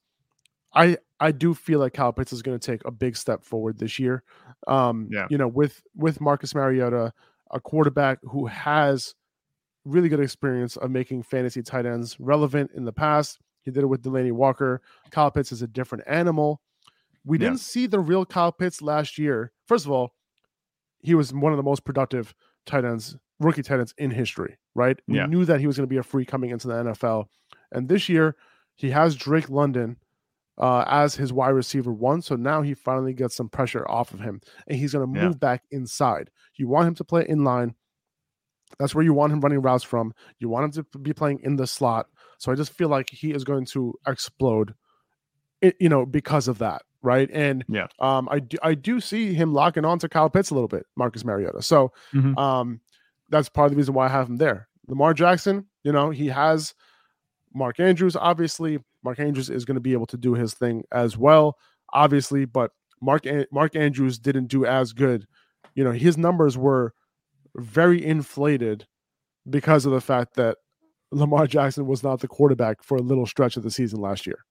I 0.74 0.98
I 1.20 1.32
do 1.32 1.54
feel 1.54 1.80
like 1.80 1.94
Kyle 1.94 2.14
Pitts 2.14 2.32
is 2.32 2.42
going 2.42 2.58
to 2.58 2.66
take 2.66 2.84
a 2.86 2.92
big 2.92 3.18
step 3.18 3.44
forward 3.44 3.78
this 3.78 4.00
year. 4.00 4.24
Um, 4.68 5.10
yeah. 5.12 5.28
You 5.30 5.38
know, 5.38 5.48
with 5.48 5.82
with 5.96 6.22
Marcus 6.22 6.56
Mariota, 6.56 7.14
a 7.52 7.60
quarterback 7.60 8.20
who 8.24 8.46
has 8.48 9.16
really 9.86 10.10
good 10.10 10.20
experience 10.20 10.78
of 10.78 10.92
making 10.92 11.24
fantasy 11.24 11.62
tight 11.62 11.86
ends 11.86 12.18
relevant 12.20 12.72
in 12.76 12.86
the 12.86 12.94
past. 12.94 13.40
He 13.64 13.72
did 13.72 13.84
it 13.84 13.88
with 13.88 14.04
Delanie 14.04 14.32
Walker. 14.32 14.82
Kyle 15.12 15.32
Pitts 15.32 15.52
is 15.52 15.62
a 15.62 15.68
different 15.68 16.04
animal. 16.08 16.62
We 17.26 17.38
yeah. 17.38 17.48
didn't 17.48 17.60
see 17.60 17.88
the 17.88 18.00
real 18.00 18.26
Kyle 18.26 18.52
Pitts 18.52 18.82
last 18.82 19.18
year. 19.18 19.52
First 19.68 19.86
of 19.86 19.92
all, 19.92 20.14
he 21.02 21.16
was 21.16 21.34
one 21.34 21.52
of 21.52 21.58
the 21.58 21.64
most 21.64 21.86
productive 21.86 22.34
tight 22.66 22.86
ends, 22.86 23.18
rookie 23.40 23.64
tight 23.64 23.80
ends 23.80 23.94
in 23.98 24.12
history, 24.12 24.58
right? 24.76 25.00
We 25.08 25.18
yeah. 25.18 25.26
knew 25.26 25.46
that 25.46 25.60
he 25.60 25.68
was 25.68 25.78
going 25.78 25.88
to 25.88 25.94
be 25.94 25.98
a 25.98 26.04
free 26.04 26.26
coming 26.26 26.50
into 26.52 26.68
the 26.68 26.74
NFL. 26.74 27.26
And 27.72 27.88
this 27.88 28.10
year, 28.10 28.36
he 28.76 28.92
has 28.92 29.16
Drake 29.16 29.50
London 29.50 29.98
uh, 30.60 30.84
as 30.88 31.16
his 31.16 31.32
wide 31.32 31.50
receiver 31.50 31.92
one. 31.92 32.22
So 32.22 32.36
now 32.36 32.62
he 32.62 32.74
finally 32.74 33.14
gets 33.14 33.36
some 33.36 33.50
pressure 33.50 33.90
off 33.90 34.14
of 34.14 34.20
him 34.20 34.42
and 34.68 34.78
he's 34.78 34.94
going 34.94 35.04
to 35.04 35.22
move 35.22 35.34
yeah. 35.34 35.38
back 35.38 35.64
inside. 35.72 36.30
You 36.56 36.68
want 36.68 36.88
him 36.88 36.96
to 36.96 37.04
play 37.04 37.26
in 37.28 37.44
line. 37.44 37.76
That's 38.78 38.94
where 38.94 39.04
you 39.04 39.14
want 39.14 39.34
him 39.34 39.42
running 39.42 39.62
routes 39.62 39.84
from. 39.84 40.14
You 40.40 40.50
want 40.50 40.76
him 40.76 40.86
to 40.92 41.00
be 41.00 41.14
playing 41.14 41.40
in 41.44 41.56
the 41.56 41.66
slot. 41.66 42.08
So 42.38 42.52
I 42.52 42.56
just 42.56 42.72
feel 42.72 42.90
like 42.90 43.10
he 43.10 43.32
is 43.32 43.44
going 43.44 43.66
to 43.68 43.94
explode, 44.08 44.76
you 45.62 45.90
know, 45.90 46.06
because 46.06 46.48
of 46.48 46.60
that 46.60 46.84
right? 47.02 47.30
And 47.32 47.64
yeah, 47.70 47.88
um, 48.00 48.28
I 48.30 48.40
do 48.40 48.58
I 48.62 48.74
do 48.74 49.00
see 49.00 49.34
him 49.34 49.54
locking 49.54 49.86
on 49.86 50.00
to 50.00 50.10
Kyle 50.10 50.30
Pitts 50.30 50.50
a 50.50 50.54
little 50.54 50.68
bit, 50.68 50.86
Marcus 50.96 51.24
Mariota. 51.24 51.62
So 51.62 51.94
mm-hmm. 52.14 52.38
um, 52.38 52.82
that's 53.30 53.50
part 53.50 53.68
of 53.68 53.72
the 53.72 53.78
reason 53.78 53.94
why 53.94 54.06
I 54.06 54.10
have 54.10 54.28
him 54.28 54.38
there. 54.38 54.68
Lamar 54.88 55.14
Jackson, 55.14 55.68
you 55.84 55.92
know, 55.92 56.10
he 56.10 56.28
has 56.28 56.74
Mark 57.54 57.80
Andrews. 57.80 58.16
Obviously, 58.16 58.80
Mark 59.04 59.20
Andrews 59.20 59.50
is 59.50 59.66
going 59.66 59.76
to 59.76 59.82
be 59.82 59.94
able 59.94 60.08
to 60.08 60.18
do 60.18 60.34
his 60.34 60.54
thing 60.54 60.84
as 60.92 61.18
well, 61.18 61.58
obviously, 61.94 62.46
but 62.46 62.72
Mark 63.02 63.26
Mark 63.52 63.76
Andrews 63.76 64.20
didn't 64.20 64.48
do 64.48 64.66
as 64.66 64.94
good. 64.94 65.26
You 65.76 65.84
know, 65.84 65.92
his 65.92 66.18
numbers 66.18 66.58
were 66.58 66.94
very 67.56 68.04
inflated 68.04 68.88
because 69.50 69.86
of 69.86 69.92
the 69.92 70.02
fact 70.02 70.36
that 70.36 70.58
Lamar 71.12 71.48
Jackson 71.48 71.88
was 71.88 72.04
not 72.04 72.20
the 72.20 72.28
quarterback 72.28 72.84
for 72.84 72.98
a 72.98 73.02
little 73.02 73.26
stretch 73.26 73.58
of 73.58 73.64
the 73.64 73.72
season 73.72 74.00
last 74.00 74.28
year. 74.28 74.46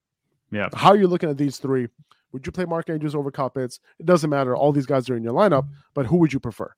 Yeah. 0.50 0.68
How 0.74 0.90
are 0.90 0.96
you 0.96 1.06
looking 1.06 1.30
at 1.30 1.38
these 1.38 1.58
three? 1.58 1.88
Would 2.32 2.46
you 2.46 2.52
play 2.52 2.64
Mark 2.64 2.90
Andrews 2.90 3.14
over 3.14 3.30
Pitts? 3.30 3.80
It 3.98 4.06
doesn't 4.06 4.28
matter. 4.28 4.56
All 4.56 4.72
these 4.72 4.86
guys 4.86 5.08
are 5.08 5.16
in 5.16 5.22
your 5.22 5.32
lineup, 5.32 5.68
but 5.94 6.06
who 6.06 6.16
would 6.16 6.32
you 6.32 6.40
prefer? 6.40 6.72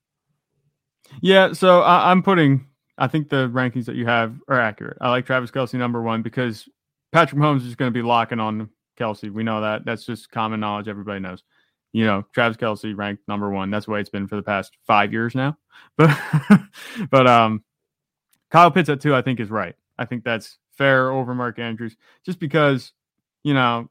Yeah, 1.20 1.52
so 1.52 1.80
I, 1.80 2.10
I'm 2.10 2.22
putting. 2.22 2.66
I 2.98 3.08
think 3.08 3.30
the 3.30 3.48
rankings 3.48 3.86
that 3.86 3.96
you 3.96 4.06
have 4.06 4.36
are 4.48 4.60
accurate. 4.60 4.98
I 5.00 5.08
like 5.10 5.24
Travis 5.26 5.50
Kelce 5.50 5.74
number 5.74 6.02
one 6.02 6.22
because 6.22 6.68
Patrick 7.12 7.40
Mahomes 7.40 7.66
is 7.66 7.74
going 7.74 7.92
to 7.92 7.98
be 7.98 8.06
locking 8.06 8.40
on 8.40 8.70
Kelce. 8.98 9.32
We 9.32 9.42
know 9.42 9.60
that. 9.62 9.84
That's 9.84 10.04
just 10.04 10.30
common 10.30 10.60
knowledge. 10.60 10.88
Everybody 10.88 11.20
knows. 11.20 11.42
You 11.92 12.04
know, 12.04 12.24
Travis 12.32 12.56
Kelce 12.56 12.96
ranked 12.96 13.26
number 13.26 13.50
one. 13.50 13.70
That's 13.70 13.86
the 13.86 13.92
way 13.92 14.00
it's 14.00 14.10
been 14.10 14.28
for 14.28 14.36
the 14.36 14.42
past 14.42 14.76
five 14.86 15.12
years 15.12 15.34
now. 15.34 15.56
But 15.96 16.10
but 17.10 17.26
um, 17.26 17.64
Kyle 18.50 18.70
Pitts 18.70 18.88
at 18.88 19.00
two, 19.00 19.14
I 19.14 19.22
think 19.22 19.40
is 19.40 19.50
right. 19.50 19.74
I 19.98 20.04
think 20.04 20.24
that's 20.24 20.58
fair 20.72 21.10
over 21.10 21.34
Mark 21.34 21.58
Andrews, 21.58 21.96
just 22.24 22.38
because 22.38 22.92
you 23.42 23.54
know 23.54 23.88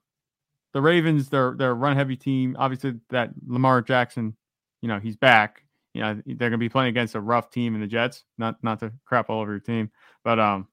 the 0.73 0.81
Ravens, 0.81 1.29
they're 1.29 1.55
they're 1.57 1.71
a 1.71 1.75
run 1.75 1.95
heavy 1.95 2.15
team. 2.15 2.55
Obviously, 2.59 2.99
that 3.09 3.31
Lamar 3.47 3.81
Jackson, 3.81 4.35
you 4.81 4.87
know, 4.87 4.99
he's 4.99 5.15
back. 5.15 5.63
You 5.93 6.01
know, 6.01 6.21
they're 6.25 6.49
going 6.49 6.51
to 6.51 6.57
be 6.57 6.69
playing 6.69 6.89
against 6.89 7.15
a 7.15 7.19
rough 7.19 7.49
team 7.49 7.73
in 7.73 7.81
the 7.81 7.87
Jets. 7.87 8.23
Not 8.37 8.63
not 8.63 8.79
to 8.81 8.93
crap 9.05 9.29
all 9.29 9.41
over 9.41 9.51
your 9.51 9.59
team, 9.59 9.89
but 10.23 10.39
um, 10.39 10.67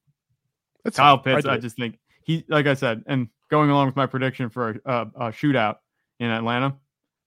That's 0.85 0.97
Kyle 0.97 1.19
Pitts, 1.19 1.47
I, 1.47 1.55
I, 1.55 1.59
just 1.59 1.77
think 1.77 1.99
he, 2.27 2.45
like 2.49 2.67
I 2.67 2.75
said, 2.75 3.05
and 3.07 3.29
going 3.51 3.71
along 3.71 3.87
with 3.87 3.95
my 3.95 4.07
prediction 4.07 4.51
for 4.51 4.71
a, 4.71 4.75
a, 4.85 5.01
a 5.01 5.33
shootout 5.33 5.77
in 6.19 6.29
Atlanta, 6.29 6.75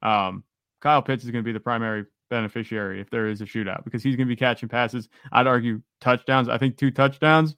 um, 0.02 0.44
Kyle 0.82 1.02
Pitts 1.02 1.24
is 1.24 1.32
going 1.32 1.42
to 1.42 1.48
be 1.48 1.54
the 1.54 1.60
primary 1.62 2.06
beneficiary 2.30 3.00
if 3.00 3.10
there 3.10 3.28
is 3.28 3.40
a 3.40 3.46
shootout 3.46 3.86
because 3.86 4.04
he's 4.04 4.18
going 4.18 4.28
to 4.28 4.32
be 4.32 4.36
catching 4.36 4.68
passes. 4.68 5.08
I'd 5.32 5.48
argue 5.48 5.82
touchdowns. 6.02 6.50
I 6.50 6.58
think 6.58 6.78
two 6.78 6.92
touchdowns. 6.92 7.56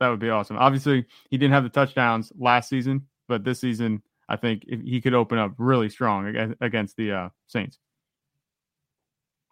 That 0.00 0.08
would 0.08 0.18
be 0.18 0.30
awesome. 0.30 0.56
Obviously, 0.56 1.04
he 1.28 1.36
didn't 1.36 1.52
have 1.52 1.62
the 1.62 1.68
touchdowns 1.68 2.32
last 2.38 2.70
season, 2.70 3.06
but 3.28 3.44
this 3.44 3.60
season 3.60 4.02
I 4.26 4.36
think 4.36 4.64
he 4.66 5.02
could 5.02 5.14
open 5.14 5.36
up 5.36 5.52
really 5.58 5.90
strong 5.90 6.54
against 6.60 6.96
the 6.96 7.12
uh, 7.12 7.28
Saints. 7.48 7.78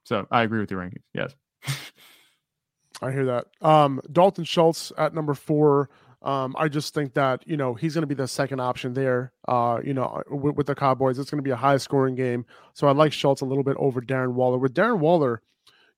So 0.05 0.26
I 0.30 0.42
agree 0.42 0.61
with 0.61 0.70
your 0.70 0.80
rankings. 0.80 1.02
Yes. 1.12 1.34
I 3.02 3.12
hear 3.12 3.26
that. 3.26 3.46
Um, 3.61 4.00
Dalton 4.11 4.44
Schultz 4.44 4.92
at 4.96 5.14
number 5.14 5.34
four. 5.34 5.90
Um, 6.25 6.57
I 6.59 6.68
just 6.68 6.95
think 6.95 7.14
that 7.14 7.47
you 7.47 7.57
know 7.57 7.75
he's 7.75 7.95
going 7.95 8.03
to 8.03 8.07
be 8.07 8.14
the 8.14 8.27
second 8.27 8.59
option 8.59 8.95
there. 8.95 9.33
Uh, 9.47 9.81
you 9.85 9.93
know, 9.93 10.22
with, 10.31 10.57
with 10.57 10.66
the 10.66 10.75
Cowboys, 10.75 11.18
it's 11.18 11.31
going 11.31 11.39
to 11.39 11.43
be 11.43 11.51
a 11.51 11.57
high 11.57 11.77
scoring 11.77 12.14
game. 12.14 12.47
So 12.72 12.89
I 12.89 12.93
like 12.93 13.12
Schultz 13.12 13.43
a 13.43 13.45
little 13.45 13.62
bit 13.62 13.77
over 13.79 14.01
Darren 14.01 14.33
Waller. 14.33 14.59
With 14.59 14.75
Darren 14.75 15.01
Waller, 15.01 15.43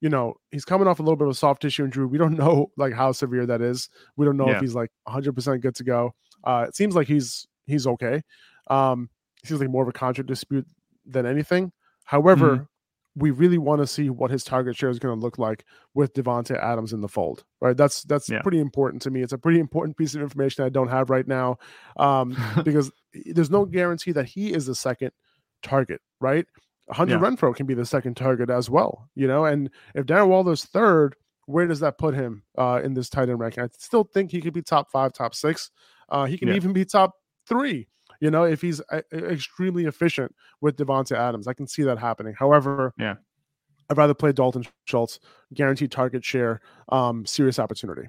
you 0.00 0.08
know, 0.08 0.34
he's 0.50 0.64
coming 0.64 0.88
off 0.88 0.98
a 0.98 1.02
little 1.02 1.16
bit 1.16 1.26
of 1.26 1.30
a 1.30 1.34
soft 1.34 1.62
tissue 1.62 1.84
injury. 1.84 2.06
We 2.06 2.18
don't 2.18 2.34
know 2.38 2.72
like 2.76 2.92
how 2.92 3.12
severe 3.12 3.46
that 3.46 3.62
is. 3.62 3.88
We 4.16 4.26
don't 4.26 4.36
know 4.36 4.48
yeah. 4.48 4.56
if 4.56 4.60
he's 4.60 4.74
like 4.74 4.90
100 5.04 5.32
percent 5.32 5.62
good 5.62 5.76
to 5.76 5.84
go. 5.84 6.14
Uh, 6.42 6.66
it 6.68 6.74
seems 6.74 6.96
like 6.96 7.06
he's 7.06 7.46
he's 7.66 7.86
okay. 7.86 8.22
Um, 8.68 9.08
seems 9.44 9.60
like 9.60 9.70
more 9.70 9.82
of 9.82 9.88
a 9.88 9.92
contract 9.92 10.26
dispute 10.26 10.66
than 11.04 11.24
anything. 11.24 11.70
However, 12.04 12.56
mm-hmm. 12.56 12.64
We 13.16 13.30
really 13.30 13.56
want 13.56 13.80
to 13.80 13.86
see 13.86 14.10
what 14.10 14.30
his 14.30 14.44
target 14.44 14.76
share 14.76 14.90
is 14.90 14.98
going 14.98 15.18
to 15.18 15.20
look 15.20 15.38
like 15.38 15.64
with 15.94 16.12
Davante 16.12 16.56
Adams 16.62 16.92
in 16.92 17.00
the 17.00 17.08
fold, 17.08 17.44
right? 17.62 17.76
That's 17.76 18.02
that's 18.02 18.28
yeah. 18.28 18.42
pretty 18.42 18.60
important 18.60 19.00
to 19.02 19.10
me. 19.10 19.22
It's 19.22 19.32
a 19.32 19.38
pretty 19.38 19.58
important 19.58 19.96
piece 19.96 20.14
of 20.14 20.20
information 20.20 20.64
I 20.64 20.68
don't 20.68 20.88
have 20.88 21.08
right 21.08 21.26
now, 21.26 21.56
um, 21.96 22.36
because 22.64 22.92
there's 23.24 23.50
no 23.50 23.64
guarantee 23.64 24.12
that 24.12 24.26
he 24.26 24.52
is 24.52 24.66
the 24.66 24.74
second 24.74 25.12
target, 25.62 26.02
right? 26.20 26.46
Hunter 26.90 27.14
yeah. 27.14 27.20
Renfrow 27.20 27.56
can 27.56 27.66
be 27.66 27.74
the 27.74 27.86
second 27.86 28.16
target 28.16 28.50
as 28.50 28.68
well, 28.68 29.08
you 29.14 29.26
know. 29.26 29.46
And 29.46 29.70
if 29.94 30.04
Darren 30.04 30.28
Waller's 30.28 30.64
third, 30.64 31.16
where 31.46 31.66
does 31.66 31.80
that 31.80 31.98
put 31.98 32.14
him 32.14 32.42
uh, 32.58 32.80
in 32.84 32.92
this 32.92 33.08
tight 33.08 33.30
end 33.30 33.40
ranking? 33.40 33.64
I 33.64 33.68
still 33.78 34.04
think 34.04 34.30
he 34.30 34.42
could 34.42 34.52
be 34.52 34.62
top 34.62 34.90
five, 34.92 35.14
top 35.14 35.34
six. 35.34 35.70
Uh, 36.10 36.26
he 36.26 36.36
can 36.36 36.48
yeah. 36.48 36.54
even 36.54 36.74
be 36.74 36.84
top 36.84 37.14
three 37.48 37.88
you 38.20 38.30
know, 38.30 38.44
if 38.44 38.60
he's 38.60 38.80
a- 38.90 39.02
extremely 39.12 39.84
efficient 39.84 40.34
with 40.60 40.76
Davante 40.76 41.12
Adams, 41.12 41.46
I 41.46 41.54
can 41.54 41.66
see 41.66 41.82
that 41.82 41.98
happening. 41.98 42.34
However, 42.38 42.92
yeah, 42.98 43.16
I'd 43.90 43.96
rather 43.96 44.14
play 44.14 44.32
Dalton 44.32 44.64
Schultz, 44.84 45.20
guaranteed 45.54 45.90
target 45.90 46.24
share, 46.24 46.60
um, 46.88 47.26
serious 47.26 47.58
opportunity. 47.58 48.08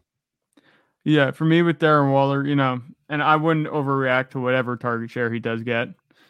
Yeah, 1.03 1.31
for 1.31 1.45
me 1.45 1.61
with 1.61 1.79
Darren 1.79 2.11
Waller, 2.11 2.45
you 2.45 2.55
know, 2.55 2.81
and 3.09 3.23
I 3.23 3.37
wouldn't 3.37 3.67
overreact 3.67 4.31
to 4.31 4.41
whatever 4.41 4.75
target 4.75 5.09
share 5.09 5.31
he 5.31 5.39
does 5.39 5.63
get. 5.63 5.89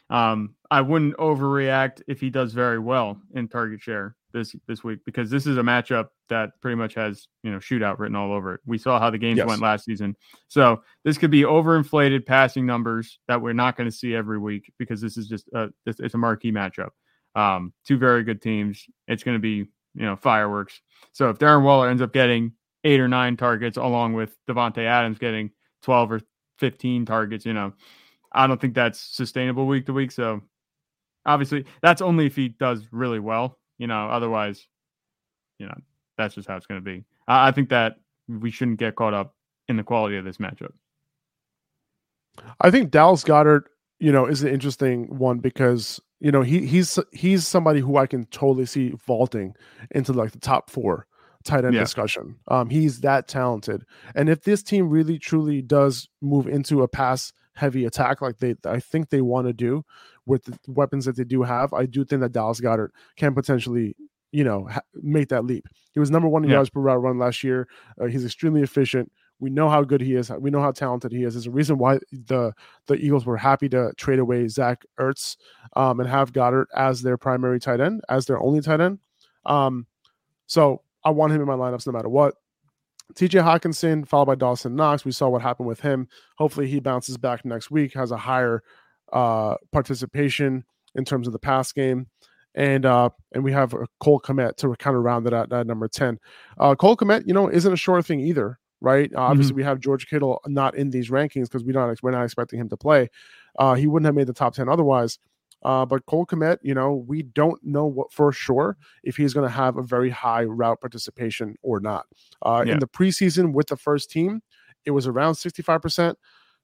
Um, 0.09 0.55
I 0.69 0.81
wouldn't 0.81 1.17
overreact 1.17 2.01
if 2.07 2.21
he 2.21 2.29
does 2.29 2.53
very 2.53 2.79
well 2.79 3.19
in 3.33 3.47
target 3.47 3.81
share 3.81 4.15
this 4.37 4.55
this 4.67 4.83
week 4.83 4.99
because 5.05 5.29
this 5.29 5.47
is 5.47 5.57
a 5.57 5.61
matchup 5.61 6.07
that 6.29 6.51
pretty 6.61 6.75
much 6.75 6.93
has 6.93 7.27
you 7.43 7.51
know 7.51 7.57
shootout 7.57 7.99
written 7.99 8.15
all 8.15 8.31
over 8.31 8.55
it. 8.55 8.61
We 8.65 8.77
saw 8.77 8.99
how 8.99 9.09
the 9.09 9.17
games 9.17 9.37
yes. 9.37 9.47
went 9.47 9.61
last 9.61 9.85
season, 9.85 10.15
so 10.47 10.81
this 11.03 11.17
could 11.17 11.31
be 11.31 11.41
overinflated 11.41 12.25
passing 12.25 12.65
numbers 12.65 13.19
that 13.27 13.41
we're 13.41 13.53
not 13.53 13.75
going 13.75 13.89
to 13.89 13.95
see 13.95 14.15
every 14.15 14.37
week 14.37 14.71
because 14.77 15.01
this 15.01 15.17
is 15.17 15.27
just 15.27 15.49
a 15.53 15.69
it's 15.85 16.13
a 16.13 16.17
marquee 16.17 16.51
matchup. 16.51 16.89
Um, 17.35 17.73
two 17.85 17.97
very 17.97 18.23
good 18.23 18.41
teams. 18.41 18.85
It's 19.07 19.23
going 19.23 19.35
to 19.35 19.41
be 19.41 19.69
you 19.95 20.05
know 20.05 20.15
fireworks. 20.15 20.79
So 21.13 21.29
if 21.29 21.39
Darren 21.39 21.63
Waller 21.63 21.89
ends 21.89 22.01
up 22.01 22.13
getting 22.13 22.53
eight 22.83 22.99
or 22.99 23.07
nine 23.07 23.37
targets 23.37 23.77
along 23.77 24.13
with 24.13 24.35
Davante 24.47 24.85
Adams 24.85 25.17
getting 25.17 25.51
twelve 25.81 26.11
or 26.11 26.21
fifteen 26.59 27.05
targets, 27.05 27.45
you 27.45 27.53
know, 27.53 27.73
I 28.31 28.47
don't 28.47 28.61
think 28.61 28.75
that's 28.75 28.99
sustainable 28.99 29.67
week 29.67 29.85
to 29.87 29.93
week. 29.93 30.11
So 30.11 30.41
obviously 31.25 31.65
that's 31.81 32.01
only 32.01 32.25
if 32.25 32.35
he 32.35 32.49
does 32.49 32.87
really 32.91 33.19
well 33.19 33.59
you 33.77 33.87
know, 33.87 34.07
otherwise, 34.09 34.67
you 35.59 35.67
know, 35.67 35.77
that's 36.17 36.35
just 36.35 36.47
how 36.47 36.55
it's 36.57 36.65
going 36.65 36.81
to 36.81 36.85
be. 36.85 37.03
I, 37.27 37.49
I 37.49 37.51
think 37.51 37.69
that 37.69 37.97
we 38.27 38.51
shouldn't 38.51 38.79
get 38.79 38.95
caught 38.95 39.13
up 39.13 39.35
in 39.67 39.77
the 39.77 39.83
quality 39.83 40.17
of 40.17 40.25
this 40.25 40.37
matchup. 40.37 40.73
I 42.61 42.71
think 42.71 42.91
Dallas 42.91 43.23
Goedert, 43.23 43.63
you 43.99 44.11
know, 44.11 44.25
is 44.25 44.43
an 44.43 44.49
interesting 44.49 45.17
one 45.17 45.39
because 45.39 45.99
you 46.19 46.31
know 46.31 46.41
he 46.41 46.65
he's 46.65 46.99
he's 47.11 47.47
somebody 47.47 47.79
who 47.79 47.97
I 47.97 48.07
can 48.07 48.25
totally 48.25 48.65
see 48.65 48.93
vaulting 49.05 49.55
into 49.91 50.13
like 50.13 50.31
the 50.31 50.39
top 50.39 50.69
four 50.69 51.07
tight 51.43 51.65
end 51.65 51.73
yeah. 51.73 51.81
discussion. 51.81 52.35
Um, 52.47 52.69
he's 52.69 53.01
that 53.01 53.27
talented, 53.27 53.83
and 54.15 54.29
if 54.29 54.43
this 54.43 54.61
team 54.61 54.89
really 54.89 55.17
truly 55.17 55.61
does 55.61 56.09
move 56.21 56.47
into 56.47 56.83
a 56.83 56.87
pass 56.87 57.33
heavy 57.53 57.85
attack 57.85 58.21
like 58.21 58.37
they 58.37 58.55
I 58.65 58.79
think 58.79 59.09
they 59.09 59.21
want 59.21 59.47
to 59.47 59.53
do, 59.53 59.83
with 60.27 60.43
the 60.43 60.57
weapons 60.67 61.05
that 61.05 61.15
they 61.15 61.23
do 61.23 61.43
have, 61.43 61.73
I 61.73 61.85
do 61.85 62.05
think 62.05 62.21
that 62.21 62.31
Dallas 62.31 62.61
Goedert 62.61 62.89
can 63.15 63.33
potentially, 63.33 63.95
you 64.31 64.43
know, 64.43 64.67
ha- 64.67 64.81
make 64.93 65.29
that 65.29 65.45
leap. 65.45 65.67
He 65.93 65.99
was 65.99 66.11
number 66.11 66.27
one 66.27 66.43
in 66.43 66.49
yeah. 66.49 66.57
yards 66.57 66.69
per 66.69 66.81
route 66.81 67.01
run 67.01 67.17
last 67.17 67.43
year. 67.43 67.67
Uh, 67.99 68.05
he's 68.05 68.25
extremely 68.25 68.61
efficient. 68.61 69.11
We 69.39 69.49
know 69.49 69.69
how 69.69 69.83
good 69.83 70.01
he 70.01 70.15
is. 70.15 70.29
We 70.31 70.49
know 70.49 70.61
how 70.61 70.71
talented 70.71 71.11
he 71.11 71.23
is. 71.23 71.35
There's 71.35 71.47
a 71.47 71.51
reason 71.51 71.77
why 71.77 71.99
the 72.11 72.53
the 72.87 72.95
Eagles 72.95 73.25
were 73.25 73.37
happy 73.37 73.69
to 73.69 73.93
trade 73.95 74.19
away 74.19 74.47
Zach 74.47 74.83
Ertz 74.99 75.37
um, 75.75 75.99
and 75.99 76.09
have 76.09 76.33
Goedert 76.33 76.65
as 76.75 77.03
their 77.03 77.17
primary 77.17 77.59
tight 77.59 77.79
end, 77.79 78.01
as 78.09 78.25
their 78.25 78.41
only 78.41 78.61
tight 78.61 78.81
end. 78.81 78.99
Um, 79.45 79.85
so 80.47 80.81
I 81.03 81.11
want 81.11 81.33
him 81.33 81.41
in 81.41 81.47
my 81.47 81.53
lineups 81.53 81.85
no 81.85 81.93
matter 81.93 82.09
what. 82.09 82.35
TJ 83.13 83.41
Hockenson, 83.41 84.07
followed 84.07 84.25
by 84.25 84.35
Dawson 84.35 84.75
Knox. 84.75 85.05
We 85.05 85.11
saw 85.11 85.29
what 85.29 85.41
happened 85.41 85.67
with 85.67 85.79
him. 85.79 86.07
Hopefully, 86.37 86.67
he 86.67 86.79
bounces 86.79 87.17
back 87.17 87.45
next 87.45 87.71
week, 87.71 87.93
has 87.93 88.11
a 88.11 88.17
higher 88.17 88.63
uh, 89.13 89.55
participation 89.71 90.63
in 90.95 91.05
terms 91.05 91.27
of 91.27 91.33
the 91.33 91.39
pass 91.39 91.71
game. 91.71 92.07
And 92.55 92.85
uh, 92.85 93.09
and 93.33 93.43
we 93.43 93.51
have 93.51 93.73
a 93.73 93.85
Cole 93.99 94.19
Kmet 94.19 94.57
to 94.57 94.75
kind 94.77 94.97
of 94.97 95.03
round 95.03 95.27
it 95.27 95.33
out 95.33 95.53
at 95.53 95.67
number 95.67 95.87
10. 95.87 96.17
Uh, 96.57 96.73
Cole 96.73 96.97
Kmet, 96.97 97.27
you 97.27 97.33
know, 97.33 97.49
isn't 97.49 97.71
a 97.71 97.77
sure 97.77 98.01
thing 98.01 98.19
either. 98.19 98.59
right? 98.81 99.11
Uh, 99.15 99.21
obviously, 99.21 99.51
mm-hmm. 99.51 99.57
we 99.57 99.63
have 99.63 99.79
George 99.79 100.07
Kittle 100.07 100.41
not 100.47 100.75
in 100.75 100.89
these 100.89 101.09
rankings 101.09 101.43
because 101.43 101.63
we 101.63 101.71
don't 101.71 102.01
we're 102.01 102.11
not 102.11 102.23
expecting 102.23 102.59
him 102.59 102.69
to 102.69 102.77
play. 102.77 103.09
Uh, 103.59 103.75
he 103.75 103.85
wouldn't 103.85 104.07
have 104.07 104.15
made 104.15 104.27
the 104.27 104.33
top 104.33 104.55
ten 104.55 104.69
otherwise. 104.69 105.19
Uh, 105.63 105.85
but 105.85 106.05
Cole 106.05 106.25
Kmet, 106.25 106.59
you 106.61 106.73
know, 106.73 106.93
we 107.07 107.23
don't 107.23 107.63
know 107.63 107.85
what 107.85 108.11
for 108.11 108.31
sure 108.31 108.77
if 109.03 109.17
he's 109.17 109.33
going 109.33 109.47
to 109.47 109.53
have 109.53 109.77
a 109.77 109.81
very 109.81 110.09
high 110.09 110.43
route 110.43 110.79
participation 110.79 111.55
or 111.63 111.79
not. 111.79 112.05
Uh, 112.43 112.63
yeah. 112.65 112.73
In 112.73 112.79
the 112.79 112.87
preseason 112.87 113.53
with 113.53 113.67
the 113.67 113.77
first 113.77 114.11
team, 114.11 114.41
it 114.85 114.91
was 114.91 115.07
around 115.07 115.33
65%. 115.33 116.15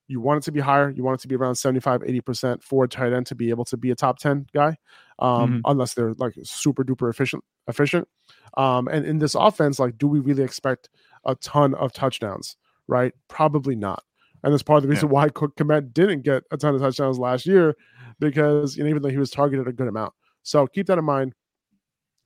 You 0.07 0.19
want 0.19 0.39
it 0.39 0.45
to 0.45 0.51
be 0.51 0.59
higher. 0.59 0.89
You 0.89 1.03
want 1.03 1.19
it 1.19 1.21
to 1.21 1.27
be 1.27 1.35
around 1.35 1.55
75, 1.55 2.01
80% 2.01 2.61
for 2.61 2.83
a 2.83 2.87
tight 2.87 3.13
end 3.13 3.25
to 3.27 3.35
be 3.35 3.49
able 3.49 3.65
to 3.65 3.77
be 3.77 3.91
a 3.91 3.95
top 3.95 4.19
10 4.19 4.47
guy, 4.53 4.77
um, 5.19 5.27
mm-hmm. 5.29 5.59
unless 5.65 5.93
they're 5.93 6.13
like 6.17 6.33
super 6.43 6.83
duper 6.83 7.09
efficient. 7.09 7.43
efficient. 7.67 8.07
Um, 8.57 8.87
and 8.87 9.05
in 9.05 9.19
this 9.19 9.35
offense, 9.35 9.79
like, 9.79 9.97
do 9.97 10.07
we 10.07 10.19
really 10.19 10.43
expect 10.43 10.89
a 11.25 11.35
ton 11.35 11.73
of 11.75 11.93
touchdowns? 11.93 12.57
Right? 12.87 13.13
Probably 13.29 13.75
not. 13.75 14.03
And 14.43 14.51
that's 14.51 14.63
part 14.63 14.77
of 14.77 14.83
the 14.83 14.89
reason 14.89 15.07
yeah. 15.07 15.13
why 15.13 15.29
Cole 15.29 15.49
Kmet 15.49 15.93
didn't 15.93 16.21
get 16.21 16.43
a 16.51 16.57
ton 16.57 16.75
of 16.75 16.81
touchdowns 16.81 17.17
last 17.17 17.45
year 17.45 17.75
because 18.19 18.75
you 18.75 18.83
know, 18.83 18.89
even 18.89 19.01
though 19.01 19.09
he 19.09 19.17
was 19.17 19.31
targeted 19.31 19.67
a 19.67 19.71
good 19.71 19.87
amount. 19.87 20.13
So 20.43 20.67
keep 20.67 20.87
that 20.87 20.97
in 20.97 21.05
mind. 21.05 21.33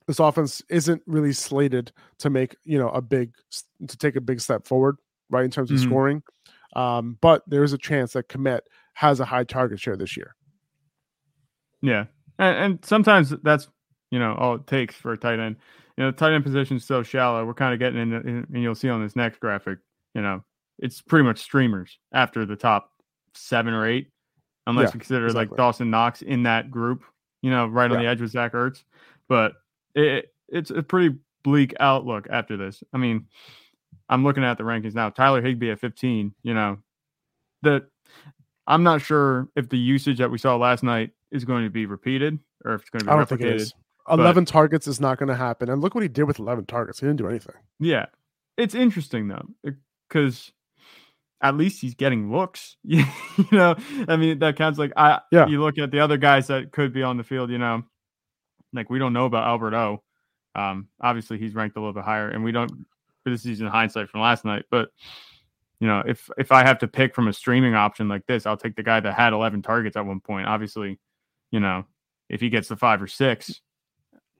This 0.06 0.18
offense 0.18 0.62
isn't 0.70 1.02
really 1.06 1.32
slated 1.32 1.92
to 2.18 2.30
make 2.30 2.56
you 2.64 2.78
know 2.78 2.88
a 2.88 3.02
big 3.02 3.32
to 3.86 3.96
take 3.96 4.16
a 4.16 4.20
big 4.20 4.40
step 4.40 4.66
forward, 4.66 4.96
right, 5.30 5.44
in 5.44 5.50
terms 5.50 5.70
of 5.70 5.76
mm-hmm. 5.78 5.88
scoring. 5.88 6.22
Um, 6.74 7.18
but 7.20 7.42
there 7.46 7.64
is 7.64 7.72
a 7.72 7.78
chance 7.78 8.12
that 8.12 8.28
Kmet 8.28 8.60
has 8.94 9.20
a 9.20 9.24
high 9.24 9.44
target 9.44 9.80
share 9.80 9.96
this 9.96 10.16
year. 10.16 10.34
Yeah, 11.80 12.06
and, 12.38 12.56
and 12.56 12.84
sometimes 12.84 13.32
that's 13.42 13.68
you 14.10 14.18
know 14.18 14.34
all 14.34 14.56
it 14.56 14.66
takes 14.66 14.94
for 14.94 15.12
a 15.12 15.18
tight 15.18 15.38
end. 15.38 15.56
You 15.96 16.04
know, 16.04 16.10
tight 16.10 16.32
end 16.32 16.44
position 16.44 16.76
is 16.76 16.84
so 16.84 17.02
shallow. 17.02 17.44
We're 17.44 17.54
kind 17.54 17.72
of 17.72 17.80
getting 17.80 18.00
in, 18.00 18.12
in, 18.12 18.46
and 18.52 18.62
you'll 18.62 18.74
see 18.74 18.88
on 18.88 19.02
this 19.02 19.16
next 19.16 19.40
graphic. 19.40 19.78
You 20.14 20.22
know, 20.22 20.44
it's 20.78 21.00
pretty 21.00 21.24
much 21.24 21.38
streamers 21.38 21.98
after 22.12 22.44
the 22.46 22.56
top 22.56 22.90
seven 23.34 23.74
or 23.74 23.86
eight 23.86 24.08
unless 24.68 24.84
yeah, 24.84 24.88
you 24.88 25.00
consider 25.00 25.26
exactly. 25.26 25.48
like 25.48 25.56
Dawson 25.56 25.90
Knox 25.90 26.22
in 26.22 26.42
that 26.44 26.70
group, 26.70 27.02
you 27.42 27.50
know, 27.50 27.66
right 27.66 27.90
on 27.90 27.98
the 27.98 28.06
edge 28.06 28.20
with 28.20 28.30
Zach 28.30 28.52
Ertz. 28.52 28.84
But 29.26 29.54
it, 29.94 30.32
it's 30.48 30.70
a 30.70 30.82
pretty 30.82 31.16
bleak 31.42 31.74
outlook 31.80 32.28
after 32.30 32.56
this. 32.56 32.82
I 32.92 32.98
mean, 32.98 33.26
I'm 34.08 34.24
looking 34.24 34.44
at 34.44 34.58
the 34.58 34.64
rankings 34.64 34.94
now. 34.94 35.10
Tyler 35.10 35.42
Higbee 35.42 35.70
at 35.70 35.80
15, 35.80 36.34
you 36.42 36.54
know, 36.54 36.78
that 37.62 37.86
I'm 38.66 38.82
not 38.82 39.02
sure 39.02 39.48
if 39.56 39.68
the 39.68 39.78
usage 39.78 40.18
that 40.18 40.30
we 40.30 40.38
saw 40.38 40.56
last 40.56 40.82
night 40.82 41.10
is 41.30 41.44
going 41.44 41.64
to 41.64 41.70
be 41.70 41.86
repeated 41.86 42.38
or 42.64 42.74
if 42.74 42.82
it's 42.82 42.90
going 42.90 43.00
to 43.00 43.06
be 43.06 43.10
I 43.10 43.16
don't 43.16 43.24
replicated. 43.24 43.28
Think 43.28 43.40
it 43.42 43.60
is. 43.60 43.74
11 44.10 44.44
but, 44.44 44.50
targets 44.50 44.86
is 44.86 45.00
not 45.00 45.18
going 45.18 45.28
to 45.28 45.34
happen. 45.34 45.68
And 45.68 45.82
look 45.82 45.94
what 45.94 46.02
he 46.02 46.08
did 46.08 46.24
with 46.24 46.38
11 46.38 46.66
targets. 46.66 47.00
He 47.00 47.06
didn't 47.06 47.18
do 47.18 47.28
anything. 47.28 47.54
Yeah. 47.78 48.06
It's 48.56 48.74
interesting 48.74 49.28
though, 49.28 49.46
because 50.08 50.52
at 51.40 51.56
least 51.56 51.80
he's 51.80 51.94
getting 51.94 52.32
looks. 52.32 52.76
you 52.82 53.04
know, 53.52 53.76
I 54.08 54.16
mean 54.16 54.40
that 54.40 54.56
counts. 54.56 54.78
Like 54.78 54.92
I, 54.96 55.20
yeah. 55.30 55.46
You 55.46 55.62
look 55.62 55.78
at 55.78 55.90
the 55.90 56.00
other 56.00 56.16
guys 56.16 56.48
that 56.48 56.72
could 56.72 56.92
be 56.92 57.02
on 57.02 57.16
the 57.16 57.24
field. 57.24 57.50
You 57.50 57.58
know, 57.58 57.84
like 58.72 58.90
we 58.90 58.98
don't 58.98 59.12
know 59.12 59.26
about 59.26 59.46
Albert 59.46 59.74
O. 59.74 60.02
Um, 60.54 60.88
obviously 61.00 61.38
he's 61.38 61.54
ranked 61.54 61.76
a 61.76 61.80
little 61.80 61.92
bit 61.92 62.04
higher, 62.04 62.28
and 62.28 62.42
we 62.42 62.52
don't. 62.52 62.86
This 63.24 63.44
is 63.44 63.60
in 63.60 63.66
hindsight 63.66 64.08
from 64.08 64.20
last 64.20 64.44
night, 64.44 64.64
but 64.70 64.90
you 65.80 65.86
know, 65.86 66.02
if 66.06 66.28
if 66.38 66.50
I 66.50 66.64
have 66.64 66.78
to 66.78 66.88
pick 66.88 67.14
from 67.14 67.28
a 67.28 67.32
streaming 67.32 67.74
option 67.74 68.08
like 68.08 68.26
this, 68.26 68.46
I'll 68.46 68.56
take 68.56 68.76
the 68.76 68.82
guy 68.82 69.00
that 69.00 69.14
had 69.14 69.32
11 69.32 69.62
targets 69.62 69.96
at 69.96 70.06
one 70.06 70.20
point. 70.20 70.46
Obviously, 70.46 70.98
you 71.50 71.60
know, 71.60 71.84
if 72.28 72.40
he 72.40 72.48
gets 72.50 72.68
the 72.68 72.76
five 72.76 73.02
or 73.02 73.06
six, 73.06 73.60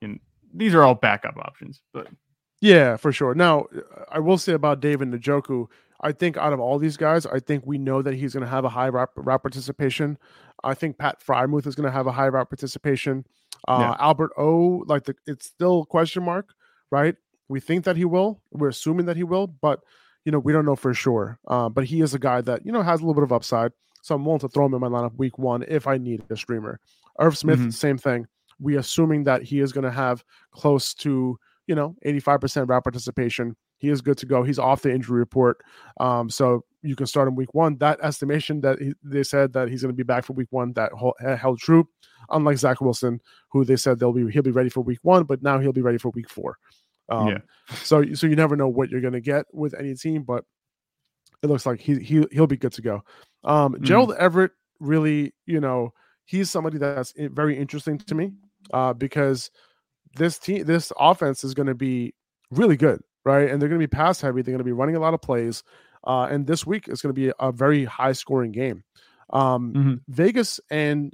and 0.03 0.21
these 0.53 0.75
are 0.75 0.83
all 0.83 0.95
backup 0.95 1.37
options, 1.37 1.81
but. 1.93 2.09
Yeah, 2.61 2.97
for 2.97 3.13
sure. 3.13 3.35
Now, 3.35 3.67
I 4.11 4.19
will 4.19 4.37
say 4.37 4.53
about 4.53 4.81
David 4.81 5.13
Njoku, 5.13 5.69
I 6.01 6.11
think 6.11 6.37
out 6.37 6.53
of 6.53 6.61
all 6.61 6.79
these 6.79 6.97
guys, 6.97 7.27
I 7.27 7.39
think 7.39 7.65
we 7.67 7.79
know 7.79 8.03
that 8.03 8.15
he's 8.15 8.33
going 8.33 8.45
to 8.45 8.51
have 8.51 8.65
a 8.65 8.69
high 8.69 8.89
route, 8.89 9.11
route 9.15 9.43
participation. 9.43 10.19
I 10.65 10.75
think 10.75 10.99
Pat 10.99 11.23
Freiermuth 11.25 11.67
is 11.67 11.75
going 11.75 11.87
to 11.87 11.93
have 11.93 12.07
a 12.07 12.13
high 12.13 12.29
route 12.29 12.51
participation. 12.51 13.25
Uh, 13.67 13.79
yeah. 13.81 14.05
Albert 14.05 14.33
O, 14.37 14.85
like 14.87 15.05
the, 15.05 15.15
it's 15.27 15.47
still 15.47 15.85
question 15.85 16.25
mark, 16.25 16.53
right? 16.91 17.17
We 17.49 17.61
think 17.61 17.85
that 17.85 17.97
he 17.97 18.05
will. 18.05 18.41
We're 18.53 18.69
assuming 18.69 19.07
that 19.07 19.17
he 19.17 19.25
will, 19.25 19.47
but 19.47 19.81
you 20.25 20.33
know 20.33 20.39
we 20.39 20.53
don't 20.53 20.67
know 20.67 20.77
for 20.77 20.93
sure. 20.95 21.39
Uh, 21.49 21.69
but 21.69 21.85
he 21.85 22.01
is 22.01 22.15
a 22.15 22.19
guy 22.19 22.41
that 22.43 22.65
you 22.65 22.73
know 22.73 22.83
has 22.83 23.01
a 23.01 23.03
little 23.03 23.15
bit 23.15 23.25
of 23.25 23.33
upside, 23.33 23.73
so 24.03 24.15
I'm 24.15 24.25
willing 24.25 24.41
to 24.41 24.49
throw 24.49 24.67
him 24.67 24.75
in 24.75 24.81
my 24.81 24.89
lineup 24.89 25.17
week 25.17 25.39
one 25.39 25.65
if 25.69 25.87
I 25.87 25.99
need 25.99 26.23
a 26.31 26.37
streamer. 26.37 26.81
Irv 27.19 27.37
Smith, 27.37 27.59
mm-hmm. 27.59 27.71
same 27.71 27.99
thing. 27.99 28.27
We 28.61 28.77
assuming 28.77 29.25
that 29.25 29.43
he 29.43 29.61
is 29.61 29.73
going 29.73 29.85
to 29.85 29.91
have 29.91 30.25
close 30.53 30.95
to 30.95 31.39
you 31.67 31.75
know 31.75 31.97
85% 32.05 32.69
route 32.69 32.85
participation 32.85 33.57
he 33.79 33.89
is 33.89 34.01
good 34.01 34.19
to 34.19 34.27
go. 34.27 34.43
He's 34.43 34.59
off 34.59 34.83
the 34.83 34.93
injury 34.93 35.19
report, 35.19 35.59
um, 36.01 36.29
so 36.29 36.65
you 36.83 36.97
can 36.97 37.07
start 37.07 37.29
him 37.29 37.37
week 37.37 37.55
one. 37.55 37.79
That 37.79 37.99
estimation 38.03 38.61
that 38.61 38.81
he, 38.81 38.93
they 39.03 39.23
said 39.23 39.53
that 39.53 39.69
he's 39.69 39.83
going 39.83 39.93
to 39.93 39.97
be 39.97 40.03
back 40.03 40.25
for 40.25 40.33
week 40.33 40.49
one 40.51 40.73
that 40.75 40.93
held 41.41 41.61
true. 41.61 41.89
Unlike 42.31 42.59
Zach 42.59 42.81
Wilson, 42.81 43.21
who 43.51 43.65
they 43.65 43.77
said 43.77 43.99
they'll 43.99 44.13
be 44.13 44.31
he'll 44.31 44.43
be 44.43 44.51
ready 44.51 44.69
for 44.69 44.81
week 44.81 44.99
one, 45.03 45.25
but 45.25 45.43
now 45.43 45.59
he'll 45.59 45.73
be 45.73 45.81
ready 45.81 45.99
for 45.99 46.11
week 46.11 46.29
four. 46.29 46.59
Um, 47.09 47.29
yeah. 47.29 47.39
So 47.83 48.05
so 48.15 48.27
you 48.27 48.37
never 48.37 48.57
know 48.57 48.69
what 48.69 48.91
you're 48.91 49.01
going 49.01 49.13
to 49.15 49.21
get 49.21 49.47
with 49.53 49.75
any 49.75 49.95
team, 49.95 50.23
but 50.23 50.45
it 51.43 51.47
looks 51.49 51.67
like 51.67 51.81
he 51.81 51.99
he 51.99 52.27
he'll 52.33 52.47
be 52.47 52.57
good 52.57 52.73
to 52.73 52.83
go. 52.83 53.03
Um, 53.45 53.75
mm. 53.75 53.83
Gerald 53.83 54.15
Everett 54.19 54.53
really, 54.81 55.35
you 55.47 55.61
know, 55.61 55.93
he's 56.25 56.51
somebody 56.51 56.79
that's 56.79 57.13
very 57.17 57.59
interesting 57.59 57.99
to 57.99 58.15
me 58.15 58.33
uh, 58.73 58.93
because 58.93 59.51
this 60.17 60.39
team, 60.39 60.65
this 60.65 60.93
offense 60.99 61.45
is 61.45 61.55
going 61.55 61.67
to 61.67 61.75
be 61.75 62.15
really 62.51 62.77
good 62.77 63.01
right? 63.29 63.51
And 63.51 63.61
they're 63.61 63.69
going 63.69 63.81
to 63.81 63.87
be 63.87 63.97
pass 63.97 64.21
heavy. 64.21 64.43
They're 64.43 64.53
going 64.53 64.59
to 64.59 64.65
be 64.65 64.73
running 64.73 64.97
a 64.97 65.01
lot 65.01 65.15
of 65.15 65.21
plays. 65.21 65.63
Uh, 66.05 66.29
and 66.31 66.47
this 66.47 66.67
week 66.67 66.89
is 66.89 67.03
going 67.03 67.15
to 67.15 67.21
be 67.21 67.31
a 67.39 67.53
very 67.53 67.85
high 67.85 68.13
scoring 68.13 68.53
game. 68.53 68.83
Um, 69.31 69.75
mm-hmm. 69.75 69.95
Vegas 70.09 70.61
and 70.71 71.13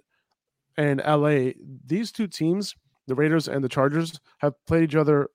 and 0.76 1.02
LA, 1.06 1.52
these 1.86 2.12
two 2.12 2.26
teams, 2.26 2.74
the 3.06 3.14
Raiders 3.14 3.48
and 3.48 3.62
the 3.62 3.68
Chargers, 3.68 4.20
have 4.38 4.54
played 4.66 4.84
each 4.84 4.94
other 4.94 5.28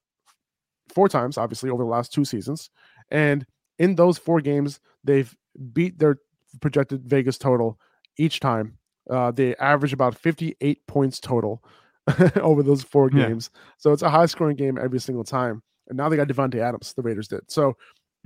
four 0.99 1.07
times, 1.07 1.37
obviously, 1.37 1.69
over 1.69 1.81
the 1.81 1.89
last 1.89 2.11
two 2.11 2.25
seasons. 2.25 2.69
And 3.09 3.45
in 3.77 3.95
those 3.95 4.17
four 4.17 4.41
games, 4.41 4.81
they've 5.05 5.33
beat 5.71 5.97
their 5.97 6.17
projected 6.59 7.07
Vegas 7.07 7.37
total 7.37 7.79
each 8.17 8.41
time. 8.41 8.77
Uh, 9.09 9.31
they 9.31 9.55
average 9.55 9.93
about 9.93 10.13
58 10.17 10.85
points 10.87 11.21
total 11.21 11.63
over 12.41 12.63
those 12.63 12.83
four 12.83 13.09
games. 13.09 13.49
Yeah. 13.53 13.61
So 13.77 13.93
it's 13.93 14.01
a 14.01 14.09
high 14.09 14.25
scoring 14.25 14.57
game 14.57 14.77
every 14.77 14.99
single 14.99 15.23
time. 15.23 15.63
And 15.87 15.95
now 15.95 16.09
they 16.09 16.17
got 16.17 16.27
Davante 16.27 16.59
Adams, 16.59 16.93
the 16.93 17.01
Raiders 17.01 17.29
did. 17.29 17.49
So 17.49 17.77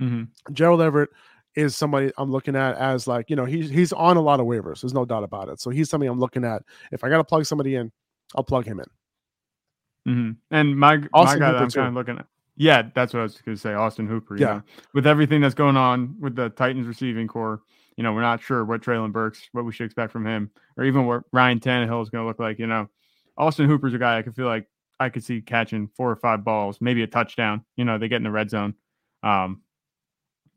mm-hmm. 0.02 0.24
Gerald 0.52 0.82
Everett 0.82 1.10
is 1.54 1.76
somebody 1.76 2.10
I'm 2.18 2.32
looking 2.32 2.56
at 2.56 2.76
as 2.76 3.06
like, 3.06 3.30
you 3.30 3.36
know, 3.36 3.44
he's 3.44 3.70
he's 3.70 3.92
on 3.92 4.16
a 4.16 4.20
lot 4.20 4.40
of 4.40 4.46
waivers. 4.46 4.80
There's 4.80 4.92
no 4.92 5.04
doubt 5.04 5.22
about 5.22 5.48
it. 5.48 5.60
So 5.60 5.70
he's 5.70 5.88
somebody 5.88 6.10
I'm 6.10 6.18
looking 6.18 6.44
at. 6.44 6.62
If 6.90 7.04
I 7.04 7.08
gotta 7.08 7.22
plug 7.22 7.46
somebody 7.46 7.76
in, 7.76 7.92
I'll 8.34 8.42
plug 8.42 8.66
him 8.66 8.80
in. 8.80 10.12
Mm-hmm. 10.12 10.30
And 10.50 10.76
my 10.76 11.02
Austin 11.12 11.38
my 11.38 11.52
guy 11.52 11.58
I'm 11.58 11.70
kind 11.70 11.88
of 11.88 11.94
looking 11.94 12.18
at. 12.18 12.26
Yeah, 12.56 12.82
that's 12.94 13.12
what 13.12 13.20
I 13.20 13.22
was 13.24 13.40
going 13.40 13.56
to 13.56 13.60
say. 13.60 13.74
Austin 13.74 14.06
Hooper. 14.06 14.36
yeah. 14.36 14.46
Know? 14.46 14.62
With 14.92 15.06
everything 15.06 15.40
that's 15.40 15.54
going 15.54 15.76
on 15.76 16.16
with 16.20 16.36
the 16.36 16.50
Titans 16.50 16.86
receiving 16.86 17.26
core, 17.26 17.62
you 17.96 18.04
know, 18.04 18.12
we're 18.12 18.22
not 18.22 18.42
sure 18.42 18.64
what 18.64 18.82
Treylon 18.82 19.12
Burks, 19.12 19.48
what 19.52 19.64
we 19.64 19.72
should 19.72 19.86
expect 19.86 20.12
from 20.12 20.26
him, 20.26 20.50
or 20.76 20.84
even 20.84 21.06
what 21.06 21.24
Ryan 21.32 21.60
Tannehill 21.60 22.02
is 22.02 22.10
going 22.10 22.22
to 22.22 22.28
look 22.28 22.38
like. 22.38 22.58
You 22.58 22.66
know, 22.66 22.88
Austin 23.36 23.68
Hooper's 23.68 23.94
a 23.94 23.98
guy 23.98 24.18
I 24.18 24.22
can 24.22 24.32
feel 24.32 24.46
like 24.46 24.66
I 25.00 25.08
could 25.08 25.24
see 25.24 25.40
catching 25.40 25.88
four 25.96 26.10
or 26.10 26.16
five 26.16 26.44
balls, 26.44 26.78
maybe 26.80 27.02
a 27.02 27.06
touchdown. 27.06 27.64
You 27.76 27.84
know, 27.84 27.98
they 27.98 28.08
get 28.08 28.16
in 28.16 28.22
the 28.22 28.30
red 28.30 28.50
zone. 28.50 28.74
Um, 29.22 29.62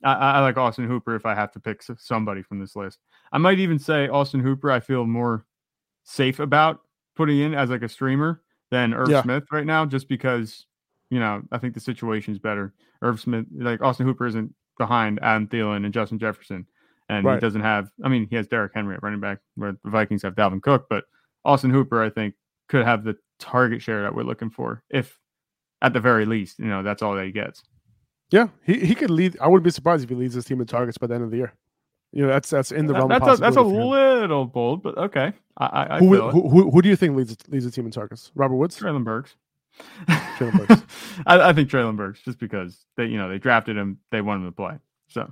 I, 0.03 0.13
I, 0.13 0.39
like 0.41 0.57
Austin 0.57 0.87
Hooper 0.87 1.15
if 1.15 1.25
I 1.25 1.33
have 1.33 1.51
to 1.53 1.59
pick 1.59 1.81
somebody 1.97 2.43
from 2.43 2.59
this 2.59 2.75
list. 2.75 2.99
I 3.31 3.39
might 3.39 3.59
even 3.59 3.79
say 3.79 4.07
Austin 4.07 4.41
Hooper. 4.41 4.69
I 4.69 4.79
feel 4.79 5.05
more 5.05 5.45
safe 6.03 6.39
about 6.39 6.81
putting 7.15 7.39
in 7.39 7.55
as 7.55 7.71
like 7.71 7.81
a 7.81 7.89
streamer 7.89 8.43
than 8.69 8.93
Irv 8.93 9.09
yeah. 9.09 9.23
Smith 9.23 9.45
right 9.51 9.65
now, 9.65 9.85
just 9.85 10.07
because 10.07 10.66
you 11.09 11.19
know 11.19 11.41
I 11.51 11.57
think 11.57 11.73
the 11.73 11.79
situation 11.79 12.33
is 12.33 12.39
better. 12.39 12.73
Irv 13.01 13.19
Smith, 13.19 13.45
like 13.55 13.81
Austin 13.81 14.05
Hooper, 14.05 14.27
isn't 14.27 14.53
behind 14.77 15.19
Adam 15.21 15.47
Thielen 15.47 15.85
and 15.85 15.93
Justin 15.93 16.19
Jefferson, 16.19 16.65
and 17.09 17.25
right. 17.25 17.35
he 17.35 17.39
doesn't 17.39 17.61
have. 17.61 17.89
I 18.03 18.09
mean, 18.09 18.27
he 18.29 18.35
has 18.35 18.47
Derrick 18.47 18.73
Henry 18.73 18.95
at 18.95 19.03
running 19.03 19.19
back, 19.19 19.39
where 19.55 19.77
the 19.83 19.89
Vikings 19.89 20.23
have 20.23 20.35
Dalvin 20.35 20.61
Cook, 20.61 20.87
but 20.89 21.05
Austin 21.45 21.69
Hooper, 21.69 22.03
I 22.03 22.09
think, 22.09 22.35
could 22.67 22.85
have 22.85 23.03
the 23.03 23.17
target 23.39 23.81
share 23.81 24.01
that 24.01 24.13
we're 24.13 24.23
looking 24.23 24.49
for. 24.49 24.83
If 24.89 25.19
at 25.81 25.93
the 25.93 25.99
very 25.99 26.25
least, 26.25 26.59
you 26.59 26.65
know, 26.65 26.83
that's 26.83 27.01
all 27.01 27.15
that 27.15 27.25
he 27.25 27.31
gets. 27.31 27.63
Yeah, 28.29 28.47
he, 28.65 28.85
he 28.85 28.95
could 28.95 29.09
lead. 29.09 29.37
I 29.39 29.47
wouldn't 29.47 29.63
be 29.63 29.71
surprised 29.71 30.03
if 30.03 30.09
he 30.09 30.15
leads 30.15 30.33
his 30.33 30.45
team 30.45 30.59
in 30.59 30.67
targets 30.67 30.97
by 30.97 31.07
the 31.07 31.15
end 31.15 31.23
of 31.23 31.31
the 31.31 31.37
year. 31.37 31.53
You 32.11 32.23
know, 32.23 32.29
that's 32.29 32.49
that's 32.49 32.71
in 32.71 32.87
the 32.87 32.93
realm. 32.93 33.09
That's 33.09 33.27
a, 33.27 33.35
that's 33.35 33.57
a 33.57 33.61
little 33.61 34.45
bold, 34.45 34.81
but 34.81 34.97
okay. 34.97 35.33
I, 35.57 35.95
I 35.95 35.99
who, 35.99 36.29
who, 36.29 36.49
who, 36.49 36.71
who, 36.71 36.81
do 36.81 36.89
you 36.89 36.95
think 36.95 37.15
leads 37.15 37.35
leads 37.47 37.65
the 37.65 37.71
team 37.71 37.85
in 37.85 37.91
targets? 37.91 38.31
Robert 38.35 38.55
Woods, 38.55 38.79
Treylon 38.79 39.03
Burks. 39.03 39.35
Treylon 40.07 40.67
Burks. 40.67 40.83
I, 41.25 41.49
I, 41.49 41.53
think 41.53 41.69
Treylon 41.69 41.97
Burks, 41.97 42.21
just 42.21 42.39
because 42.39 42.85
they 42.95 43.05
you 43.05 43.17
know 43.17 43.29
they 43.29 43.37
drafted 43.37 43.77
him, 43.77 43.99
they 44.11 44.21
want 44.21 44.41
him 44.41 44.47
to 44.47 44.51
play. 44.51 44.77
So 45.07 45.31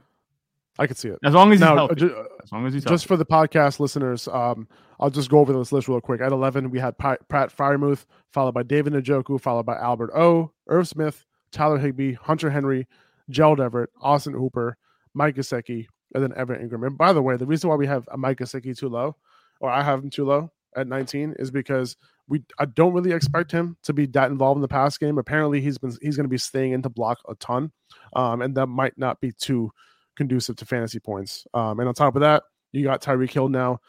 I 0.77 0.87
could 0.87 0.97
see 0.97 1.09
it 1.09 1.19
as 1.23 1.33
long 1.33 1.51
as 1.51 1.55
he's 1.55 1.61
now, 1.61 1.75
healthy. 1.75 1.95
Ju- 1.95 2.27
as 2.43 2.51
long 2.51 2.65
as 2.65 2.73
he's 2.73 2.83
just 2.83 2.89
healthy. 2.89 3.07
for 3.07 3.17
the 3.17 3.25
podcast 3.25 3.79
listeners. 3.79 4.27
Um, 4.27 4.67
I'll 4.99 5.09
just 5.09 5.29
go 5.29 5.39
over 5.39 5.53
this 5.53 5.71
list 5.71 5.87
real 5.87 6.01
quick. 6.01 6.21
At 6.21 6.31
eleven, 6.31 6.69
we 6.71 6.79
had 6.79 6.97
Pat 6.97 7.19
Freiermuth, 7.29 8.05
followed 8.31 8.53
by 8.53 8.63
David 8.63 8.93
Njoku, 8.93 9.39
followed 9.39 9.65
by 9.65 9.75
Albert 9.77 10.11
O, 10.15 10.51
Irv 10.67 10.87
Smith, 10.87 11.25
Tyler 11.51 11.77
Higbee, 11.77 12.13
Hunter 12.13 12.49
Henry, 12.49 12.87
Gerald 13.29 13.59
Everett, 13.59 13.89
Austin 14.01 14.33
Hooper, 14.33 14.77
Mike 15.13 15.35
Gesicki, 15.35 15.87
and 16.13 16.23
then 16.23 16.33
Evan 16.35 16.57
Engram. 16.67 16.87
And 16.87 16.97
by 16.97 17.13
the 17.13 17.21
way, 17.21 17.37
the 17.37 17.45
reason 17.45 17.69
why 17.69 17.75
we 17.75 17.87
have 17.87 18.07
a 18.11 18.17
Mike 18.17 18.39
Gesicki 18.39 18.77
too 18.77 18.89
low, 18.89 19.15
or 19.59 19.69
I 19.69 19.83
have 19.83 20.03
him 20.03 20.09
too 20.09 20.25
low 20.25 20.51
at 20.75 20.87
19, 20.87 21.35
is 21.39 21.51
because 21.51 21.97
we 22.27 22.43
I 22.59 22.65
don't 22.65 22.93
really 22.93 23.11
expect 23.11 23.51
him 23.51 23.77
to 23.83 23.93
be 23.93 24.05
that 24.07 24.31
involved 24.31 24.57
in 24.57 24.61
the 24.61 24.67
pass 24.67 24.97
game. 24.97 25.17
Apparently, 25.17 25.61
he's 25.61 25.77
been 25.77 25.95
he's 26.01 26.15
going 26.15 26.25
to 26.25 26.29
be 26.29 26.37
staying 26.37 26.73
into 26.73 26.89
block 26.89 27.19
a 27.29 27.35
ton, 27.35 27.71
um, 28.15 28.41
and 28.41 28.55
that 28.55 28.67
might 28.67 28.97
not 28.97 29.19
be 29.21 29.31
too 29.31 29.71
conducive 30.15 30.55
to 30.57 30.65
fantasy 30.65 30.99
points. 30.99 31.45
Um, 31.53 31.79
and 31.79 31.87
on 31.87 31.93
top 31.93 32.15
of 32.15 32.21
that, 32.21 32.43
you 32.71 32.83
got 32.83 33.01
Tyreek 33.01 33.31
Hill 33.31 33.49
now, 33.49 33.79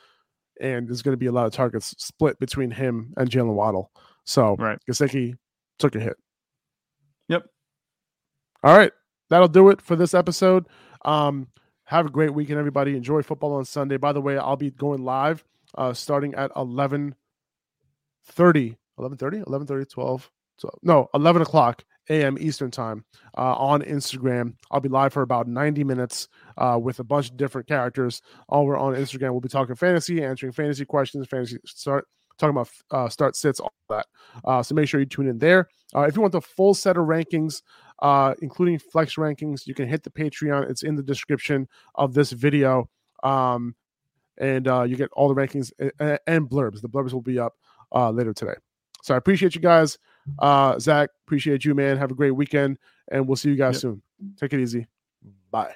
and 0.61 0.89
there's 0.89 1.03
going 1.03 1.12
to 1.14 1.18
be 1.18 1.26
a 1.26 1.32
lot 1.32 1.47
of 1.47 1.53
targets 1.53 1.95
split 1.99 2.39
between 2.39 2.70
him 2.70 3.14
and 3.16 3.30
Jaylen 3.30 3.55
Waddle. 3.55 3.91
So 4.24 4.57
right. 4.57 4.78
Gesicki 4.89 5.34
took 5.78 5.95
a 5.95 6.01
hit. 6.01 6.16
Yep. 7.28 7.45
All 8.62 8.76
right, 8.76 8.93
that'll 9.30 9.49
do 9.49 9.70
it 9.70 9.80
for 9.80 9.97
this 9.97 10.14
episode. 10.14 10.66
Um, 11.05 11.49
have 11.84 12.07
a 12.07 12.11
great 12.11 12.34
weekend, 12.34 12.59
everybody. 12.59 12.97
Enjoy 12.97 13.22
football 13.22 13.55
on 13.55 13.64
Sunday. 13.64 13.97
By 13.97 14.12
the 14.12 14.20
way, 14.20 14.37
I'll 14.37 14.57
be 14.57 14.72
going 14.72 15.05
live 15.05 15.45
uh, 15.76 15.93
starting 15.93 16.34
at 16.34 16.51
11 16.57 17.14
30, 18.27 18.77
11 18.99 19.18
30, 19.18 19.43
11 19.47 19.66
30, 19.66 19.85
12, 19.87 20.31
12, 20.61 20.79
no, 20.83 21.09
11 21.14 21.43
o'clock 21.43 21.85
a.m. 22.09 22.37
Eastern 22.41 22.70
time 22.70 23.05
uh, 23.37 23.55
on 23.55 23.83
Instagram. 23.83 24.55
I'll 24.70 24.81
be 24.81 24.89
live 24.89 25.12
for 25.12 25.22
about 25.22 25.49
90 25.49 25.85
minutes 25.85 26.29
uh, 26.57 26.79
with 26.81 27.01
a 27.01 27.05
bunch 27.05 27.31
of 27.31 27.37
different 27.37 27.66
characters. 27.66 28.22
All 28.49 28.66
we're 28.66 28.79
on 28.79 28.95
Instagram. 28.95 29.33
We'll 29.33 29.41
be 29.41 29.49
talking 29.49 29.74
fantasy, 29.74 30.22
answering 30.22 30.53
fantasy 30.53 30.85
questions, 30.85 31.27
fantasy 31.27 31.59
start 31.64 32.07
talking 32.39 32.51
about 32.51 32.70
uh, 32.91 33.09
start 33.09 33.37
sits, 33.37 33.61
all 33.61 33.72
that. 33.89 34.07
Uh, 34.45 34.62
so 34.62 34.74
make 34.74 34.89
sure 34.89 35.01
you 35.01 35.07
tune 35.07 35.29
in 35.29 35.39
there. 35.39 35.68
Uh, 35.95 36.03
if 36.03 36.14
you 36.14 36.20
want 36.20 36.33
the 36.33 36.41
full 36.41 36.74
set 36.74 36.97
of 36.97 37.07
rankings, 37.07 37.62
uh, 38.01 38.35
including 38.43 38.79
flex 38.79 39.16
rankings, 39.16 39.66
you 39.66 39.74
can 39.74 39.89
hit 39.89 40.03
the 40.03 40.11
Patreon. 40.11 40.68
It's 40.70 40.83
in 40.83 40.97
the 40.97 41.03
description 41.03 41.68
of 41.95 42.14
this 42.14 42.33
video. 42.33 42.89
Um, 43.22 43.74
and 44.39 44.68
uh, 44.68 44.83
you 44.83 44.97
get 44.97 45.11
all 45.12 45.33
the 45.33 45.35
rankings 45.35 45.72
and, 45.99 46.18
and 46.27 46.49
blurbs. 46.49 46.83
The 46.83 46.89
blurbs 46.89 47.12
will 47.12 47.22
be 47.22 47.39
up 47.39 47.55
uh, 47.95 48.11
later 48.11 48.32
today. 48.32 48.55
So 49.03 49.14
I 49.14 49.18
appreciate 49.18 49.55
you 49.55 49.61
guys. 49.61 49.99
Uh, 50.39 50.78
Zach, 50.78 51.11
appreciate 51.26 51.64
you, 51.64 51.74
man. 51.74 51.97
Have 51.97 52.11
a 52.11 52.14
great 52.14 52.32
weekend, 52.32 52.78
and 53.11 53.26
we'll 53.26 53.37
see 53.37 53.51
you 53.51 53.57
guys 53.57 53.76
yep. 53.76 53.80
soon. 53.82 54.03
Take 54.37 54.53
it 54.53 54.61
easy. 54.61 54.87
Bye. 55.51 55.74